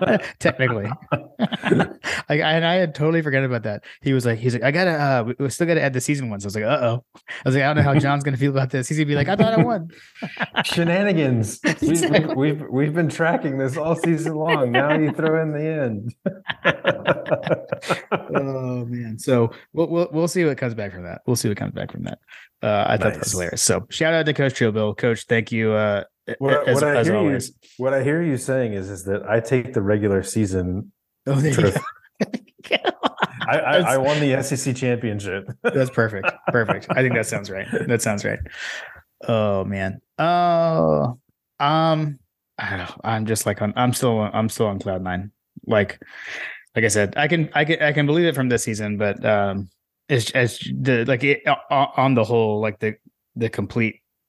technically. 0.38 0.90
like, 1.70 2.40
and 2.40 2.64
I 2.64 2.74
had 2.74 2.94
totally 2.94 3.22
forgotten 3.22 3.46
about 3.46 3.62
that. 3.64 3.84
He 4.02 4.12
was 4.12 4.26
like, 4.26 4.38
he's 4.38 4.54
like, 4.54 4.62
I 4.62 4.70
gotta, 4.70 4.90
uh, 4.92 5.24
we, 5.26 5.34
we 5.38 5.50
still 5.50 5.66
gotta 5.66 5.82
add 5.82 5.92
the 5.92 6.00
season 6.00 6.30
ones. 6.30 6.44
I 6.44 6.48
was 6.48 6.54
like, 6.54 6.64
uh 6.64 6.78
oh. 6.80 7.04
I 7.16 7.20
was 7.44 7.54
like, 7.54 7.64
I 7.64 7.66
don't 7.68 7.76
know 7.76 7.82
how 7.82 7.98
John's 7.98 8.24
gonna 8.24 8.36
feel 8.36 8.50
about 8.50 8.70
this. 8.70 8.88
He's 8.88 8.98
gonna 8.98 9.06
be 9.06 9.14
like, 9.14 9.28
I 9.28 9.36
thought 9.36 9.58
I 9.58 9.62
won. 9.62 9.90
shenanigans. 10.64 11.60
We, 11.64 11.74
we, 11.80 11.88
Exactly. 11.90 12.34
we've 12.34 12.62
we've 12.70 12.94
been 12.94 13.08
tracking 13.08 13.58
this 13.58 13.76
all 13.76 13.96
season 13.96 14.34
long. 14.34 14.72
Now 14.72 14.94
you 14.96 15.12
throw 15.12 15.42
in 15.42 15.52
the 15.52 15.64
end. 15.64 16.14
oh 18.34 18.84
man. 18.86 19.18
So 19.18 19.50
we'll 19.72 19.88
we'll 19.88 20.08
we'll 20.12 20.28
see 20.28 20.44
what 20.44 20.58
comes 20.58 20.74
back 20.74 20.92
from 20.92 21.04
that. 21.04 21.22
We'll 21.26 21.36
see 21.36 21.48
what 21.48 21.56
comes 21.56 21.72
back 21.72 21.92
from 21.92 22.04
that. 22.04 22.18
Uh, 22.62 22.84
I 22.88 22.96
thought 22.96 23.12
that 23.12 23.20
was 23.20 23.32
hilarious. 23.32 23.62
So 23.62 23.86
shout 23.90 24.14
out 24.14 24.26
to 24.26 24.32
Coach 24.34 24.54
Trillbill. 24.54 24.96
Coach, 24.96 25.24
thank 25.28 25.52
you. 25.52 25.72
Uh, 25.72 26.04
what, 26.38 26.68
as, 26.68 26.74
what 26.74 26.84
I 26.84 26.96
as 26.96 27.06
hear 27.06 27.16
always. 27.16 27.48
you 27.48 27.54
what 27.76 27.94
I 27.94 28.02
hear 28.02 28.22
you 28.22 28.36
saying 28.36 28.72
is 28.72 28.90
is 28.90 29.04
that 29.04 29.28
I 29.28 29.40
take 29.40 29.72
the 29.72 29.82
regular 29.82 30.22
season. 30.22 30.92
Oh, 31.26 31.34
there 31.34 31.52
you 31.52 31.72
go. 31.72 32.80
I, 33.48 33.58
I, 33.58 33.76
I 33.94 33.96
won 33.98 34.18
the 34.18 34.42
SEC 34.42 34.74
championship. 34.74 35.48
That's 35.62 35.90
perfect. 35.90 36.30
Perfect. 36.48 36.86
I 36.90 37.02
think 37.02 37.14
that 37.14 37.26
sounds 37.26 37.48
right. 37.48 37.66
That 37.86 38.02
sounds 38.02 38.24
right. 38.24 38.40
Oh 39.26 39.64
man. 39.64 40.00
Oh, 40.18 41.18
um, 41.60 42.18
I 42.58 42.70
don't 42.70 42.78
know. 42.78 42.94
I'm 43.04 43.26
just 43.26 43.46
like 43.46 43.62
on, 43.62 43.72
I'm 43.76 43.92
still 43.92 44.20
I'm 44.20 44.48
still 44.48 44.66
on 44.66 44.78
cloud 44.78 45.02
nine. 45.02 45.30
Like, 45.66 46.00
like 46.74 46.84
I 46.84 46.88
said, 46.88 47.14
I 47.16 47.28
can 47.28 47.50
I 47.54 47.64
can 47.64 47.82
I 47.82 47.92
can 47.92 48.06
believe 48.06 48.26
it 48.26 48.34
from 48.34 48.48
this 48.48 48.64
season, 48.64 48.96
but 48.96 49.24
um, 49.24 49.68
it's 50.08 50.30
as 50.32 50.58
the 50.58 51.04
like 51.04 51.22
it, 51.22 51.42
on 51.70 52.14
the 52.14 52.24
whole, 52.24 52.60
like 52.60 52.78
the 52.78 52.96
the 53.36 53.48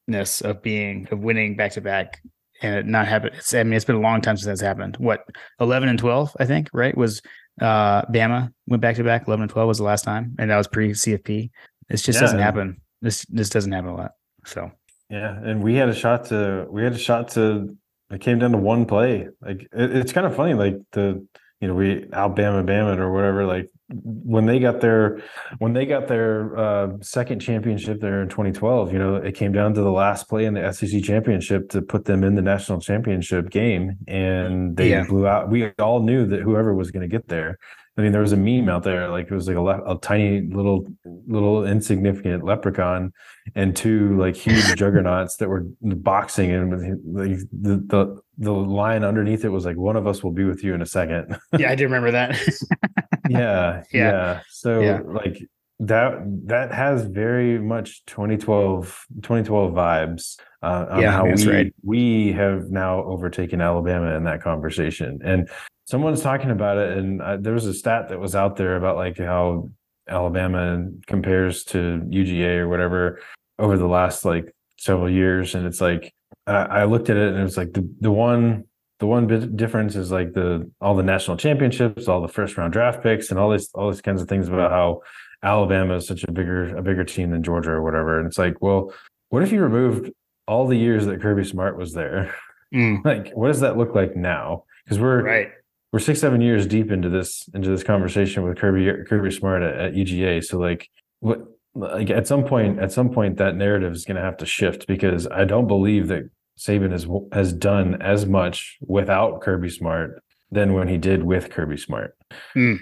completeness 0.08 0.42
of 0.42 0.62
being 0.62 1.08
of 1.12 1.20
winning 1.20 1.56
back 1.56 1.72
to 1.74 1.82
back 1.82 2.22
and 2.62 2.76
it 2.76 2.86
not 2.86 3.08
happen. 3.08 3.32
It's 3.36 3.54
I 3.54 3.64
mean 3.64 3.74
it's 3.74 3.86
been 3.86 3.96
a 3.98 4.00
long 4.02 4.22
time 4.22 4.38
since 4.38 4.46
that's 4.46 4.62
happened. 4.62 4.96
What 4.98 5.26
eleven 5.60 5.90
and 5.90 6.00
twelve 6.00 6.36
I 6.40 6.46
think 6.46 6.70
right 6.74 6.96
was 6.98 7.22
uh 7.62 8.04
Bama 8.06 8.52
went 8.68 8.82
back 8.82 8.96
to 8.96 9.04
back. 9.04 9.28
Eleven 9.28 9.44
and 9.44 9.52
twelve 9.52 9.68
was 9.68 9.78
the 9.78 9.84
last 9.84 10.04
time, 10.04 10.36
and 10.40 10.50
that 10.50 10.58
was 10.58 10.68
pre 10.68 10.92
CFP. 10.92 11.50
This 11.90 12.02
just 12.02 12.18
Yeah. 12.18 12.22
doesn't 12.22 12.40
happen. 12.40 12.82
This 13.02 13.26
this 13.30 13.50
doesn't 13.50 13.72
happen 13.72 13.90
a 13.92 13.96
lot. 13.96 14.12
So 14.46 14.72
Yeah, 15.10 15.38
and 15.38 15.62
we 15.64 15.76
had 15.76 15.90
a 15.90 15.96
shot 15.96 16.26
to 16.26 16.66
we 16.70 16.84
had 16.84 16.94
a 16.94 16.98
shot 17.00 17.30
to 17.32 17.76
it 18.10 18.22
came 18.22 18.40
down 18.40 18.52
to 18.54 18.58
one 18.58 18.86
play. 18.86 19.28
Like 19.42 19.62
it, 19.74 19.96
it's 19.96 20.14
kind 20.14 20.26
of 20.26 20.36
funny, 20.36 20.54
like 20.54 20.76
the 20.94 21.26
you 21.60 21.68
know 21.68 21.74
we 21.76 22.06
Alabama 22.14 22.64
Bama 22.64 22.98
or 22.98 23.12
whatever. 23.12 23.46
Like 23.46 23.68
when 23.90 24.46
they 24.46 24.60
got 24.60 24.82
their 24.82 25.22
when 25.60 25.72
they 25.74 25.86
got 25.86 26.08
their 26.10 26.58
uh, 26.58 26.90
second 27.02 27.40
championship 27.40 28.02
there 28.02 28.22
in 28.22 28.28
2012, 28.28 28.92
you 28.92 29.00
know 29.00 29.16
it 29.16 29.34
came 29.34 29.52
down 29.54 29.74
to 29.76 29.82
the 29.82 29.92
last 29.92 30.28
play 30.28 30.46
in 30.46 30.54
the 30.56 30.72
SEC 30.74 31.02
championship 31.04 31.70
to 31.70 31.82
put 31.82 32.04
them 32.06 32.24
in 32.24 32.36
the 32.36 32.42
national 32.42 32.82
championship 32.82 33.50
game, 33.50 33.98
and 34.08 34.76
they 34.76 34.90
Yeah. 34.90 35.06
blew 35.08 35.26
out. 35.26 35.50
We 35.50 35.72
all 35.80 36.02
knew 36.02 36.26
that 36.28 36.42
whoever 36.42 36.76
was 36.76 36.92
going 36.92 37.02
to 37.02 37.08
get 37.08 37.30
there. 37.30 37.58
I 37.98 38.02
mean, 38.04 38.12
there 38.12 38.22
was 38.22 38.32
a 38.34 38.38
meme 38.38 38.70
out 38.70 38.84
there, 38.84 39.10
like 39.10 39.26
it 39.26 39.34
was 39.34 39.48
like 39.48 39.58
a, 39.58 39.62
le- 39.62 39.96
a 39.96 39.98
tiny 40.00 40.42
little, 40.42 40.86
little 41.26 41.66
insignificant 41.66 42.44
leprechaun 42.44 43.12
and 43.56 43.76
two 43.76 44.16
like 44.20 44.36
huge 44.36 44.76
juggernauts 44.76 45.38
that 45.38 45.50
were 45.50 45.66
boxing 45.82 46.52
and 46.52 46.72
like 47.16 47.38
the, 47.52 47.78
the 47.88 48.22
the 48.38 48.52
line 48.52 49.04
underneath 49.04 49.44
it 49.44 49.50
was 49.50 49.66
like 49.66 49.78
one 49.78 49.96
of 49.96 50.06
us 50.06 50.24
will 50.24 50.32
be 50.32 50.44
with 50.44 50.64
you 50.64 50.76
in 50.76 50.82
a 50.84 50.86
second 50.86 51.36
yeah, 51.58 51.72
I 51.72 51.76
do 51.76 51.86
remember 51.86 52.12
that. 52.12 52.40
yeah, 53.30 53.82
Yeah. 53.92 54.12
yeah 54.12 54.40
so 54.50 54.82
Yeah. 54.82 55.00
like 55.06 55.38
that 55.80 56.20
that 56.46 56.72
has 56.74 57.06
very 57.06 57.58
much 57.60 58.06
2012 58.06 59.06
2012 59.24 59.74
vibes 59.74 60.40
uh 60.62 60.86
on 60.92 61.02
Yeah, 61.02 61.12
how 61.12 61.26
we 61.26 61.48
right. 61.52 61.74
we 61.84 62.32
have 62.34 62.70
now 62.70 63.04
overtaken 63.04 63.62
alabama 63.62 64.16
in 64.16 64.24
that 64.26 64.42
conversation 64.42 65.20
and 65.24 65.50
someone's 65.88 66.22
talking 66.22 66.52
about 66.52 66.78
it 66.78 66.98
and 66.98 67.22
uh, 67.22 67.38
there 67.38 67.54
was 67.54 67.66
a 67.66 67.74
stat 67.74 68.10
that 68.10 68.20
was 68.20 68.36
out 68.36 68.56
there 68.56 68.76
about 68.76 68.96
like 68.96 69.18
how 69.18 69.70
alabama 70.08 70.88
compares 71.06 71.64
to 71.64 72.02
uga 72.10 72.58
or 72.58 72.68
whatever 72.70 73.20
over 73.60 73.78
the 73.78 73.88
last 73.88 74.24
like 74.26 74.54
several 74.78 75.10
years 75.10 75.56
and 75.56 75.66
it's 75.66 75.82
like 75.82 76.14
I 76.46 76.54
I 76.54 76.84
looked 76.86 77.10
at 77.10 77.18
it 77.18 77.30
and 77.30 77.40
it 77.40 77.44
was 77.44 77.58
like 77.58 77.74
the 77.74 77.88
the 78.00 78.12
one 78.12 78.66
the 79.00 79.06
one 79.06 79.28
bit 79.28 79.56
difference 79.56 79.96
is 79.96 80.12
like 80.12 80.34
the 80.34 80.70
all 80.82 80.96
the 80.96 81.04
national 81.04 81.38
championships, 81.38 82.08
all 82.08 82.22
the 82.22 82.28
first 82.28 82.58
round 82.58 82.74
draft 82.74 83.04
picks, 83.04 83.30
and 83.30 83.40
all 83.40 83.50
this 83.50 83.70
all 83.76 83.92
these 83.92 84.02
kinds 84.02 84.22
of 84.22 84.28
things 84.28 84.48
about 84.48 84.72
how 84.72 85.02
Alabama 85.44 85.96
is 85.96 86.08
such 86.08 86.24
a 86.24 86.32
bigger 86.32 86.76
a 86.76 86.82
bigger 86.82 87.04
team 87.04 87.32
than 87.32 87.44
Georgia 87.44 87.72
or 87.72 87.84
whatever. 87.84 88.18
And 88.20 88.28
it's 88.28 88.40
like, 88.40 88.62
well, 88.62 88.94
what 89.30 89.44
if 89.44 89.52
you 89.52 89.62
removed 89.62 90.12
all 90.48 90.68
the 90.68 90.78
years 90.78 91.06
that 91.06 91.22
Kirby 91.22 91.44
Smart 91.44 91.78
was 91.78 91.94
there? 91.94 92.36
Mm, 92.74 93.04
like, 93.06 93.32
what 93.34 93.48
does 93.48 93.60
that 93.60 93.78
look 93.78 93.94
like 93.94 94.16
now? 94.16 94.64
Because 94.84 95.00
we're 95.00 95.22
right. 95.22 95.52
We're 95.98 96.02
six 96.02 96.20
seven 96.20 96.42
years 96.42 96.68
deep 96.68 96.92
into 96.92 97.10
this 97.10 97.50
into 97.56 97.72
this 97.72 97.84
conversation 97.84 98.44
with 98.44 98.56
Kirby 98.60 99.04
Kirby 99.10 99.32
Smart 99.32 99.64
at, 99.64 99.80
at 99.80 99.94
UGA. 99.94 100.44
So 100.44 100.60
like, 100.60 100.92
what 101.22 101.40
like 101.74 102.12
at 102.12 102.28
some 102.28 102.44
point 102.44 102.78
at 102.78 102.92
some 102.92 103.10
point 103.10 103.38
that 103.38 103.56
narrative 103.56 103.94
is 103.94 104.06
going 104.06 104.18
to 104.18 104.22
have 104.22 104.38
to 104.38 104.46
shift 104.46 104.86
because 104.86 105.26
I 105.26 105.44
don't 105.44 105.66
believe 105.66 106.08
that 106.10 106.30
Saban 106.60 106.92
has 106.92 107.08
has 107.34 107.52
done 107.52 108.00
as 108.00 108.28
much 108.28 108.78
without 108.82 109.42
Kirby 109.42 109.72
Smart 109.72 110.22
than 110.52 110.76
when 110.76 110.88
he 110.88 111.00
did 111.00 111.24
with 111.24 111.50
Kirby 111.50 111.78
Smart. 111.78 112.16
Hmm. 112.54 112.76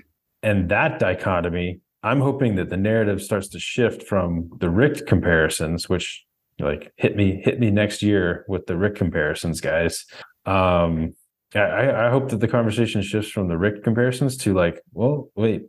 And 0.44 0.68
that 0.68 1.00
dichotomy 1.00 1.80
I'm 2.04 2.20
hoping 2.20 2.56
that 2.56 2.70
the 2.70 2.76
narrative 2.76 3.22
starts 3.22 3.48
to 3.48 3.60
shift 3.60 4.04
from 4.04 4.50
the 4.60 4.70
Rick 4.70 5.08
comparisons, 5.08 5.88
which 5.88 6.26
like 6.60 6.92
hit 6.98 7.16
me 7.16 7.42
hit 7.46 7.62
me 7.62 7.72
next 7.72 8.02
year 8.02 8.44
with 8.50 8.66
the 8.66 8.76
Rick 8.76 8.96
comparisons, 8.96 9.62
guys. 9.62 10.06
Um, 10.46 11.14
I, 11.56 12.08
I 12.08 12.10
hope 12.10 12.30
that 12.30 12.38
the 12.38 12.48
conversation 12.48 13.02
shifts 13.02 13.32
from 13.32 13.48
the 13.48 13.58
Rick 13.58 13.84
comparisons 13.84 14.38
to 14.38 14.54
like, 14.54 14.82
well, 14.94 15.30
wait, 15.36 15.64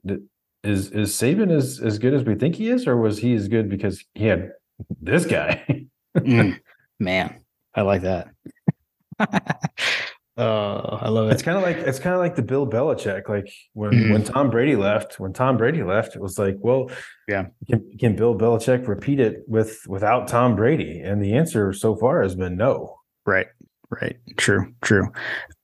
is 0.64 0.90
is 0.90 1.12
Saban 1.12 1.50
as 1.50 1.80
as 1.80 1.98
good 1.98 2.14
as 2.14 2.24
we 2.24 2.34
think 2.34 2.56
he 2.56 2.68
is, 2.68 2.86
or 2.86 2.96
was 2.96 3.18
he 3.18 3.34
as 3.34 3.48
good 3.48 3.68
because 3.68 4.04
he 4.14 4.26
had 4.26 4.50
this 5.00 5.24
guy? 5.24 5.86
mm, 6.16 6.58
man, 7.00 7.40
I 7.74 7.82
like 7.82 8.02
that. 8.02 8.28
Oh, 10.38 10.98
I 11.00 11.08
love 11.08 11.28
it. 11.28 11.32
It's 11.32 11.42
kind 11.42 11.56
of 11.56 11.62
like 11.62 11.78
it's 11.78 11.98
kind 11.98 12.14
of 12.14 12.20
like 12.20 12.36
the 12.36 12.42
Bill 12.42 12.66
Belichick. 12.66 13.26
Like 13.28 13.50
when 13.72 13.92
mm. 13.92 14.12
when 14.12 14.22
Tom 14.22 14.50
Brady 14.50 14.76
left, 14.76 15.18
when 15.18 15.32
Tom 15.32 15.56
Brady 15.56 15.82
left, 15.82 16.14
it 16.14 16.20
was 16.20 16.38
like, 16.38 16.56
well, 16.60 16.90
yeah, 17.26 17.46
can, 17.66 17.90
can 17.98 18.16
Bill 18.16 18.36
Belichick 18.36 18.86
repeat 18.86 19.18
it 19.18 19.44
with 19.46 19.80
without 19.88 20.28
Tom 20.28 20.54
Brady? 20.54 21.00
And 21.00 21.22
the 21.22 21.34
answer 21.34 21.72
so 21.72 21.96
far 21.96 22.22
has 22.22 22.34
been 22.34 22.56
no. 22.56 22.98
Right. 23.24 23.46
Right. 23.90 24.16
True. 24.36 24.72
True. 24.82 25.08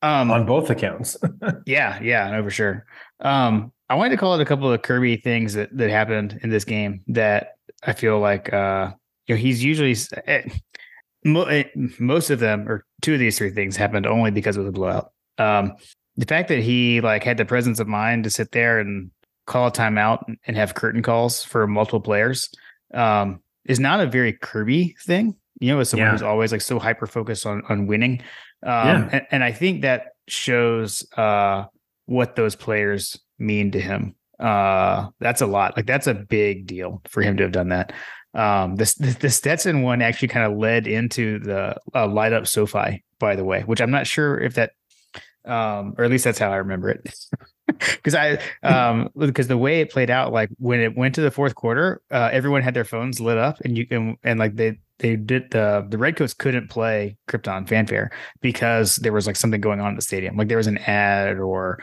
Um, 0.03 0.31
on 0.31 0.47
both 0.47 0.71
accounts. 0.71 1.17
yeah. 1.67 2.01
Yeah. 2.01 2.31
No, 2.31 2.43
for 2.43 2.51
sure. 2.51 2.87
Um, 3.21 3.73
I 3.89 3.95
wanted 3.95 4.11
to 4.11 4.17
call 4.17 4.35
out 4.35 4.41
a 4.41 4.45
couple 4.45 4.73
of 4.73 4.83
Kirby 4.83 5.17
things 5.17 5.55
that 5.55 5.77
that 5.77 5.91
happened 5.91 6.39
in 6.43 6.51
this 6.51 6.65
game 6.65 7.03
that 7.09 7.55
I 7.83 7.93
feel 7.93 8.21
like 8.21 8.53
uh, 8.53 8.93
you 9.27 9.35
know 9.35 9.41
he's 9.41 9.63
usually 9.63 9.97
eh, 10.27 10.43
Eh, 11.25 11.65
most 11.99 12.31
of 12.31 12.41
them 12.41 12.69
or 12.69 12.85
two 13.01 13.15
of 13.15 13.21
these 13.21 13.39
three 13.39 13.51
things 13.51 13.77
happened 13.77 14.07
only 14.07 14.31
because 14.31 14.57
of 14.57 14.65
the 14.65 14.73
blowout. 14.73 15.13
Um, 15.39 15.75
the 16.17 16.27
fact 16.27 16.49
that 16.49 16.59
he 16.59 17.01
like 17.01 17.23
had 17.23 17.37
the 17.37 17.45
presence 17.45 17.79
of 17.79 17.87
mind 17.87 18.25
to 18.25 18.31
sit 18.31 18.53
there 18.53 18.81
and 18.81 19.11
call 19.47 19.69
a 19.69 19.73
timeout 19.73 20.25
and 20.47 20.57
have 20.57 20.75
curtain 20.75 21.03
calls 21.03 21.43
for 21.45 21.67
multiple 21.67 22.01
players 22.01 22.49
um, 22.93 23.41
is 23.65 23.79
not 23.79 24.01
a 24.01 24.07
very 24.07 24.33
Kirby 24.33 24.97
thing. 25.05 25.37
You 25.63 25.73
know, 25.73 25.81
as 25.81 25.91
someone 25.91 26.07
yeah. 26.07 26.13
who's 26.13 26.23
always 26.23 26.51
like 26.51 26.61
so 26.61 26.79
hyper 26.79 27.07
focused 27.07 27.47
on 27.47 27.63
on 27.69 27.87
winning, 27.87 28.21
um, 28.65 28.87
yeah. 28.87 29.09
and, 29.13 29.27
and, 29.31 29.45
I 29.45 29.53
think 29.53 29.83
that 29.83 30.17
shows 30.27 31.07
uh, 31.17 31.67
what 32.07 32.35
those 32.35 32.57
players 32.57 33.19
mean 33.39 33.71
to 33.73 33.81
him. 33.81 34.17
Uh, 34.41 35.09
that's 35.21 35.41
a 35.41 35.47
lot. 35.47 35.77
Like 35.77 35.87
that's 35.87 36.09
a 36.09 36.15
big 36.15 36.67
deal 36.67 37.01
for 37.09 37.23
him 37.23 37.37
to 37.37 37.45
have 37.45 37.53
done 37.53 37.69
that. 37.69 37.93
Um, 38.35 38.77
this 38.77 38.95
the 38.95 39.31
Stetson 39.31 39.83
one 39.83 40.03
actually 40.03 40.29
kind 40.29 40.51
of 40.51 40.59
led 40.59 40.87
into 40.87 41.39
the 41.39 41.77
uh, 41.95 42.07
light 42.09 42.33
up 42.33 42.47
SoFi, 42.47 43.05
by 43.19 43.37
the 43.37 43.45
way, 43.45 43.63
which 43.63 43.81
I'm 43.81 43.91
not 43.91 44.07
sure 44.07 44.39
if 44.39 44.55
that, 44.55 44.73
um, 45.45 45.95
or 45.99 46.05
at 46.05 46.11
least 46.11 46.25
that's 46.25 46.39
how 46.39 46.51
I 46.51 46.57
remember 46.57 46.91
it. 46.91 47.15
Because 47.79 48.15
I, 48.15 48.39
um, 48.63 49.09
because 49.17 49.47
the 49.47 49.57
way 49.57 49.81
it 49.81 49.91
played 49.91 50.11
out, 50.11 50.33
like 50.33 50.51
when 50.59 50.81
it 50.81 50.97
went 50.97 51.15
to 51.15 51.21
the 51.21 51.31
fourth 51.31 51.55
quarter, 51.55 52.03
uh, 52.11 52.29
everyone 52.31 52.61
had 52.61 52.75
their 52.75 52.85
phones 52.85 53.19
lit 53.19 53.39
up, 53.39 53.61
and 53.65 53.79
you 53.79 53.87
can, 53.87 54.19
and 54.23 54.39
like 54.39 54.57
they 54.57 54.79
they 55.03 55.17
did 55.17 55.51
the 55.51 55.87
the 55.89 55.99
redcoats 55.99 56.33
couldn't 56.33 56.71
play 56.71 57.17
Krypton 57.29 57.69
Fanfare 57.69 58.11
because 58.41 58.97
there 58.97 59.13
was 59.13 59.27
like 59.27 59.37
something 59.37 59.61
going 59.61 59.81
on 59.81 59.91
in 59.91 59.97
the 59.97 60.03
stadium, 60.03 60.37
like 60.37 60.49
there 60.49 60.57
was 60.57 60.67
an 60.67 60.79
ad 60.79 61.39
or 61.39 61.83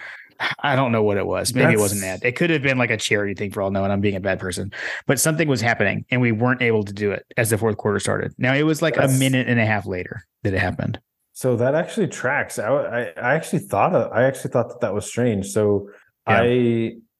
I 0.59 0.75
don't 0.75 0.91
know 0.91 1.03
what 1.03 1.17
it 1.17 1.25
was. 1.25 1.53
Maybe 1.53 1.65
That's... 1.65 1.79
it 1.79 1.81
wasn't 1.81 2.01
that. 2.01 2.25
It 2.25 2.35
could 2.35 2.49
have 2.49 2.61
been 2.61 2.77
like 2.77 2.89
a 2.89 2.97
charity 2.97 3.33
thing 3.33 3.51
for 3.51 3.61
all 3.61 3.71
knowing. 3.71 3.91
I'm 3.91 4.01
being 4.01 4.15
a 4.15 4.21
bad 4.21 4.39
person, 4.39 4.71
but 5.05 5.19
something 5.19 5.47
was 5.47 5.61
happening 5.61 6.05
and 6.09 6.21
we 6.21 6.31
weren't 6.31 6.61
able 6.61 6.83
to 6.83 6.93
do 6.93 7.11
it 7.11 7.25
as 7.37 7.49
the 7.49 7.57
fourth 7.57 7.77
quarter 7.77 7.99
started. 7.99 8.33
Now 8.37 8.53
it 8.53 8.63
was 8.63 8.81
like 8.81 8.95
That's... 8.95 9.13
a 9.13 9.19
minute 9.19 9.47
and 9.47 9.59
a 9.59 9.65
half 9.65 9.85
later 9.85 10.23
that 10.43 10.53
it 10.53 10.59
happened. 10.59 10.99
So 11.33 11.55
that 11.57 11.75
actually 11.75 12.07
tracks. 12.07 12.57
I, 12.57 12.67
I, 12.67 13.01
I 13.01 13.35
actually 13.35 13.59
thought 13.59 13.93
of, 13.93 14.11
I 14.11 14.23
actually 14.23 14.51
thought 14.51 14.69
that 14.69 14.81
that 14.81 14.93
was 14.93 15.05
strange. 15.05 15.47
So 15.47 15.89
yeah. 16.27 16.41
I 16.41 16.43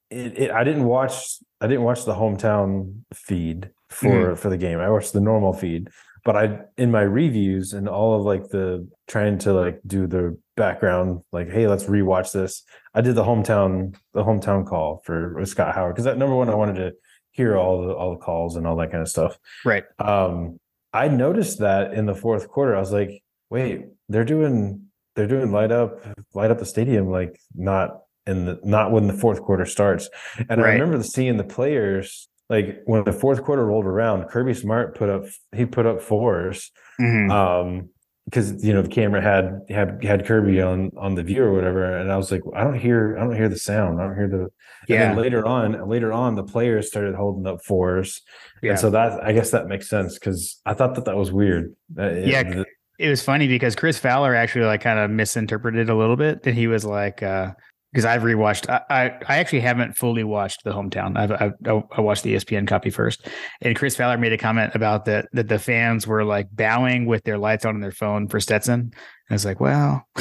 it, 0.10 0.40
it, 0.40 0.52
I 0.52 0.64
didn't 0.64 0.86
watch 0.86 1.38
I 1.62 1.68
didn't 1.68 1.84
watch 1.84 2.06
the 2.06 2.16
hometown 2.16 3.02
feed 3.14 3.70
for 3.90 4.32
mm. 4.32 4.38
for 4.38 4.50
the 4.50 4.58
game. 4.58 4.80
I 4.80 4.90
watched 4.90 5.14
the 5.14 5.22
normal 5.22 5.54
feed, 5.54 5.90
but 6.24 6.36
I 6.36 6.60
in 6.78 6.92
my 6.92 7.02
reviews 7.02 7.74
and 7.74 7.88
all 7.88 8.16
of 8.16 8.24
like 8.24 8.50
the 8.50 8.88
trying 9.08 9.38
to 9.40 9.54
like 9.54 9.80
do 9.86 10.08
the 10.08 10.38
background 10.60 11.22
like 11.32 11.50
hey 11.50 11.68
let's 11.68 11.86
rewatch 11.86 12.34
this 12.34 12.64
i 12.94 13.00
did 13.00 13.16
the 13.16 13.24
hometown 13.24 13.96
the 14.14 14.22
hometown 14.22 14.68
call 14.68 15.02
for 15.06 15.42
scott 15.46 15.74
howard 15.74 15.96
because 15.96 16.04
that 16.04 16.18
number 16.18 16.36
one 16.36 16.50
i 16.50 16.54
wanted 16.54 16.76
to 16.76 16.92
hear 17.32 17.56
all 17.58 17.88
the 17.88 17.94
all 17.94 18.12
the 18.12 18.18
calls 18.18 18.58
and 18.58 18.68
all 18.68 18.76
that 18.76 18.92
kind 18.92 19.02
of 19.02 19.08
stuff 19.08 19.38
right 19.64 19.86
um 20.00 20.60
i 20.92 21.08
noticed 21.08 21.60
that 21.60 21.94
in 21.94 22.06
the 22.06 22.14
fourth 22.14 22.50
quarter 22.50 22.76
i 22.76 22.80
was 22.80 22.92
like 22.92 23.24
wait 23.50 23.86
they're 24.10 24.26
doing 24.26 24.84
they're 25.16 25.28
doing 25.28 25.50
light 25.50 25.72
up 25.72 26.04
light 26.34 26.52
up 26.52 26.60
the 26.60 26.66
stadium 26.66 27.10
like 27.10 27.40
not 27.56 28.02
in 28.28 28.44
the 28.44 28.60
not 28.66 28.92
when 28.92 29.08
the 29.08 29.14
fourth 29.14 29.42
quarter 29.42 29.66
starts 29.66 30.10
and 30.50 30.62
right. 30.62 30.72
i 30.72 30.74
remember 30.74 31.02
seeing 31.02 31.38
the 31.38 31.44
players 31.46 32.28
like 32.50 32.82
when 32.86 33.04
the 33.04 33.14
fourth 33.14 33.44
quarter 33.44 33.66
rolled 33.66 33.86
around 33.86 34.28
kirby 34.28 34.54
smart 34.54 34.96
put 34.96 35.10
up 35.10 35.24
he 35.56 35.66
put 35.66 35.86
up 35.86 36.02
4s 36.02 36.70
mm-hmm. 37.00 37.32
um 37.32 37.90
because 38.30 38.64
you 38.64 38.74
know 38.74 38.82
the 38.82 38.90
camera 38.90 39.22
had 39.22 39.62
had 39.70 40.04
had 40.04 40.26
Kirby 40.26 40.62
on 40.62 40.92
on 40.98 41.16
the 41.16 41.24
view 41.24 41.44
or 41.44 41.54
whatever, 41.54 41.98
and 41.98 42.12
I 42.12 42.18
was 42.18 42.32
like, 42.32 42.42
I 42.56 42.64
don't 42.64 42.78
hear 42.78 43.18
I 43.18 43.24
don't 43.24 43.36
hear 43.36 43.50
the 43.50 43.58
sound. 43.58 44.00
I 44.00 44.06
don't 44.06 44.16
hear 44.16 44.28
the. 44.28 44.50
Yeah. 44.88 45.14
Later 45.16 45.46
on, 45.46 45.88
later 45.88 46.12
on, 46.12 46.36
the 46.36 46.44
players 46.44 46.88
started 46.88 47.14
holding 47.14 47.46
up 47.46 47.64
fours, 47.64 48.22
yeah. 48.64 48.72
and 48.72 48.80
so 48.80 48.90
that 48.92 49.24
I 49.24 49.34
guess 49.34 49.52
that 49.52 49.68
makes 49.68 49.90
sense 49.90 50.16
because 50.16 50.60
I 50.66 50.74
thought 50.74 50.96
that 50.96 51.06
that 51.06 51.16
was 51.16 51.32
weird. 51.32 51.76
yeah, 51.96 52.42
it, 52.42 52.68
it 52.98 53.10
was 53.10 53.22
funny 53.22 53.48
because 53.48 53.76
Chris 53.76 54.00
Fowler 54.00 54.34
actually 54.34 54.66
like 54.66 54.82
kind 54.82 55.00
of 55.00 55.12
misinterpreted 55.12 55.90
a 55.90 55.96
little 55.96 56.16
bit, 56.16 56.46
and 56.46 56.56
he 56.56 56.68
was 56.68 56.86
like, 56.86 57.22
uh, 57.22 57.52
because 57.92 58.06
I've 58.06 58.22
rewatched. 58.22 58.70
I, 58.70 58.82
I, 58.90 59.04
I 59.28 59.38
actually 59.38 59.62
haven't 59.62 59.98
fully 59.98 60.24
watched 60.24 60.64
the 60.64 60.72
hometown. 60.72 61.18
I've, 61.18 61.32
I've 61.32 61.84
I 61.92 62.02
watched 62.02 62.24
the 62.24 62.36
ESPN 62.36 62.68
copy 62.68 62.92
first, 62.92 63.28
and 63.62 63.76
Chris 63.76 63.96
Fowler 63.96 64.18
made 64.18 64.34
a 64.34 64.38
comment 64.38 64.76
about 64.76 65.06
that 65.06 65.28
that 65.34 65.48
the 65.48 65.58
fans 65.58 66.06
were 66.06 66.24
like 66.24 66.48
bowing 66.52 67.06
with 67.08 67.24
their 67.24 67.38
lights 67.38 67.66
on 67.66 67.80
on 67.80 67.82
their 67.82 67.92
phone 67.92 68.28
for 68.28 68.40
Stetson. 68.40 68.80
And 68.80 68.94
I 69.30 69.34
was 69.34 69.46
like, 69.46 69.60
well, 69.60 70.06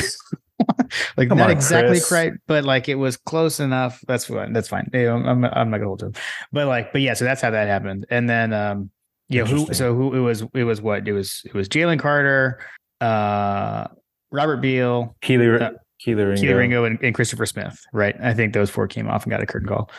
like 1.17 1.29
Come 1.29 1.39
not 1.39 1.51
on, 1.51 1.51
exactly 1.51 2.01
right, 2.11 2.33
but 2.47 2.65
like 2.65 2.89
it 2.89 2.95
was 2.95 3.17
close 3.17 3.61
enough. 3.61 4.01
That's 4.07 4.27
fine. 4.27 4.53
That's 4.53 4.69
fine. 4.69 4.89
I'm, 4.95 5.45
I'm 5.45 5.71
not 5.71 5.79
gonna 5.79 5.87
hold 5.87 6.03
him, 6.03 6.13
but 6.53 6.67
like, 6.67 6.93
but 6.93 7.01
yeah. 7.01 7.15
So 7.15 7.25
that's 7.25 7.43
how 7.43 7.51
that 7.51 7.69
happened. 7.69 8.07
And 8.11 8.29
then, 8.29 8.53
um, 8.53 8.91
yeah, 9.29 9.45
who? 9.45 9.73
So 9.75 9.95
who? 9.95 10.15
It 10.15 10.21
was. 10.21 10.45
It 10.55 10.65
was 10.65 10.81
what? 10.81 11.07
It 11.07 11.13
was. 11.13 11.43
It 11.45 11.55
was 11.55 11.69
Jalen 11.69 11.99
Carter, 11.99 12.61
uh, 13.01 13.89
Robert 14.31 14.59
Beal, 14.59 15.17
Kelee. 15.21 15.61
Uh, 15.61 15.73
Kelee 16.05 16.25
Ringo, 16.25 16.43
Kelee 16.43 16.57
Ringo 16.57 16.85
and, 16.85 16.99
and, 17.03 17.15
Christopher 17.15 17.47
Smith, 17.47 17.81
right? 17.93 18.15
I 18.23 18.35
think 18.35 18.53
those 18.53 18.71
four 18.71 18.87
came 18.87 19.09
off 19.09 19.25
and 19.25 19.31
got 19.31 19.43
a 19.43 19.47
curtain 19.47 19.69
call. 19.69 19.91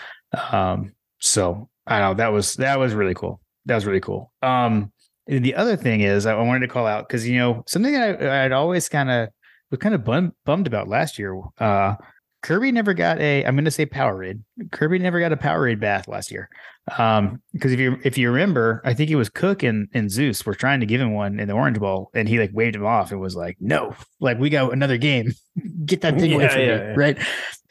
Um, 0.51 0.93
so 1.19 1.69
I 1.87 1.99
know. 1.99 2.13
That 2.13 2.29
was 2.29 2.55
that 2.55 2.79
was 2.79 2.93
really 2.93 3.13
cool. 3.13 3.41
That 3.65 3.75
was 3.75 3.85
really 3.85 3.99
cool. 3.99 4.31
Um, 4.41 4.91
the 5.27 5.55
other 5.55 5.75
thing 5.75 6.01
is 6.01 6.25
I 6.25 6.35
wanted 6.35 6.61
to 6.61 6.67
call 6.67 6.87
out 6.87 7.07
because 7.07 7.27
you 7.27 7.37
know 7.37 7.63
something 7.67 7.95
I, 7.95 8.45
I'd 8.45 8.51
always 8.51 8.89
kind 8.89 9.11
of 9.11 9.29
was 9.71 9.79
kind 9.79 9.95
of 9.95 10.03
bummed, 10.03 10.33
bummed 10.45 10.67
about 10.67 10.87
last 10.87 11.19
year. 11.19 11.39
Uh, 11.57 11.95
Kirby 12.41 12.71
never 12.71 12.93
got 12.93 13.19
a. 13.19 13.43
I'm 13.43 13.55
going 13.55 13.65
to 13.65 13.71
say 13.71 13.85
Powerade. 13.85 14.41
Kirby 14.71 14.99
never 14.99 15.19
got 15.19 15.33
a 15.33 15.37
Powerade 15.37 15.79
bath 15.79 16.07
last 16.07 16.31
year. 16.31 16.49
Um, 16.97 17.41
because 17.53 17.73
if 17.73 17.79
you 17.79 17.97
if 18.03 18.17
you 18.17 18.31
remember, 18.31 18.81
I 18.85 18.93
think 18.93 19.11
it 19.11 19.15
was 19.15 19.29
Cook 19.29 19.63
and, 19.63 19.89
and 19.93 20.09
Zeus 20.09 20.45
were 20.45 20.55
trying 20.55 20.79
to 20.79 20.85
give 20.85 21.01
him 21.01 21.13
one 21.13 21.39
in 21.39 21.47
the 21.47 21.53
Orange 21.53 21.79
Bowl, 21.79 22.09
and 22.13 22.29
he 22.29 22.39
like 22.39 22.51
waved 22.53 22.75
him 22.75 22.85
off 22.85 23.11
and 23.11 23.19
was 23.19 23.35
like, 23.35 23.57
"No, 23.59 23.93
like 24.19 24.39
we 24.39 24.49
got 24.49 24.71
another 24.71 24.97
game. 24.97 25.33
Get 25.85 26.01
that 26.01 26.17
thing 26.19 26.31
yeah, 26.31 26.35
away 26.37 26.47
from 26.49 26.61
yeah, 26.61 26.65
me!" 26.65 26.71
Yeah. 26.71 26.93
Right? 26.95 27.17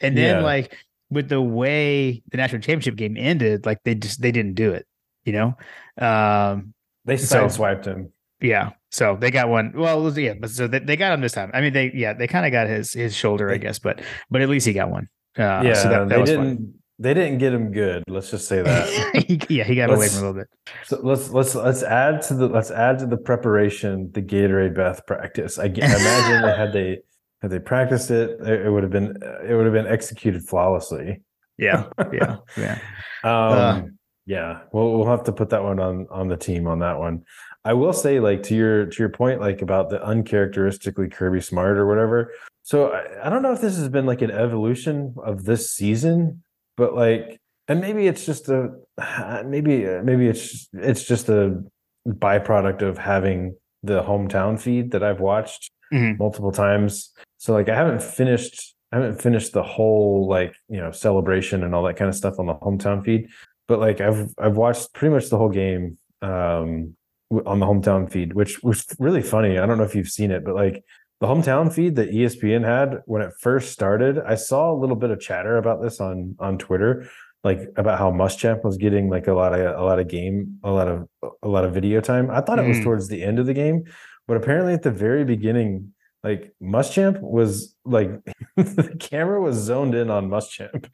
And 0.01 0.17
then 0.17 0.43
like 0.43 0.77
with 1.09 1.29
the 1.29 1.41
way 1.41 2.21
the 2.29 2.37
national 2.37 2.61
championship 2.61 2.95
game 2.95 3.17
ended, 3.17 3.65
like 3.65 3.79
they 3.83 3.95
just 3.95 4.21
they 4.21 4.31
didn't 4.31 4.53
do 4.53 4.71
it. 4.71 4.85
You 5.25 5.33
know, 5.33 5.57
um, 5.97 6.73
they 7.05 7.15
sideswiped 7.15 7.85
so, 7.85 7.91
him. 7.91 8.13
Yeah. 8.39 8.71
So 8.91 9.17
they 9.19 9.31
got 9.31 9.49
one. 9.49 9.73
Well, 9.75 10.17
yeah, 10.17 10.33
but 10.39 10.49
so 10.49 10.67
they, 10.67 10.79
they 10.79 10.95
got 10.95 11.13
him 11.13 11.21
this 11.21 11.33
time. 11.33 11.51
I 11.53 11.61
mean, 11.61 11.73
they 11.73 11.91
yeah, 11.93 12.13
they 12.13 12.27
kind 12.27 12.45
of 12.45 12.51
got 12.51 12.67
his 12.67 12.93
his 12.93 13.15
shoulder, 13.15 13.51
I 13.51 13.57
guess, 13.57 13.77
but 13.79 14.01
but 14.29 14.41
at 14.41 14.49
least 14.49 14.65
he 14.65 14.73
got 14.73 14.89
one. 14.89 15.07
Uh, 15.37 15.61
yeah, 15.63 15.73
so 15.73 15.89
that, 15.89 16.09
that 16.09 16.17
they 16.17 16.23
didn't. 16.23 16.57
Fun. 16.57 16.73
They 17.01 17.13
didn't 17.13 17.37
get 17.37 17.53
him 17.53 17.71
good. 17.71 18.03
Let's 18.09 18.29
just 18.29 18.49
say 18.49 18.61
that. 18.61 19.45
yeah, 19.49 19.63
he 19.63 19.75
got 19.75 19.89
let's, 19.89 19.97
away 19.97 20.07
from 20.09 20.17
a 20.17 20.27
little 20.27 20.41
bit. 20.41 20.47
So 20.83 20.99
let's 21.01 21.29
let's 21.29 21.55
let's 21.55 21.81
add 21.81 22.21
to 22.23 22.33
the 22.33 22.47
let's 22.49 22.71
add 22.71 22.99
to 22.99 23.05
the 23.05 23.15
preparation 23.15 24.11
the 24.11 24.21
Gatorade 24.21 24.75
bath 24.75 25.05
practice. 25.05 25.57
I, 25.57 25.63
I 25.63 25.67
imagine 25.67 26.41
that 26.41 26.57
had 26.57 26.73
they 26.73 26.99
had 27.41 27.51
they 27.51 27.59
practiced 27.59 28.11
it, 28.11 28.41
it 28.41 28.69
would 28.69 28.83
have 28.83 28.91
been 28.91 29.15
it 29.47 29.53
would 29.53 29.65
have 29.65 29.73
been 29.73 29.87
executed 29.87 30.43
flawlessly. 30.43 31.21
Yeah, 31.57 31.85
yeah, 32.11 32.37
yeah. 32.57 32.79
um, 33.23 33.31
uh, 33.53 33.81
yeah. 34.25 34.59
Well, 34.73 34.91
we'll 34.91 35.07
have 35.07 35.23
to 35.23 35.31
put 35.31 35.49
that 35.51 35.63
one 35.63 35.79
on 35.79 36.05
on 36.11 36.27
the 36.27 36.37
team 36.37 36.67
on 36.67 36.79
that 36.79 36.99
one. 36.99 37.23
I 37.69 37.73
will 37.73 37.93
say, 37.93 38.19
like 38.19 38.41
to 38.43 38.55
your 38.55 38.87
to 38.87 38.97
your 38.97 39.09
point, 39.09 39.41
like 39.41 39.61
about 39.61 39.91
the 39.91 40.03
uncharacteristically 40.03 41.07
Kirby 41.07 41.39
Smart 41.39 41.77
or 41.77 41.85
whatever. 41.85 42.33
So 42.63 42.91
I, 42.91 43.27
I 43.27 43.29
don't 43.29 43.43
know 43.43 43.51
if 43.51 43.61
this 43.61 43.77
has 43.77 43.89
been 43.89 44.07
like 44.07 44.23
an 44.23 44.31
evolution 44.31 45.13
of 45.23 45.45
this 45.45 45.69
season, 45.69 46.41
but 46.77 46.95
like, 46.95 47.39
and 47.67 47.79
maybe 47.79 48.07
it's 48.07 48.25
just 48.25 48.49
a 48.49 48.71
maybe 49.45 49.85
maybe 50.03 50.25
it's 50.27 50.67
it's 50.73 51.03
just 51.03 51.29
a 51.29 51.63
byproduct 52.07 52.81
of 52.81 52.97
having 52.97 53.55
the 53.83 54.01
hometown 54.01 54.59
feed 54.59 54.89
that 54.93 55.03
I've 55.03 55.19
watched 55.19 55.69
mm-hmm. 55.93 56.17
multiple 56.17 56.51
times. 56.51 57.13
So 57.37 57.53
like, 57.53 57.69
I 57.69 57.75
haven't 57.75 58.01
finished 58.01 58.73
I 58.91 58.95
haven't 58.95 59.21
finished 59.21 59.53
the 59.53 59.61
whole 59.61 60.27
like 60.27 60.55
you 60.69 60.77
know 60.77 60.89
celebration 60.89 61.63
and 61.63 61.75
all 61.75 61.83
that 61.83 61.97
kind 61.97 62.09
of 62.09 62.15
stuff 62.15 62.39
on 62.39 62.47
the 62.47 62.55
hometown 62.55 63.05
feed. 63.05 63.29
but 63.67 63.79
like 63.79 64.01
I've 64.01 64.33
I've 64.39 64.57
watched 64.57 64.91
pretty 64.95 65.13
much 65.13 65.29
the 65.29 65.37
whole 65.37 65.49
game 65.49 65.99
um 66.23 66.95
on 67.45 67.59
the 67.59 67.65
hometown 67.65 68.11
feed, 68.11 68.33
which 68.33 68.61
was 68.63 68.85
really 68.99 69.21
funny. 69.21 69.57
I 69.57 69.65
don't 69.65 69.77
know 69.77 69.83
if 69.83 69.95
you've 69.95 70.09
seen 70.09 70.31
it, 70.31 70.43
but 70.43 70.55
like 70.55 70.83
the 71.21 71.27
hometown 71.27 71.71
feed 71.71 71.95
that 71.97 72.11
ESPN 72.11 72.65
had 72.65 73.01
when 73.05 73.21
it 73.21 73.33
first 73.39 73.71
started, 73.71 74.19
I 74.19 74.35
saw 74.35 74.71
a 74.71 74.77
little 74.79 74.95
bit 74.95 75.11
of 75.11 75.19
chatter 75.19 75.57
about 75.57 75.81
this 75.81 75.99
on 75.99 76.35
on 76.39 76.57
Twitter, 76.57 77.09
like 77.43 77.59
about 77.75 77.99
how 77.99 78.11
Muschamp 78.11 78.63
was 78.63 78.77
getting 78.77 79.09
like 79.09 79.27
a 79.27 79.33
lot 79.33 79.53
of 79.53 79.79
a 79.79 79.83
lot 79.83 79.99
of 79.99 80.07
game, 80.07 80.59
a 80.63 80.71
lot 80.71 80.87
of 80.87 81.07
a 81.43 81.47
lot 81.47 81.65
of 81.65 81.73
video 81.73 82.01
time. 82.01 82.31
I 82.31 82.41
thought 82.41 82.59
it 82.59 82.67
was 82.67 82.77
mm. 82.77 82.83
towards 82.83 83.07
the 83.09 83.23
end 83.23 83.37
of 83.37 83.45
the 83.45 83.53
game, 83.53 83.83
but 84.27 84.37
apparently 84.37 84.73
at 84.73 84.83
the 84.83 84.91
very 84.91 85.25
beginning, 85.25 85.93
like 86.23 86.53
Muschamp 86.61 87.19
was 87.21 87.75
like 87.85 88.11
the 88.55 88.95
camera 88.99 89.41
was 89.41 89.55
zoned 89.57 89.95
in 89.95 90.09
on 90.09 90.29
Muschamp 90.29 90.89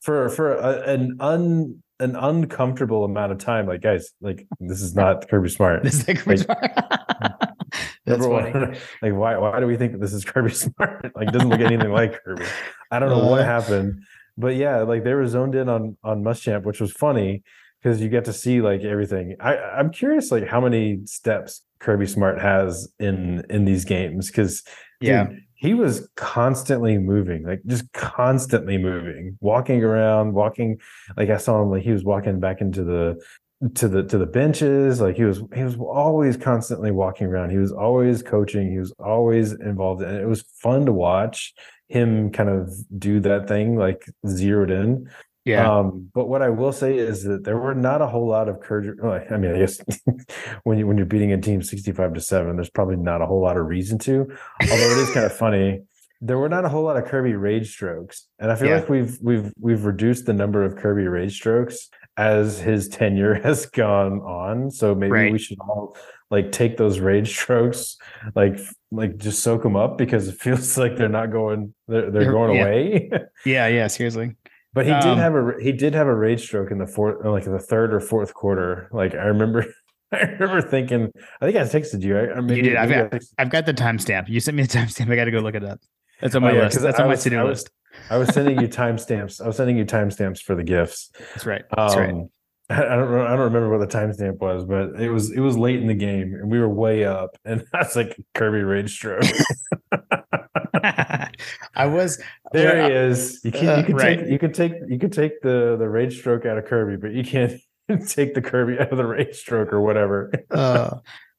for 0.00 0.28
for 0.28 0.54
a, 0.54 0.82
an 0.82 1.16
un 1.20 1.82
an 2.00 2.16
uncomfortable 2.16 3.04
amount 3.04 3.32
of 3.32 3.38
time. 3.38 3.66
Like, 3.66 3.82
guys, 3.82 4.10
like 4.20 4.46
this 4.60 4.80
is 4.80 4.94
not 4.94 5.28
Kirby 5.28 5.48
Smart. 5.48 5.82
This 5.84 5.94
is 5.94 6.04
Kirby 6.04 6.36
like, 6.36 6.38
Smart. 6.38 6.60
That's 8.06 8.24
funny. 8.24 8.52
One, 8.52 8.76
like, 9.02 9.14
why 9.14 9.36
why 9.36 9.60
do 9.60 9.66
we 9.66 9.76
think 9.76 9.92
that 9.92 10.00
this 10.00 10.12
is 10.12 10.24
Kirby 10.24 10.50
Smart? 10.50 11.12
Like, 11.14 11.32
doesn't 11.32 11.48
look 11.48 11.60
anything 11.60 11.92
like 11.92 12.22
Kirby. 12.24 12.44
I 12.90 12.98
don't 12.98 13.10
know 13.10 13.22
uh, 13.22 13.30
what 13.30 13.44
happened, 13.44 14.02
but 14.36 14.54
yeah, 14.56 14.82
like 14.82 15.04
they 15.04 15.14
were 15.14 15.26
zoned 15.26 15.54
in 15.54 15.68
on 15.68 15.96
on 16.02 16.22
Muschamp, 16.22 16.64
which 16.64 16.80
was 16.80 16.92
funny 16.92 17.42
because 17.82 18.00
you 18.00 18.08
get 18.08 18.24
to 18.26 18.32
see 18.32 18.60
like 18.60 18.82
everything. 18.82 19.36
I 19.40 19.56
I'm 19.56 19.90
curious, 19.90 20.30
like 20.30 20.46
how 20.46 20.60
many 20.60 21.00
steps 21.04 21.62
Kirby 21.80 22.06
Smart 22.06 22.40
has 22.40 22.88
in 22.98 23.44
in 23.50 23.64
these 23.64 23.84
games 23.84 24.28
because 24.28 24.62
yeah. 25.00 25.26
Dude, 25.26 25.42
he 25.58 25.74
was 25.74 26.08
constantly 26.14 26.98
moving, 26.98 27.42
like 27.44 27.60
just 27.66 27.92
constantly 27.92 28.78
moving, 28.78 29.36
walking 29.40 29.82
around, 29.82 30.32
walking. 30.32 30.78
Like 31.16 31.30
I 31.30 31.36
saw 31.36 31.60
him, 31.60 31.70
like 31.70 31.82
he 31.82 31.90
was 31.90 32.04
walking 32.04 32.38
back 32.38 32.60
into 32.60 32.84
the 32.84 33.20
to 33.74 33.88
the 33.88 34.04
to 34.04 34.18
the 34.18 34.26
benches. 34.26 35.00
Like 35.00 35.16
he 35.16 35.24
was 35.24 35.42
he 35.52 35.64
was 35.64 35.76
always 35.76 36.36
constantly 36.36 36.92
walking 36.92 37.26
around. 37.26 37.50
He 37.50 37.58
was 37.58 37.72
always 37.72 38.22
coaching. 38.22 38.70
He 38.70 38.78
was 38.78 38.94
always 39.00 39.52
involved, 39.52 40.00
and 40.02 40.16
it 40.16 40.26
was 40.26 40.42
fun 40.42 40.86
to 40.86 40.92
watch 40.92 41.52
him 41.88 42.30
kind 42.30 42.50
of 42.50 42.72
do 42.96 43.18
that 43.20 43.48
thing, 43.48 43.76
like 43.76 44.08
zeroed 44.28 44.70
in. 44.70 45.10
Yeah. 45.48 45.78
Um, 45.78 46.10
but 46.14 46.28
what 46.28 46.42
I 46.42 46.50
will 46.50 46.72
say 46.72 46.98
is 46.98 47.24
that 47.24 47.42
there 47.42 47.56
were 47.56 47.74
not 47.74 48.02
a 48.02 48.06
whole 48.06 48.28
lot 48.28 48.50
of 48.50 48.60
courage. 48.60 48.94
I 49.02 49.36
mean, 49.38 49.54
I 49.54 49.58
guess 49.58 49.80
when 50.64 50.78
you 50.78 50.86
when 50.86 50.98
you're 50.98 51.06
beating 51.06 51.32
a 51.32 51.40
team 51.40 51.62
65 51.62 52.12
to 52.14 52.20
7, 52.20 52.56
there's 52.56 52.68
probably 52.68 52.96
not 52.96 53.22
a 53.22 53.26
whole 53.26 53.40
lot 53.40 53.56
of 53.56 53.66
reason 53.66 53.98
to. 54.00 54.30
Although 54.60 54.74
it 54.74 54.98
is 54.98 55.10
kind 55.10 55.24
of 55.24 55.32
funny. 55.46 55.82
There 56.20 56.36
were 56.36 56.48
not 56.48 56.64
a 56.64 56.68
whole 56.68 56.82
lot 56.82 56.96
of 56.96 57.04
Kirby 57.06 57.34
rage 57.34 57.70
strokes. 57.70 58.26
And 58.38 58.50
I 58.52 58.56
feel 58.56 58.68
yeah. 58.68 58.80
like 58.80 58.90
we've 58.90 59.18
we've 59.22 59.52
we've 59.58 59.84
reduced 59.84 60.26
the 60.26 60.34
number 60.34 60.64
of 60.64 60.76
Kirby 60.76 61.06
rage 61.06 61.34
strokes 61.34 61.88
as 62.18 62.58
his 62.58 62.88
tenure 62.88 63.34
has 63.42 63.64
gone 63.64 64.20
on. 64.20 64.70
So 64.70 64.94
maybe 64.94 65.12
right. 65.12 65.32
we 65.32 65.38
should 65.38 65.58
all 65.60 65.96
like 66.30 66.52
take 66.52 66.76
those 66.76 67.00
rage 67.00 67.30
strokes, 67.30 67.96
like 68.34 68.58
like 68.90 69.16
just 69.16 69.42
soak 69.42 69.62
them 69.62 69.76
up 69.76 69.96
because 69.96 70.28
it 70.28 70.38
feels 70.40 70.76
like 70.76 70.96
they're 70.96 71.08
not 71.08 71.32
going 71.32 71.72
they're, 71.86 72.10
they're 72.10 72.32
going 72.32 72.54
yeah. 72.54 72.62
away. 72.62 73.10
yeah, 73.46 73.66
yeah, 73.68 73.86
seriously. 73.86 74.34
But 74.78 74.86
he 74.86 74.92
um, 74.92 75.00
did 75.00 75.18
have 75.18 75.34
a 75.34 75.54
he 75.60 75.72
did 75.72 75.92
have 75.94 76.06
a 76.06 76.14
rage 76.14 76.40
stroke 76.40 76.70
in 76.70 76.78
the 76.78 76.86
fourth, 76.86 77.24
like 77.24 77.42
the 77.42 77.58
third 77.58 77.92
or 77.92 77.98
fourth 77.98 78.32
quarter. 78.32 78.88
Like 78.92 79.12
I 79.12 79.24
remember, 79.24 79.66
I 80.12 80.18
remember 80.18 80.62
thinking. 80.62 81.10
I 81.40 81.46
think 81.46 81.56
I 81.56 81.62
texted 81.62 82.00
you. 82.04 82.16
I, 82.16 82.40
maybe, 82.40 82.58
you 82.58 82.62
did. 82.62 82.76
I've 82.76 83.10
got, 83.10 83.20
I've 83.38 83.50
got 83.50 83.66
the 83.66 83.74
timestamp. 83.74 84.28
You 84.28 84.38
sent 84.38 84.56
me 84.56 84.62
the 84.62 84.68
timestamp. 84.78 85.10
I 85.10 85.16
got 85.16 85.24
to 85.24 85.32
go 85.32 85.40
look 85.40 85.56
it 85.56 85.64
up. 85.64 85.80
That's 86.20 86.36
on 86.36 86.42
my 86.42 86.52
oh, 86.52 86.54
yeah, 86.54 86.62
list. 86.62 86.80
That's 86.80 87.00
on 87.00 87.08
was, 87.08 87.18
my 87.18 87.22
to 87.24 87.30
do 87.30 87.44
list. 87.44 87.70
I 88.08 88.18
was 88.18 88.28
sending 88.28 88.60
you 88.60 88.68
timestamps. 88.68 89.42
I 89.42 89.48
was 89.48 89.56
sending 89.56 89.76
you 89.76 89.84
timestamps 89.84 90.42
for 90.42 90.54
the 90.54 90.62
gifts. 90.62 91.10
That's 91.18 91.44
right. 91.44 91.64
That's 91.76 91.94
um, 91.94 92.00
right. 92.00 92.14
I 92.70 92.94
don't 92.94 93.12
I 93.20 93.30
don't 93.30 93.40
remember 93.40 93.76
what 93.76 93.80
the 93.80 93.98
timestamp 93.98 94.38
was, 94.38 94.64
but 94.64 95.00
it 95.00 95.10
was 95.10 95.32
it 95.32 95.40
was 95.40 95.58
late 95.58 95.80
in 95.80 95.88
the 95.88 95.94
game 95.94 96.34
and 96.34 96.52
we 96.52 96.60
were 96.60 96.68
way 96.68 97.04
up, 97.04 97.30
and 97.44 97.64
that's 97.72 97.96
like 97.96 98.16
Kirby 98.34 98.62
rage 98.62 98.92
stroke. 98.92 99.24
I 101.74 101.86
was 101.86 102.22
there. 102.52 102.84
He 102.84 102.94
is. 102.94 103.40
You 103.44 103.52
can, 103.52 103.78
you 103.78 103.84
can 103.84 103.94
uh, 103.94 103.96
right. 103.96 104.18
take 104.18 104.28
you 104.28 104.38
can 104.38 104.52
take 104.52 104.72
you 104.88 104.98
can 104.98 105.10
take 105.10 105.40
the 105.42 105.76
the 105.78 105.88
rage 105.88 106.18
stroke 106.18 106.46
out 106.46 106.58
of 106.58 106.64
Kirby, 106.66 106.96
but 106.96 107.12
you 107.12 107.24
can't 107.24 107.60
take 108.08 108.34
the 108.34 108.42
Kirby 108.42 108.78
out 108.78 108.90
of 108.90 108.98
the 108.98 109.06
rage 109.06 109.36
stroke 109.36 109.72
or 109.72 109.80
whatever. 109.80 110.32
uh, 110.50 110.90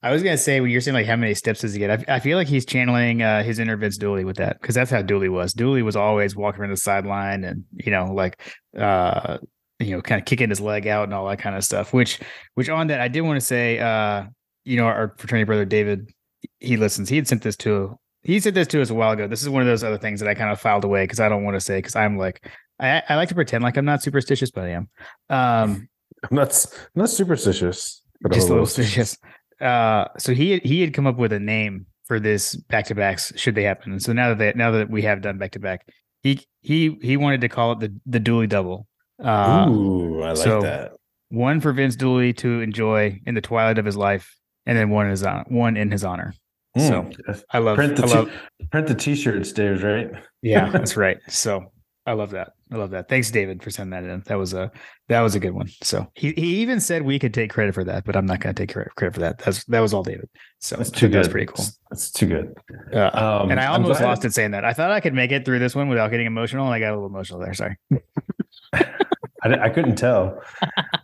I 0.01 0.11
was 0.11 0.23
gonna 0.23 0.37
say 0.37 0.61
when 0.61 0.69
you're 0.69 0.81
saying 0.81 0.95
like 0.95 1.05
how 1.05 1.15
many 1.15 1.33
steps 1.33 1.61
does 1.61 1.73
he 1.73 1.79
get? 1.79 2.09
I, 2.09 2.15
I 2.15 2.19
feel 2.19 2.37
like 2.37 2.47
he's 2.47 2.65
channeling 2.65 3.21
uh, 3.21 3.43
his 3.43 3.59
inner 3.59 3.75
Vince 3.75 3.97
Dooley 3.97 4.23
with 4.23 4.37
that 4.37 4.61
because 4.61 4.75
that's 4.75 4.91
how 4.91 5.01
Dooley 5.01 5.29
was. 5.29 5.53
Dooley 5.53 5.81
was 5.81 5.95
always 5.95 6.35
walking 6.35 6.61
around 6.61 6.71
the 6.71 6.77
sideline 6.77 7.43
and 7.43 7.65
you 7.73 7.91
know 7.91 8.05
like 8.13 8.41
uh 8.77 9.37
you 9.79 9.91
know 9.91 10.01
kind 10.01 10.19
of 10.19 10.25
kicking 10.25 10.49
his 10.49 10.61
leg 10.61 10.87
out 10.87 11.03
and 11.03 11.13
all 11.13 11.27
that 11.27 11.39
kind 11.39 11.55
of 11.55 11.63
stuff. 11.63 11.93
Which 11.93 12.19
which 12.55 12.69
on 12.69 12.87
that 12.87 13.01
I 13.01 13.07
did 13.07 13.21
want 13.21 13.39
to 13.39 13.45
say 13.45 13.79
uh 13.79 14.25
you 14.63 14.77
know 14.77 14.85
our 14.85 15.15
fraternity 15.17 15.45
brother 15.45 15.65
David 15.65 16.11
he 16.59 16.77
listens. 16.77 17.09
He 17.09 17.15
had 17.15 17.27
sent 17.27 17.41
this 17.41 17.57
to 17.57 17.97
he 18.23 18.39
said 18.39 18.53
this 18.53 18.67
to 18.67 18.81
us 18.81 18.89
a 18.89 18.93
while 18.93 19.11
ago. 19.11 19.27
This 19.27 19.41
is 19.41 19.49
one 19.49 19.61
of 19.61 19.67
those 19.67 19.83
other 19.83 19.97
things 19.97 20.19
that 20.19 20.29
I 20.29 20.33
kind 20.33 20.51
of 20.51 20.59
filed 20.59 20.83
away 20.83 21.03
because 21.03 21.19
I 21.19 21.29
don't 21.29 21.43
want 21.43 21.55
to 21.55 21.61
say 21.61 21.77
because 21.77 21.95
I'm 21.95 22.17
like 22.17 22.45
I, 22.79 23.03
I 23.09 23.15
like 23.15 23.29
to 23.29 23.35
pretend 23.35 23.63
like 23.63 23.77
I'm 23.77 23.85
not 23.85 24.01
superstitious, 24.01 24.51
but 24.51 24.65
I 24.65 24.69
am. 24.69 24.89
Um, 25.29 25.89
I'm 26.29 26.35
not 26.35 26.65
I'm 26.73 27.01
not 27.01 27.09
superstitious, 27.09 28.01
but 28.21 28.31
just 28.33 28.49
a 28.49 28.51
little 28.51 28.65
superstitious. 28.65 29.17
Uh, 29.61 30.05
so 30.17 30.33
he 30.33 30.59
he 30.59 30.81
had 30.81 30.93
come 30.93 31.07
up 31.07 31.17
with 31.17 31.33
a 31.33 31.39
name 31.39 31.85
for 32.05 32.19
this 32.19 32.55
back 32.55 32.85
to 32.85 32.95
backs 32.95 33.31
should 33.35 33.55
they 33.55 33.63
happen. 33.63 33.91
And 33.91 34.01
so 34.01 34.13
now 34.13 34.29
that 34.29 34.37
they, 34.39 34.53
now 34.55 34.71
that 34.71 34.89
we 34.89 35.01
have 35.03 35.21
done 35.21 35.37
back 35.37 35.51
to 35.51 35.59
back, 35.59 35.87
he 36.23 36.45
he 36.61 36.97
he 37.01 37.17
wanted 37.17 37.41
to 37.41 37.49
call 37.49 37.73
it 37.73 37.79
the 37.79 37.93
the 38.05 38.19
Dooley 38.19 38.47
double. 38.47 38.87
Uh, 39.23 39.67
Ooh, 39.69 40.21
I 40.23 40.29
like 40.29 40.37
so 40.37 40.61
that. 40.61 40.93
One 41.29 41.61
for 41.61 41.71
Vince 41.71 41.95
Dooley 41.95 42.33
to 42.33 42.61
enjoy 42.61 43.21
in 43.25 43.35
the 43.35 43.41
twilight 43.41 43.77
of 43.77 43.85
his 43.85 43.95
life, 43.95 44.35
and 44.65 44.77
then 44.77 44.89
one 44.89 45.11
is 45.11 45.23
on 45.23 45.45
one 45.49 45.77
in 45.77 45.91
his 45.91 46.03
honor. 46.03 46.33
Mm, 46.77 46.87
so 46.87 47.43
I 47.51 47.57
love 47.59 47.75
print 47.75 47.95
the 47.95 48.03
I 48.03 48.05
love, 48.07 48.31
print 48.71 48.87
the 48.87 48.95
t-shirts, 48.95 49.51
Dave. 49.51 49.83
right? 49.83 50.11
yeah, 50.41 50.69
that's 50.71 50.95
right. 50.95 51.17
So 51.27 51.71
I 52.05 52.13
love 52.13 52.31
that. 52.31 52.53
I 52.71 52.77
love 52.77 52.91
that. 52.91 53.07
Thanks, 53.07 53.29
David, 53.31 53.61
for 53.61 53.69
sending 53.71 53.91
that 53.91 54.09
in. 54.09 54.21
That 54.25 54.35
was 54.35 54.53
a 54.53 54.71
that 55.09 55.21
was 55.21 55.35
a 55.35 55.39
good 55.39 55.53
one. 55.53 55.69
So 55.83 56.07
he, 56.15 56.33
he 56.33 56.61
even 56.61 56.79
said 56.79 57.01
we 57.01 57.19
could 57.19 57.33
take 57.33 57.51
credit 57.51 57.73
for 57.73 57.83
that, 57.83 58.03
but 58.03 58.15
I'm 58.15 58.25
not 58.25 58.39
going 58.39 58.53
to 58.53 58.65
take 58.65 58.73
credit 58.73 59.13
for 59.13 59.19
that. 59.19 59.39
That's 59.39 59.63
that 59.65 59.79
was 59.79 59.93
all 59.93 60.03
David. 60.03 60.29
So 60.59 60.75
that's 60.75 60.91
too 60.91 61.07
good. 61.07 61.17
That's 61.17 61.27
pretty 61.27 61.47
cool. 61.47 61.65
That's 61.89 62.11
too 62.11 62.27
good. 62.27 62.57
Uh, 62.93 63.09
um, 63.13 63.51
and 63.51 63.59
I 63.59 63.67
almost 63.67 64.01
lost 64.01 64.25
it 64.25 64.33
saying 64.33 64.51
that. 64.51 64.65
I 64.65 64.73
thought 64.73 64.91
I 64.91 64.99
could 64.99 65.13
make 65.13 65.31
it 65.31 65.45
through 65.45 65.59
this 65.59 65.75
one 65.75 65.89
without 65.89 66.11
getting 66.11 66.27
emotional, 66.27 66.65
and 66.65 66.73
I 66.73 66.79
got 66.79 66.93
a 66.93 66.95
little 66.95 67.07
emotional 67.07 67.39
there. 67.39 67.53
Sorry. 67.53 67.77
I, 68.73 68.85
I 69.43 69.69
couldn't 69.69 69.95
tell. 69.95 70.41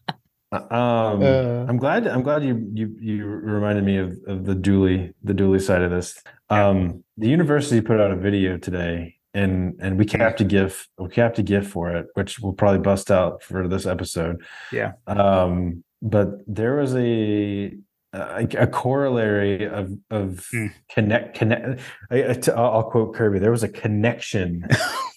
Um, 0.52 1.24
uh, 1.24 1.66
I'm 1.68 1.78
glad. 1.78 2.08
I'm 2.08 2.24
glad 2.24 2.44
you 2.44 2.70
you 2.74 2.96
you 3.00 3.26
reminded 3.26 3.84
me 3.84 3.98
of, 3.98 4.18
of 4.28 4.46
the 4.46 4.56
Dooley 4.56 5.14
the 5.24 5.34
Dooley 5.34 5.60
side 5.60 5.82
of 5.82 5.92
this. 5.92 6.22
Um, 6.50 7.04
the 7.18 7.28
university 7.28 7.82
put 7.82 8.00
out 8.00 8.12
a 8.12 8.16
video 8.16 8.58
today, 8.58 9.16
and 9.34 9.76
and 9.80 9.98
we 9.98 10.06
have 10.14 10.36
to 10.38 10.44
give 10.44 10.88
we 10.98 11.14
have 11.16 11.34
to 11.34 11.44
give 11.44 11.68
for 11.68 11.92
it, 11.92 12.08
which 12.14 12.40
we'll 12.40 12.54
probably 12.54 12.80
bust 12.80 13.12
out 13.12 13.44
for 13.44 13.68
this 13.68 13.86
episode. 13.86 14.42
Yeah. 14.72 14.94
Um, 15.08 15.84
but 16.02 16.30
there 16.48 16.76
was 16.76 16.96
a 16.96 17.76
a, 18.14 18.48
a 18.58 18.68
corollary 18.68 19.68
of 19.68 19.92
of 20.10 20.48
mm. 20.54 20.72
connect 20.90 21.36
connect. 21.36 21.82
I, 22.12 22.38
will 22.48 22.84
quote 22.84 23.16
Kirby. 23.16 23.40
There 23.40 23.52
was 23.52 23.64
a 23.64 23.70
connection. 23.70 24.68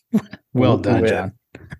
well 0.53 0.79
done, 0.79 1.03
with, 1.03 1.11
John. 1.11 1.33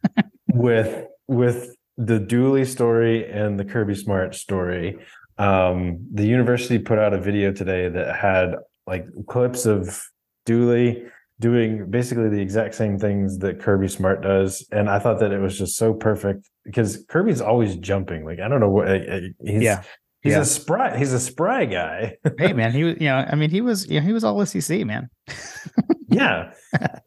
with 0.53 1.07
with 1.27 1.75
the 1.99 2.21
Dooley 2.21 2.65
story 2.65 3.29
and 3.29 3.59
the 3.59 3.65
Kirby 3.65 3.97
Smart 3.97 4.35
story. 4.35 4.99
Um, 5.37 6.07
the 6.13 6.27
university 6.27 6.79
put 6.79 6.99
out 6.99 7.13
a 7.13 7.21
video 7.21 7.53
today 7.53 7.89
that 7.89 8.17
had 8.17 8.55
like 8.87 9.07
clips 9.27 9.67
of 9.67 10.01
Dooley 10.47 11.05
doing 11.41 11.91
basically 11.91 12.29
the 12.29 12.41
exact 12.41 12.77
same 12.77 12.99
things 12.99 13.39
that 13.39 13.61
Kirby 13.61 13.89
Smart 13.89 14.23
does, 14.23 14.67
and 14.71 14.89
I 14.89 15.01
thought 15.01 15.19
that 15.21 15.33
it 15.33 15.41
was 15.41 15.59
just 15.59 15.77
so 15.77 15.93
perfect 15.93 16.49
because 16.65 17.05
Kirby's 17.09 17.41
always 17.41 17.77
jumping. 17.77 18.25
Like 18.25 18.39
I 18.41 18.49
don't 18.49 18.61
know 18.61 18.71
what 18.71 18.89
he's. 18.89 19.63
Yeah. 19.63 19.83
He's 20.21 20.33
yeah. 20.33 20.41
a 20.41 20.45
spry. 20.45 20.99
He's 20.99 21.13
a 21.13 21.21
spry 21.21 21.65
guy. 21.65 22.17
hey 22.39 22.53
man, 22.53 22.73
he 22.73 22.83
was. 22.83 22.97
You 22.99 23.07
know, 23.07 23.25
I 23.31 23.37
mean, 23.37 23.51
he 23.51 23.61
was. 23.61 23.89
You 23.89 24.01
know, 24.01 24.07
he 24.07 24.13
was 24.13 24.25
all 24.25 24.45
SEC 24.45 24.85
man. 24.85 25.09
yeah. 26.09 26.53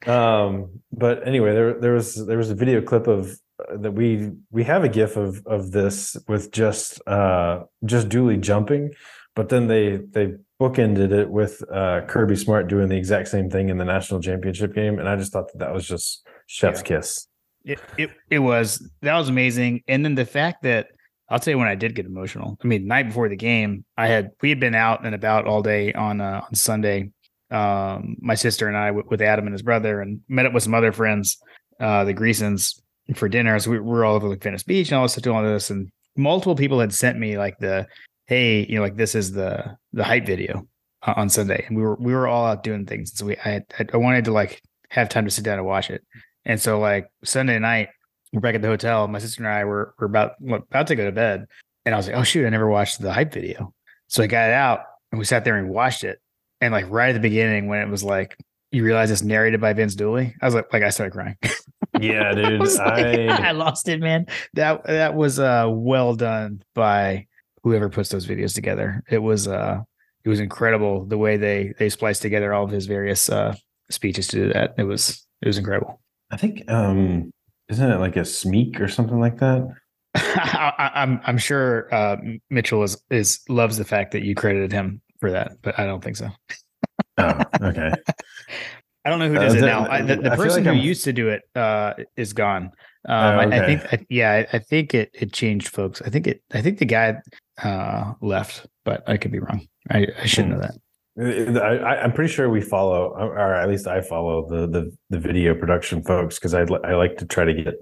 Um. 0.07 0.79
But 0.93 1.27
anyway, 1.27 1.51
there 1.53 1.73
there 1.73 1.93
was 1.93 2.25
there 2.25 2.37
was 2.37 2.51
a 2.51 2.55
video 2.55 2.81
clip 2.81 3.07
of 3.07 3.37
that 3.77 3.91
we 3.91 4.31
we 4.51 4.63
have 4.63 4.83
a 4.83 4.89
gif 4.89 5.17
of 5.17 5.45
of 5.45 5.71
this 5.71 6.17
with 6.27 6.51
just 6.51 7.05
uh 7.07 7.63
just 7.85 8.09
Dooley 8.09 8.37
jumping, 8.37 8.91
but 9.35 9.49
then 9.49 9.67
they 9.67 9.97
they 9.97 10.33
bookended 10.59 11.11
it 11.11 11.29
with 11.29 11.63
uh 11.71 12.01
Kirby 12.07 12.35
Smart 12.35 12.67
doing 12.67 12.89
the 12.89 12.97
exact 12.97 13.27
same 13.27 13.49
thing 13.49 13.69
in 13.69 13.77
the 13.77 13.85
national 13.85 14.21
championship 14.21 14.73
game, 14.73 14.99
and 14.99 15.07
I 15.07 15.15
just 15.15 15.33
thought 15.33 15.51
that 15.51 15.59
that 15.59 15.73
was 15.73 15.87
just 15.87 16.25
chef's 16.47 16.79
yeah. 16.81 16.97
kiss. 16.97 17.27
It, 17.63 17.79
it 17.97 18.09
it 18.29 18.39
was 18.39 18.89
that 19.01 19.15
was 19.15 19.29
amazing, 19.29 19.83
and 19.87 20.03
then 20.03 20.15
the 20.15 20.25
fact 20.25 20.63
that 20.63 20.87
I'll 21.31 21.39
tell 21.39 21.53
you 21.53 21.57
when 21.57 21.69
I 21.69 21.75
did 21.75 21.95
get 21.95 22.05
emotional. 22.05 22.57
I 22.61 22.67
mean, 22.67 22.87
night 22.87 23.07
before 23.07 23.29
the 23.29 23.37
game, 23.37 23.85
I 23.97 24.07
had 24.07 24.31
we 24.41 24.49
had 24.49 24.59
been 24.59 24.75
out 24.75 25.05
and 25.05 25.15
about 25.15 25.47
all 25.47 25.61
day 25.61 25.93
on 25.93 26.19
uh, 26.19 26.41
on 26.45 26.55
Sunday. 26.55 27.11
Um, 27.49 28.17
my 28.19 28.35
sister 28.35 28.67
and 28.67 28.77
I 28.77 28.87
w- 28.87 29.07
with 29.09 29.21
Adam 29.21 29.45
and 29.45 29.53
his 29.53 29.61
brother, 29.61 30.01
and 30.01 30.19
met 30.27 30.45
up 30.45 30.53
with 30.53 30.63
some 30.63 30.73
other 30.73 30.91
friends, 30.91 31.41
uh, 31.79 32.03
the 32.03 32.13
Greasons, 32.13 32.80
for 33.15 33.29
dinner. 33.29 33.57
So 33.59 33.71
we 33.71 33.79
were 33.79 34.05
all 34.05 34.15
over 34.15 34.27
like 34.27 34.43
Venice 34.43 34.63
Beach 34.63 34.89
and 34.89 34.97
all 34.97 35.03
this 35.03 35.15
doing 35.15 35.35
all 35.35 35.43
this, 35.43 35.69
and 35.69 35.89
multiple 36.15 36.55
people 36.55 36.79
had 36.79 36.93
sent 36.93 37.17
me 37.17 37.37
like 37.37 37.57
the, 37.59 37.87
hey, 38.27 38.65
you 38.67 38.75
know, 38.75 38.81
like 38.81 38.97
this 38.97 39.15
is 39.15 39.31
the 39.31 39.77
the 39.93 40.03
hype 40.03 40.25
video 40.25 40.67
uh, 41.03 41.13
on 41.17 41.29
Sunday, 41.29 41.65
and 41.67 41.77
we 41.77 41.83
were 41.83 41.95
we 41.95 42.13
were 42.13 42.27
all 42.27 42.45
out 42.45 42.63
doing 42.63 42.85
things. 42.85 43.17
So 43.17 43.25
we 43.25 43.37
I 43.37 43.63
I 43.93 43.97
wanted 43.97 44.25
to 44.25 44.31
like 44.31 44.61
have 44.89 45.09
time 45.09 45.25
to 45.25 45.31
sit 45.31 45.43
down 45.43 45.57
and 45.57 45.67
watch 45.67 45.89
it, 45.89 46.03
and 46.45 46.59
so 46.59 46.79
like 46.79 47.07
Sunday 47.23 47.59
night 47.59 47.89
we're 48.33 48.39
back 48.39 48.55
at 48.55 48.61
the 48.61 48.67
hotel. 48.67 49.07
My 49.07 49.19
sister 49.19 49.43
and 49.43 49.51
I 49.51 49.65
were 49.65 49.93
were 49.99 50.07
about 50.07 50.33
about 50.41 50.87
to 50.87 50.95
go 50.95 51.05
to 51.05 51.11
bed, 51.11 51.47
and 51.85 51.93
I 51.93 51.97
was 51.97 52.07
like, 52.07 52.15
oh 52.15 52.23
shoot, 52.23 52.45
I 52.45 52.49
never 52.49 52.69
watched 52.69 53.01
the 53.01 53.11
hype 53.11 53.33
video. 53.33 53.73
So 54.07 54.23
I 54.23 54.27
got 54.27 54.49
it 54.49 54.53
out 54.53 54.81
and 55.11 55.19
we 55.19 55.25
sat 55.25 55.45
there 55.45 55.57
and 55.57 55.69
watched 55.69 56.03
it. 56.03 56.19
And 56.59 56.71
like 56.73 56.85
right 56.89 57.09
at 57.09 57.13
the 57.13 57.19
beginning, 57.19 57.67
when 57.67 57.81
it 57.81 57.89
was 57.89 58.03
like 58.03 58.37
you 58.71 58.83
realize 58.83 59.11
it's 59.11 59.23
narrated 59.23 59.59
by 59.59 59.73
Vince 59.73 59.95
Dooley, 59.95 60.35
I 60.41 60.45
was 60.45 60.55
like, 60.55 60.71
like 60.71 60.83
I 60.83 60.89
started 60.89 61.11
crying. 61.11 61.37
Yeah, 62.01 62.33
dude. 62.35 62.61
I, 62.79 62.83
I, 62.83 63.25
like, 63.25 63.39
I 63.39 63.51
lost 63.51 63.87
it, 63.87 63.99
man. 63.99 64.25
That 64.53 64.83
that 64.85 65.15
was 65.15 65.39
uh 65.39 65.67
well 65.69 66.15
done 66.15 66.63
by 66.73 67.27
whoever 67.63 67.89
puts 67.89 68.09
those 68.09 68.25
videos 68.25 68.53
together. 68.53 69.03
It 69.09 69.19
was 69.19 69.47
uh 69.47 69.81
it 70.23 70.29
was 70.29 70.39
incredible 70.39 71.05
the 71.05 71.17
way 71.17 71.37
they 71.37 71.73
they 71.77 71.89
spliced 71.89 72.21
together 72.21 72.53
all 72.53 72.63
of 72.63 72.71
his 72.71 72.85
various 72.85 73.29
uh 73.29 73.55
speeches 73.89 74.27
to 74.29 74.37
do 74.37 74.53
that. 74.53 74.75
It 74.77 74.83
was 74.83 75.25
it 75.41 75.47
was 75.47 75.57
incredible. 75.57 76.01
I 76.31 76.37
think 76.37 76.69
um 76.69 77.31
isn't 77.69 77.91
it 77.91 77.99
like 77.99 78.17
a 78.17 78.25
smeek 78.25 78.81
or 78.81 78.87
something 78.87 79.19
like 79.19 79.37
that? 79.37 79.67
I, 80.15 80.91
I'm 80.95 81.21
I'm 81.25 81.37
sure 81.37 81.93
uh, 81.93 82.17
Mitchell 82.49 82.83
is 82.83 83.01
is 83.09 83.39
loves 83.47 83.77
the 83.77 83.85
fact 83.85 84.11
that 84.11 84.23
you 84.23 84.35
credited 84.35 84.71
him 84.73 85.01
for 85.21 85.31
that, 85.31 85.53
but 85.61 85.79
I 85.79 85.85
don't 85.85 86.03
think 86.03 86.17
so. 86.17 86.29
oh, 87.17 87.41
okay. 87.61 87.93
I 89.03 89.09
don't 89.09 89.19
know 89.19 89.29
who 89.29 89.37
Uh, 89.37 89.41
does 89.41 89.55
it 89.55 89.61
now. 89.61 89.87
I, 89.89 90.01
the 90.01 90.15
the 90.17 90.31
I 90.33 90.35
person 90.35 90.63
like 90.63 90.73
who 90.73 90.77
I'm- 90.79 90.87
used 90.89 91.03
to 91.05 91.13
do 91.13 91.29
it 91.29 91.41
uh, 91.55 91.93
is 92.17 92.33
gone. 92.33 92.71
Um, 93.09 93.15
Oh, 93.15 93.39
I, 93.39 93.43
I 93.45 93.65
think, 93.65 93.81
I, 93.93 94.05
yeah, 94.09 94.31
I, 94.53 94.57
I 94.57 94.59
think 94.59 94.93
it 94.93 95.09
it 95.13 95.33
changed 95.33 95.69
folks. 95.69 96.01
I 96.03 96.09
think 96.09 96.27
it. 96.27 96.43
I 96.53 96.61
think 96.61 96.77
the 96.77 96.85
guy 96.85 97.15
uh, 97.63 98.13
left, 98.21 98.67
but 98.85 99.01
I 99.09 99.17
could 99.17 99.31
be 99.31 99.39
wrong. 99.39 99.65
I, 99.89 100.07
I 100.21 100.25
should 100.27 100.45
Hmm. 100.45 100.51
know 100.51 100.59
that. 100.59 100.75
I, 101.61 101.77
I- 101.77 102.03
I'm 102.03 102.13
pretty 102.13 102.31
sure 102.31 102.49
we 102.49 102.61
follow, 102.61 103.09
or 103.17 103.53
at 103.55 103.67
least 103.69 103.87
I 103.87 104.01
follow 104.01 104.47
the 104.47 104.67
the, 104.67 104.91
the 105.09 105.19
video 105.19 105.55
production 105.55 106.03
folks 106.03 106.37
because 106.37 106.53
I 106.53 106.61
I 106.83 106.93
like 106.93 107.17
to 107.17 107.25
try 107.25 107.43
to 107.43 107.53
get, 107.53 107.73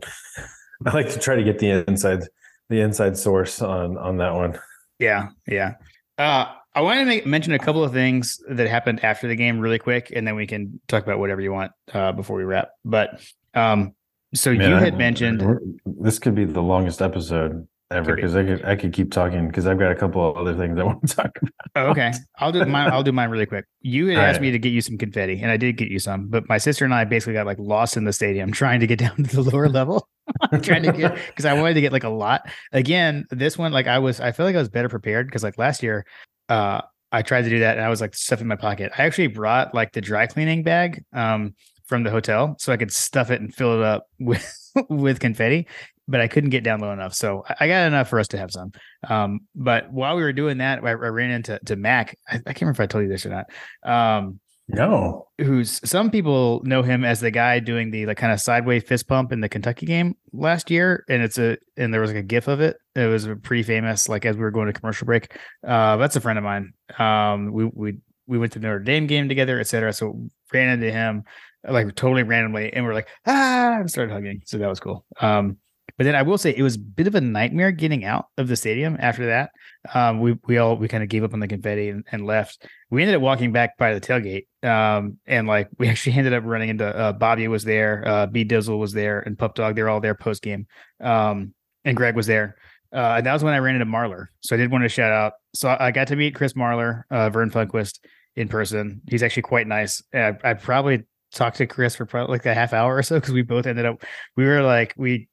I 0.85 0.91
like 0.93 1.09
to 1.11 1.19
try 1.19 1.35
to 1.35 1.43
get 1.43 1.59
the 1.59 1.83
inside 1.87 2.23
the 2.69 2.79
inside 2.79 3.17
source 3.17 3.61
on 3.61 3.97
on 3.97 4.17
that 4.17 4.33
one. 4.33 4.57
Yeah, 4.99 5.29
yeah. 5.47 5.73
Uh, 6.17 6.45
I 6.75 6.81
want 6.81 6.99
to 6.99 7.05
make, 7.05 7.25
mention 7.25 7.53
a 7.53 7.59
couple 7.59 7.83
of 7.83 7.91
things 7.91 8.39
that 8.49 8.67
happened 8.67 9.03
after 9.03 9.27
the 9.27 9.35
game 9.35 9.59
really 9.59 9.79
quick, 9.79 10.11
and 10.15 10.27
then 10.27 10.35
we 10.35 10.45
can 10.47 10.79
talk 10.87 11.03
about 11.03 11.19
whatever 11.19 11.41
you 11.41 11.51
want 11.51 11.71
uh, 11.93 12.11
before 12.11 12.37
we 12.37 12.43
wrap. 12.43 12.69
But 12.85 13.21
um, 13.55 13.93
so 14.33 14.53
Man, 14.53 14.69
you 14.69 14.75
I- 14.75 14.79
had 14.79 14.97
mentioned 14.97 15.43
this 15.85 16.19
could 16.19 16.35
be 16.35 16.45
the 16.45 16.61
longest 16.61 17.01
episode 17.01 17.67
ever 17.91 18.05
Could 18.11 18.15
be. 18.17 18.21
because 18.21 18.35
I 18.35 18.43
could 18.45 18.65
I 18.65 18.75
could 18.75 18.93
keep 18.93 19.11
talking 19.11 19.47
because 19.47 19.65
I've 19.65 19.79
got 19.79 19.91
a 19.91 19.95
couple 19.95 20.29
of 20.29 20.37
other 20.37 20.55
things 20.55 20.77
I 20.77 20.83
want 20.89 21.07
to 21.09 21.15
talk 21.15 21.31
about. 21.41 21.53
Oh, 21.75 21.89
okay. 21.91 22.11
I'll 22.37 22.51
do 22.51 22.63
mine. 22.65 22.91
I'll 22.91 23.01
do 23.01 23.11
mine 23.11 23.31
really 23.31 23.47
quick. 23.47 23.65
You 23.81 24.07
had 24.09 24.17
All 24.17 24.23
asked 24.25 24.35
right. 24.35 24.41
me 24.43 24.51
to 24.51 24.59
get 24.59 24.69
you 24.69 24.81
some 24.81 24.97
confetti, 24.99 25.41
and 25.41 25.49
I 25.49 25.57
did 25.57 25.75
get 25.75 25.87
you 25.89 25.97
some. 25.97 26.27
But 26.27 26.47
my 26.47 26.59
sister 26.59 26.85
and 26.85 26.93
I 26.93 27.03
basically 27.05 27.33
got 27.33 27.47
like 27.47 27.57
lost 27.59 27.97
in 27.97 28.03
the 28.03 28.13
stadium 28.13 28.51
trying 28.53 28.79
to 28.81 28.87
get 28.87 28.99
down 28.99 29.15
to 29.15 29.23
the 29.23 29.41
lower 29.41 29.67
level, 29.69 30.07
trying 30.61 30.83
to 30.83 30.91
get 30.91 31.15
because 31.29 31.45
I 31.45 31.53
wanted 31.59 31.73
to 31.73 31.81
get 31.81 31.91
like 31.91 32.03
a 32.03 32.09
lot. 32.09 32.47
Again, 32.71 33.25
this 33.31 33.57
one, 33.57 33.71
like 33.71 33.87
I 33.87 33.97
was, 33.97 34.19
I 34.21 34.33
feel 34.33 34.45
like 34.45 34.55
I 34.55 34.59
was 34.59 34.69
better 34.69 34.89
prepared 34.89 35.25
because 35.25 35.41
like 35.43 35.57
last 35.57 35.81
year, 35.81 36.05
uh, 36.49 36.81
I 37.11 37.21
tried 37.21 37.43
to 37.43 37.49
do 37.49 37.59
that 37.59 37.77
and 37.77 37.85
I 37.85 37.89
was 37.89 38.01
like 38.01 38.15
stuff 38.15 38.41
in 38.41 38.47
my 38.47 38.55
pocket. 38.55 38.91
I 38.97 39.03
actually 39.05 39.27
brought 39.27 39.73
like 39.73 39.93
the 39.93 40.01
dry 40.01 40.27
cleaning 40.27 40.63
bag, 40.63 41.03
um, 41.13 41.55
from 41.85 42.03
the 42.03 42.11
hotel 42.11 42.55
so 42.59 42.71
I 42.71 42.77
could 42.77 42.93
stuff 42.93 43.31
it 43.31 43.41
and 43.41 43.53
fill 43.53 43.79
it 43.79 43.83
up 43.83 44.07
with 44.19 44.71
with 44.89 45.19
confetti. 45.19 45.67
But 46.07 46.21
I 46.21 46.27
couldn't 46.27 46.49
get 46.49 46.63
down 46.63 46.79
low 46.79 46.91
enough, 46.91 47.13
so 47.13 47.43
I- 47.59 47.67
got 47.67 47.85
enough 47.85 48.09
for 48.09 48.19
us 48.19 48.29
to 48.29 48.37
have 48.39 48.49
some. 48.51 48.71
Um, 49.07 49.41
but 49.55 49.91
while 49.91 50.15
we 50.15 50.23
were 50.23 50.33
doing 50.33 50.57
that, 50.57 50.83
I, 50.83 50.89
I 50.89 50.93
ran 50.93 51.29
into 51.29 51.59
to 51.65 51.75
Mac. 51.75 52.17
I, 52.27 52.37
I 52.37 52.39
can't 52.39 52.61
remember 52.61 52.81
if 52.81 52.83
I 52.83 52.87
told 52.87 53.03
you 53.03 53.09
this 53.09 53.27
or 53.27 53.29
not. 53.29 53.45
Um, 53.83 54.39
No, 54.71 55.27
who's 55.39 55.81
some 55.89 56.11
people 56.11 56.61
know 56.63 56.83
him 56.83 57.03
as 57.03 57.21
the 57.21 57.31
guy 57.31 57.59
doing 57.59 57.89
the 57.89 58.05
like 58.05 58.17
kind 58.17 58.31
of 58.31 58.39
sideways 58.39 58.83
fist 58.83 59.07
pump 59.07 59.31
in 59.31 59.41
the 59.41 59.49
Kentucky 59.49 59.87
game 59.87 60.15
last 60.31 60.69
year, 60.69 61.03
and 61.09 61.23
it's 61.23 61.39
a 61.39 61.57
and 61.75 61.91
there 61.91 62.01
was 62.01 62.11
like 62.11 62.19
a 62.19 62.23
gif 62.23 62.47
of 62.47 62.61
it. 62.61 62.77
It 62.95 63.07
was 63.07 63.27
pretty 63.41 63.63
famous. 63.63 64.07
Like 64.07 64.25
as 64.25 64.35
we 64.35 64.43
were 64.43 64.51
going 64.51 64.67
to 64.67 64.79
commercial 64.79 65.05
break, 65.05 65.35
uh, 65.67 65.97
that's 65.97 66.15
a 66.15 66.21
friend 66.21 66.37
of 66.37 66.43
mine. 66.43 66.73
Um, 66.99 67.51
we 67.51 67.65
we 67.65 67.97
we 68.27 68.37
went 68.37 68.51
to 68.53 68.59
Notre 68.59 68.77
Dame 68.77 69.07
game 69.07 69.27
together, 69.27 69.59
etc. 69.59 69.91
So 69.91 70.29
ran 70.53 70.69
into 70.69 70.91
him 70.91 71.23
like 71.67 71.95
totally 71.95 72.21
randomly, 72.21 72.71
and 72.71 72.85
we're 72.85 72.93
like 72.93 73.07
ah, 73.25 73.79
and 73.79 73.89
started 73.89 74.13
hugging. 74.13 74.43
So 74.45 74.59
that 74.59 74.69
was 74.69 74.79
cool. 74.79 75.03
Um, 75.19 75.57
but 75.99 76.05
then 76.05 76.15
I 76.15 76.21
will 76.21 76.37
say 76.37 76.53
it 76.55 76.63
was 76.63 76.77
a 76.77 76.79
bit 76.79 77.07
of 77.07 77.15
a 77.15 77.19
nightmare 77.19 77.73
getting 77.73 78.05
out 78.05 78.27
of 78.37 78.47
the 78.47 78.55
stadium 78.55 78.95
after 79.01 79.25
that. 79.25 79.51
Um, 79.93 80.21
we 80.21 80.37
we 80.47 80.57
all 80.57 80.77
we 80.77 80.87
kind 80.87 81.03
of 81.03 81.09
gave 81.09 81.25
up 81.25 81.33
on 81.33 81.41
the 81.41 81.47
confetti 81.47 81.89
and, 81.89 82.05
and 82.09 82.25
left. 82.25 82.65
We 82.89 83.01
ended 83.01 83.17
up 83.17 83.21
walking 83.21 83.51
back 83.51 83.77
by 83.77 83.93
the 83.93 83.99
tailgate 83.99 84.45
um 84.63 85.17
and 85.27 85.45
like 85.45 85.67
we 85.77 85.87
actually 85.89 86.13
ended 86.13 86.33
up 86.33 86.43
running 86.45 86.69
into 86.69 86.85
uh 86.85 87.11
bobby 87.13 87.47
was 87.47 87.63
there 87.63 88.03
uh 88.07 88.25
b 88.25 88.45
dizzle 88.45 88.79
was 88.79 88.93
there 88.93 89.19
and 89.19 89.37
pup 89.37 89.55
dog 89.55 89.75
they're 89.75 89.89
all 89.89 90.01
there 90.01 90.15
post 90.15 90.41
game 90.41 90.67
um 91.01 91.53
and 91.83 91.97
greg 91.97 92.15
was 92.15 92.27
there. 92.27 92.55
Uh 92.93 93.15
and 93.17 93.25
that 93.25 93.33
was 93.33 93.43
when 93.43 93.53
i 93.53 93.57
ran 93.57 93.75
into 93.75 93.85
marler. 93.85 94.27
So 94.39 94.55
i 94.55 94.57
did 94.57 94.71
want 94.71 94.85
to 94.85 94.89
shout 94.89 95.11
out 95.11 95.33
so 95.53 95.75
i 95.77 95.91
got 95.91 96.07
to 96.07 96.15
meet 96.15 96.33
chris 96.33 96.53
marler 96.53 97.03
uh 97.11 97.29
vern 97.29 97.51
funquist 97.51 97.99
in 98.37 98.47
person. 98.47 99.01
He's 99.09 99.21
actually 99.21 99.43
quite 99.43 99.67
nice. 99.67 100.01
I, 100.13 100.33
I 100.45 100.53
probably 100.53 101.03
talked 101.33 101.57
to 101.57 101.67
chris 101.67 101.95
for 101.95 102.05
probably 102.05 102.35
like 102.37 102.45
a 102.45 102.53
half 102.53 102.73
hour 102.73 102.95
or 102.95 103.03
so 103.03 103.19
because 103.19 103.33
we 103.33 103.41
both 103.41 103.67
ended 103.67 103.85
up 103.85 104.03
we 104.35 104.45
were 104.45 104.61
like 104.63 104.93
we 104.97 105.27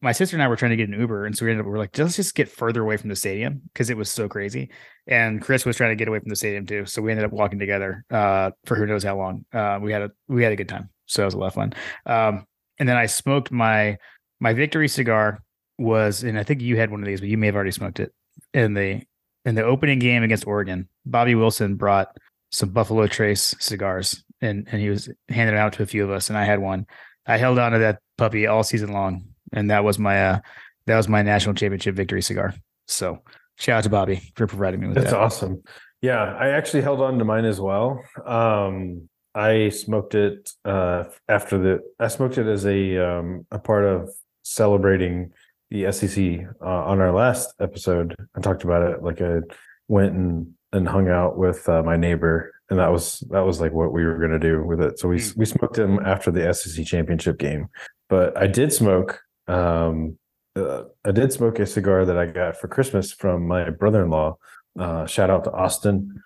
my 0.00 0.12
sister 0.12 0.34
and 0.34 0.42
i 0.42 0.48
were 0.48 0.56
trying 0.56 0.70
to 0.70 0.76
get 0.76 0.88
an 0.88 0.98
uber 0.98 1.24
and 1.24 1.36
so 1.36 1.44
we 1.44 1.52
ended 1.52 1.60
up 1.60 1.66
we 1.66 1.72
were 1.72 1.78
like 1.78 1.96
let's 1.96 2.16
just 2.16 2.34
get 2.34 2.48
further 2.48 2.82
away 2.82 2.96
from 2.96 3.08
the 3.08 3.16
stadium 3.16 3.62
because 3.72 3.90
it 3.90 3.96
was 3.96 4.10
so 4.10 4.28
crazy 4.28 4.70
and 5.08 5.40
Chris 5.40 5.64
was 5.64 5.76
trying 5.76 5.90
to 5.90 5.96
get 5.96 6.06
away 6.06 6.20
from 6.20 6.28
the 6.28 6.36
stadium 6.36 6.66
too. 6.66 6.84
So 6.84 7.00
we 7.00 7.10
ended 7.10 7.24
up 7.24 7.32
walking 7.32 7.58
together 7.58 8.04
uh, 8.10 8.50
for 8.66 8.76
who 8.76 8.86
knows 8.86 9.02
how 9.02 9.16
long. 9.16 9.44
Uh, 9.52 9.78
we 9.82 9.90
had 9.90 10.02
a 10.02 10.10
we 10.28 10.42
had 10.42 10.52
a 10.52 10.56
good 10.56 10.68
time, 10.68 10.90
so 11.06 11.22
it 11.22 11.24
was 11.24 11.34
a 11.34 11.38
lot 11.38 11.46
of 11.48 11.54
fun. 11.54 11.72
Um, 12.06 12.46
and 12.78 12.88
then 12.88 12.96
I 12.96 13.06
smoked 13.06 13.50
my 13.50 13.96
my 14.38 14.52
victory 14.52 14.86
cigar 14.86 15.42
was, 15.78 16.22
and 16.22 16.38
I 16.38 16.42
think 16.42 16.60
you 16.60 16.76
had 16.76 16.90
one 16.90 17.00
of 17.00 17.06
these, 17.06 17.20
but 17.20 17.28
you 17.28 17.38
may 17.38 17.46
have 17.46 17.56
already 17.56 17.70
smoked 17.70 18.00
it 18.00 18.12
in 18.52 18.74
the 18.74 19.02
in 19.44 19.54
the 19.54 19.64
opening 19.64 19.98
game 19.98 20.22
against 20.22 20.46
Oregon. 20.46 20.88
Bobby 21.06 21.34
Wilson 21.34 21.76
brought 21.76 22.14
some 22.52 22.68
Buffalo 22.68 23.06
Trace 23.06 23.54
cigars, 23.58 24.22
and 24.42 24.68
and 24.70 24.80
he 24.80 24.90
was 24.90 25.08
handing 25.30 25.56
out 25.56 25.72
to 25.74 25.82
a 25.82 25.86
few 25.86 26.04
of 26.04 26.10
us, 26.10 26.28
and 26.28 26.36
I 26.36 26.44
had 26.44 26.60
one. 26.60 26.86
I 27.26 27.38
held 27.38 27.58
on 27.58 27.72
to 27.72 27.78
that 27.78 28.00
puppy 28.18 28.46
all 28.46 28.62
season 28.62 28.92
long, 28.92 29.24
and 29.52 29.70
that 29.70 29.84
was 29.84 29.98
my 29.98 30.24
uh, 30.26 30.38
that 30.86 30.96
was 30.96 31.08
my 31.08 31.22
national 31.22 31.54
championship 31.54 31.94
victory 31.94 32.22
cigar. 32.22 32.54
So 32.86 33.22
shout 33.58 33.78
out 33.78 33.84
to 33.84 33.90
Bobby 33.90 34.22
for 34.36 34.46
providing 34.46 34.80
me 34.80 34.86
with 34.88 34.96
That's 34.96 35.10
that. 35.10 35.18
awesome. 35.20 35.62
Yeah, 36.00 36.22
I 36.22 36.48
actually 36.50 36.82
held 36.82 37.00
on 37.00 37.18
to 37.18 37.24
mine 37.24 37.44
as 37.44 37.60
well. 37.60 38.02
Um, 38.24 39.08
I 39.34 39.68
smoked 39.70 40.14
it 40.14 40.50
uh, 40.64 41.04
after 41.28 41.58
the. 41.58 41.80
I 42.00 42.08
smoked 42.08 42.38
it 42.38 42.46
as 42.46 42.64
a 42.66 42.96
um, 42.98 43.46
a 43.50 43.58
part 43.58 43.84
of 43.84 44.08
celebrating 44.42 45.32
the 45.70 45.90
SEC 45.92 46.46
uh, 46.62 46.64
on 46.64 47.00
our 47.00 47.12
last 47.12 47.52
episode. 47.60 48.14
I 48.36 48.40
talked 48.40 48.64
about 48.64 48.82
it. 48.90 49.02
Like 49.02 49.20
I 49.20 49.40
went 49.88 50.12
and 50.14 50.54
and 50.72 50.88
hung 50.88 51.08
out 51.08 51.36
with 51.38 51.68
uh, 51.68 51.82
my 51.82 51.96
neighbor, 51.96 52.52
and 52.70 52.78
that 52.78 52.90
was 52.92 53.20
that 53.30 53.40
was 53.40 53.60
like 53.60 53.72
what 53.72 53.92
we 53.92 54.04
were 54.04 54.18
gonna 54.18 54.38
do 54.38 54.62
with 54.64 54.80
it. 54.80 54.98
So 54.98 55.08
we 55.08 55.16
Mm. 55.18 55.36
we 55.36 55.44
smoked 55.44 55.74
them 55.76 55.98
after 56.04 56.30
the 56.30 56.52
SEC 56.54 56.84
championship 56.86 57.38
game. 57.38 57.68
But 58.08 58.36
I 58.38 58.46
did 58.46 58.72
smoke. 58.72 59.20
Um, 59.48 60.18
uh, 60.54 60.84
I 61.04 61.12
did 61.12 61.32
smoke 61.32 61.58
a 61.58 61.66
cigar 61.66 62.04
that 62.04 62.18
I 62.18 62.26
got 62.26 62.56
for 62.56 62.68
Christmas 62.68 63.12
from 63.12 63.46
my 63.46 63.70
brother-in-law. 63.70 64.36
Uh, 64.78 65.06
shout 65.06 65.30
out 65.30 65.44
to 65.44 65.52
Austin. 65.52 66.22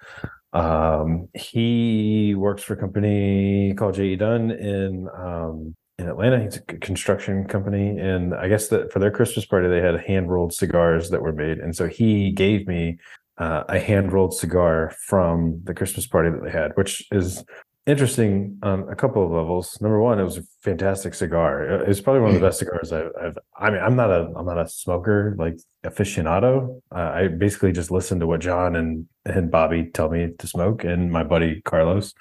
Um, 0.53 1.29
he 1.35 2.35
works 2.35 2.63
for 2.63 2.75
a 2.75 2.77
company 2.77 3.75
called 3.75 3.95
J.E. 3.95 4.17
Dunn 4.17 4.51
in 4.51 5.09
um, 5.17 5.75
in 5.99 6.09
Atlanta. 6.09 6.43
He's 6.43 6.57
a 6.57 6.63
construction 6.63 7.47
company, 7.47 7.99
and 7.99 8.35
I 8.35 8.49
guess 8.49 8.69
that 8.69 8.93
for 8.93 8.99
their 8.99 9.11
Christmas 9.11 9.47
party 9.47 9.69
they 9.69 9.81
had 9.81 9.99
hand 10.01 10.31
rolled 10.31 10.53
cigars 10.53 11.11
that 11.11 11.23
were 11.23 11.33
made, 11.33 11.59
and 11.59 11.75
so 11.75 11.89
he 11.89 12.33
gave 12.33 12.67
me 12.67 12.99
uh, 13.39 13.65
a 13.69 13.79
hand 13.79 14.13
rolled 14.13 14.35
cigar 14.35 14.93
from 15.07 15.61
the 15.65 15.75
Christmas 15.75 16.07
party 16.07 16.31
that 16.31 16.43
they 16.45 16.51
had, 16.51 16.73
which 16.75 17.07
is 17.13 17.45
interesting 17.87 18.59
on 18.63 18.89
a 18.89 18.95
couple 18.95 19.25
of 19.25 19.31
levels. 19.31 19.79
Number 19.81 20.01
one, 20.01 20.21
it 20.21 20.25
was 20.25 20.39
a 20.39 20.43
fantastic 20.63 21.15
cigar. 21.15 21.63
It's 21.83 22.01
probably 22.01 22.23
one 22.23 22.35
of 22.35 22.41
the 22.41 22.47
best 22.47 22.59
cigars 22.59 22.93
I've, 22.93 23.11
I've. 23.21 23.39
I 23.57 23.71
mean, 23.71 23.81
I'm 23.81 23.97
not 23.97 24.11
a 24.11 24.33
I'm 24.37 24.47
not 24.47 24.59
a 24.59 24.69
smoker 24.69 25.35
like 25.39 25.59
aficionado. 25.85 26.81
Uh, 26.95 26.99
I 27.15 27.29
basically 27.29 27.73
just 27.73 27.91
listen 27.91 28.21
to 28.21 28.27
what 28.27 28.41
John 28.41 28.77
and 28.77 29.07
and 29.25 29.51
Bobby 29.51 29.91
tell 29.93 30.11
me 30.11 30.31
to 30.39 30.47
smoke, 30.47 30.85
and 30.85 31.11
my 31.11 31.23
buddy 31.23 31.61
Carlos. 31.63 32.15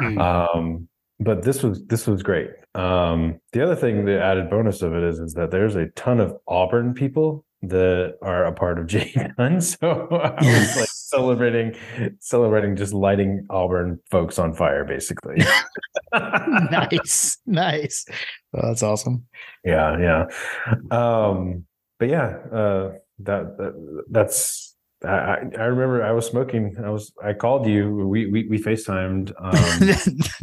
Mm. 0.00 0.20
Um, 0.20 0.88
but 1.18 1.42
this 1.42 1.62
was 1.62 1.84
this 1.86 2.06
was 2.06 2.22
great. 2.22 2.50
Um, 2.74 3.40
the 3.52 3.62
other 3.62 3.76
thing, 3.76 4.04
the 4.04 4.22
added 4.22 4.50
bonus 4.50 4.82
of 4.82 4.94
it 4.94 5.02
is 5.02 5.18
is 5.18 5.32
that 5.34 5.50
there's 5.50 5.76
a 5.76 5.86
ton 5.90 6.20
of 6.20 6.36
Auburn 6.46 6.92
people 6.92 7.45
that 7.68 8.16
are 8.22 8.44
a 8.44 8.52
part 8.52 8.78
of 8.78 8.86
J 8.86 9.12
Gun. 9.36 9.60
So 9.60 10.08
I 10.10 10.42
was 10.42 10.76
like 10.76 10.88
celebrating, 10.92 11.76
celebrating, 12.20 12.76
just 12.76 12.92
lighting 12.92 13.46
Auburn 13.50 14.00
folks 14.10 14.38
on 14.38 14.54
fire, 14.54 14.84
basically. 14.84 15.42
nice, 16.12 17.38
nice. 17.46 18.06
Oh, 18.54 18.68
that's 18.68 18.82
awesome. 18.82 19.26
Yeah, 19.64 19.98
yeah. 19.98 20.96
Um, 20.96 21.64
but 21.98 22.08
yeah, 22.08 22.38
uh, 22.52 22.92
that, 23.20 23.56
that 23.58 24.04
that's 24.10 24.65
I, 25.04 25.42
I 25.58 25.64
remember 25.64 26.02
I 26.02 26.12
was 26.12 26.26
smoking. 26.26 26.74
I 26.82 26.88
was 26.88 27.12
I 27.22 27.34
called 27.34 27.66
you. 27.66 27.94
We 28.08 28.26
we 28.26 28.48
we 28.48 28.58
FaceTimed. 28.58 29.32
Um, 29.46 29.52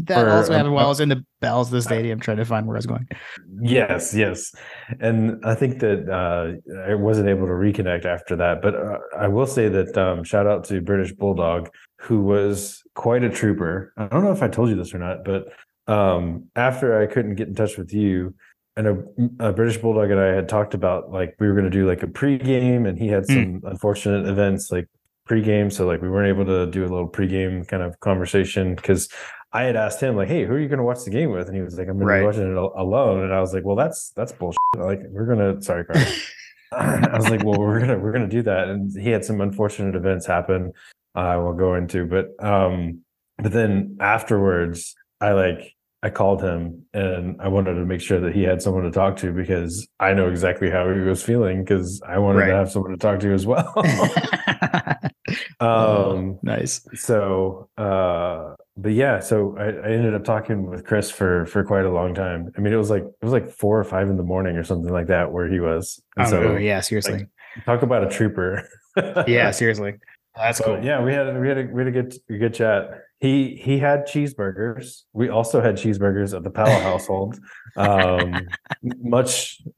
that 0.06 0.24
for, 0.24 0.30
also 0.30 0.54
happened 0.54 0.70
um, 0.70 0.74
while 0.74 0.86
I 0.86 0.90
was 0.90 1.00
in 1.00 1.10
the 1.10 1.26
bowels 1.42 1.68
of 1.68 1.74
the 1.74 1.82
stadium 1.82 2.20
trying 2.20 2.38
to 2.38 2.46
find 2.46 2.68
where 2.68 2.76
I 2.76 2.80
was 2.80 2.86
going. 2.86 3.08
Yes, 3.62 4.14
yes, 4.14 4.54
and 5.00 5.44
I 5.44 5.56
think 5.56 5.80
that 5.80 6.10
uh, 6.10 6.90
I 6.90 6.96
wasn't 6.96 7.30
able 7.30 7.48
to 7.48 7.54
reconnect 7.54 8.06
after 8.06 8.36
that. 8.36 8.62
But 8.62 8.76
uh, 8.76 8.98
I 9.18 9.28
will 9.28 9.48
say 9.48 9.70
that 9.70 9.98
um, 9.98 10.24
shout 10.24 10.48
out 10.48 10.64
to 10.66 10.82
British 10.82 11.14
Bulldog, 11.14 11.70
who 12.00 12.22
was 12.22 12.82
quite 12.96 13.24
a 13.24 13.30
trooper. 13.30 13.94
I 13.98 14.08
don't 14.08 14.24
know 14.24 14.32
if 14.32 14.44
I 14.44 14.48
told 14.48 14.70
you 14.70 14.76
this 14.76 14.94
or 14.94 15.00
not, 15.00 15.26
but 15.26 15.48
um, 15.92 16.46
after 16.56 17.02
I 17.02 17.08
couldn't 17.08 17.36
get 17.36 17.48
in 17.48 17.56
touch 17.56 17.78
with 17.78 17.94
you, 17.94 18.34
and 18.76 18.88
a, 18.88 19.50
a, 19.50 19.54
British 19.54 19.78
Bulldog 19.78 20.10
and 20.10 20.20
I 20.20 20.28
had 20.28 20.50
talked 20.50 20.74
about 20.74 21.12
like 21.12 21.36
we 21.40 21.48
were 21.48 21.54
going 21.54 21.66
to 21.66 21.70
do 21.70 21.88
like 21.88 22.04
a 22.04 22.08
pregame, 22.08 22.88
and 22.88 22.98
he 22.98 23.08
had 23.08 23.26
hmm. 23.26 23.34
some 23.34 23.62
mm. 23.62 23.72
unfortunate 23.72 24.28
events 24.28 24.72
like 24.72 24.88
pregame, 25.30 25.72
so 25.72 25.86
like 25.86 26.02
we 26.02 26.10
weren't 26.10 26.30
able 26.30 26.46
to 26.46 26.70
do 26.72 26.82
a 26.82 26.90
little 26.90 27.08
pregame 27.08 27.68
kind 27.68 27.84
of 27.84 28.00
conversation 28.00 28.76
because 28.76 29.10
I 29.52 29.64
had 29.64 29.76
asked 29.76 30.02
him 30.02 30.16
like, 30.16 30.28
"Hey, 30.28 30.46
who 30.46 30.54
are 30.54 30.60
you 30.60 30.68
going 30.68 30.80
to 30.80 30.84
watch 30.84 31.04
the 31.04 31.12
game 31.12 31.32
with?" 31.32 31.48
And 31.48 31.56
he 31.56 31.62
was 31.62 31.78
like, 31.78 31.88
"I'm 31.88 31.98
going 31.98 32.08
right. 32.08 32.18
to 32.18 32.22
be 32.22 32.26
watching 32.26 32.52
it 32.52 32.58
alone." 32.58 33.24
And 33.24 33.34
I 33.34 33.40
was 33.40 33.54
like, 33.54 33.64
"Well, 33.64 33.76
that's 33.76 34.12
that's 34.16 34.32
bullshit. 34.32 34.58
Like 34.76 35.02
we're 35.10 35.28
gonna 35.28 35.62
sorry, 35.62 35.86
Carl." 35.86 36.06
I 36.72 37.16
was 37.16 37.30
like, 37.30 37.44
"Well, 37.44 37.60
we're 37.60 37.80
gonna 37.80 38.00
we're 38.00 38.12
gonna 38.12 38.28
do 38.28 38.42
that." 38.42 38.70
And 38.70 38.92
he 39.00 39.10
had 39.10 39.24
some 39.24 39.42
unfortunate 39.42 39.96
events 39.96 40.26
happen. 40.26 40.72
I 41.14 41.38
will 41.38 41.54
go 41.54 41.76
into, 41.76 42.08
but 42.08 42.30
um, 42.44 43.02
but 43.38 43.52
then 43.52 43.98
afterwards, 44.00 44.96
I 45.22 45.34
like 45.34 45.76
I 46.04 46.10
called 46.10 46.44
him 46.44 46.86
and 46.94 47.42
I 47.42 47.48
wanted 47.48 47.76
to 47.76 47.86
make 47.86 48.02
sure 48.02 48.20
that 48.20 48.36
he 48.36 48.44
had 48.44 48.62
someone 48.62 48.84
to 48.84 48.92
talk 48.92 49.16
to 49.18 49.32
because 49.32 49.88
I 50.02 50.14
know 50.14 50.28
exactly 50.30 50.70
how 50.70 50.94
he 50.94 51.00
was 51.00 51.24
feeling 51.24 51.64
because 51.64 52.02
I 52.06 52.20
wanted 52.20 52.40
right. 52.40 52.48
to 52.48 52.56
have 52.56 52.72
someone 52.72 52.92
to 52.92 52.98
talk 52.98 53.22
to 53.22 53.34
as 53.34 53.46
well. 53.46 53.74
Oh, 55.60 56.18
um, 56.18 56.40
nice. 56.44 56.86
So, 56.96 57.70
uh, 57.78 58.56
but 58.76 58.92
yeah, 58.92 59.20
so 59.20 59.56
I, 59.58 59.66
I, 59.66 59.92
ended 59.92 60.14
up 60.14 60.26
talking 60.26 60.70
with 60.70 60.86
Chris 60.86 61.10
for 61.10 61.46
for 61.46 61.64
quite 61.64 61.86
a 61.86 61.92
long 61.92 62.14
time. 62.14 62.52
I 62.58 62.62
mean, 62.62 62.74
it 62.74 62.78
was 62.78 62.90
like 62.90 63.04
it 63.04 63.24
was 63.24 63.32
like 63.32 63.50
four 63.50 63.80
or 63.80 63.84
five 63.84 64.10
in 64.10 64.18
the 64.18 64.24
morning 64.24 64.58
or 64.58 64.64
something 64.64 64.92
like 64.92 65.08
that 65.08 65.32
where 65.32 65.48
he 65.48 65.60
was. 65.60 66.02
And 66.18 66.28
oh, 66.28 66.30
so, 66.30 66.58
yeah, 66.58 66.82
seriously. 66.82 67.14
Like, 67.14 67.66
talk 67.66 67.82
about 67.82 68.04
a 68.04 68.10
trooper. 68.10 68.68
yeah, 69.28 69.52
seriously. 69.52 69.96
That's 70.36 70.60
cool. 70.60 70.84
Yeah, 70.84 71.04
we 71.04 71.14
had 71.14 71.40
we 71.40 71.48
had 71.48 71.58
a 71.58 71.64
we 71.72 71.82
had 71.82 71.88
a 71.88 71.92
good 71.92 72.16
a 72.30 72.38
good 72.38 72.54
chat. 72.54 73.02
He 73.20 73.56
he 73.56 73.78
had 73.78 74.08
cheeseburgers. 74.08 75.04
We 75.14 75.30
also 75.30 75.62
had 75.62 75.76
cheeseburgers 75.76 76.36
at 76.36 76.44
the 76.44 76.50
Powell 76.50 76.80
household. 76.82 77.40
Um, 77.78 78.48
much 78.82 79.62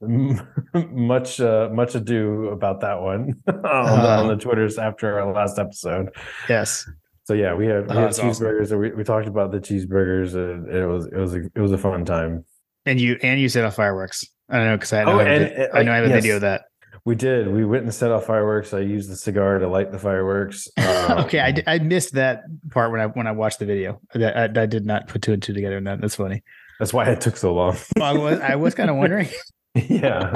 much 0.72 1.40
uh, 1.40 1.68
much 1.72 1.94
ado 1.94 2.48
about 2.48 2.80
that 2.80 3.00
one 3.00 3.34
on, 3.48 3.64
uh, 3.64 4.02
the, 4.02 4.08
on 4.08 4.28
the 4.28 4.36
Twitters 4.36 4.78
after 4.78 5.20
our 5.20 5.32
last 5.32 5.58
episode. 5.58 6.08
Yes. 6.48 6.88
So 7.24 7.34
yeah, 7.34 7.54
we 7.54 7.66
had 7.66 7.90
we 7.90 7.96
oh, 7.96 8.00
had 8.00 8.10
cheeseburgers, 8.10 8.62
awesome. 8.62 8.82
and 8.82 8.92
we, 8.92 8.96
we 8.96 9.04
talked 9.04 9.26
about 9.26 9.52
the 9.52 9.58
cheeseburgers, 9.58 10.34
and 10.34 10.68
it 10.74 10.86
was 10.86 11.06
it 11.06 11.16
was 11.16 11.34
a, 11.34 11.42
it 11.54 11.60
was 11.60 11.72
a 11.72 11.78
fun 11.78 12.04
time. 12.04 12.44
And 12.86 13.00
you 13.00 13.18
and 13.22 13.38
you 13.40 13.48
set 13.48 13.64
off 13.64 13.74
fireworks. 13.74 14.24
I 14.48 14.56
don't 14.58 14.66
know 14.66 14.76
because 14.76 14.92
I 14.92 15.02
oh, 15.02 15.18
a, 15.18 15.70
I 15.76 15.82
know 15.82 15.92
I 15.92 15.96
have 15.96 16.04
a 16.06 16.08
yes. 16.08 16.22
video 16.22 16.36
of 16.36 16.42
that. 16.42 16.62
We 17.06 17.14
did. 17.14 17.46
We 17.46 17.64
went 17.64 17.84
and 17.84 17.94
set 17.94 18.10
off 18.10 18.26
fireworks. 18.26 18.74
I 18.74 18.80
used 18.80 19.08
the 19.08 19.16
cigar 19.16 19.60
to 19.60 19.68
light 19.68 19.92
the 19.92 19.98
fireworks. 19.98 20.68
Um, 20.76 21.18
okay, 21.24 21.40
I, 21.40 21.74
I 21.74 21.78
missed 21.78 22.14
that 22.14 22.42
part 22.72 22.90
when 22.90 23.00
I 23.00 23.06
when 23.06 23.28
I 23.28 23.32
watched 23.32 23.60
the 23.60 23.64
video. 23.64 24.00
I, 24.12 24.24
I, 24.24 24.44
I 24.44 24.66
did 24.66 24.84
not 24.84 25.06
put 25.06 25.22
two 25.22 25.32
and 25.32 25.40
two 25.40 25.54
together. 25.54 25.76
And 25.76 25.86
that 25.86 26.00
that's 26.00 26.16
funny. 26.16 26.42
That's 26.80 26.92
why 26.92 27.04
it 27.04 27.20
took 27.20 27.36
so 27.36 27.54
long. 27.54 27.76
I 28.02 28.12
was 28.12 28.40
I 28.40 28.56
was 28.56 28.74
kind 28.74 28.90
of 28.90 28.96
wondering. 28.96 29.28
yeah, 29.90 30.32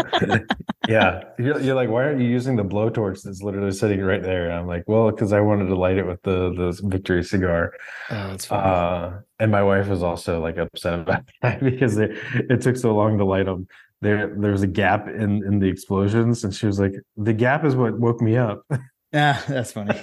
yeah. 0.87 1.23
You're, 1.39 1.59
you're, 1.61 1.75
like, 1.75 1.89
why 1.89 2.05
aren't 2.05 2.21
you 2.21 2.27
using 2.27 2.57
the 2.57 2.63
blowtorch 2.63 3.23
that's 3.23 3.41
literally 3.41 3.73
sitting 3.73 4.03
right 4.03 4.23
there? 4.23 4.45
And 4.51 4.53
I'm 4.53 4.67
like, 4.67 4.85
well, 4.87 5.11
because 5.11 5.33
I 5.33 5.41
wanted 5.41 5.69
to 5.69 5.77
light 5.77 5.97
it 5.97 6.07
with 6.07 6.23
the 6.23 6.53
the 6.53 6.79
victory 6.85 7.25
cigar. 7.25 7.73
Oh, 8.11 8.29
that's 8.29 8.45
funny. 8.45 8.63
Uh, 8.63 9.21
and 9.39 9.51
my 9.51 9.63
wife 9.63 9.89
was 9.89 10.03
also 10.03 10.43
like 10.43 10.59
upset 10.59 11.01
about 11.01 11.23
that 11.41 11.61
because 11.65 11.97
it, 11.97 12.11
it 12.35 12.61
took 12.61 12.77
so 12.77 12.95
long 12.95 13.17
to 13.17 13.25
light 13.25 13.47
them 13.47 13.67
there 14.01 14.35
there 14.39 14.53
was 14.53 14.63
a 14.63 14.67
gap 14.67 15.09
in 15.09 15.45
in 15.45 15.59
the 15.59 15.69
explosions 15.69 16.45
and 16.45 16.55
she 16.55 16.67
was 16.67 16.81
like 16.81 16.93
the 17.17 17.33
gap 17.33 17.65
is 17.65 17.77
what 17.77 17.99
woke 17.99 18.21
me 18.21 18.37
up. 18.37 18.65
Yeah 19.13 19.41
that's 19.49 19.73
funny. 19.73 20.01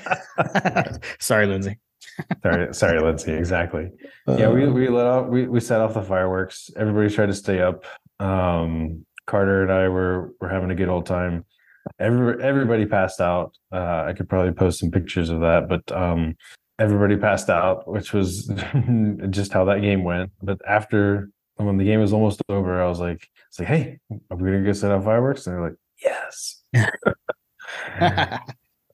Sorry 1.19 1.47
lindsay. 1.47 1.77
Sorry 2.43 2.73
sorry 2.73 2.99
lindsay 3.01 3.33
exactly. 3.33 3.89
Uh, 4.27 4.37
yeah 4.37 4.49
we 4.49 4.67
we 4.67 4.87
let 4.87 5.05
off 5.05 5.27
we, 5.27 5.47
we 5.47 5.59
set 5.59 5.81
off 5.81 5.93
the 5.93 6.03
fireworks. 6.03 6.69
Everybody 6.75 7.13
tried 7.13 7.27
to 7.27 7.33
stay 7.33 7.61
up. 7.61 7.85
Um 8.19 9.05
carter 9.25 9.63
and 9.63 9.71
i 9.71 9.89
were 9.89 10.33
were 10.39 10.49
having 10.49 10.71
a 10.71 10.75
good 10.75 10.89
old 10.89 11.05
time. 11.05 11.45
Every, 11.99 12.43
everybody 12.43 12.85
passed 12.85 13.19
out. 13.19 13.57
Uh 13.71 14.03
i 14.07 14.13
could 14.13 14.29
probably 14.29 14.51
post 14.53 14.79
some 14.79 14.91
pictures 14.91 15.29
of 15.29 15.39
that 15.41 15.67
but 15.67 15.91
um 15.91 16.35
everybody 16.79 17.17
passed 17.17 17.49
out 17.49 17.87
which 17.87 18.13
was 18.13 18.45
just 19.31 19.53
how 19.53 19.65
that 19.65 19.81
game 19.81 20.03
went. 20.03 20.31
But 20.43 20.59
after 20.67 21.31
when 21.65 21.77
the 21.77 21.83
game 21.83 21.99
was 21.99 22.13
almost 22.13 22.41
over, 22.49 22.81
I 22.81 22.87
was 22.87 22.99
like, 22.99 23.27
"It's 23.47 23.59
like, 23.59 23.67
hey, 23.67 23.99
are 24.29 24.37
we 24.37 24.51
gonna 24.51 24.63
go 24.63 24.73
set 24.73 24.91
off 24.91 25.03
fireworks?" 25.03 25.47
And 25.47 25.55
they're 25.55 25.63
like, 25.63 25.77
"Yes." 26.03 26.63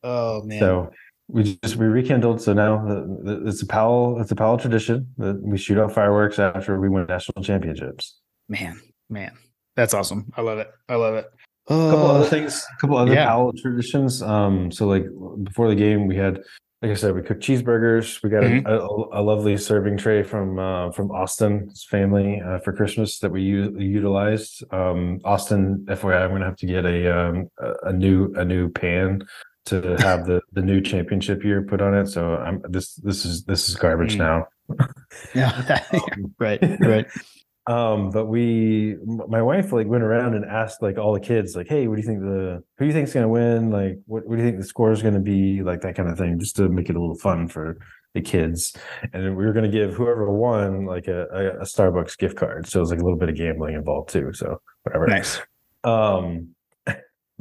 oh 0.04 0.44
man! 0.44 0.60
So 0.60 0.92
we 1.28 1.58
just 1.64 1.76
we 1.76 1.86
rekindled. 1.86 2.42
So 2.42 2.54
now 2.54 2.86
the, 2.86 3.20
the, 3.24 3.48
it's 3.48 3.62
a 3.62 3.68
Powell 3.68 4.20
it's 4.22 4.32
a 4.32 4.36
Powell 4.36 4.58
tradition 4.58 5.08
that 5.18 5.42
we 5.42 5.58
shoot 5.58 5.78
off 5.78 5.94
fireworks 5.94 6.40
after 6.40 6.80
we 6.80 6.90
win 6.90 7.06
national 7.08 7.44
championships. 7.44 8.18
Man, 8.50 8.80
man, 9.10 9.34
that's 9.76 9.94
awesome! 9.94 10.32
I 10.36 10.42
love 10.42 10.60
it. 10.60 10.72
I 10.90 10.96
love 10.96 11.16
it. 11.16 11.26
A 11.68 11.70
couple 11.70 12.08
other 12.08 12.28
things, 12.28 12.66
a 12.78 12.82
couple 12.82 12.98
other 12.98 13.14
yeah. 13.14 13.28
Powell 13.28 13.54
traditions. 13.54 14.22
Um, 14.22 14.70
so 14.70 14.86
like 14.86 15.06
before 15.44 15.70
the 15.70 15.76
game, 15.76 16.08
we 16.08 16.16
had 16.16 16.42
like 16.84 16.92
I 16.92 16.96
said, 16.96 17.16
we 17.16 17.22
cooked 17.22 17.42
cheeseburgers. 17.42 18.22
We 18.22 18.30
got 18.30 18.44
mm-hmm. 18.44 18.68
a, 18.68 18.78
a, 18.78 19.22
a, 19.22 19.24
lovely 19.24 19.56
serving 19.56 19.96
tray 19.96 20.22
from 20.22 20.60
uh, 20.60 20.92
from 20.92 21.12
Austin's 21.12 21.86
family 21.86 22.42
uh, 22.46 22.60
for 22.60 22.74
Christmas 22.74 23.20
that 23.20 23.32
we 23.32 23.42
u- 23.42 23.80
utilized. 23.80 24.66
Um, 24.70 25.22
Austin, 25.24 25.86
FYI, 25.88 26.24
I'm 26.24 26.32
going 26.32 26.42
to 26.42 26.48
have 26.48 26.58
to 26.58 26.66
get 26.66 26.86
a 26.86 27.18
um, 27.18 27.50
a 27.84 27.94
new 27.94 28.34
a 28.36 28.44
new 28.44 28.70
pan 28.70 29.26
to 29.68 29.96
have 30.00 30.26
the 30.26 30.42
the 30.52 30.62
new 30.62 30.82
championship 30.82 31.42
year 31.46 31.62
put 31.62 31.82
on 31.82 31.96
it. 31.96 32.08
So 32.08 32.36
I'm 32.36 32.62
this 32.68 32.96
this 32.96 33.24
is 33.24 33.46
this 33.46 33.70
is 33.70 33.76
garbage 33.76 34.16
mm. 34.16 34.18
now. 34.18 34.48
yeah, 35.34 35.80
um, 35.94 36.36
right, 36.40 36.60
right 36.82 37.08
um 37.68 38.10
but 38.10 38.26
we 38.26 38.98
my 39.06 39.42
wife 39.42 39.72
like 39.72 39.88
went 39.88 40.04
around 40.04 40.36
and 40.36 40.44
asked 40.44 40.82
like 40.82 40.98
all 40.98 41.14
the 41.14 41.20
kids 41.20 41.56
like 41.56 41.68
hey 41.70 41.88
what 41.88 41.96
do 41.96 42.02
you 42.02 42.08
think 42.08 42.20
the 42.20 42.62
who 42.78 42.86
do 42.86 42.88
you 42.88 42.94
think's 42.94 43.14
gonna 43.14 43.30
win? 43.30 43.72
Like 43.72 44.00
what, 44.06 44.28
what 44.28 44.36
do 44.36 44.42
you 44.42 44.48
think 44.48 44.60
the 44.60 44.68
score 44.68 44.92
is 44.92 45.02
gonna 45.02 45.22
be? 45.22 45.64
Like 45.64 45.82
that 45.82 45.96
kind 45.96 46.10
of 46.10 46.18
thing 46.18 46.40
just 46.40 46.58
to 46.58 46.68
make 46.68 46.90
it 46.90 46.96
a 46.96 47.00
little 47.00 47.18
fun 47.18 47.48
for 47.48 47.78
the 48.14 48.22
kids. 48.22 48.76
And 49.14 49.38
we 49.38 49.46
were 49.46 49.54
gonna 49.54 49.70
give 49.70 49.94
whoever 49.94 50.30
won 50.30 50.86
like 50.86 51.08
a, 51.08 51.26
a, 51.32 51.62
a 51.62 51.64
starbucks 51.64 52.18
gift 52.18 52.36
card. 52.36 52.68
So 52.68 52.80
it 52.80 52.82
was 52.82 52.92
like 52.92 53.00
a 53.00 53.04
little 53.04 53.18
bit 53.18 53.30
of 53.30 53.36
gambling 53.36 53.76
involved 53.76 54.10
too 54.10 54.34
so 54.34 54.62
whatever. 54.84 55.08
Nice. 55.08 55.40
Um 55.86 56.50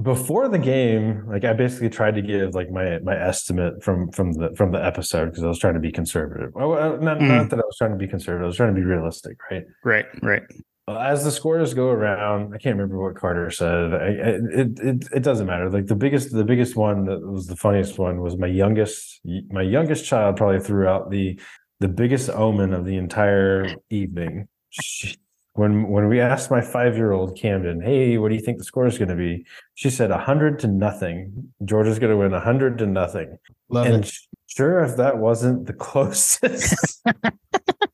before 0.02 0.48
the 0.48 0.58
game 0.58 1.24
like 1.28 1.44
i 1.44 1.52
basically 1.52 1.88
tried 1.88 2.14
to 2.14 2.22
give 2.22 2.54
like 2.54 2.70
my 2.70 2.98
my 3.00 3.16
estimate 3.16 3.82
from 3.82 4.10
from 4.10 4.32
the 4.32 4.54
from 4.56 4.72
the 4.72 4.84
episode 4.84 5.26
because 5.26 5.44
i 5.44 5.48
was 5.48 5.58
trying 5.58 5.74
to 5.74 5.80
be 5.80 5.92
conservative. 5.92 6.50
Well, 6.54 6.98
not, 6.98 7.18
mm. 7.18 7.28
not 7.28 7.50
that 7.50 7.58
i 7.58 7.62
was 7.64 7.76
trying 7.76 7.92
to 7.92 7.96
be 7.96 8.08
conservative 8.08 8.44
i 8.44 8.46
was 8.46 8.56
trying 8.56 8.74
to 8.74 8.80
be 8.80 8.84
realistic 8.84 9.36
right? 9.50 9.64
Right 9.84 10.06
right. 10.22 10.42
As 10.88 11.24
the 11.24 11.30
scores 11.30 11.74
go 11.74 11.88
around 11.88 12.54
i 12.54 12.58
can't 12.58 12.76
remember 12.76 13.00
what 13.00 13.16
carter 13.16 13.50
said. 13.50 13.94
I, 13.94 14.06
it, 14.06 14.78
it 14.80 15.08
it 15.14 15.22
doesn't 15.22 15.46
matter. 15.46 15.70
Like 15.70 15.86
the 15.86 15.94
biggest 15.94 16.32
the 16.32 16.44
biggest 16.44 16.76
one 16.76 17.04
that 17.06 17.20
was 17.20 17.46
the 17.46 17.56
funniest 17.56 17.98
one 17.98 18.20
was 18.20 18.36
my 18.36 18.48
youngest 18.48 19.20
my 19.50 19.62
youngest 19.62 20.04
child 20.04 20.36
probably 20.36 20.60
threw 20.60 20.88
out 20.88 21.10
the 21.10 21.38
the 21.82 21.88
biggest 21.88 22.30
omen 22.30 22.72
of 22.72 22.84
the 22.84 22.96
entire 22.96 23.74
evening. 23.90 24.48
She, 24.70 25.16
when 25.54 25.88
when 25.88 26.08
we 26.08 26.20
asked 26.20 26.50
my 26.50 26.60
five 26.60 26.96
year 26.96 27.12
old 27.12 27.36
Camden, 27.36 27.80
"Hey, 27.80 28.18
what 28.18 28.30
do 28.30 28.34
you 28.34 28.40
think 28.40 28.58
the 28.58 28.64
score 28.64 28.86
is 28.86 28.98
going 28.98 29.08
to 29.08 29.16
be?" 29.16 29.44
She 29.74 29.90
said 29.90 30.10
hundred 30.10 30.58
to 30.60 30.66
nothing. 30.66 31.52
Georgia's 31.64 31.98
going 31.98 32.10
to 32.10 32.16
win 32.16 32.32
hundred 32.32 32.78
to 32.78 32.86
nothing. 32.86 33.38
Love 33.68 33.86
and 33.86 34.04
it. 34.04 34.12
sure, 34.46 34.82
if 34.82 34.96
that 34.96 35.18
wasn't 35.18 35.66
the 35.66 35.72
closest 35.88 37.02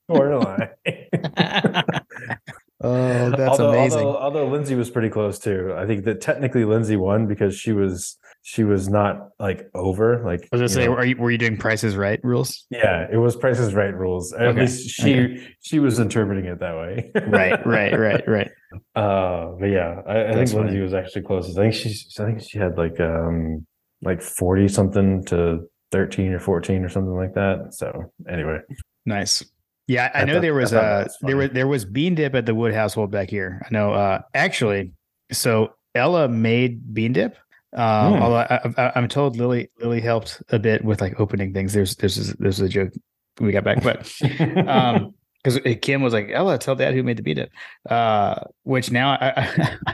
scoreline. 0.09 0.71
oh, 1.37 1.83
Oh, 2.81 3.31
that's 3.31 3.51
although, 3.51 3.73
amazing. 3.93 4.07
Although, 4.07 4.19
although 4.19 4.49
Lindsay 4.49 4.75
was 4.75 4.91
pretty 4.91 5.09
close 5.11 5.39
too. 5.39 5.75
I 5.77 5.87
think 5.87 6.05
that 6.05 6.21
technically 6.21 6.65
Lindsay 6.65 6.97
won 6.97 7.27
because 7.27 7.57
she 7.57 7.73
was 7.73 8.17
she 8.43 8.65
was 8.65 8.89
not 8.89 9.29
like 9.39 9.69
over. 9.75 10.23
Like 10.25 10.49
I 10.53 10.57
was 10.57 10.61
gonna 10.61 10.63
you 10.63 10.69
say, 10.69 10.87
know, 10.87 10.95
are 10.95 11.05
you 11.07 11.17
were 11.17 11.31
you 11.31 11.39
doing 11.39 11.57
prices 11.57 11.97
right 11.97 12.21
rules? 12.23 12.67
yeah, 12.71 13.07
it 13.11 13.17
was 13.17 13.37
Prices 13.37 13.75
Right 13.75 13.95
rules. 13.95 14.33
At 14.33 14.49
Okay, 14.49 14.61
least 14.63 14.91
she 14.91 15.49
she 15.61 15.79
was 15.81 15.99
interpreting 15.99 16.45
it 16.47 16.61
that 16.61 16.77
way. 16.77 17.11
Right, 17.27 17.67
right, 17.67 17.99
right, 17.99 18.29
right. 18.29 18.51
Uh, 18.95 19.53
but 19.59 19.67
yeah, 19.67 20.01
I, 20.07 20.21
I 20.21 20.25
think 20.27 20.37
That's 20.39 20.53
Lindsay 20.55 20.69
funny. 20.75 20.81
was 20.81 20.95
actually 20.95 21.23
closest. 21.23 21.59
I 21.59 21.63
think 21.63 21.75
she's 21.75 22.17
I 22.21 22.25
think 22.27 22.43
she 22.43 22.59
had 22.59 22.77
like 22.79 22.99
um 23.01 23.67
like 24.03 24.23
forty 24.23 24.69
something 24.69 25.25
to 25.27 25.69
thirteen 25.91 26.33
or 26.33 26.39
fourteen 26.39 26.85
or 26.85 26.89
something 26.89 27.15
like 27.15 27.35
that. 27.35 27.75
So 27.75 28.13
anyway, 28.29 28.59
Nice. 29.07 29.45
Yeah, 29.89 30.11
I, 30.15 30.21
I 30.21 30.25
know 30.25 30.35
thought- 30.35 30.43
there 30.43 30.55
was 30.55 30.73
uh 30.73 31.05
was 31.07 31.17
there 31.23 31.37
was 31.37 31.51
there 31.51 31.67
was 31.67 31.85
bean 31.85 32.15
dip 32.15 32.35
at 32.35 32.47
the 32.47 32.55
Wood 32.55 32.73
household 32.75 33.11
back 33.11 33.29
here. 33.31 33.61
I 33.65 33.69
know. 33.73 33.93
Uh, 33.93 34.21
actually, 34.35 34.93
so 35.33 35.73
Ella 35.97 36.29
made 36.29 36.95
bean 36.95 37.13
dip. 37.15 37.37
Um, 37.75 38.15
Hmm. 38.15 38.23
Although 38.23 38.37
I, 38.79 38.93
I'm 38.95 39.09
told 39.09 39.37
Lily 39.37 39.71
Lily 39.81 40.01
helped 40.01 40.43
a 40.51 40.59
bit 40.59 40.85
with 40.85 41.01
like 41.01 41.19
opening 41.21 41.53
things. 41.53 41.73
There's 41.73 41.97
there's 41.97 42.33
there's 42.35 42.61
a 42.61 42.69
joke 42.69 42.93
we 43.41 43.51
got 43.53 43.65
back, 43.65 43.83
but 43.83 44.11
um 44.69 45.15
because 45.45 45.61
kim 45.83 46.03
was 46.03 46.13
like 46.13 46.29
ella 46.33 46.59
tell 46.59 46.75
dad 46.75 46.95
who 46.95 47.03
made 47.05 47.17
the 47.17 47.23
bean 47.23 47.37
dip. 47.37 47.51
uh 47.89 48.35
which 48.65 48.91
now 48.91 49.13
I 49.21 49.49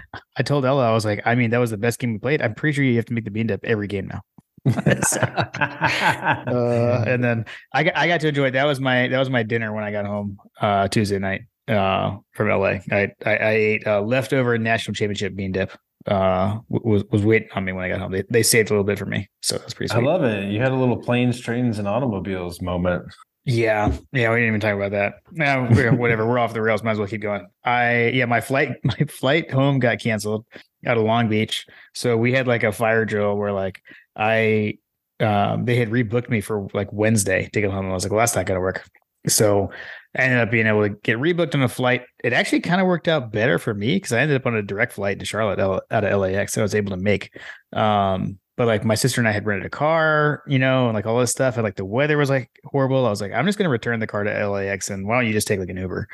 i 0.39 0.43
told 0.43 0.65
ella 0.65 0.89
i 0.89 0.93
was 0.95 1.05
like 1.05 1.21
i 1.27 1.35
mean 1.35 1.51
that 1.51 1.59
was 1.59 1.71
the 1.71 1.77
best 1.77 1.99
game 1.99 2.15
we 2.15 2.19
played 2.19 2.41
i'm 2.41 2.55
pretty 2.55 2.75
sure 2.75 2.83
you 2.85 2.97
have 2.97 3.05
to 3.05 3.13
make 3.13 3.25
the 3.27 3.31
bean 3.31 3.49
dip 3.49 3.63
every 3.63 3.87
game 3.87 4.07
now 4.07 4.23
uh 5.61 7.05
and 7.07 7.23
then 7.23 7.45
i 7.73 7.83
got 7.83 7.97
i 7.97 8.09
got 8.09 8.21
to 8.21 8.29
enjoy 8.29 8.47
it 8.47 8.53
that 8.53 8.65
was 8.65 8.81
my 8.81 9.09
that 9.09 9.19
was 9.19 9.29
my 9.31 9.43
dinner 9.43 9.73
when 9.73 9.85
i 9.85 9.91
got 9.91 10.07
home 10.07 10.39
uh 10.61 10.89
tuesday 10.89 11.19
night 11.19 11.43
uh 11.69 12.17
from 12.33 12.49
la 12.49 12.65
i 12.67 12.83
i, 12.91 13.11
I 13.27 13.51
ate 13.51 13.87
uh, 13.87 14.01
leftover 14.01 14.57
national 14.59 14.95
championship 14.95 15.35
bean 15.35 15.53
dip 15.53 15.73
uh 16.07 16.59
was 16.69 17.05
was 17.11 17.25
waiting 17.25 17.49
on 17.55 17.65
me 17.65 17.73
when 17.73 17.85
i 17.85 17.89
got 17.89 18.01
home 18.01 18.13
they, 18.13 18.25
they 18.31 18.43
saved 18.43 18.71
a 18.71 18.73
little 18.73 18.85
bit 18.85 18.99
for 18.99 19.07
me 19.07 19.29
so 19.41 19.59
that's 19.59 19.75
pretty 19.75 19.91
Sweet. 19.91 20.03
I 20.03 20.07
love 20.07 20.25
it. 20.25 20.51
You 20.51 20.61
had 20.61 20.73
a 20.73 20.77
little 20.77 20.97
planes, 20.97 21.41
trains, 21.41 21.79
and 21.79 21.87
automobiles 21.87 22.61
moment. 22.63 23.05
Yeah, 23.47 23.95
yeah, 24.13 24.31
we 24.31 24.37
didn't 24.37 24.49
even 24.49 24.61
talk 24.61 24.75
about 24.75 24.93
that. 24.93 25.17
Now, 25.33 25.67
whatever, 25.67 26.27
we're 26.27 26.39
off 26.39 26.55
the 26.55 26.63
rails. 26.63 26.83
Might 26.83 26.93
as 26.93 26.99
well 26.99 27.09
keep 27.09 27.21
going. 27.21 27.47
I 27.63 28.07
yeah, 28.09 28.25
my 28.25 28.41
flight 28.41 28.71
my 28.85 28.97
flight 29.09 29.51
home 29.51 29.79
got 29.79 30.01
canceled 30.01 30.47
out 30.87 30.97
of 30.97 31.05
Long 31.05 31.29
Beach, 31.29 31.67
so 31.93 32.17
we 32.17 32.33
had 32.33 32.47
like 32.47 32.63
a 32.63 32.73
fire 32.73 33.05
drill 33.05 33.37
where 33.37 33.53
like 33.53 33.83
I 34.17 34.79
um 35.21 35.65
they 35.65 35.77
had 35.77 35.91
rebooked 35.91 36.29
me 36.29 36.41
for 36.41 36.69
like 36.75 36.93
Wednesday 36.93 37.49
to 37.53 37.61
get 37.61 37.71
home. 37.71 37.85
And 37.85 37.91
I 37.91 37.95
was 37.95 38.05
like, 38.05 38.13
well, 38.13 38.21
that's 38.21 38.37
not 38.37 38.47
gonna 38.47 38.61
work. 38.61 38.89
So 39.27 39.71
I 40.17 40.23
ended 40.23 40.41
up 40.41 40.51
being 40.51 40.67
able 40.67 40.83
to 40.83 40.91
get 40.91 41.19
rebooked 41.19 41.55
on 41.55 41.63
a 41.63 41.69
flight. 41.69 42.03
It 42.23 42.33
actually 42.33 42.61
kind 42.61 42.81
of 42.81 42.87
worked 42.87 43.09
out 43.09 43.33
better 43.33 43.59
for 43.59 43.75
me 43.75 43.97
because 43.97 44.13
I 44.13 44.21
ended 44.21 44.37
up 44.37 44.47
on 44.47 44.55
a 44.55 44.63
direct 44.63 44.93
flight 44.93 45.19
to 45.19 45.25
Charlotte 45.25 45.59
out 45.59 46.05
of 46.05 46.21
LAX. 46.21 46.55
That 46.55 46.61
I 46.61 46.63
was 46.63 46.75
able 46.75 46.91
to 46.91 46.97
make. 46.97 47.37
Um, 47.73 48.39
but 48.57 48.67
like 48.67 48.85
my 48.85 48.95
sister 48.95 49.21
and 49.21 49.27
I 49.27 49.33
had 49.33 49.47
rented 49.47 49.67
a 49.67 49.71
car, 49.71 50.43
you 50.47 50.59
know, 50.59 50.87
and 50.87 50.95
like 50.95 51.07
all 51.07 51.19
this 51.19 51.33
stuff, 51.33 51.57
and 51.57 51.65
like 51.65 51.77
the 51.77 51.85
weather 51.85 52.17
was 52.17 52.31
like 52.31 52.51
horrible. 52.65 53.05
I 53.07 53.11
was 53.11 53.21
like, 53.21 53.33
I'm 53.33 53.47
just 53.47 53.59
gonna 53.59 53.71
return 53.71 53.99
the 53.99 54.07
car 54.07 54.23
to 54.25 54.49
LAX, 54.49 54.91
and 54.91 55.07
why 55.07 55.17
don't 55.17 55.27
you 55.27 55.33
just 55.33 55.49
take 55.49 55.59
like 55.59 55.71
an 55.71 55.77
Uber 55.77 56.09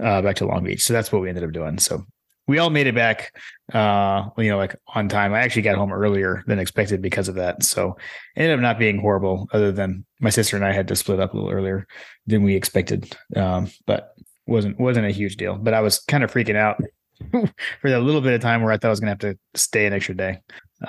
uh, 0.00 0.22
back 0.22 0.36
to 0.36 0.46
Long 0.46 0.64
Beach? 0.64 0.82
So 0.82 0.92
that's 0.92 1.10
what 1.10 1.22
we 1.22 1.28
ended 1.28 1.44
up 1.44 1.52
doing. 1.52 1.78
So 1.78 2.04
we 2.48 2.58
all 2.58 2.70
made 2.70 2.86
it 2.86 2.94
back, 2.94 3.36
uh, 3.72 4.30
you 4.38 4.48
know, 4.48 4.56
like 4.56 4.74
on 4.94 5.08
time. 5.08 5.34
I 5.34 5.40
actually 5.40 5.62
got 5.62 5.76
home 5.76 5.92
earlier 5.92 6.42
than 6.46 6.58
expected 6.58 7.02
because 7.02 7.28
of 7.28 7.36
that. 7.36 7.62
So 7.62 7.96
it 8.34 8.40
ended 8.40 8.54
up 8.54 8.60
not 8.60 8.78
being 8.78 8.98
horrible, 8.98 9.48
other 9.52 9.70
than 9.70 10.04
my 10.18 10.30
sister 10.30 10.56
and 10.56 10.64
I 10.64 10.72
had 10.72 10.88
to 10.88 10.96
split 10.96 11.20
up 11.20 11.34
a 11.34 11.36
little 11.36 11.52
earlier 11.52 11.86
than 12.26 12.42
we 12.42 12.56
expected. 12.56 13.14
Um, 13.36 13.70
but 13.86 14.14
wasn't 14.46 14.80
wasn't 14.80 15.06
a 15.06 15.10
huge 15.10 15.36
deal. 15.36 15.56
But 15.56 15.74
I 15.74 15.82
was 15.82 16.00
kind 16.00 16.24
of 16.24 16.32
freaking 16.32 16.56
out 16.56 16.80
for 17.30 17.90
that 17.90 18.00
little 18.00 18.22
bit 18.22 18.32
of 18.32 18.40
time 18.40 18.62
where 18.62 18.72
I 18.72 18.78
thought 18.78 18.88
I 18.88 18.90
was 18.90 19.00
gonna 19.00 19.12
have 19.12 19.18
to 19.20 19.38
stay 19.54 19.86
an 19.86 19.92
extra 19.92 20.16
day. 20.16 20.40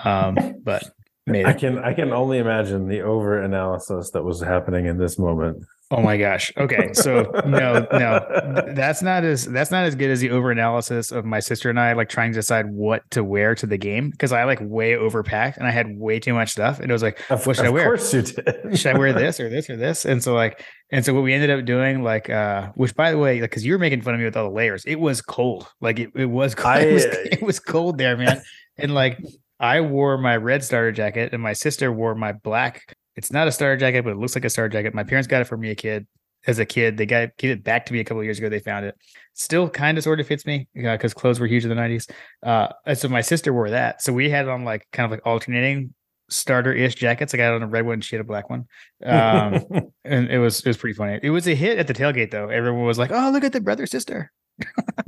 Um, 0.04 0.38
but 0.64 0.84
made 1.28 1.46
I 1.46 1.54
can 1.54 1.78
I 1.80 1.94
can 1.94 2.14
only 2.14 2.38
imagine 2.38 2.88
the 2.88 3.02
over 3.02 3.42
analysis 3.42 4.12
that 4.12 4.24
was 4.24 4.42
happening 4.42 4.86
in 4.86 4.98
this 4.98 5.20
moment. 5.20 5.66
Oh 5.92 6.02
my 6.04 6.18
gosh. 6.18 6.52
Okay. 6.56 6.94
So 6.94 7.32
no, 7.48 7.88
no, 7.92 8.64
that's 8.76 9.02
not 9.02 9.24
as 9.24 9.46
that's 9.46 9.72
not 9.72 9.86
as 9.86 9.96
good 9.96 10.12
as 10.12 10.20
the 10.20 10.30
over 10.30 10.52
analysis 10.52 11.12
of 11.12 11.26
my 11.26 11.40
sister 11.40 11.70
and 11.72 11.80
I 11.80 11.94
like 11.94 12.10
trying 12.10 12.32
to 12.32 12.36
decide 12.38 12.68
what 12.70 13.10
to 13.12 13.24
wear 13.24 13.56
to 13.56 13.66
the 13.66 13.78
game 13.78 14.12
because 14.12 14.32
I 14.32 14.44
like 14.44 14.60
way 14.62 14.94
overpacked 14.94 15.58
and 15.58 15.66
I 15.66 15.72
had 15.72 15.88
way 15.98 16.20
too 16.20 16.34
much 16.36 16.52
stuff 16.52 16.80
and 16.80 16.92
it 16.92 16.94
was 16.94 17.02
like 17.02 17.20
Of, 17.32 17.48
What 17.48 17.56
should 17.56 17.66
I 17.66 17.70
of 17.70 17.74
wear? 17.74 17.86
course 17.86 18.14
you 18.14 18.22
did. 18.22 18.78
should 18.78 18.96
I 18.96 19.00
wear 19.00 19.14
this 19.14 19.40
or 19.40 19.50
this 19.50 19.68
or 19.68 19.78
this? 19.78 20.06
And 20.06 20.24
so 20.24 20.36
like, 20.36 20.64
and 20.92 21.04
so 21.04 21.14
what 21.14 21.24
we 21.24 21.34
ended 21.34 21.50
up 21.52 21.66
doing, 21.66 22.04
like, 22.04 22.30
uh, 22.32 22.70
which 22.76 22.96
by 22.96 23.12
the 23.12 23.18
way, 23.18 23.42
like, 23.42 23.50
cause 23.52 23.64
you 23.64 23.74
were 23.74 23.80
making 23.80 24.02
fun 24.02 24.14
of 24.14 24.20
me 24.20 24.26
with 24.26 24.38
all 24.38 24.50
the 24.50 24.56
layers. 24.56 24.84
It 24.86 25.00
was 25.00 25.22
cold. 25.22 25.68
Like 25.82 25.98
it, 26.00 26.10
it 26.16 26.26
was 26.26 26.54
cold. 26.54 26.76
I- 26.76 26.80
it, 26.82 26.94
was, 26.94 27.06
it 27.06 27.42
was 27.42 27.60
cold 27.60 27.98
there, 27.98 28.16
man. 28.16 28.42
and 28.78 28.94
like 28.94 29.18
I 29.60 29.82
wore 29.82 30.20
my 30.20 30.38
red 30.38 30.64
starter 30.64 30.92
jacket 30.92 31.34
and 31.34 31.42
my 31.42 31.54
sister 31.54 31.92
wore 31.92 32.14
my 32.14 32.32
black. 32.34 32.96
It's 33.16 33.32
not 33.32 33.48
a 33.48 33.52
starter 33.52 33.78
jacket, 33.78 34.04
but 34.04 34.12
it 34.12 34.18
looks 34.18 34.36
like 34.36 34.46
a 34.46 34.50
starter 34.50 34.70
jacket. 34.70 34.94
My 34.94 35.04
parents 35.04 35.28
got 35.28 35.42
it 35.42 35.46
for 35.46 35.58
me 35.58 35.72
a 35.72 35.76
kid 35.76 36.08
as 36.48 36.60
a 36.60 36.66
kid. 36.66 36.98
They 36.98 37.06
got 37.06 37.36
gave 37.38 37.52
it 37.52 37.64
back 37.64 37.86
to 37.88 37.94
me 37.94 38.00
a 38.00 38.04
couple 38.04 38.20
of 38.20 38.26
years 38.26 38.38
ago. 38.40 38.50
They 38.50 38.60
found 38.60 38.86
it. 38.86 38.96
Still 39.34 39.70
kind 39.70 39.98
of 39.98 40.04
sort 40.04 40.20
of 40.20 40.28
fits 40.28 40.46
me 40.46 40.68
because 40.74 41.14
clothes 41.14 41.40
were 41.40 41.48
huge 41.48 41.64
in 41.64 41.70
the 41.70 41.76
90s. 41.76 42.10
Uh, 42.44 42.70
and 42.86 42.98
so 42.98 43.08
my 43.10 43.22
sister 43.22 43.54
wore 43.54 43.70
that. 43.70 44.02
So 44.02 44.14
we 44.14 44.30
had 44.30 44.46
it 44.46 44.50
on 44.50 44.64
like 44.64 44.88
kind 44.94 45.06
of 45.06 45.12
like 45.12 45.26
alternating 45.26 45.94
starter 46.30 46.72
ish 46.72 46.96
jackets. 46.96 47.34
Like 47.34 47.42
I 47.42 47.48
got 47.48 47.56
on 47.56 47.64
a 47.64 47.68
red 47.68 47.86
one, 47.86 47.96
and 47.96 48.04
she 48.04 48.16
had 48.16 48.22
a 48.22 48.28
black 48.28 48.50
one. 48.50 48.66
Um, 49.04 49.64
and 50.06 50.30
it 50.30 50.40
was 50.40 50.60
it 50.62 50.68
was 50.68 50.78
pretty 50.78 50.96
funny. 50.96 51.20
It 51.22 51.32
was 51.32 51.48
a 51.48 51.56
hit 51.56 51.78
at 51.80 51.88
the 51.88 51.94
tailgate 51.94 52.32
though. 52.32 52.50
Everyone 52.50 52.86
was 52.86 52.98
like, 53.00 53.12
"Oh, 53.12 53.32
look 53.32 53.44
at 53.44 53.52
the 53.54 53.62
brother 53.62 53.86
sister." 53.86 54.32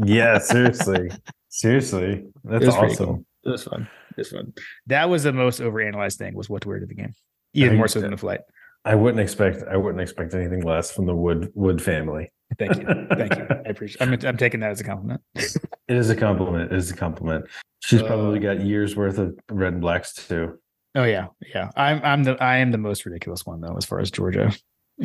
yeah, 0.03 0.37
seriously. 0.39 1.09
Seriously. 1.49 2.23
That's 2.43 2.63
It 2.65 2.69
awesome. 2.69 3.05
cool. 3.05 3.25
It 3.43 3.49
was 3.49 3.63
fun. 3.63 3.89
It 4.11 4.17
was 4.17 4.29
fun. 4.29 4.53
That 4.87 5.09
was 5.09 5.23
the 5.23 5.33
most 5.33 5.59
overanalyzed 5.59 6.17
thing 6.17 6.33
was 6.35 6.49
what 6.49 6.61
to 6.63 6.67
wear 6.69 6.79
to 6.79 6.85
the 6.85 6.95
game, 6.95 7.13
even 7.53 7.73
I- 7.75 7.77
more 7.77 7.87
so 7.87 7.99
than 8.01 8.11
the 8.11 8.17
flight. 8.17 8.41
I 8.83 8.95
wouldn't 8.95 9.21
expect 9.21 9.61
I 9.69 9.77
wouldn't 9.77 10.01
expect 10.01 10.33
anything 10.33 10.63
less 10.63 10.91
from 10.91 11.05
the 11.05 11.15
Wood 11.15 11.51
Wood 11.53 11.81
family. 11.81 12.31
Thank 12.57 12.77
you, 12.77 12.85
thank 13.15 13.37
you. 13.37 13.45
I 13.65 13.69
appreciate. 13.69 14.01
I'm 14.01 14.13
I'm 14.25 14.37
taking 14.37 14.59
that 14.61 14.71
as 14.71 14.81
a 14.81 14.83
compliment. 14.83 15.21
It 15.35 15.57
is 15.87 16.09
a 16.09 16.15
compliment. 16.15 16.71
It 16.71 16.77
is 16.77 16.89
a 16.89 16.95
compliment. 16.95 17.45
She's 17.83 18.01
probably 18.01 18.39
Uh, 18.39 18.53
got 18.55 18.65
years 18.65 18.95
worth 18.95 19.19
of 19.19 19.37
red 19.51 19.73
and 19.73 19.81
blacks 19.81 20.13
too. 20.13 20.57
Oh 20.95 21.03
yeah, 21.03 21.27
yeah. 21.53 21.69
I'm 21.75 22.01
I'm 22.03 22.23
the 22.23 22.41
I 22.43 22.57
am 22.57 22.71
the 22.71 22.77
most 22.79 23.05
ridiculous 23.05 23.45
one 23.45 23.61
though 23.61 23.75
as 23.77 23.85
far 23.85 23.99
as 23.99 24.09
Georgia 24.09 24.51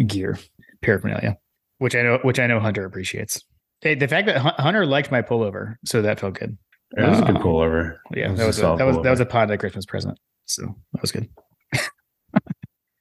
gear 0.07 0.39
paraphernalia, 0.83 1.37
which 1.79 1.95
I 1.95 2.03
know 2.03 2.19
which 2.23 2.39
I 2.41 2.47
know 2.47 2.61
Hunter 2.61 2.85
appreciates. 2.87 3.45
Hey, 3.83 3.95
the 3.95 4.09
fact 4.09 4.27
that 4.27 4.39
Hunter 4.39 4.87
liked 4.87 5.11
my 5.11 5.21
pullover, 5.21 5.77
so 5.85 6.01
that 6.01 6.19
felt 6.19 6.39
good. 6.39 6.57
It 6.97 7.03
was 7.07 7.19
a 7.21 7.23
good 7.27 7.37
Um, 7.37 7.43
pullover. 7.43 7.99
Yeah, 8.15 8.31
was 8.31 8.39
that 8.39 8.47
was 8.47 8.59
a, 8.59 8.63
that 8.79 8.85
was 8.85 8.97
that 9.03 9.11
was 9.11 9.21
a 9.21 9.27
Ponda 9.27 9.59
Christmas 9.61 9.85
present. 9.85 10.19
So 10.47 10.63
that 10.95 11.03
was 11.03 11.13
good. 11.13 11.29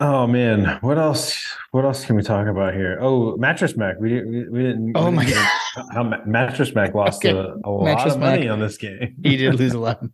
Oh 0.01 0.27
man, 0.27 0.77
what 0.81 0.97
else? 0.97 1.41
What 1.71 1.85
else 1.85 2.03
can 2.05 2.17
we 2.17 2.21
talk 2.21 2.47
about 2.47 2.73
here? 2.73 2.97
Oh, 2.99 3.37
mattress 3.37 3.77
Mack. 3.77 3.95
We 3.99 4.09
didn't. 4.09 4.29
We, 4.29 4.49
we 4.49 4.59
didn't. 4.63 4.91
Oh 4.95 5.09
we 5.09 5.15
my 5.15 5.25
god, 5.29 5.49
How 5.93 6.03
mattress 6.25 6.75
Mack 6.75 6.93
lost 6.95 7.23
Okay. 7.25 7.37
a, 7.37 7.55
a 7.63 7.69
lot 7.71 8.05
of 8.05 8.19
money 8.19 8.41
Mack. 8.43 8.51
on 8.51 8.59
this 8.59 8.77
game. 8.77 9.15
he 9.23 9.37
did 9.37 9.55
lose 9.55 9.73
a 9.73 9.79
lot. 9.79 10.01
Of 10.03 10.09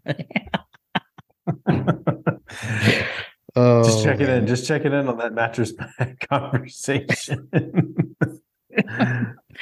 money. 1.68 3.06
oh, 3.56 3.84
just 3.84 4.04
checking 4.04 4.28
in. 4.28 4.28
man. 4.28 4.48
Just 4.48 4.68
checking 4.68 4.94
in 4.94 5.08
on 5.08 5.18
that 5.18 5.34
mattress 5.34 5.74
Mack 6.00 6.28
conversation. 6.30 7.50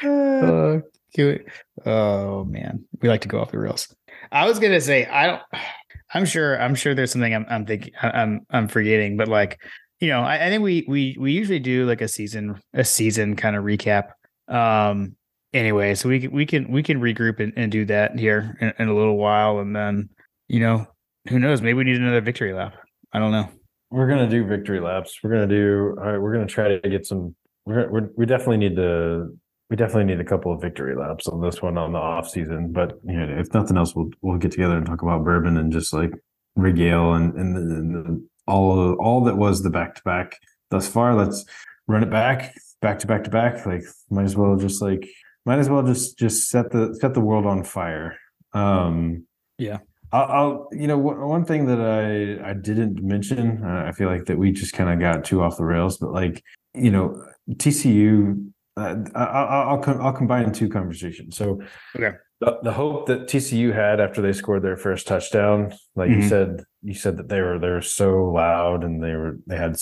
Uh, 0.04 0.80
cute. 1.16 1.46
oh 1.86 2.44
man, 2.44 2.84
we 3.02 3.08
like 3.10 3.22
to 3.22 3.28
go 3.30 3.40
off 3.40 3.52
the 3.52 3.60
rails. 3.60 3.94
I 4.34 4.46
was 4.48 4.60
gonna 4.60 4.82
say 4.82 5.06
I 5.06 5.28
don't. 5.28 5.42
I'm 6.14 6.26
sure. 6.26 6.60
I'm 6.62 6.76
sure 6.76 6.94
there's 6.94 7.12
something 7.12 7.34
I'm. 7.34 7.46
I'm 7.50 7.66
thinking. 7.66 7.94
I'm. 8.02 8.42
I'm 8.50 8.68
forgetting. 8.68 9.16
But 9.18 9.28
like, 9.30 9.60
you 10.00 10.08
know, 10.08 10.22
I, 10.22 10.48
I 10.48 10.50
think 10.50 10.64
we 10.64 10.86
we 10.88 11.18
we 11.20 11.32
usually 11.32 11.60
do 11.60 11.86
like 11.86 12.02
a 12.02 12.08
season 12.08 12.62
a 12.74 12.84
season 12.84 13.36
kind 13.36 13.56
of 13.56 13.64
recap. 13.64 14.12
Um. 14.48 15.16
Anyway, 15.52 15.96
so 15.96 16.08
we 16.08 16.28
we 16.28 16.46
can 16.46 16.72
we 16.72 16.84
can 16.84 17.02
regroup 17.02 17.40
and, 17.40 17.52
and 17.56 17.72
do 17.72 17.84
that 17.86 18.18
here 18.20 18.56
in, 18.62 18.72
in 18.78 18.88
a 18.88 18.96
little 18.96 19.18
while, 19.18 19.60
and 19.60 19.76
then 19.76 20.10
you 20.48 20.60
know, 20.60 20.86
who 21.28 21.40
knows? 21.40 21.62
Maybe 21.62 21.74
we 21.74 21.84
need 21.86 21.98
another 21.98 22.22
victory 22.22 22.54
lap. 22.54 22.76
I 23.14 23.20
don't 23.20 23.32
know. 23.32 23.50
we're 23.92 24.08
gonna 24.08 24.30
do 24.30 24.46
victory 24.46 24.80
laps. 24.80 25.20
We're 25.24 25.32
gonna 25.32 25.48
do. 25.48 25.96
All 26.00 26.12
right, 26.12 26.18
we're 26.20 26.34
gonna 26.34 26.46
try 26.46 26.78
to 26.78 26.90
get 26.90 27.06
some. 27.06 27.36
We're, 27.66 27.90
we're 27.90 28.10
we 28.16 28.26
definitely 28.26 28.58
need 28.58 28.76
to. 28.76 29.36
We 29.70 29.76
definitely 29.76 30.06
need 30.06 30.20
a 30.20 30.26
couple 30.26 30.52
of 30.52 30.62
victory 30.62 30.96
laps 30.96 31.28
on 31.28 31.42
this 31.42 31.62
one 31.62 31.78
on 31.78 31.94
the 31.94 32.00
off 32.00 32.30
season. 32.30 32.72
But 32.72 33.00
you 33.06 33.14
know, 33.14 33.40
if 33.40 33.54
nothing 33.54 33.78
else, 33.78 33.96
we'll 33.96 34.10
we'll 34.22 34.38
get 34.38 34.52
together 34.52 34.78
and 34.78 34.86
talk 34.86 35.02
about 35.02 35.24
bourbon 35.24 35.58
and 35.58 35.72
just 35.72 35.94
like 35.94 36.12
regale 36.56 37.14
and 37.14 37.34
and, 37.36 37.56
the, 37.56 37.60
and 37.60 37.96
the, 37.96 38.28
all 38.50 38.94
all 38.96 39.24
that 39.26 39.38
was 39.38 39.62
the 39.64 39.70
back 39.70 39.96
to 39.96 40.02
back 40.04 40.38
thus 40.72 40.88
far. 40.88 41.16
Let's 41.16 41.46
run 41.88 42.04
it 42.04 42.10
back, 42.10 42.56
back 42.82 43.00
to 43.00 43.08
back 43.08 43.24
to 43.26 43.30
back. 43.30 43.66
Like 43.66 43.84
might 44.10 44.24
as 44.24 44.36
well 44.36 44.56
just 44.58 44.82
like 44.82 45.08
might 45.46 45.60
as 45.60 45.70
well 45.70 45.84
just 45.84 46.18
just 46.18 46.50
set 46.50 46.72
the 46.72 46.98
set 47.00 47.14
the 47.14 47.22
world 47.22 47.46
on 47.46 47.64
fire. 47.64 48.18
Um, 48.54 49.26
Yeah. 49.58 49.80
I'll, 50.12 50.26
I'll 50.26 50.68
you 50.72 50.88
know 50.88 50.98
one 50.98 51.20
one 51.22 51.46
thing 51.46 51.68
that 51.68 51.80
I 51.80 52.50
I 52.50 52.54
didn't 52.54 53.02
mention. 53.04 53.64
Uh, 53.64 53.86
I 53.88 53.92
feel 53.92 54.10
like 54.10 54.26
that 54.26 54.38
we 54.40 54.52
just 54.52 54.74
kind 54.74 54.90
of 54.90 55.00
got 55.00 55.24
too 55.24 55.42
off 55.44 55.58
the 55.58 55.66
rails, 55.66 55.98
but 56.00 56.12
like 56.12 56.44
you 56.74 56.90
know 56.92 57.24
TCU. 57.52 58.52
Uh, 58.78 58.96
I, 59.14 59.24
I'll 59.24 59.70
I'll, 59.70 59.78
com- 59.80 60.02
I'll 60.02 60.14
combine 60.14 60.52
two 60.52 60.70
conversations. 60.70 61.36
So 61.38 61.62
Okay. 61.96 62.16
The, 62.40 62.58
the 62.64 62.72
hope 62.74 63.08
that 63.08 63.28
TCU 63.28 63.74
had 63.74 64.00
after 64.00 64.22
they 64.22 64.34
scored 64.34 64.64
their 64.64 64.78
first 64.78 65.08
touchdown, 65.08 65.74
like 65.96 66.10
you 66.10 66.18
Mhm. 66.18 66.30
said, 66.30 66.64
you 66.82 66.94
said 66.94 67.18
that 67.18 67.28
they 67.30 67.42
were 67.42 67.60
they 67.60 67.70
were 67.70 67.82
so 67.82 68.26
loud 68.26 68.84
and 68.84 69.04
they 69.04 69.14
were 69.16 69.38
they 69.48 69.58
had 69.58 69.76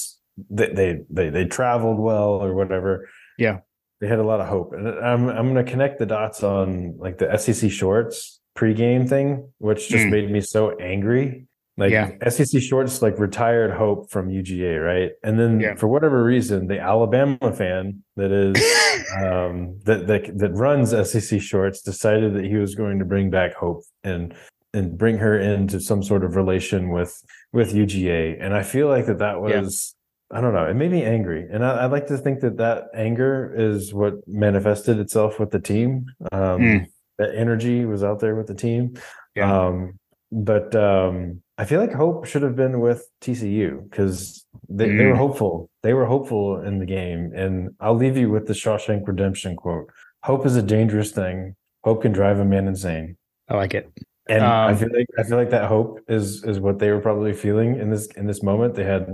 they 0.49 0.67
they 0.73 0.99
they, 1.09 1.29
they 1.29 1.45
traveled 1.45 1.99
well 1.99 2.41
or 2.43 2.53
whatever. 2.53 3.07
Yeah. 3.37 3.59
they 3.99 4.07
had 4.07 4.19
a 4.19 4.23
lot 4.23 4.39
of 4.39 4.47
hope, 4.47 4.73
and 4.73 4.87
I'm 4.87 5.27
I'm 5.29 5.53
going 5.53 5.63
to 5.65 5.71
connect 5.71 5.97
the 5.99 6.05
dots 6.05 6.43
on 6.43 6.95
like 6.99 7.17
the 7.17 7.35
SEC 7.37 7.69
shorts 7.71 8.39
pregame 8.55 9.07
thing, 9.09 9.51
which 9.59 9.89
just 9.89 10.05
Mm. 10.05 10.11
made 10.11 10.31
me 10.31 10.41
so 10.41 10.75
angry. 10.77 11.46
Like 11.77 11.91
Yeah. 11.91 12.11
SEC 12.27 12.59
shorts 12.61 13.01
like 13.01 13.19
retired 13.19 13.71
hope 13.71 14.09
from 14.09 14.29
UGA, 14.29 14.83
right? 14.83 15.11
And 15.23 15.39
then 15.39 15.59
Yeah. 15.59 15.75
for 15.75 15.87
whatever 15.87 16.23
reason, 16.23 16.67
the 16.67 16.79
Alabama 16.79 17.53
fan 17.53 18.03
that 18.15 18.31
is 18.31 18.55
um, 19.23 19.77
that, 19.85 20.07
that 20.07 20.37
that 20.39 20.53
runs 20.53 20.89
SEC 20.91 21.39
Shorts 21.39 21.81
decided 21.81 22.33
that 22.35 22.45
he 22.45 22.55
was 22.55 22.75
going 22.75 22.99
to 22.99 23.05
bring 23.05 23.29
back 23.29 23.53
Hope 23.53 23.83
and 24.03 24.33
and 24.73 24.97
bring 24.97 25.17
her 25.19 25.39
into 25.39 25.79
some 25.79 26.03
sort 26.03 26.23
of 26.23 26.35
relation 26.35 26.89
with 26.89 27.15
with 27.53 27.73
UGA, 27.73 28.37
and 28.41 28.53
I 28.53 28.63
feel 28.63 28.87
like 28.87 29.05
that 29.05 29.19
that 29.19 29.35
Yeah. 29.47 29.61
was 29.61 29.93
I 30.31 30.41
don't 30.41 30.53
know 30.53 30.65
it 30.65 30.73
made 30.75 30.91
me 30.91 31.03
angry, 31.03 31.47
and 31.49 31.63
I, 31.63 31.85
I'd 31.85 31.91
like 31.91 32.07
to 32.07 32.17
think 32.17 32.41
that 32.41 32.57
that 32.57 32.85
anger 32.95 33.53
is 33.55 33.93
what 33.93 34.15
manifested 34.27 34.99
itself 34.99 35.39
with 35.39 35.51
the 35.51 35.59
team. 35.59 36.07
Um, 36.31 36.59
Mm. 36.61 36.85
That 37.19 37.33
energy 37.35 37.83
was 37.85 38.03
out 38.03 38.19
there 38.19 38.35
with 38.35 38.45
the 38.47 38.53
team, 38.53 38.93
Yeah. 39.35 39.51
um, 39.67 39.97
but 40.31 40.75
um, 40.75 41.41
I 41.57 41.65
feel 41.65 41.79
like 41.79 41.93
Hope 41.93 42.25
should 42.25 42.41
have 42.43 42.55
been 42.55 42.79
with 42.79 43.07
TCU 43.21 43.89
because 43.89 44.45
they, 44.69 44.89
they 44.89 45.05
were 45.05 45.13
Mm. 45.13 45.17
hopeful. 45.17 45.69
They 45.83 45.93
were 45.93 46.05
hopeful 46.05 46.61
in 46.61 46.79
the 46.79 46.85
game. 46.85 47.31
And 47.35 47.69
I'll 47.79 47.95
leave 47.95 48.17
you 48.17 48.29
with 48.29 48.47
the 48.47 48.53
Shawshank 48.53 49.07
Redemption 49.07 49.55
quote 49.55 49.89
Hope 50.23 50.45
is 50.45 50.55
a 50.55 50.61
dangerous 50.61 51.11
thing. 51.11 51.55
Hope 51.83 52.01
can 52.01 52.11
drive 52.11 52.39
a 52.39 52.45
man 52.45 52.67
insane. 52.67 53.15
I 53.49 53.55
like 53.55 53.73
it. 53.73 53.89
And 54.29 54.43
I 54.43 54.71
Um, 54.71 54.77
feel 54.77 54.89
like 54.93 55.07
I 55.17 55.23
feel 55.23 55.37
like 55.37 55.51
that 55.51 55.69
hope 55.69 56.01
is 56.09 56.43
is 56.43 56.59
what 56.59 56.79
they 56.79 56.91
were 56.91 56.99
probably 56.99 57.31
feeling 57.33 57.79
in 57.79 57.89
this 57.89 58.07
in 58.17 58.27
this 58.27 58.43
moment. 58.43 58.75
They 58.75 58.83
had 58.83 59.07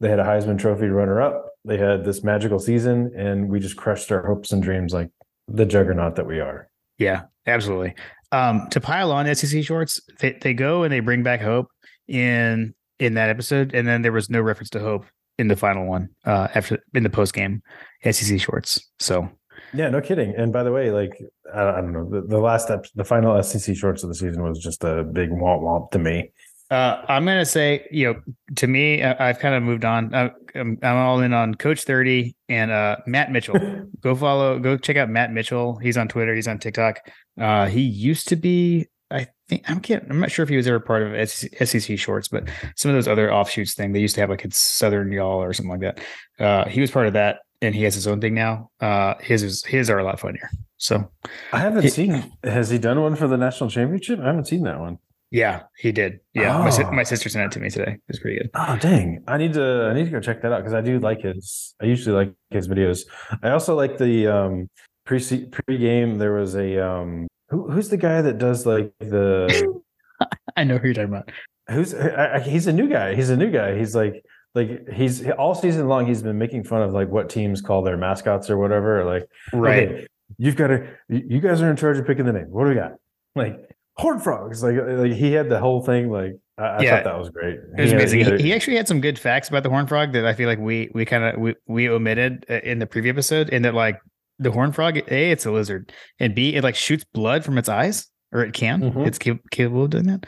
they 0.00 0.10
had 0.10 0.18
a 0.20 0.24
Heisman 0.24 0.58
Trophy 0.58 0.88
runner 0.88 1.22
up. 1.22 1.46
They 1.64 1.78
had 1.78 2.04
this 2.04 2.22
magical 2.22 2.58
season, 2.58 3.12
and 3.16 3.48
we 3.48 3.60
just 3.60 3.76
crushed 3.76 4.12
our 4.12 4.26
hopes 4.26 4.52
and 4.52 4.62
dreams 4.62 4.92
like 4.92 5.08
the 5.48 5.64
juggernaut 5.64 6.16
that 6.16 6.26
we 6.26 6.38
are. 6.40 6.68
Yeah, 6.98 7.22
absolutely. 7.46 7.94
Um, 8.30 8.68
to 8.70 8.80
pile 8.80 9.10
on 9.10 9.32
SEC 9.34 9.64
shorts, 9.64 10.00
they, 10.20 10.38
they 10.42 10.52
go 10.52 10.82
and 10.82 10.92
they 10.92 11.00
bring 11.00 11.22
back 11.22 11.40
Hope 11.40 11.68
in 12.06 12.74
in 12.98 13.14
that 13.14 13.30
episode, 13.30 13.74
and 13.74 13.86
then 13.86 14.02
there 14.02 14.12
was 14.12 14.28
no 14.28 14.40
reference 14.40 14.70
to 14.70 14.80
Hope 14.80 15.06
in 15.38 15.48
the 15.48 15.56
final 15.56 15.86
one 15.86 16.08
uh, 16.24 16.48
after 16.54 16.78
in 16.94 17.02
the 17.04 17.10
post 17.10 17.32
game 17.32 17.62
SEC 18.02 18.40
shorts. 18.40 18.86
So 18.98 19.30
Yeah, 19.72 19.88
no 19.88 20.00
kidding. 20.00 20.34
And 20.36 20.52
by 20.52 20.62
the 20.62 20.72
way, 20.72 20.90
like 20.90 21.12
I, 21.54 21.62
I 21.62 21.80
don't 21.80 21.92
know, 21.92 22.08
the, 22.08 22.26
the 22.26 22.38
last 22.38 22.70
ep- 22.70 22.86
the 22.94 23.04
final 23.04 23.40
SEC 23.42 23.76
shorts 23.76 24.02
of 24.02 24.08
the 24.08 24.14
season 24.14 24.42
was 24.42 24.58
just 24.58 24.84
a 24.84 25.04
big 25.04 25.30
womp 25.30 25.62
womp 25.62 25.90
to 25.92 25.98
me. 25.98 26.32
Uh, 26.70 27.02
I'm 27.08 27.24
gonna 27.24 27.46
say, 27.46 27.86
you 27.90 28.12
know, 28.12 28.20
to 28.56 28.66
me, 28.66 29.02
I, 29.02 29.30
I've 29.30 29.38
kind 29.38 29.54
of 29.54 29.62
moved 29.62 29.84
on. 29.84 30.14
I, 30.14 30.30
I'm, 30.54 30.78
I'm 30.82 30.96
all 30.96 31.20
in 31.20 31.32
on 31.32 31.54
Coach 31.54 31.84
Thirty 31.84 32.36
and 32.48 32.70
uh, 32.70 32.96
Matt 33.06 33.32
Mitchell. 33.32 33.58
go 34.00 34.14
follow, 34.14 34.58
go 34.58 34.76
check 34.76 34.96
out 34.96 35.08
Matt 35.08 35.32
Mitchell. 35.32 35.76
He's 35.78 35.96
on 35.96 36.08
Twitter. 36.08 36.34
He's 36.34 36.48
on 36.48 36.58
TikTok. 36.58 37.00
Uh, 37.40 37.66
he 37.66 37.80
used 37.80 38.28
to 38.28 38.36
be, 38.36 38.86
I 39.10 39.28
think, 39.48 39.64
I'm 39.70 39.80
can't, 39.80 40.04
I'm 40.10 40.20
not 40.20 40.30
sure 40.30 40.42
if 40.42 40.48
he 40.50 40.56
was 40.56 40.66
ever 40.66 40.80
part 40.80 41.02
of 41.02 41.28
SEC, 41.30 41.66
SEC 41.66 41.98
Shorts, 41.98 42.28
but 42.28 42.48
some 42.76 42.90
of 42.90 42.96
those 42.96 43.08
other 43.08 43.32
offshoots 43.32 43.74
thing 43.74 43.92
they 43.92 44.00
used 44.00 44.14
to 44.16 44.20
have 44.20 44.28
like 44.28 44.44
Southern 44.50 45.10
Y'all 45.10 45.42
or 45.42 45.54
something 45.54 45.70
like 45.70 45.80
that. 45.80 46.00
Uh, 46.38 46.68
he 46.68 46.82
was 46.82 46.90
part 46.90 47.06
of 47.06 47.14
that, 47.14 47.38
and 47.62 47.74
he 47.74 47.82
has 47.84 47.94
his 47.94 48.06
own 48.06 48.20
thing 48.20 48.34
now. 48.34 48.70
Uh, 48.78 49.14
his 49.20 49.42
is 49.42 49.64
his 49.64 49.88
are 49.88 49.98
a 49.98 50.04
lot 50.04 50.20
funnier. 50.20 50.50
So 50.76 51.10
I 51.52 51.60
haven't 51.60 51.88
seen. 51.88 52.30
Has 52.44 52.68
he 52.68 52.78
done 52.78 53.00
one 53.00 53.16
for 53.16 53.26
the 53.26 53.38
national 53.38 53.70
championship? 53.70 54.20
I 54.20 54.26
haven't 54.26 54.46
seen 54.46 54.64
that 54.64 54.78
one. 54.78 54.98
Yeah, 55.30 55.62
he 55.78 55.92
did. 55.92 56.20
Yeah, 56.34 56.58
my, 56.58 56.70
si- 56.70 56.84
Oh. 56.84 56.90
my 56.92 57.02
sister 57.02 57.28
sent 57.28 57.46
it 57.46 57.52
to 57.56 57.60
me 57.60 57.70
today. 57.70 57.92
It 57.92 58.00
was 58.08 58.18
pretty 58.18 58.38
good. 58.38 58.50
Oh 58.54 58.76
dang! 58.80 59.22
I 59.28 59.36
need 59.36 59.52
to. 59.54 59.88
I 59.90 59.94
need 59.94 60.04
to 60.06 60.10
go 60.10 60.20
check 60.20 60.42
that 60.42 60.52
out 60.52 60.58
because 60.60 60.74
I 60.74 60.80
do 60.80 60.98
like 60.98 61.20
his. 61.22 61.74
I 61.82 61.86
usually 61.86 62.14
like 62.16 62.32
his 62.50 62.68
videos. 62.68 63.00
I 63.42 63.50
also 63.50 63.74
like 63.74 63.98
the 63.98 64.26
um 64.28 64.68
pre 65.04 65.18
pre 65.50 65.78
game. 65.78 66.18
There 66.18 66.32
was 66.34 66.54
a 66.54 66.84
um. 66.84 67.26
Who, 67.50 67.70
who's 67.70 67.88
the 67.88 67.96
guy 67.96 68.20
that 68.22 68.38
does 68.38 68.66
like 68.66 68.92
the? 69.00 69.80
I 70.56 70.64
know 70.64 70.78
who 70.78 70.88
you're 70.88 70.94
talking 70.94 71.10
about. 71.14 71.30
who's 71.70 71.94
I, 71.94 72.36
I, 72.36 72.40
he's 72.40 72.66
a 72.66 72.72
new 72.72 72.88
guy. 72.88 73.14
He's 73.14 73.30
a 73.30 73.36
new 73.36 73.50
guy. 73.50 73.78
He's 73.78 73.94
like 73.94 74.22
like 74.54 74.88
he's 74.92 75.26
all 75.30 75.54
season 75.54 75.88
long. 75.88 76.06
He's 76.06 76.22
been 76.22 76.38
making 76.38 76.64
fun 76.64 76.82
of 76.82 76.92
like 76.92 77.08
what 77.08 77.28
teams 77.30 77.60
call 77.60 77.82
their 77.82 77.96
mascots 77.96 78.50
or 78.50 78.56
whatever. 78.58 79.04
Like 79.04 79.28
Right. 79.52 79.88
okay, 79.88 80.06
you've 80.38 80.56
got 80.56 80.68
to. 80.68 80.88
You 81.08 81.22
you 81.28 81.40
guys 81.40 81.62
are 81.62 81.70
in 81.70 81.76
charge 81.76 81.98
of 81.98 82.06
picking 82.06 82.24
the 82.26 82.32
name. 82.32 82.46
What 82.50 82.64
do 82.64 82.70
we 82.70 82.74
got? 82.74 82.92
Like 83.36 83.56
horn 83.98 84.18
frogs. 84.20 84.62
Like 84.62 84.76
like 84.86 85.12
he 85.12 85.32
had 85.32 85.48
the 85.48 85.58
whole 85.58 85.82
thing. 85.82 86.10
Like 86.10 86.32
I, 86.56 86.62
I 86.64 86.80
Yeah. 86.82 86.90
thought 86.96 87.04
that 87.04 87.18
was 87.18 87.30
great. 87.30 87.54
It 87.76 87.80
was 87.80 87.90
He 87.90 87.96
amazing. 87.96 88.18
he 88.24 88.30
He, 88.36 88.42
he 88.44 88.54
actually 88.54 88.76
had 88.76 88.88
some 88.88 89.00
good 89.00 89.18
facts 89.18 89.48
about 89.48 89.62
the 89.62 89.70
horn 89.70 89.86
frog 89.86 90.12
that 90.12 90.24
I 90.26 90.34
feel 90.34 90.48
like 90.48 90.58
we 90.58 90.90
we 90.94 91.04
kind 91.04 91.24
of 91.24 91.40
we, 91.40 91.54
we 91.66 91.88
omitted 91.88 92.46
uh, 92.50 92.54
in 92.62 92.78
the 92.78 92.86
previous 92.86 93.12
episode. 93.12 93.48
In 93.50 93.62
that, 93.62 93.74
like 93.74 94.00
the 94.38 94.50
horn 94.50 94.72
frog, 94.72 94.96
a 94.98 95.30
it's 95.30 95.46
a 95.46 95.50
lizard, 95.50 95.92
and 96.20 96.34
b 96.34 96.54
it 96.54 96.62
like 96.62 96.76
shoots 96.76 97.04
blood 97.12 97.44
from 97.44 97.58
its 97.58 97.68
eyes, 97.68 98.06
or 98.32 98.42
it 98.42 98.52
can. 98.54 98.80
Mhm. 98.82 99.06
It's 99.06 99.18
cap- 99.18 99.40
capable 99.50 99.84
of 99.84 99.90
doing 99.90 100.06
that. 100.06 100.26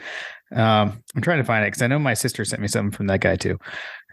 Um, 0.53 1.01
I'm 1.15 1.21
trying 1.21 1.37
to 1.37 1.45
find 1.45 1.63
it 1.63 1.67
because 1.67 1.81
I 1.81 1.87
know 1.87 1.97
my 1.99 2.13
sister 2.13 2.43
sent 2.43 2.61
me 2.61 2.67
something 2.67 2.91
from 2.91 3.07
that 3.07 3.21
guy 3.21 3.37
too. 3.37 3.57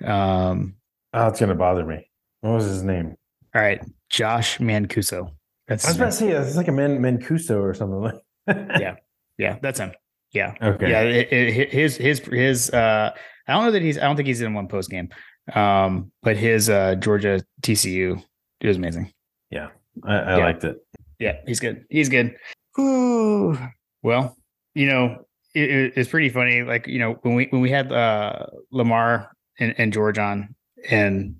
Um, 0.04 0.74
oh, 1.14 1.26
it's 1.28 1.40
gonna 1.40 1.54
bother 1.56 1.84
me. 1.84 2.08
What 2.42 2.52
was 2.54 2.64
his 2.66 2.82
name? 2.84 3.16
all 3.54 3.62
right, 3.62 3.80
Josh 4.10 4.58
Mancuso. 4.58 5.32
That's 5.66 5.84
I 5.84 5.88
was 5.90 5.96
about 5.96 6.06
to 6.06 6.12
say 6.12 6.28
it's 6.30 6.56
like 6.56 6.68
a 6.68 6.72
Man 6.72 7.00
Mancuso 7.00 7.60
or 7.60 7.74
something 7.74 8.00
like. 8.00 8.14
Yeah. 8.80 8.94
Yeah, 9.38 9.58
that's 9.62 9.78
him. 9.80 9.92
Yeah, 10.32 10.54
Okay. 10.60 10.90
yeah. 10.90 11.00
It, 11.02 11.32
it, 11.32 11.72
his 11.72 11.96
his 11.96 12.18
his. 12.20 12.70
Uh, 12.70 13.10
I 13.46 13.52
don't 13.52 13.64
know 13.64 13.70
that 13.70 13.80
he's. 13.82 13.96
I 13.96 14.02
don't 14.02 14.16
think 14.16 14.28
he's 14.28 14.42
in 14.42 14.52
one 14.52 14.68
post 14.68 14.90
game. 14.90 15.08
Um, 15.54 16.12
but 16.22 16.36
his 16.36 16.68
uh 16.68 16.96
Georgia 16.96 17.42
TCU 17.62 18.22
it 18.60 18.66
was 18.66 18.76
amazing. 18.76 19.10
Yeah, 19.50 19.68
I, 20.04 20.14
I 20.16 20.36
Yeah. 20.36 20.44
liked 20.44 20.64
it. 20.64 20.76
Yeah, 21.18 21.36
he's 21.46 21.58
good. 21.60 21.84
He's 21.88 22.10
good. 22.10 22.36
Ooh. 22.78 23.56
Well, 24.02 24.36
you 24.74 24.86
know, 24.86 25.24
it, 25.54 25.70
it- 25.70 25.92
it's 25.96 26.10
pretty 26.10 26.28
funny. 26.28 26.62
Like 26.62 26.86
you 26.86 26.98
know, 26.98 27.14
when 27.22 27.34
we 27.34 27.46
when 27.50 27.62
we 27.62 27.70
had 27.70 27.90
uh 27.90 28.46
Lamar 28.70 29.32
and, 29.58 29.74
and 29.78 29.92
George 29.94 30.18
on, 30.18 30.54
and 30.90 31.36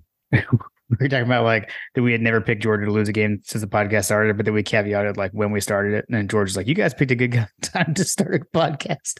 we 0.89 0.97
were 0.99 1.07
talking 1.07 1.25
about 1.25 1.43
like 1.43 1.71
that 1.95 2.01
we 2.01 2.11
had 2.11 2.21
never 2.21 2.41
picked 2.41 2.63
Georgia 2.63 2.85
to 2.85 2.91
lose 2.91 3.09
a 3.09 3.13
game 3.13 3.41
since 3.43 3.61
the 3.61 3.67
podcast 3.67 4.05
started, 4.05 4.37
but 4.37 4.45
then 4.45 4.53
we 4.53 4.63
caveated 4.63 5.17
like 5.17 5.31
when 5.31 5.51
we 5.51 5.61
started 5.61 5.93
it, 5.93 6.05
and 6.07 6.17
then 6.17 6.27
George 6.27 6.55
like, 6.55 6.67
"You 6.67 6.75
guys 6.75 6.93
picked 6.93 7.11
a 7.11 7.15
good 7.15 7.47
time 7.61 7.93
to 7.93 8.03
start 8.03 8.35
a 8.35 8.57
podcast." 8.57 9.19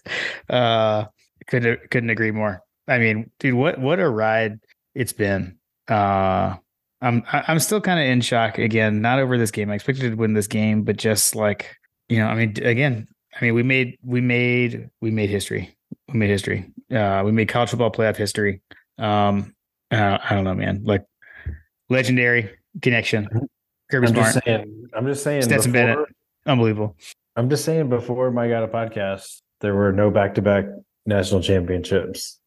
Uh, 0.49 1.05
couldn't 1.47 1.91
couldn't 1.91 2.09
agree 2.09 2.31
more. 2.31 2.61
I 2.87 2.97
mean, 2.97 3.31
dude, 3.39 3.53
what 3.53 3.79
what 3.79 3.99
a 3.99 4.09
ride 4.09 4.59
it's 4.95 5.13
been. 5.13 5.57
Uh, 5.87 6.55
I'm 7.01 7.23
I'm 7.31 7.59
still 7.59 7.81
kind 7.81 7.99
of 7.99 8.05
in 8.05 8.21
shock 8.21 8.57
again. 8.57 9.01
Not 9.01 9.19
over 9.19 9.37
this 9.37 9.51
game. 9.51 9.69
I 9.69 9.75
expected 9.75 10.09
to 10.09 10.15
win 10.15 10.33
this 10.33 10.47
game, 10.47 10.83
but 10.83 10.97
just 10.97 11.35
like 11.35 11.77
you 12.09 12.17
know, 12.17 12.27
I 12.27 12.35
mean, 12.35 12.55
again, 12.63 13.07
I 13.39 13.45
mean, 13.45 13.53
we 13.53 13.63
made 13.63 13.97
we 14.03 14.21
made 14.21 14.89
we 15.01 15.11
made 15.11 15.29
history. 15.29 15.75
We 16.11 16.19
made 16.19 16.29
history. 16.29 16.71
Uh, 16.91 17.21
we 17.23 17.31
made 17.31 17.47
college 17.47 17.69
football 17.69 17.91
playoff 17.91 18.17
history. 18.17 18.61
Um, 18.97 19.55
uh, 19.91 20.17
I 20.23 20.35
don't 20.35 20.43
know, 20.43 20.55
man. 20.55 20.81
Like 20.83 21.03
legendary 21.89 22.49
connection. 22.81 23.27
Kirby 23.91 24.07
I'm 24.07 24.13
Smart, 24.13 24.33
just 24.33 24.45
saying. 24.45 24.87
I'm 24.93 25.05
just 25.07 25.23
saying. 25.23 25.41
Stetson 25.43 25.71
before- 25.71 25.87
Bennett. 25.95 26.09
unbelievable. 26.45 26.95
I'm 27.35 27.49
just 27.49 27.65
saying. 27.65 27.89
Before 27.89 28.31
my 28.31 28.47
got 28.47 28.63
a 28.63 28.67
podcast, 28.67 29.41
there 29.61 29.75
were 29.75 29.91
no 29.91 30.11
back-to-back 30.11 30.65
national 31.05 31.41
championships. 31.41 32.39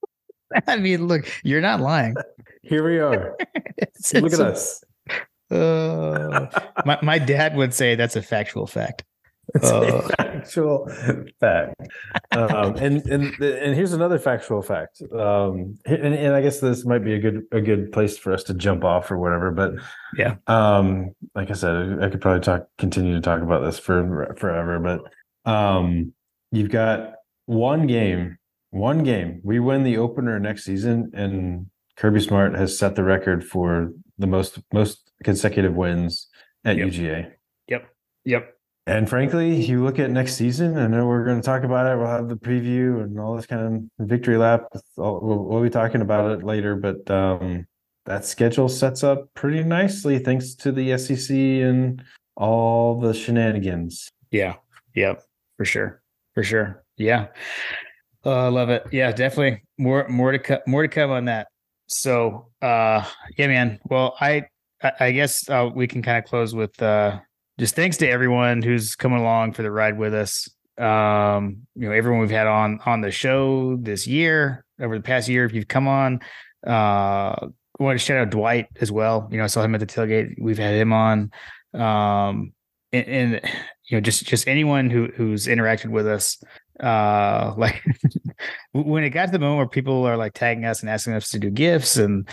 I 0.66 0.76
mean, 0.76 1.06
look, 1.06 1.28
you're 1.44 1.60
not 1.60 1.80
lying. 1.80 2.14
Here 2.62 2.84
we 2.86 2.98
are. 2.98 3.36
Look 4.14 4.32
at 4.32 4.40
us. 4.40 4.82
Uh, 5.50 6.46
my 6.84 6.98
my 7.02 7.18
dad 7.18 7.56
would 7.56 7.72
say 7.72 7.94
that's 7.94 8.16
a 8.16 8.22
factual 8.22 8.66
fact. 8.66 9.04
It's 9.54 9.70
Uh. 9.70 10.02
a 10.04 10.08
factual 10.22 10.86
fact. 11.40 11.74
Um, 12.32 12.76
and 12.76 13.04
and 13.06 13.24
and 13.40 13.74
here's 13.74 13.92
another 13.94 14.18
factual 14.18 14.60
fact. 14.60 15.00
Um, 15.12 15.78
and, 15.86 16.14
and 16.14 16.34
I 16.34 16.42
guess 16.42 16.60
this 16.60 16.84
might 16.84 17.02
be 17.04 17.14
a 17.14 17.18
good 17.18 17.44
a 17.52 17.60
good 17.60 17.90
place 17.92 18.18
for 18.18 18.32
us 18.34 18.42
to 18.44 18.54
jump 18.54 18.84
off 18.84 19.10
or 19.10 19.18
whatever. 19.18 19.50
But 19.50 19.74
Yeah. 20.16 20.34
um, 20.46 21.14
like 21.34 21.50
I 21.50 21.54
said, 21.54 21.98
I 22.02 22.10
could 22.10 22.20
probably 22.20 22.40
talk 22.40 22.68
continue 22.76 23.14
to 23.14 23.20
talk 23.22 23.40
about 23.40 23.64
this 23.64 23.78
for 23.78 24.34
forever. 24.38 24.78
But 24.78 25.50
um, 25.50 26.12
you've 26.52 26.70
got 26.70 27.14
one 27.46 27.86
game, 27.86 28.36
one 28.70 29.02
game. 29.02 29.40
We 29.42 29.60
win 29.60 29.82
the 29.82 29.96
opener 29.96 30.38
next 30.38 30.64
season, 30.64 31.10
and 31.14 31.70
Kirby 31.96 32.20
Smart 32.20 32.54
has 32.54 32.78
set 32.78 32.96
the 32.96 33.02
record 33.04 33.46
for 33.46 33.92
the 34.18 34.26
most 34.26 34.58
most 34.74 35.10
consecutive 35.24 35.74
wins 35.74 36.28
at 36.66 36.76
UGA. 36.76 37.32
Yep. 37.68 37.88
Yep. 38.26 38.54
And 38.88 39.06
frankly, 39.06 39.54
you 39.54 39.84
look 39.84 39.98
at 39.98 40.10
next 40.10 40.36
season, 40.36 40.78
I 40.78 40.86
know 40.86 41.06
we're 41.06 41.26
going 41.26 41.38
to 41.38 41.44
talk 41.44 41.62
about 41.62 41.86
it. 41.86 41.98
We'll 41.98 42.06
have 42.06 42.30
the 42.30 42.36
preview 42.36 43.02
and 43.02 43.20
all 43.20 43.36
this 43.36 43.44
kind 43.44 43.90
of 43.98 44.06
victory 44.08 44.38
lap. 44.38 44.64
We'll, 44.96 45.20
we'll 45.20 45.62
be 45.62 45.68
talking 45.68 46.00
about 46.00 46.30
it 46.30 46.42
later, 46.42 46.74
but 46.74 47.10
um, 47.10 47.66
that 48.06 48.24
schedule 48.24 48.66
sets 48.66 49.04
up 49.04 49.28
pretty 49.34 49.62
nicely 49.62 50.18
thanks 50.18 50.54
to 50.54 50.72
the 50.72 50.96
SEC 50.96 51.36
and 51.36 52.02
all 52.34 52.98
the 52.98 53.12
shenanigans. 53.12 54.08
Yeah. 54.30 54.54
Yep, 54.94 55.22
for 55.58 55.66
sure, 55.66 56.02
for 56.34 56.42
sure. 56.42 56.82
Yeah, 56.96 57.26
uh, 58.24 58.46
I 58.46 58.48
love 58.48 58.70
it. 58.70 58.86
Yeah, 58.90 59.12
definitely 59.12 59.62
more 59.76 60.08
more 60.08 60.32
to 60.32 60.38
come 60.38 60.60
more 60.66 60.82
to 60.82 60.88
come 60.88 61.10
on 61.10 61.26
that. 61.26 61.48
So, 61.88 62.48
uh, 62.62 63.04
yeah, 63.36 63.46
man. 63.48 63.78
Well, 63.84 64.16
I, 64.20 64.46
I 64.98 65.12
guess 65.12 65.48
uh, 65.48 65.70
we 65.72 65.86
can 65.86 66.02
kind 66.02 66.18
of 66.18 66.24
close 66.24 66.54
with 66.54 66.80
uh, 66.82 67.20
just 67.58 67.74
thanks 67.74 67.96
to 67.98 68.08
everyone 68.08 68.62
who's 68.62 68.94
coming 68.94 69.18
along 69.18 69.52
for 69.52 69.62
the 69.62 69.70
ride 69.70 69.98
with 69.98 70.14
us. 70.14 70.48
Um, 70.78 71.66
you 71.74 71.88
know, 71.88 71.92
everyone 71.92 72.20
we've 72.20 72.30
had 72.30 72.46
on 72.46 72.78
on 72.86 73.00
the 73.00 73.10
show 73.10 73.76
this 73.76 74.06
year 74.06 74.64
over 74.80 74.96
the 74.96 75.02
past 75.02 75.28
year. 75.28 75.44
If 75.44 75.52
you've 75.52 75.68
come 75.68 75.88
on, 75.88 76.20
uh, 76.66 76.70
I 76.70 77.48
want 77.80 77.98
to 77.98 78.04
shout 78.04 78.18
out 78.18 78.30
Dwight 78.30 78.68
as 78.80 78.92
well. 78.92 79.28
You 79.30 79.38
know, 79.38 79.44
I 79.44 79.48
saw 79.48 79.62
him 79.62 79.74
at 79.74 79.80
the 79.80 79.86
tailgate. 79.86 80.40
We've 80.40 80.58
had 80.58 80.74
him 80.74 80.92
on. 80.92 81.32
Um, 81.74 82.52
and, 82.92 83.06
and 83.06 83.40
you 83.88 83.96
know, 83.96 84.00
just 84.00 84.24
just 84.24 84.46
anyone 84.46 84.88
who 84.88 85.08
who's 85.16 85.46
interacted 85.46 85.90
with 85.90 86.06
us. 86.06 86.40
Uh, 86.78 87.54
like 87.58 87.82
when 88.70 89.02
it 89.02 89.10
got 89.10 89.26
to 89.26 89.32
the 89.32 89.38
moment 89.40 89.58
where 89.58 89.66
people 89.66 90.04
are 90.04 90.16
like 90.16 90.32
tagging 90.32 90.64
us 90.64 90.80
and 90.80 90.90
asking 90.90 91.14
us 91.14 91.30
to 91.30 91.40
do 91.40 91.50
gifts, 91.50 91.96
and 91.96 92.28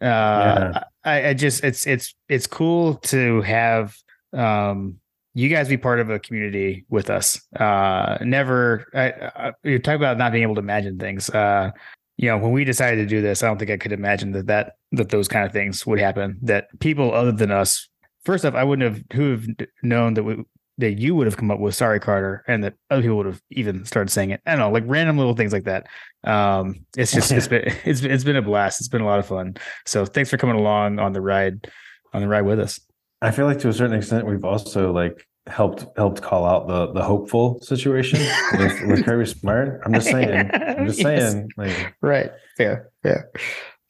uh, 0.00 0.04
yeah. 0.04 0.82
I, 1.04 1.28
I 1.30 1.34
just 1.34 1.64
it's 1.64 1.84
it's 1.84 2.14
it's 2.28 2.46
cool 2.46 2.94
to 2.96 3.42
have 3.42 3.96
um 4.32 4.98
you 5.34 5.48
guys 5.48 5.68
be 5.68 5.76
part 5.76 6.00
of 6.00 6.10
a 6.10 6.18
community 6.18 6.84
with 6.88 7.10
us. 7.10 7.40
Uh, 7.54 8.18
never, 8.22 8.86
I, 8.92 9.12
I, 9.36 9.52
you 9.62 9.78
talk 9.78 9.94
about 9.94 10.18
not 10.18 10.32
being 10.32 10.42
able 10.42 10.56
to 10.56 10.60
imagine 10.60 10.98
things. 10.98 11.30
Uh, 11.30 11.70
you 12.16 12.28
know, 12.28 12.38
when 12.38 12.50
we 12.50 12.64
decided 12.64 12.96
to 12.96 13.06
do 13.06 13.22
this, 13.22 13.44
I 13.44 13.46
don't 13.46 13.56
think 13.56 13.70
I 13.70 13.76
could 13.76 13.92
imagine 13.92 14.32
that 14.32 14.48
that 14.48 14.72
that 14.92 15.10
those 15.10 15.28
kind 15.28 15.46
of 15.46 15.52
things 15.52 15.86
would 15.86 16.00
happen. 16.00 16.38
That 16.42 16.66
people 16.80 17.14
other 17.14 17.30
than 17.30 17.52
us, 17.52 17.88
first 18.24 18.44
off, 18.44 18.54
I 18.54 18.64
wouldn't 18.64 18.92
have 18.92 19.04
who 19.12 19.30
have 19.30 19.46
known 19.82 20.14
that 20.14 20.24
we 20.24 20.42
that 20.78 20.94
you 20.94 21.14
would 21.14 21.28
have 21.28 21.36
come 21.36 21.50
up 21.52 21.60
with 21.60 21.76
sorry 21.76 22.00
Carter 22.00 22.44
and 22.48 22.64
that 22.64 22.74
other 22.90 23.02
people 23.02 23.18
would 23.18 23.26
have 23.26 23.40
even 23.50 23.84
started 23.84 24.10
saying 24.10 24.30
it. 24.30 24.40
I 24.44 24.52
don't 24.52 24.58
know, 24.58 24.70
like 24.70 24.84
random 24.86 25.18
little 25.18 25.34
things 25.34 25.52
like 25.52 25.64
that. 25.64 25.86
Um, 26.24 26.84
it's 26.96 27.12
just 27.12 27.30
it's 27.30 27.46
been 27.46 27.62
it's 27.84 28.02
it's 28.02 28.24
been 28.24 28.34
a 28.34 28.42
blast. 28.42 28.80
It's 28.80 28.88
been 28.88 29.02
a 29.02 29.06
lot 29.06 29.20
of 29.20 29.26
fun. 29.26 29.56
So 29.86 30.04
thanks 30.04 30.30
for 30.30 30.36
coming 30.36 30.56
along 30.56 30.98
on 30.98 31.12
the 31.12 31.20
ride 31.20 31.70
on 32.12 32.22
the 32.22 32.28
ride 32.28 32.42
with 32.42 32.58
us. 32.58 32.80
I 33.20 33.30
feel 33.30 33.46
like 33.46 33.58
to 33.60 33.68
a 33.68 33.72
certain 33.72 33.96
extent 33.96 34.26
we've 34.26 34.44
also 34.44 34.92
like 34.92 35.26
helped 35.46 35.86
helped 35.96 36.22
call 36.22 36.44
out 36.44 36.68
the 36.68 36.92
the 36.92 37.02
hopeful 37.02 37.60
situation 37.62 38.20
with, 38.52 38.86
with 38.86 39.04
Kirby 39.04 39.26
Smart. 39.26 39.80
I'm 39.84 39.92
just 39.92 40.08
saying. 40.08 40.50
I'm 40.52 40.86
just 40.86 40.98
yes. 41.02 41.32
saying. 41.32 41.50
Like, 41.56 41.94
right. 42.00 42.30
Fair. 42.56 42.90
Fair. 43.02 43.30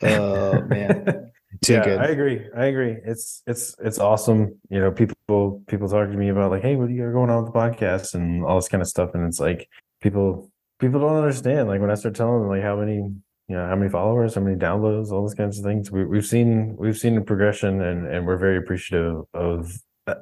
Oh 0.03 0.61
man. 0.63 1.31
Too 1.65 1.73
yeah, 1.73 1.85
good. 1.85 1.99
I 1.99 2.07
agree. 2.07 2.47
I 2.57 2.67
agree. 2.67 2.97
It's 3.05 3.43
it's 3.47 3.75
it's 3.81 3.99
awesome. 3.99 4.61
You 4.71 4.81
know, 4.81 4.93
people 4.93 5.63
people 5.67 5.89
talk 5.89 6.09
to 6.09 6.17
me 6.17 6.29
about 6.29 6.51
like, 6.51 6.63
hey, 6.63 6.77
what 6.77 6.89
are 6.89 6.93
you 6.93 7.11
going 7.11 7.31
on 7.31 7.43
with 7.43 7.53
the 7.53 7.59
podcast 7.59 8.15
and 8.15 8.45
all 8.45 8.57
this 8.57 8.69
kind 8.69 8.83
of 8.83 8.89
stuff. 8.89 9.11
And 9.15 9.27
it's 9.27 9.41
like 9.41 9.69
people 10.01 10.51
people 10.79 11.01
don't 11.01 11.17
understand. 11.17 11.69
Like 11.69 11.81
when 11.81 11.91
I 11.91 11.95
start 11.95 12.15
telling 12.15 12.41
them 12.41 12.49
like 12.49 12.63
how 12.63 12.77
many 12.77 13.11
you 13.49 13.57
know 13.57 13.67
how 13.67 13.77
many 13.77 13.91
followers, 13.91 14.35
how 14.35 14.43
many 14.43 14.57
downloads, 14.57 15.11
all 15.11 15.23
those 15.23 15.35
kinds 15.35 15.59
of 15.59 15.65
things. 15.65 15.91
We, 15.91 16.05
we've 16.05 16.27
seen 16.27 16.77
we've 16.79 16.99
seen 16.99 17.17
a 17.17 17.23
progression, 17.23 17.83
and 17.83 18.07
and 18.07 18.27
we're 18.27 18.37
very 18.37 18.59
appreciative 18.59 19.23
of 19.35 19.73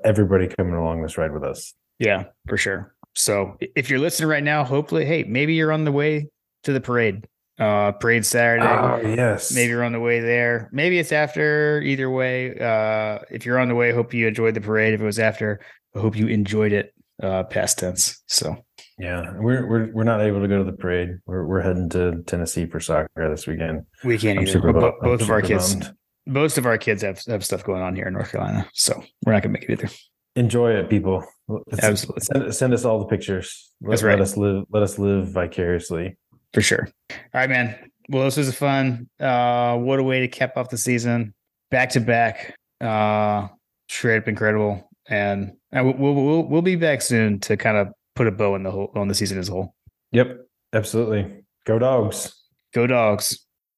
everybody 0.04 0.48
coming 0.48 0.74
along 0.74 1.02
this 1.02 1.18
ride 1.18 1.32
with 1.32 1.44
us. 1.44 1.74
Yeah, 1.98 2.24
for 2.48 2.56
sure. 2.56 2.94
So 3.14 3.56
if 3.60 3.88
you're 3.90 3.98
listening 3.98 4.28
right 4.28 4.44
now, 4.44 4.62
hopefully, 4.62 5.04
hey, 5.04 5.24
maybe 5.24 5.54
you're 5.54 5.72
on 5.72 5.84
the 5.84 5.92
way 5.92 6.28
to 6.64 6.72
the 6.72 6.80
parade. 6.80 7.26
Uh, 7.58 7.92
parade 7.92 8.26
Saturday. 8.26 8.66
Oh, 8.66 9.00
yes. 9.02 9.54
Maybe 9.54 9.70
you're 9.70 9.82
on 9.82 9.92
the 9.92 10.00
way 10.00 10.20
there. 10.20 10.68
Maybe 10.72 10.98
it's 10.98 11.12
after. 11.12 11.80
Either 11.80 12.10
way, 12.10 12.50
uh, 12.58 13.20
if 13.30 13.46
you're 13.46 13.58
on 13.58 13.68
the 13.68 13.74
way, 13.74 13.92
hope 13.92 14.12
you 14.12 14.28
enjoyed 14.28 14.52
the 14.52 14.60
parade. 14.60 14.92
If 14.92 15.00
it 15.00 15.04
was 15.04 15.18
after, 15.18 15.60
I 15.94 16.00
hope 16.00 16.16
you 16.16 16.26
enjoyed 16.26 16.72
it. 16.72 16.92
Uh, 17.22 17.44
past 17.44 17.78
tense. 17.78 18.22
So 18.26 18.65
yeah, 18.98 19.32
we're 19.38 19.66
we're 19.66 19.92
we're 19.92 20.04
not 20.04 20.20
able 20.20 20.40
to 20.40 20.48
go 20.48 20.58
to 20.58 20.64
the 20.64 20.76
parade. 20.76 21.18
We're 21.26 21.44
we're 21.44 21.60
heading 21.60 21.88
to 21.90 22.22
Tennessee 22.22 22.66
for 22.66 22.80
soccer 22.80 23.30
this 23.30 23.46
weekend. 23.46 23.84
We 24.04 24.18
can't 24.18 24.40
either. 24.40 24.60
Bo- 24.60 24.96
both 25.00 25.20
of 25.20 25.30
our 25.30 25.42
kids. 25.42 25.74
Bummed 25.74 25.96
most 26.26 26.58
of 26.58 26.66
our 26.66 26.76
kids 26.76 27.02
have, 27.02 27.22
have 27.26 27.44
stuff 27.44 27.64
going 27.64 27.82
on 27.82 27.94
here 27.94 28.06
in 28.06 28.12
North 28.12 28.32
Carolina, 28.32 28.68
so 28.74 29.02
we're 29.24 29.32
not 29.32 29.42
gonna 29.42 29.52
make 29.52 29.64
it 29.64 29.70
either. 29.70 29.88
Enjoy 30.34 30.72
it, 30.72 30.90
people. 30.90 31.24
Let's, 31.48 31.82
Absolutely. 31.82 32.22
Send, 32.22 32.54
send, 32.54 32.74
us 32.74 32.84
all 32.84 32.98
the 32.98 33.06
pictures. 33.06 33.72
Let, 33.80 33.90
That's 33.90 34.02
right. 34.02 34.12
Let 34.12 34.20
us 34.20 34.36
live. 34.36 34.64
Let 34.70 34.82
us 34.82 34.98
live 34.98 35.28
vicariously. 35.28 36.18
For 36.52 36.60
sure. 36.60 36.88
All 37.10 37.16
right, 37.32 37.48
man. 37.48 37.90
Well, 38.10 38.24
this 38.24 38.36
was 38.36 38.54
fun. 38.54 39.08
Uh, 39.18 39.78
what 39.78 39.98
a 39.98 40.02
way 40.02 40.20
to 40.20 40.28
cap 40.28 40.56
off 40.56 40.68
the 40.68 40.76
season, 40.76 41.32
back 41.70 41.90
to 41.90 42.00
back. 42.00 42.54
Uh, 42.80 43.48
straight 43.88 44.18
up 44.18 44.28
incredible, 44.28 44.90
and, 45.08 45.52
and 45.72 45.98
we'll, 45.98 46.14
we'll 46.14 46.42
we'll 46.42 46.62
be 46.62 46.76
back 46.76 47.00
soon 47.00 47.40
to 47.40 47.56
kind 47.56 47.78
of 47.78 47.88
put 48.16 48.26
a 48.26 48.32
bow 48.32 48.56
in 48.56 48.64
the 48.64 48.70
whole 48.72 48.90
on 48.96 49.06
the 49.06 49.14
season 49.14 49.38
as 49.38 49.48
a 49.48 49.52
whole. 49.52 49.76
Yep, 50.10 50.38
absolutely. 50.72 51.44
Go 51.64 51.78
dogs. 51.78 52.34
Go 52.74 52.86
dogs. 52.88 53.45